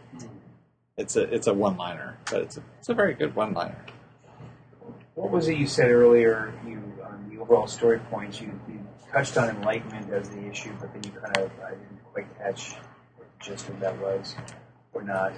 It's 0.96 1.16
a 1.16 1.22
it's 1.22 1.46
a 1.46 1.54
one 1.54 1.76
liner, 1.78 2.18
but 2.30 2.42
it's 2.42 2.58
a, 2.58 2.62
it's 2.78 2.90
a 2.90 2.94
very 2.94 3.14
good 3.14 3.34
one 3.34 3.54
liner. 3.54 3.84
What 5.14 5.30
was 5.30 5.48
it 5.48 5.56
you 5.56 5.66
said 5.66 5.90
earlier? 5.90 6.52
You 7.52 7.58
on 7.58 7.60
the 7.60 7.66
overall 7.66 7.68
story 7.68 7.98
points. 7.98 8.40
You, 8.40 8.58
you 8.68 8.80
touched 9.12 9.36
on 9.36 9.50
enlightenment 9.50 10.10
as 10.10 10.30
the 10.30 10.46
issue, 10.48 10.72
but 10.80 10.92
then 10.92 11.02
you 11.04 11.10
kind 11.10 11.36
of 11.36 11.50
I 11.64 11.70
didn't 11.70 12.04
quite 12.12 12.38
catch 12.38 12.72
what 13.16 13.28
the 13.38 13.44
gist 13.44 13.68
of 13.68 13.80
that 13.80 13.98
was, 14.00 14.34
or 14.94 15.02
not. 15.02 15.32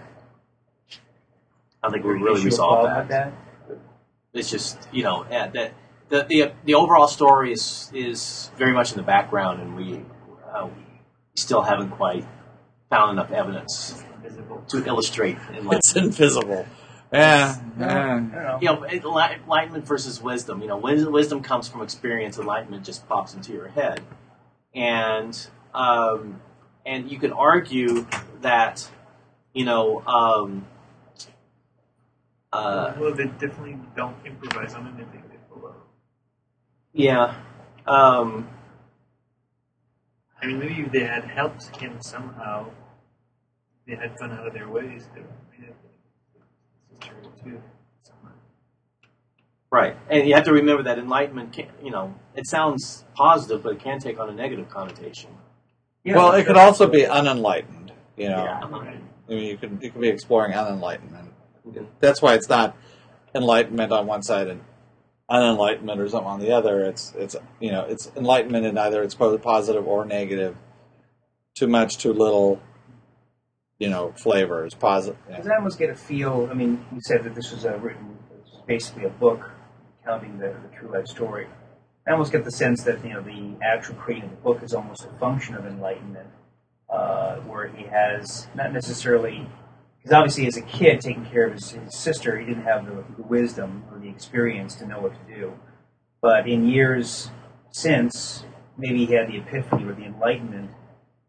I 1.82 1.90
think 1.90 2.04
we 2.04 2.12
really 2.12 2.44
resolved 2.44 2.88
that. 2.88 3.08
that. 3.08 3.32
It's 4.32 4.50
just 4.50 4.88
you 4.92 5.02
know 5.02 5.26
yeah, 5.30 5.48
that 5.48 5.74
the, 6.08 6.26
the 6.28 6.52
the 6.64 6.74
overall 6.74 7.08
story 7.08 7.52
is 7.52 7.90
is 7.92 8.50
very 8.56 8.72
much 8.72 8.92
in 8.92 8.96
the 8.96 9.02
background, 9.02 9.60
and 9.60 9.76
we 9.76 10.04
uh, 10.54 10.66
we 10.66 10.82
still 11.34 11.62
haven't 11.62 11.90
quite 11.90 12.24
found 12.90 13.18
enough 13.18 13.32
evidence 13.32 14.02
to 14.68 14.84
illustrate 14.86 15.36
enlightenment. 15.48 15.74
It's 15.74 15.96
invisible. 16.22 16.66
Yeah, 17.14 17.56
I 17.80 17.84
yeah. 18.32 18.60
you 18.60 18.66
know, 18.68 18.84
enlightenment 18.86 19.86
versus 19.86 20.22
wisdom. 20.22 20.62
You 20.62 20.68
know, 20.68 20.78
wisdom 20.78 21.42
comes 21.42 21.68
from 21.68 21.82
experience. 21.82 22.38
Enlightenment 22.38 22.84
just 22.84 23.08
pops 23.08 23.34
into 23.34 23.52
your 23.52 23.68
head, 23.68 24.02
and 24.74 25.48
um, 25.74 26.40
and 26.86 27.10
you 27.10 27.18
can 27.18 27.32
argue 27.32 28.06
that 28.42 28.88
you 29.54 29.64
know 29.64 30.02
um, 30.06 30.66
Uh, 32.52 32.94
well, 32.98 33.14
they 33.14 33.26
definitely 33.26 33.78
don't 33.96 34.16
improvise 34.26 34.74
on 34.74 34.86
anything 34.88 35.22
they 35.28 35.38
follow. 35.50 35.74
yeah. 36.94 37.36
Um, 37.86 38.48
I 40.42 40.46
mean, 40.46 40.58
maybe 40.60 40.82
if 40.82 40.92
they 40.92 41.04
had 41.04 41.24
helped 41.24 41.76
him 41.76 42.02
somehow, 42.02 42.70
they 43.86 43.96
had 43.96 44.16
gone 44.18 44.32
out 44.32 44.46
of 44.46 44.54
their 44.54 44.68
ways 44.68 45.08
to 45.16 45.22
made 47.00 47.10
it 47.10 47.24
sister 47.24 47.44
too. 47.44 47.60
right. 49.70 49.96
And 50.08 50.28
you 50.28 50.34
have 50.34 50.44
to 50.44 50.52
remember 50.52 50.82
that 50.84 50.98
enlightenment 50.98 51.52
can, 51.52 51.66
you 51.82 51.90
know, 51.90 52.14
it 52.34 52.46
sounds 52.46 53.04
positive, 53.14 53.62
but 53.62 53.72
it 53.72 53.80
can 53.80 53.98
take 53.98 54.18
on 54.18 54.28
a 54.28 54.32
negative 54.34 54.68
connotation. 54.68 55.30
Yeah, 56.04 56.16
well, 56.16 56.32
it 56.32 56.38
sure. 56.38 56.46
could 56.46 56.56
also 56.56 56.86
be 56.86 57.06
unenlightened. 57.06 57.92
You 58.16 58.28
know, 58.28 58.44
Yeah. 58.44 58.68
Right. 58.68 59.00
I 59.28 59.32
mean, 59.32 59.44
you 59.44 59.56
could 59.56 59.78
you 59.82 59.90
could 59.90 60.00
be 60.00 60.08
exploring 60.08 60.52
unenlightenment. 60.52 61.30
That's 62.00 62.20
why 62.20 62.34
it's 62.34 62.48
not 62.48 62.76
enlightenment 63.34 63.90
on 63.90 64.06
one 64.06 64.22
side 64.22 64.48
and 64.48 64.60
unenlightenment 65.30 65.98
or 65.98 66.08
something 66.08 66.28
on 66.28 66.40
the 66.40 66.52
other. 66.52 66.84
It's 66.84 67.12
it's 67.16 67.34
you 67.58 67.72
know 67.72 67.84
it's 67.84 68.12
enlightenment 68.16 68.66
in 68.66 68.76
either 68.76 69.02
it's 69.02 69.14
both 69.14 69.40
positive 69.42 69.86
or 69.86 70.04
negative. 70.04 70.56
Too 71.54 71.66
much, 71.68 71.98
too 71.98 72.12
little. 72.12 72.60
You 73.78 73.90
know, 73.90 74.12
flavor 74.12 74.68
positive. 74.78 75.18
Because 75.26 75.48
I 75.48 75.56
almost 75.56 75.78
get 75.78 75.90
a 75.90 75.94
feel. 75.94 76.48
I 76.50 76.54
mean, 76.54 76.84
you 76.92 77.00
said 77.02 77.24
that 77.24 77.34
this 77.34 77.50
was 77.50 77.64
a 77.64 77.76
written, 77.78 78.16
was 78.30 78.62
basically 78.66 79.04
a 79.04 79.10
book 79.10 79.50
counting 80.04 80.38
the, 80.38 80.54
the 80.62 80.76
true 80.76 80.92
life 80.92 81.06
story. 81.06 81.48
I 82.06 82.12
almost 82.12 82.32
get 82.32 82.44
the 82.44 82.52
sense 82.52 82.82
that 82.84 83.02
you 83.02 83.14
know 83.14 83.22
the 83.22 83.56
actual 83.64 83.94
creating 83.94 84.24
of 84.24 84.30
the 84.30 84.42
book 84.42 84.62
is 84.62 84.74
almost 84.74 85.04
a 85.04 85.18
function 85.18 85.54
of 85.54 85.64
enlightenment, 85.64 86.28
uh, 86.90 87.36
where 87.36 87.66
he 87.68 87.84
has 87.84 88.46
not 88.54 88.72
necessarily, 88.72 89.48
because 89.98 90.12
obviously 90.12 90.46
as 90.46 90.56
a 90.56 90.62
kid 90.62 91.00
taking 91.00 91.24
care 91.24 91.46
of 91.46 91.54
his, 91.54 91.70
his 91.70 91.96
sister, 91.96 92.38
he 92.38 92.44
didn't 92.44 92.64
have 92.64 92.84
the, 92.84 93.04
the 93.16 93.22
wisdom 93.22 93.84
or 93.90 93.98
the 93.98 94.08
experience 94.08 94.74
to 94.76 94.86
know 94.86 95.00
what 95.00 95.14
to 95.14 95.34
do. 95.34 95.54
But 96.20 96.46
in 96.46 96.68
years 96.68 97.30
since, 97.70 98.44
maybe 98.76 99.06
he 99.06 99.14
had 99.14 99.28
the 99.28 99.38
epiphany 99.38 99.84
or 99.84 99.94
the 99.94 100.04
enlightenment 100.04 100.70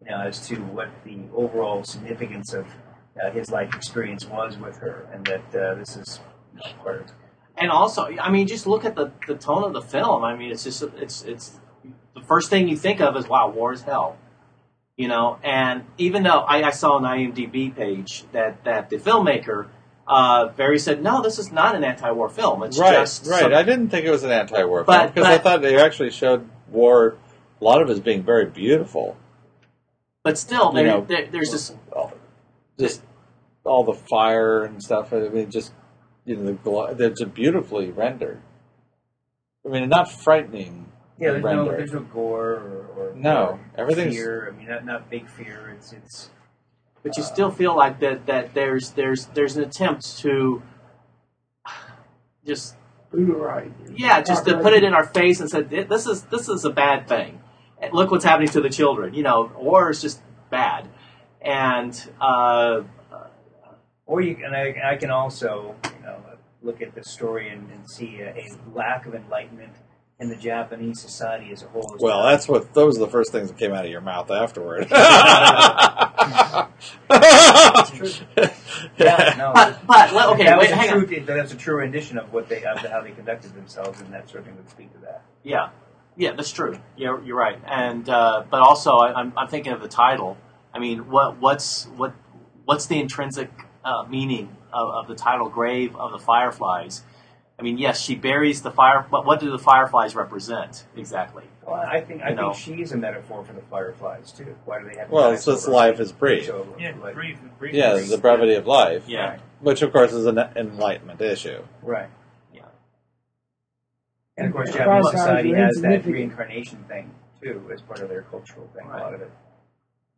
you 0.06 0.12
know, 0.12 0.22
as 0.22 0.48
to 0.48 0.56
what 0.58 0.90
the 1.04 1.18
overall 1.34 1.84
significance 1.84 2.54
of 2.54 2.68
uh, 3.22 3.32
his 3.32 3.50
life 3.50 3.74
experience 3.74 4.26
was 4.26 4.58
with 4.58 4.78
her, 4.78 5.08
and 5.14 5.26
that 5.26 5.56
uh, 5.56 5.76
this 5.76 5.96
is 5.98 6.20
you 6.54 6.60
know, 6.60 6.84
part 6.84 7.02
of 7.02 7.12
And 7.58 7.72
also, 7.72 8.08
I 8.20 8.30
mean, 8.30 8.48
just 8.48 8.68
look 8.68 8.86
at 8.86 8.96
the, 8.96 9.12
the 9.28 9.36
tone 9.36 9.64
of 9.64 9.74
the 9.74 9.82
film. 9.82 10.24
I 10.24 10.36
mean, 10.36 10.52
it's 10.52 10.64
just 10.64 10.84
it's 10.98 11.24
it's 11.24 11.60
the 12.14 12.22
first 12.22 12.50
thing 12.50 12.68
you 12.68 12.78
think 12.78 13.02
of 13.02 13.16
is 13.18 13.28
wow, 13.28 13.50
war 13.50 13.74
is 13.74 13.82
hell, 13.82 14.18
you 14.98 15.08
know. 15.08 15.40
And 15.44 15.86
even 15.98 16.24
though 16.24 16.40
I, 16.40 16.68
I 16.68 16.72
saw 16.72 16.98
an 16.98 17.04
IMDb 17.04 17.76
page 17.76 18.26
that 18.32 18.64
that 18.66 18.90
the 18.90 18.98
filmmaker 18.98 19.68
uh, 20.08 20.50
Barry 20.50 20.78
said, 20.78 21.02
no, 21.02 21.22
this 21.22 21.40
is 21.40 21.52
not 21.52 21.76
an 21.76 21.84
anti-war 21.84 22.30
film. 22.30 22.62
It's 22.64 22.78
right, 22.78 22.94
just 22.94 23.26
right. 23.26 23.42
some- 23.42 23.54
I 23.54 23.64
didn't 23.64 23.90
think 23.90 24.06
it 24.06 24.12
was 24.12 24.24
an 24.24 24.32
anti-war 24.32 24.86
film 24.86 25.08
because 25.08 25.26
I 25.26 25.38
thought 25.40 25.62
they 25.62 25.78
actually 25.80 26.12
showed 26.12 26.48
war. 26.70 27.18
A 27.60 27.64
lot 27.64 27.82
of 27.82 27.90
it 27.90 27.94
as 27.94 28.00
being 28.02 28.22
very 28.22 28.46
beautiful. 28.46 29.18
But 30.26 30.38
still, 30.40 30.74
you 30.76 30.84
know, 30.84 31.06
there, 31.08 31.28
there's 31.32 31.52
this 31.52 31.74
just 32.80 33.02
all 33.64 33.84
the 33.84 33.94
fire 33.94 34.64
and 34.64 34.82
stuff. 34.84 35.14
I 35.14 35.20
mean, 35.30 35.50
just 35.52 35.72
you 36.26 36.36
know, 36.36 36.44
the 36.48 36.54
glo- 36.54 36.94
they're 36.94 37.12
beautifully 37.28 37.92
rendered. 37.92 38.42
I 39.66 39.70
mean, 39.70 39.88
not 39.88 40.12
frightening. 40.12 40.88
yeah. 41.20 41.32
There's 41.32 41.44
no 41.44 41.50
rendered. 41.58 41.80
there's 41.80 41.94
no 41.94 42.00
gore 42.02 42.54
or, 42.54 42.88
or 42.98 43.14
No, 43.16 43.60
or 43.78 43.82
everything's- 43.82 44.16
fear. 44.16 44.52
I 44.52 44.58
mean, 44.58 44.68
not, 44.68 44.84
not 44.86 45.10
big 45.10 45.30
fear. 45.30 45.74
It's 45.78 45.94
it's 45.94 46.30
but 47.04 47.16
you 47.18 47.24
uh, 47.24 47.28
still 47.28 47.52
feel 47.52 47.76
like 47.78 48.00
that 48.00 48.26
that 48.26 48.56
there's 48.56 48.92
there's 48.92 49.28
there's 49.28 49.56
an 49.58 49.64
attempt 49.64 50.18
to 50.20 50.62
just 52.46 52.76
Right. 53.12 53.72
yeah 53.96 54.22
just 54.22 54.46
to 54.46 54.58
put 54.58 54.74
it 54.74 54.84
in 54.84 54.94
our 54.94 55.06
face 55.06 55.40
and 55.40 55.50
said 55.50 55.70
this 55.70 56.06
is 56.06 56.24
this 56.24 56.50
is 56.50 56.66
a 56.66 56.70
bad 56.70 57.08
thing 57.08 57.30
And 57.30 57.40
look 57.92 58.12
what's 58.12 58.26
happening 58.26 58.50
to 58.50 58.62
the 58.62 58.70
children 58.70 59.14
you 59.14 59.24
know 59.24 59.52
war 59.58 59.90
is 59.90 60.02
just 60.02 60.22
bad 60.50 60.88
and 61.42 62.10
uh, 62.20 62.82
or 64.06 64.22
you 64.22 64.38
and 64.44 64.56
I, 64.56 64.94
I 64.94 64.96
can 64.98 65.12
also 65.12 65.76
you 65.84 66.04
know 66.04 66.20
look 66.62 66.82
at 66.82 66.96
this 66.96 67.10
story 67.10 67.50
and, 67.50 67.70
and 67.72 67.90
see 67.90 68.20
a, 68.20 68.32
a 68.32 68.48
lack 68.74 69.06
of 69.06 69.14
enlightenment 69.16 69.74
in 70.20 70.30
the 70.30 70.36
Japanese 70.36 71.02
society 71.02 71.52
as 71.52 71.62
a 71.62 71.68
whole. 71.68 71.94
as 71.94 72.02
Well, 72.02 72.24
that's 72.24 72.48
what 72.48 72.74
those 72.74 72.98
are 72.98 73.02
the 73.02 73.08
first 73.08 73.32
things 73.32 73.50
that 73.50 73.58
came 73.58 73.74
out 73.74 73.86
of 73.86 73.92
your 73.92 74.02
mouth 74.02 74.32
afterward. 74.32 74.88
yeah, 74.92 76.68
no. 79.38 79.52
but 79.54 79.86
but 79.86 80.14
let- 80.14 80.30
okay 80.30 80.46
that 80.46 80.58
wait 80.58 80.72
a 80.72 80.76
hang 80.76 80.90
on 80.92 81.26
That's 81.26 81.54
a 81.54 81.58
true 81.58 81.78
rendition 81.78 82.18
of 82.18 82.32
what 82.32 82.48
they 82.48 82.64
of 82.64 82.80
how 82.80 83.02
they 83.02 83.12
conducted 83.12 83.54
themselves, 83.54 84.00
and 84.02 84.14
that 84.14 84.30
certainly 84.30 84.54
would 84.54 84.70
speak 84.70 84.92
to 84.94 85.00
that. 85.00 85.24
Yeah, 85.44 85.70
yeah, 86.18 86.32
that's 86.34 86.52
true. 86.52 86.80
You're, 86.98 87.24
you're 87.24 87.38
right. 87.38 87.60
And 87.66 88.08
uh, 88.10 88.44
but 88.50 88.62
also, 88.62 88.98
I, 88.98 89.14
I'm, 89.14 89.34
I'm 89.38 89.48
thinking 89.48 89.74
of 89.74 89.82
the 89.82 89.88
title. 89.88 90.38
I 90.74 90.80
mean, 90.80 91.10
what 91.10 91.38
what's 91.40 91.86
what 91.98 92.14
what's 92.66 92.86
the 92.88 93.00
intrinsic 93.00 93.50
uh, 93.84 94.04
meaning 94.10 94.56
of, 94.74 94.90
of 94.90 95.08
the 95.08 95.16
title 95.16 95.50
"Grave 95.50 95.96
of 95.96 96.12
the 96.12 96.20
Fireflies"? 96.20 97.04
I 97.58 97.62
mean, 97.62 97.78
yes, 97.78 98.02
she 98.02 98.16
buries 98.16 98.62
the 98.64 98.72
fire, 98.72 99.06
but 99.10 99.26
what 99.26 99.40
do 99.40 99.50
the 99.50 99.58
fireflies 99.58 100.14
represent 100.14 100.86
exactly? 100.98 101.46
Well, 101.66 101.76
I 101.76 102.02
think 102.02 102.22
I 102.22 102.32
You 102.32 102.36
know. 102.36 102.52
think 102.54 102.78
she's 102.80 102.92
a 102.92 102.98
metaphor 102.98 103.46
for 103.46 103.54
the 103.54 103.62
fireflies 103.62 104.34
too. 104.34 104.56
Why 104.66 104.82
do 104.82 104.90
they 104.90 104.98
have? 104.98 105.10
well, 105.10 105.32
eyes 105.32 105.38
it's 105.38 105.46
just 105.46 105.66
over- 105.68 105.76
life 105.78 106.00
is 106.02 106.12
brief. 106.12 106.48
so, 106.48 106.68
Yeah, 106.78 106.94
like- 107.02 107.14
brief, 107.16 107.38
brief. 107.58 107.74
Yeah, 107.74 107.94
brief. 107.94 108.10
the 108.10 108.18
brevity 108.18 108.56
of 108.56 108.68
life, 108.68 109.08
Yeah, 109.08 109.38
which 109.62 109.82
of 109.82 109.94
course 109.94 110.12
is 110.12 110.26
an 110.26 110.38
enlightenment 110.38 111.22
issue. 111.22 111.64
Right. 111.82 112.10
Yeah. 114.38 114.44
And 114.44 114.48
of 114.48 114.54
course, 114.54 114.74
Japanese 114.74 115.12
society 115.12 115.54
has 115.54 115.76
that 115.82 116.06
reincarnation 116.06 116.84
thing 116.88 117.12
too, 117.42 117.70
as 117.74 117.82
part 117.82 118.00
of 118.00 118.10
their 118.10 118.24
cultural 118.24 118.70
thing. 118.76 118.86
A 118.88 118.98
lot 118.98 119.14
of 119.14 119.22
it. 119.22 119.32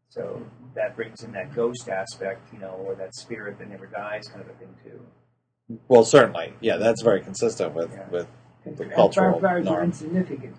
So 0.09 0.41
that 0.75 0.95
brings 0.95 1.23
in 1.23 1.31
that 1.33 1.53
ghost 1.53 1.89
aspect, 1.89 2.51
you 2.53 2.59
know, 2.59 2.69
or 2.69 2.95
that 2.95 3.13
spirit 3.13 3.59
that 3.59 3.69
never 3.69 3.85
dies, 3.85 4.27
kind 4.27 4.41
of 4.41 4.47
a 4.49 4.53
thing 4.53 4.73
too. 4.83 5.77
Well, 5.89 6.05
certainly, 6.05 6.53
yeah, 6.61 6.77
that's 6.77 7.01
very 7.01 7.21
consistent 7.21 7.73
with 7.73 7.91
Yeah. 7.91 8.09
with. 8.09 8.27
The 8.65 8.83
and 8.83 8.91
cultural 8.91 9.39
fireflies 9.39 9.67
are 9.67 9.71
norm. 9.71 9.83
insignificant. 9.85 10.55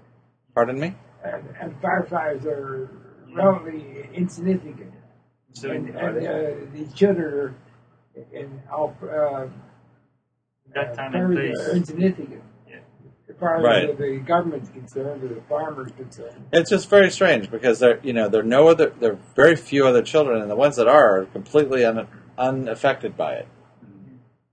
Pardon 0.54 0.80
me. 0.80 0.94
And, 1.22 1.44
and 1.60 1.80
fireflies 1.82 2.46
are 2.46 2.88
relatively 3.34 4.08
insignificant. 4.14 4.94
So, 5.52 5.70
and 5.70 5.88
and 5.90 6.26
uh, 6.26 6.50
these 6.72 6.92
children 6.94 7.34
are 7.34 7.54
in 8.32 8.62
all 8.72 8.96
uh, 9.02 9.46
that 10.74 10.94
time 10.94 11.14
uh, 11.14 11.18
and 11.18 11.34
place. 11.34 11.68
uh, 11.68 11.72
insignificant. 11.72 12.42
Yeah. 13.40 13.46
As 13.46 13.60
far 13.60 13.62
Right. 13.62 13.90
as 13.90 13.98
the 13.98 14.16
government's 14.18 14.68
concerned, 14.70 15.22
or 15.22 15.28
the 15.28 15.40
farmer's 15.48 15.92
concerned. 15.92 16.46
It's 16.52 16.70
just 16.70 16.90
very 16.90 17.10
strange 17.10 17.50
because 17.50 17.78
there, 17.78 18.00
you 18.02 18.12
know, 18.12 18.28
there 18.28 18.40
are 18.40 18.44
no 18.44 18.68
other, 18.68 18.92
there 19.00 19.12
are 19.12 19.18
very 19.36 19.56
few 19.56 19.86
other 19.86 20.02
children, 20.02 20.40
and 20.42 20.50
the 20.50 20.56
ones 20.56 20.76
that 20.76 20.88
are 20.88 21.20
are 21.20 21.24
completely 21.26 21.84
un, 21.84 22.08
unaffected 22.36 23.16
by 23.16 23.34
it. 23.34 23.48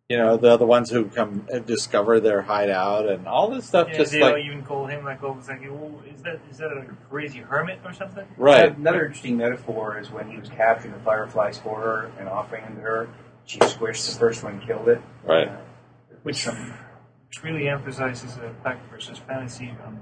You 0.08 0.18
know, 0.18 0.38
they're 0.38 0.58
the 0.58 0.68
ones 0.68 0.92
who 0.92 1.06
come 1.06 1.48
and 1.52 1.66
discover 1.66 2.20
their 2.20 2.44
hideout 2.44 3.08
and 3.10 3.28
all 3.28 3.50
this 3.50 3.66
stuff. 3.66 3.88
Yeah, 3.90 3.98
just 3.98 4.12
they 4.12 4.22
like 4.22 4.36
don't 4.36 4.46
even 4.46 4.62
call 4.64 4.86
him 4.86 5.04
like, 5.04 5.24
oh, 5.24 5.36
it's 5.40 5.50
like, 5.50 5.64
oh, 5.68 6.00
is 6.14 6.22
that 6.22 6.40
is 6.52 6.58
that 6.60 6.68
a 6.68 6.86
crazy 7.10 7.40
hermit 7.40 7.80
or 7.84 7.92
something? 7.92 8.28
right, 8.38 8.78
Another 8.78 9.06
interesting 9.06 9.38
metaphor 9.38 9.98
is 9.98 10.12
when 10.12 10.30
he 10.30 10.38
was 10.38 10.48
capturing 10.50 10.94
the 10.94 11.00
fireflies 11.00 11.58
for 11.58 11.80
her 11.82 12.12
and 12.20 12.30
offering 12.30 12.64
them 12.66 12.76
to 12.76 12.82
her. 12.82 13.10
She 13.46 13.58
squished 13.60 14.12
the 14.14 14.20
first 14.20 14.44
one, 14.44 14.62
killed 14.62 14.88
it. 14.90 15.02
Right. 15.24 15.48
Uh, 15.48 15.58
Which, 16.22 16.36
some- 16.38 16.74
which 17.28 17.44
really 17.44 17.68
emphasizes 17.68 18.36
the 18.36 18.52
fact 18.64 18.90
versus 18.92 19.18
fantasy. 19.20 19.74
Um, 19.86 20.00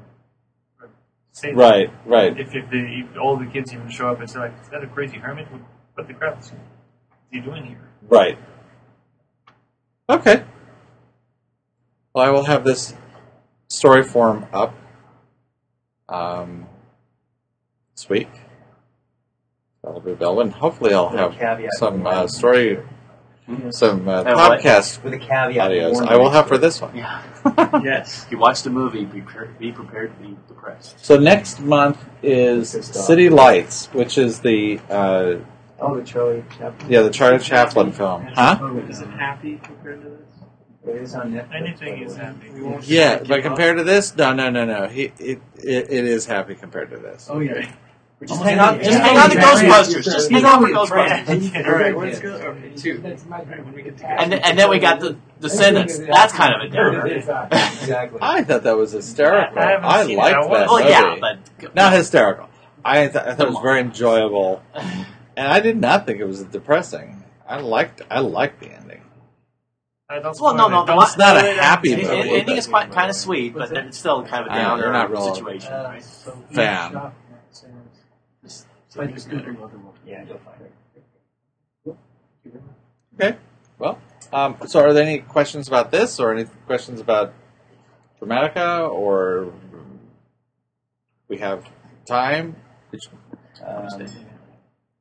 statement. 1.33 1.59
right, 1.59 1.91
right. 2.05 2.39
If, 2.39 2.55
if, 2.55 2.69
the, 2.69 2.77
if 2.77 3.17
all 3.17 3.37
the 3.37 3.45
kids 3.45 3.73
even 3.73 3.89
show 3.89 4.09
up 4.09 4.19
and 4.19 4.29
say, 4.29 4.39
like, 4.39 4.53
is 4.61 4.69
that 4.69 4.83
a 4.83 4.87
crazy 4.87 5.17
hermit? 5.17 5.51
What, 5.51 5.61
what 5.95 6.07
the 6.07 6.13
crap 6.13 6.39
is 6.39 6.53
he 7.31 7.41
doing 7.41 7.65
here? 7.65 7.89
Right. 8.07 8.37
Okay. 10.09 10.43
Well, 12.13 12.25
I 12.25 12.29
will 12.29 12.43
have 12.45 12.63
this 12.63 12.93
storyform 13.69 14.47
up 14.53 14.75
um, 16.07 16.67
this 17.95 18.07
week. 18.07 18.29
That'll 19.83 19.99
be 19.99 20.11
available, 20.11 20.41
and 20.41 20.53
hopefully, 20.53 20.93
I'll 20.93 21.09
have 21.09 21.35
some 21.77 22.07
uh, 22.07 22.27
story, 22.27 22.79
some 23.71 24.07
uh, 24.07 24.23
Have 24.23 24.37
what? 24.37 24.61
podcast 24.61 25.03
with 25.03 25.13
a 25.13 25.17
caveat. 25.19 25.71
audios. 25.71 25.93
warning. 25.93 26.09
I 26.09 26.15
will 26.17 26.29
have 26.29 26.47
for 26.47 26.57
this 26.57 26.81
one. 26.81 26.95
yeah. 26.95 27.21
Yes. 27.83 28.23
If 28.25 28.31
you 28.31 28.37
watch 28.37 28.63
the 28.63 28.69
movie, 28.69 29.03
be 29.05 29.21
prepared, 29.21 29.59
be 29.59 29.71
prepared 29.71 30.15
to 30.17 30.27
be 30.27 30.37
depressed. 30.47 31.03
So 31.03 31.17
next 31.17 31.59
month 31.59 31.97
is 32.21 32.69
City 32.69 33.29
Lights, 33.29 33.87
which 33.87 34.17
is 34.17 34.39
the 34.39 34.79
uh, 34.89 35.35
Oh, 35.79 35.95
the 35.99 36.03
Charlie 36.03 36.45
Chaplin. 36.57 36.89
yeah 36.91 37.01
the 37.01 37.09
Charlie 37.09 37.39
Chaplin 37.39 37.91
film, 37.91 38.25
huh? 38.33 38.57
Is 38.87 39.01
it 39.01 39.09
happy 39.09 39.59
compared 39.61 40.01
to 40.03 40.09
this? 40.09 40.19
It 40.85 41.01
is 41.01 41.15
on 41.15 41.31
Netflix. 41.33 41.53
Anything 41.55 41.99
the 41.99 42.05
is 42.05 42.17
way. 42.17 42.23
happy. 42.23 42.85
Yeah, 42.87 43.23
but 43.27 43.41
compared 43.41 43.77
to 43.77 43.83
this, 43.83 44.15
no, 44.15 44.31
no, 44.33 44.49
no, 44.49 44.63
no. 44.65 44.87
He 44.87 45.11
it, 45.19 45.41
it, 45.57 45.89
it 45.89 46.05
is 46.05 46.25
happy 46.25 46.55
compared 46.55 46.89
to 46.91 46.97
this. 46.97 47.27
Oh, 47.29 47.39
yeah. 47.39 47.69
Just 48.27 48.41
hang 48.43 48.59
on- 48.59 48.79
just 48.81 48.99
hang 48.99 49.17
on 49.17 49.29
to 49.29 49.35
Ghostbusters. 49.37 50.03
Just 50.03 50.31
hang 50.31 50.45
on 50.45 50.61
for 50.61 50.69
Ghostbusters. 50.69 51.65
All 51.67 51.73
right, 51.73 51.97
let's 51.97 52.19
go. 52.19 52.29
Okay, 52.33 52.71
two. 52.75 52.97
That's 52.99 53.25
my 53.25 53.37
Right, 53.43 53.63
when 53.65 53.73
we 53.73 53.81
get 53.83 53.97
together. 53.97 54.15
And 54.19 54.31
then, 54.31 54.39
and 54.43 54.57
then 54.59 54.69
we 54.69 54.79
got 54.79 54.99
the 54.99 55.17
Descendants. 55.39 55.97
That's 55.99 56.33
kind 56.33 56.53
of 56.55 56.61
a 56.61 56.73
downer. 56.73 57.05
Exactly. 57.83 58.19
I 58.21 58.43
thought 58.43 58.63
that 58.63 58.77
was 58.77 58.91
hysterical. 58.93 59.59
I 59.59 59.71
haven't 59.71 59.85
I 59.85 60.05
seen 60.05 60.17
liked 60.17 60.35
that 60.41 60.49
that. 60.49 60.67
one. 60.69 60.81
Well, 60.83 60.89
yeah, 60.89 61.15
but 61.19 61.75
not 61.75 61.91
hysterical. 61.93 62.49
I, 62.85 63.07
th- 63.07 63.15
I 63.15 63.33
thought 63.33 63.47
it 63.47 63.51
was 63.53 63.61
very 63.61 63.81
enjoyable, 63.81 64.61
and 64.73 65.05
I 65.37 65.59
did 65.59 65.77
not 65.79 66.05
think 66.05 66.19
it 66.19 66.25
was 66.25 66.43
depressing. 66.43 67.23
I 67.47 67.59
liked 67.59 68.01
I 68.09 68.19
liked 68.19 68.59
the 68.61 68.67
ending. 68.73 69.01
Don't 70.09 70.23
Well, 70.39 70.53
no, 70.53 70.67
spoil 70.67 70.69
no, 70.69 70.83
it. 70.83 70.87
Don't 70.87 71.03
It's 71.03 71.17
not 71.17 71.37
a 71.37 71.53
happy 71.61 71.95
the 71.95 72.03
movie. 72.03 72.07
the 72.23 72.29
ending 72.35 72.57
is 72.57 72.67
quite 72.67 72.91
kind 72.91 73.09
of 73.09 73.15
sweet, 73.15 73.53
but 73.55 73.69
then 73.69 73.87
it's 73.87 73.97
still 73.97 74.23
kind 74.23 74.45
of 74.45 74.51
a 74.51 74.51
I 74.53 74.57
know, 74.57 74.63
downer 74.69 74.83
you're 74.83 74.93
not 74.93 75.11
real- 75.11 75.33
situation. 75.35 75.71
Uh, 75.73 75.99
Fan. 76.51 77.11
Shop, 78.93 79.05
so 79.05 79.11
Just 79.11 79.27
I 79.29 79.31
just 79.35 79.45
Googled 79.45 79.73
it. 79.73 79.79
Yeah, 80.07 80.25
find 80.25 80.61
it. 81.85 81.95
Okay. 83.19 83.37
Well, 83.77 83.99
um, 84.31 84.57
so 84.67 84.79
are 84.81 84.93
there 84.93 85.03
any 85.03 85.19
questions 85.19 85.67
about 85.67 85.91
this, 85.91 86.19
or 86.19 86.33
any 86.33 86.45
questions 86.65 86.99
about 86.99 87.33
Dramatica, 88.21 88.89
or 88.89 89.53
we 91.27 91.37
have 91.37 91.65
time? 92.07 92.55
Um, 93.65 93.87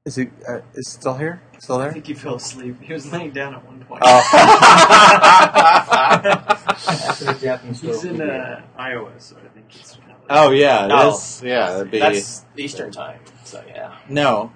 Is 0.05 0.16
he 0.16 0.28
uh, 0.48 0.60
is 0.74 0.89
still 0.90 1.14
here? 1.14 1.43
Still 1.59 1.78
there? 1.78 1.90
I 1.90 1.93
think 1.93 2.06
he 2.06 2.14
fell 2.14 2.35
asleep. 2.36 2.81
He 2.82 2.93
was 2.93 3.10
laying 3.12 3.31
down 3.31 3.55
at 3.55 3.64
one 3.64 3.85
point. 3.85 4.02
Oh. 4.05 4.23
after 6.89 7.24
the 7.27 7.35
Japanese 7.40 7.81
He's 7.81 8.05
in 8.05 8.20
uh, 8.20 8.62
Iowa, 8.77 9.12
so 9.19 9.36
I 9.36 9.48
think 9.48 9.66
it's. 9.74 9.98
oh 10.28 10.51
yeah, 10.51 10.89
Oh. 10.90 11.10
this 11.12 11.43
yeah, 11.44 11.70
that'd 11.73 11.90
be 11.90 11.98
That's 12.01 12.44
Eastern 12.56 12.90
time, 12.90 13.20
so 13.53 13.65
yeah. 13.69 13.99
no, 14.09 14.53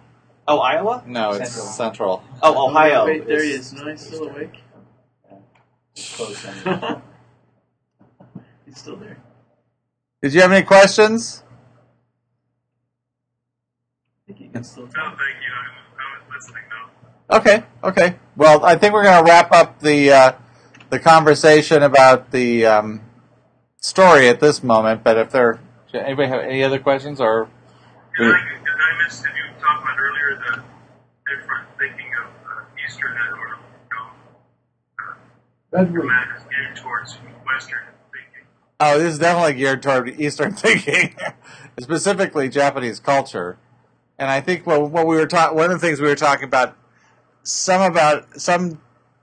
Oh, 0.48 0.58
Iowa? 0.60 1.02
no, 1.06 1.32
it's 1.32 1.50
Central. 1.50 2.22
central. 2.22 2.24
Oh, 2.42 2.68
Ohio. 2.70 3.04
Wait, 3.06 3.26
there 3.26 3.42
he 3.42 3.50
is- 3.50 3.72
is. 3.72 3.72
No, 3.74 3.90
he's 3.90 4.00
still 4.06 4.28
awake. 4.28 4.62
close 6.14 6.42
then. 6.42 7.02
he's 8.66 8.78
still 8.78 8.96
there. 8.96 9.18
Did 10.22 10.34
you 10.34 10.40
have 10.40 10.52
any 10.52 10.64
questions? 10.64 11.42
I 14.22 14.26
think 14.32 14.38
he 14.38 14.48
can 14.48 14.64
still 14.64 14.84
No, 14.84 14.90
thank 14.90 14.98
you. 15.00 15.52
I, 15.52 16.02
I 16.02 16.18
was 16.18 16.34
listening 16.34 16.62
though. 17.28 17.36
Okay, 17.38 17.64
okay. 17.84 18.16
Well, 18.36 18.64
I 18.64 18.76
think 18.76 18.92
we're 18.94 19.02
going 19.04 19.24
to 19.24 19.30
wrap 19.30 19.52
up 19.52 19.80
the 19.80 20.12
uh, 20.12 20.32
the 20.90 20.98
conversation 21.00 21.82
about 21.82 22.30
the 22.30 22.66
um, 22.66 23.00
story 23.80 24.28
at 24.28 24.40
this 24.40 24.62
moment. 24.62 25.02
But 25.04 25.16
if 25.18 25.30
there, 25.30 25.60
anybody 25.92 26.28
have 26.28 26.40
any 26.40 26.62
other 26.62 26.78
questions, 26.78 27.20
or 27.20 27.48
Did 28.18 28.34
I, 28.86 28.98
did 28.98 29.04
miss? 29.04 29.20
Did 29.20 29.30
you 29.34 29.60
talk 29.60 29.82
about 29.82 29.98
earlier 29.98 30.36
the 30.36 30.62
different 31.26 31.66
thinking 31.78 32.10
of 32.20 32.26
uh, 32.46 32.64
Eastern 32.86 33.12
or 33.12 33.16
you 33.16 33.96
know, 33.96 34.06
Redwood. 35.72 36.04
Dramatica 36.04 36.50
geared 36.50 36.76
towards 36.76 37.14
Western 37.48 37.78
thinking? 38.12 38.46
oh, 38.80 38.98
this 38.98 39.14
is 39.14 39.18
definitely 39.18 39.54
geared 39.54 39.82
toward 39.82 40.20
Eastern 40.20 40.52
thinking, 40.54 41.14
specifically 41.80 42.48
Japanese 42.48 43.00
culture. 43.00 43.58
And 44.18 44.30
I 44.30 44.40
think 44.40 44.66
what, 44.66 44.90
what 44.90 45.06
we 45.06 45.16
were 45.16 45.26
talking, 45.26 45.56
one 45.56 45.66
of 45.70 45.80
the 45.80 45.86
things 45.86 46.00
we 46.00 46.08
were 46.08 46.14
talking 46.14 46.44
about, 46.44 46.76
some 47.42 47.82
about 47.82 48.40
some 48.40 48.80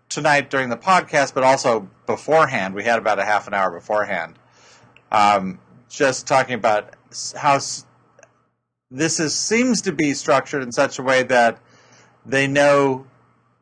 tonight 0.10 0.50
during 0.50 0.70
the 0.70 0.78
podcast, 0.78 1.34
but 1.34 1.44
also 1.44 1.90
beforehand. 2.06 2.76
We 2.76 2.84
had 2.84 3.00
about 3.00 3.18
a 3.18 3.26
half 3.26 3.48
an 3.48 3.54
hour 3.54 3.72
beforehand, 3.72 4.38
um, 5.12 5.60
just 5.90 6.28
talking 6.28 6.54
about 6.54 6.94
how 7.36 7.56
s- 7.56 7.86
this 8.94 9.20
is 9.20 9.34
seems 9.34 9.82
to 9.82 9.92
be 9.92 10.14
structured 10.14 10.62
in 10.62 10.72
such 10.72 11.00
a 11.00 11.02
way 11.02 11.24
that 11.24 11.58
they 12.26 12.46
know 12.46 13.08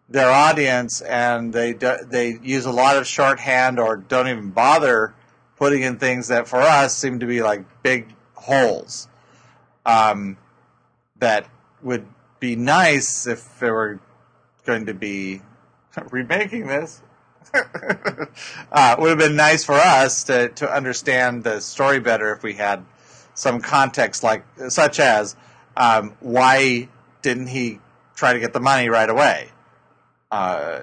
their 0.09 0.29
audience 0.29 0.99
and 1.01 1.53
they 1.53 1.73
do, 1.73 1.95
they 2.05 2.37
use 2.43 2.65
a 2.65 2.71
lot 2.71 2.97
of 2.97 3.07
shorthand 3.07 3.79
or 3.79 3.95
don't 3.95 4.27
even 4.27 4.51
bother 4.51 5.15
putting 5.55 5.83
in 5.83 5.97
things 5.97 6.27
that 6.27 6.49
for 6.49 6.59
us 6.59 6.95
seem 6.95 7.19
to 7.19 7.25
be 7.25 7.41
like 7.41 7.63
big 7.81 8.13
holes. 8.33 9.07
Um, 9.85 10.37
that 11.19 11.47
would 11.81 12.05
be 12.41 12.57
nice 12.57 13.25
if 13.25 13.59
they 13.59 13.71
were 13.71 14.01
going 14.65 14.85
to 14.87 14.93
be 14.93 15.41
remaking 16.11 16.67
this. 16.67 17.01
uh, 18.71 18.95
would 18.99 19.09
have 19.09 19.17
been 19.17 19.35
nice 19.35 19.63
for 19.63 19.75
us 19.75 20.25
to, 20.25 20.49
to 20.49 20.69
understand 20.69 21.43
the 21.43 21.61
story 21.61 21.99
better 21.99 22.33
if 22.33 22.43
we 22.43 22.53
had 22.53 22.85
some 23.33 23.61
context, 23.61 24.23
like 24.23 24.43
such 24.69 24.99
as 24.99 25.35
um, 25.77 26.13
why 26.19 26.89
didn't 27.21 27.47
he 27.47 27.79
try 28.15 28.33
to 28.33 28.39
get 28.39 28.53
the 28.53 28.59
money 28.59 28.89
right 28.89 29.09
away? 29.09 29.49
Uh, 30.31 30.81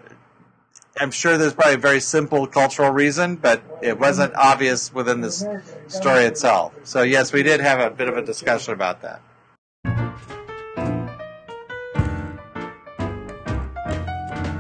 I'm 1.01 1.11
sure 1.11 1.39
there's 1.39 1.55
probably 1.55 1.75
a 1.75 1.79
very 1.79 2.01
simple 2.01 2.47
cultural 2.47 2.91
reason, 2.91 3.37
but 3.37 3.63
it 3.83 3.99
wasn't 3.99 4.35
obvious 4.35 4.93
within 4.93 5.21
the 5.21 5.29
s- 5.29 5.47
story 5.87 6.25
itself. 6.25 6.75
So 6.85 7.03
yes, 7.03 7.33
we 7.33 7.43
did 7.43 7.61
have 7.61 7.79
a 7.81 7.91
bit 7.91 8.09
of 8.09 8.17
a 8.17 8.23
discussion 8.23 8.75
about 8.75 9.03
that. 9.03 9.21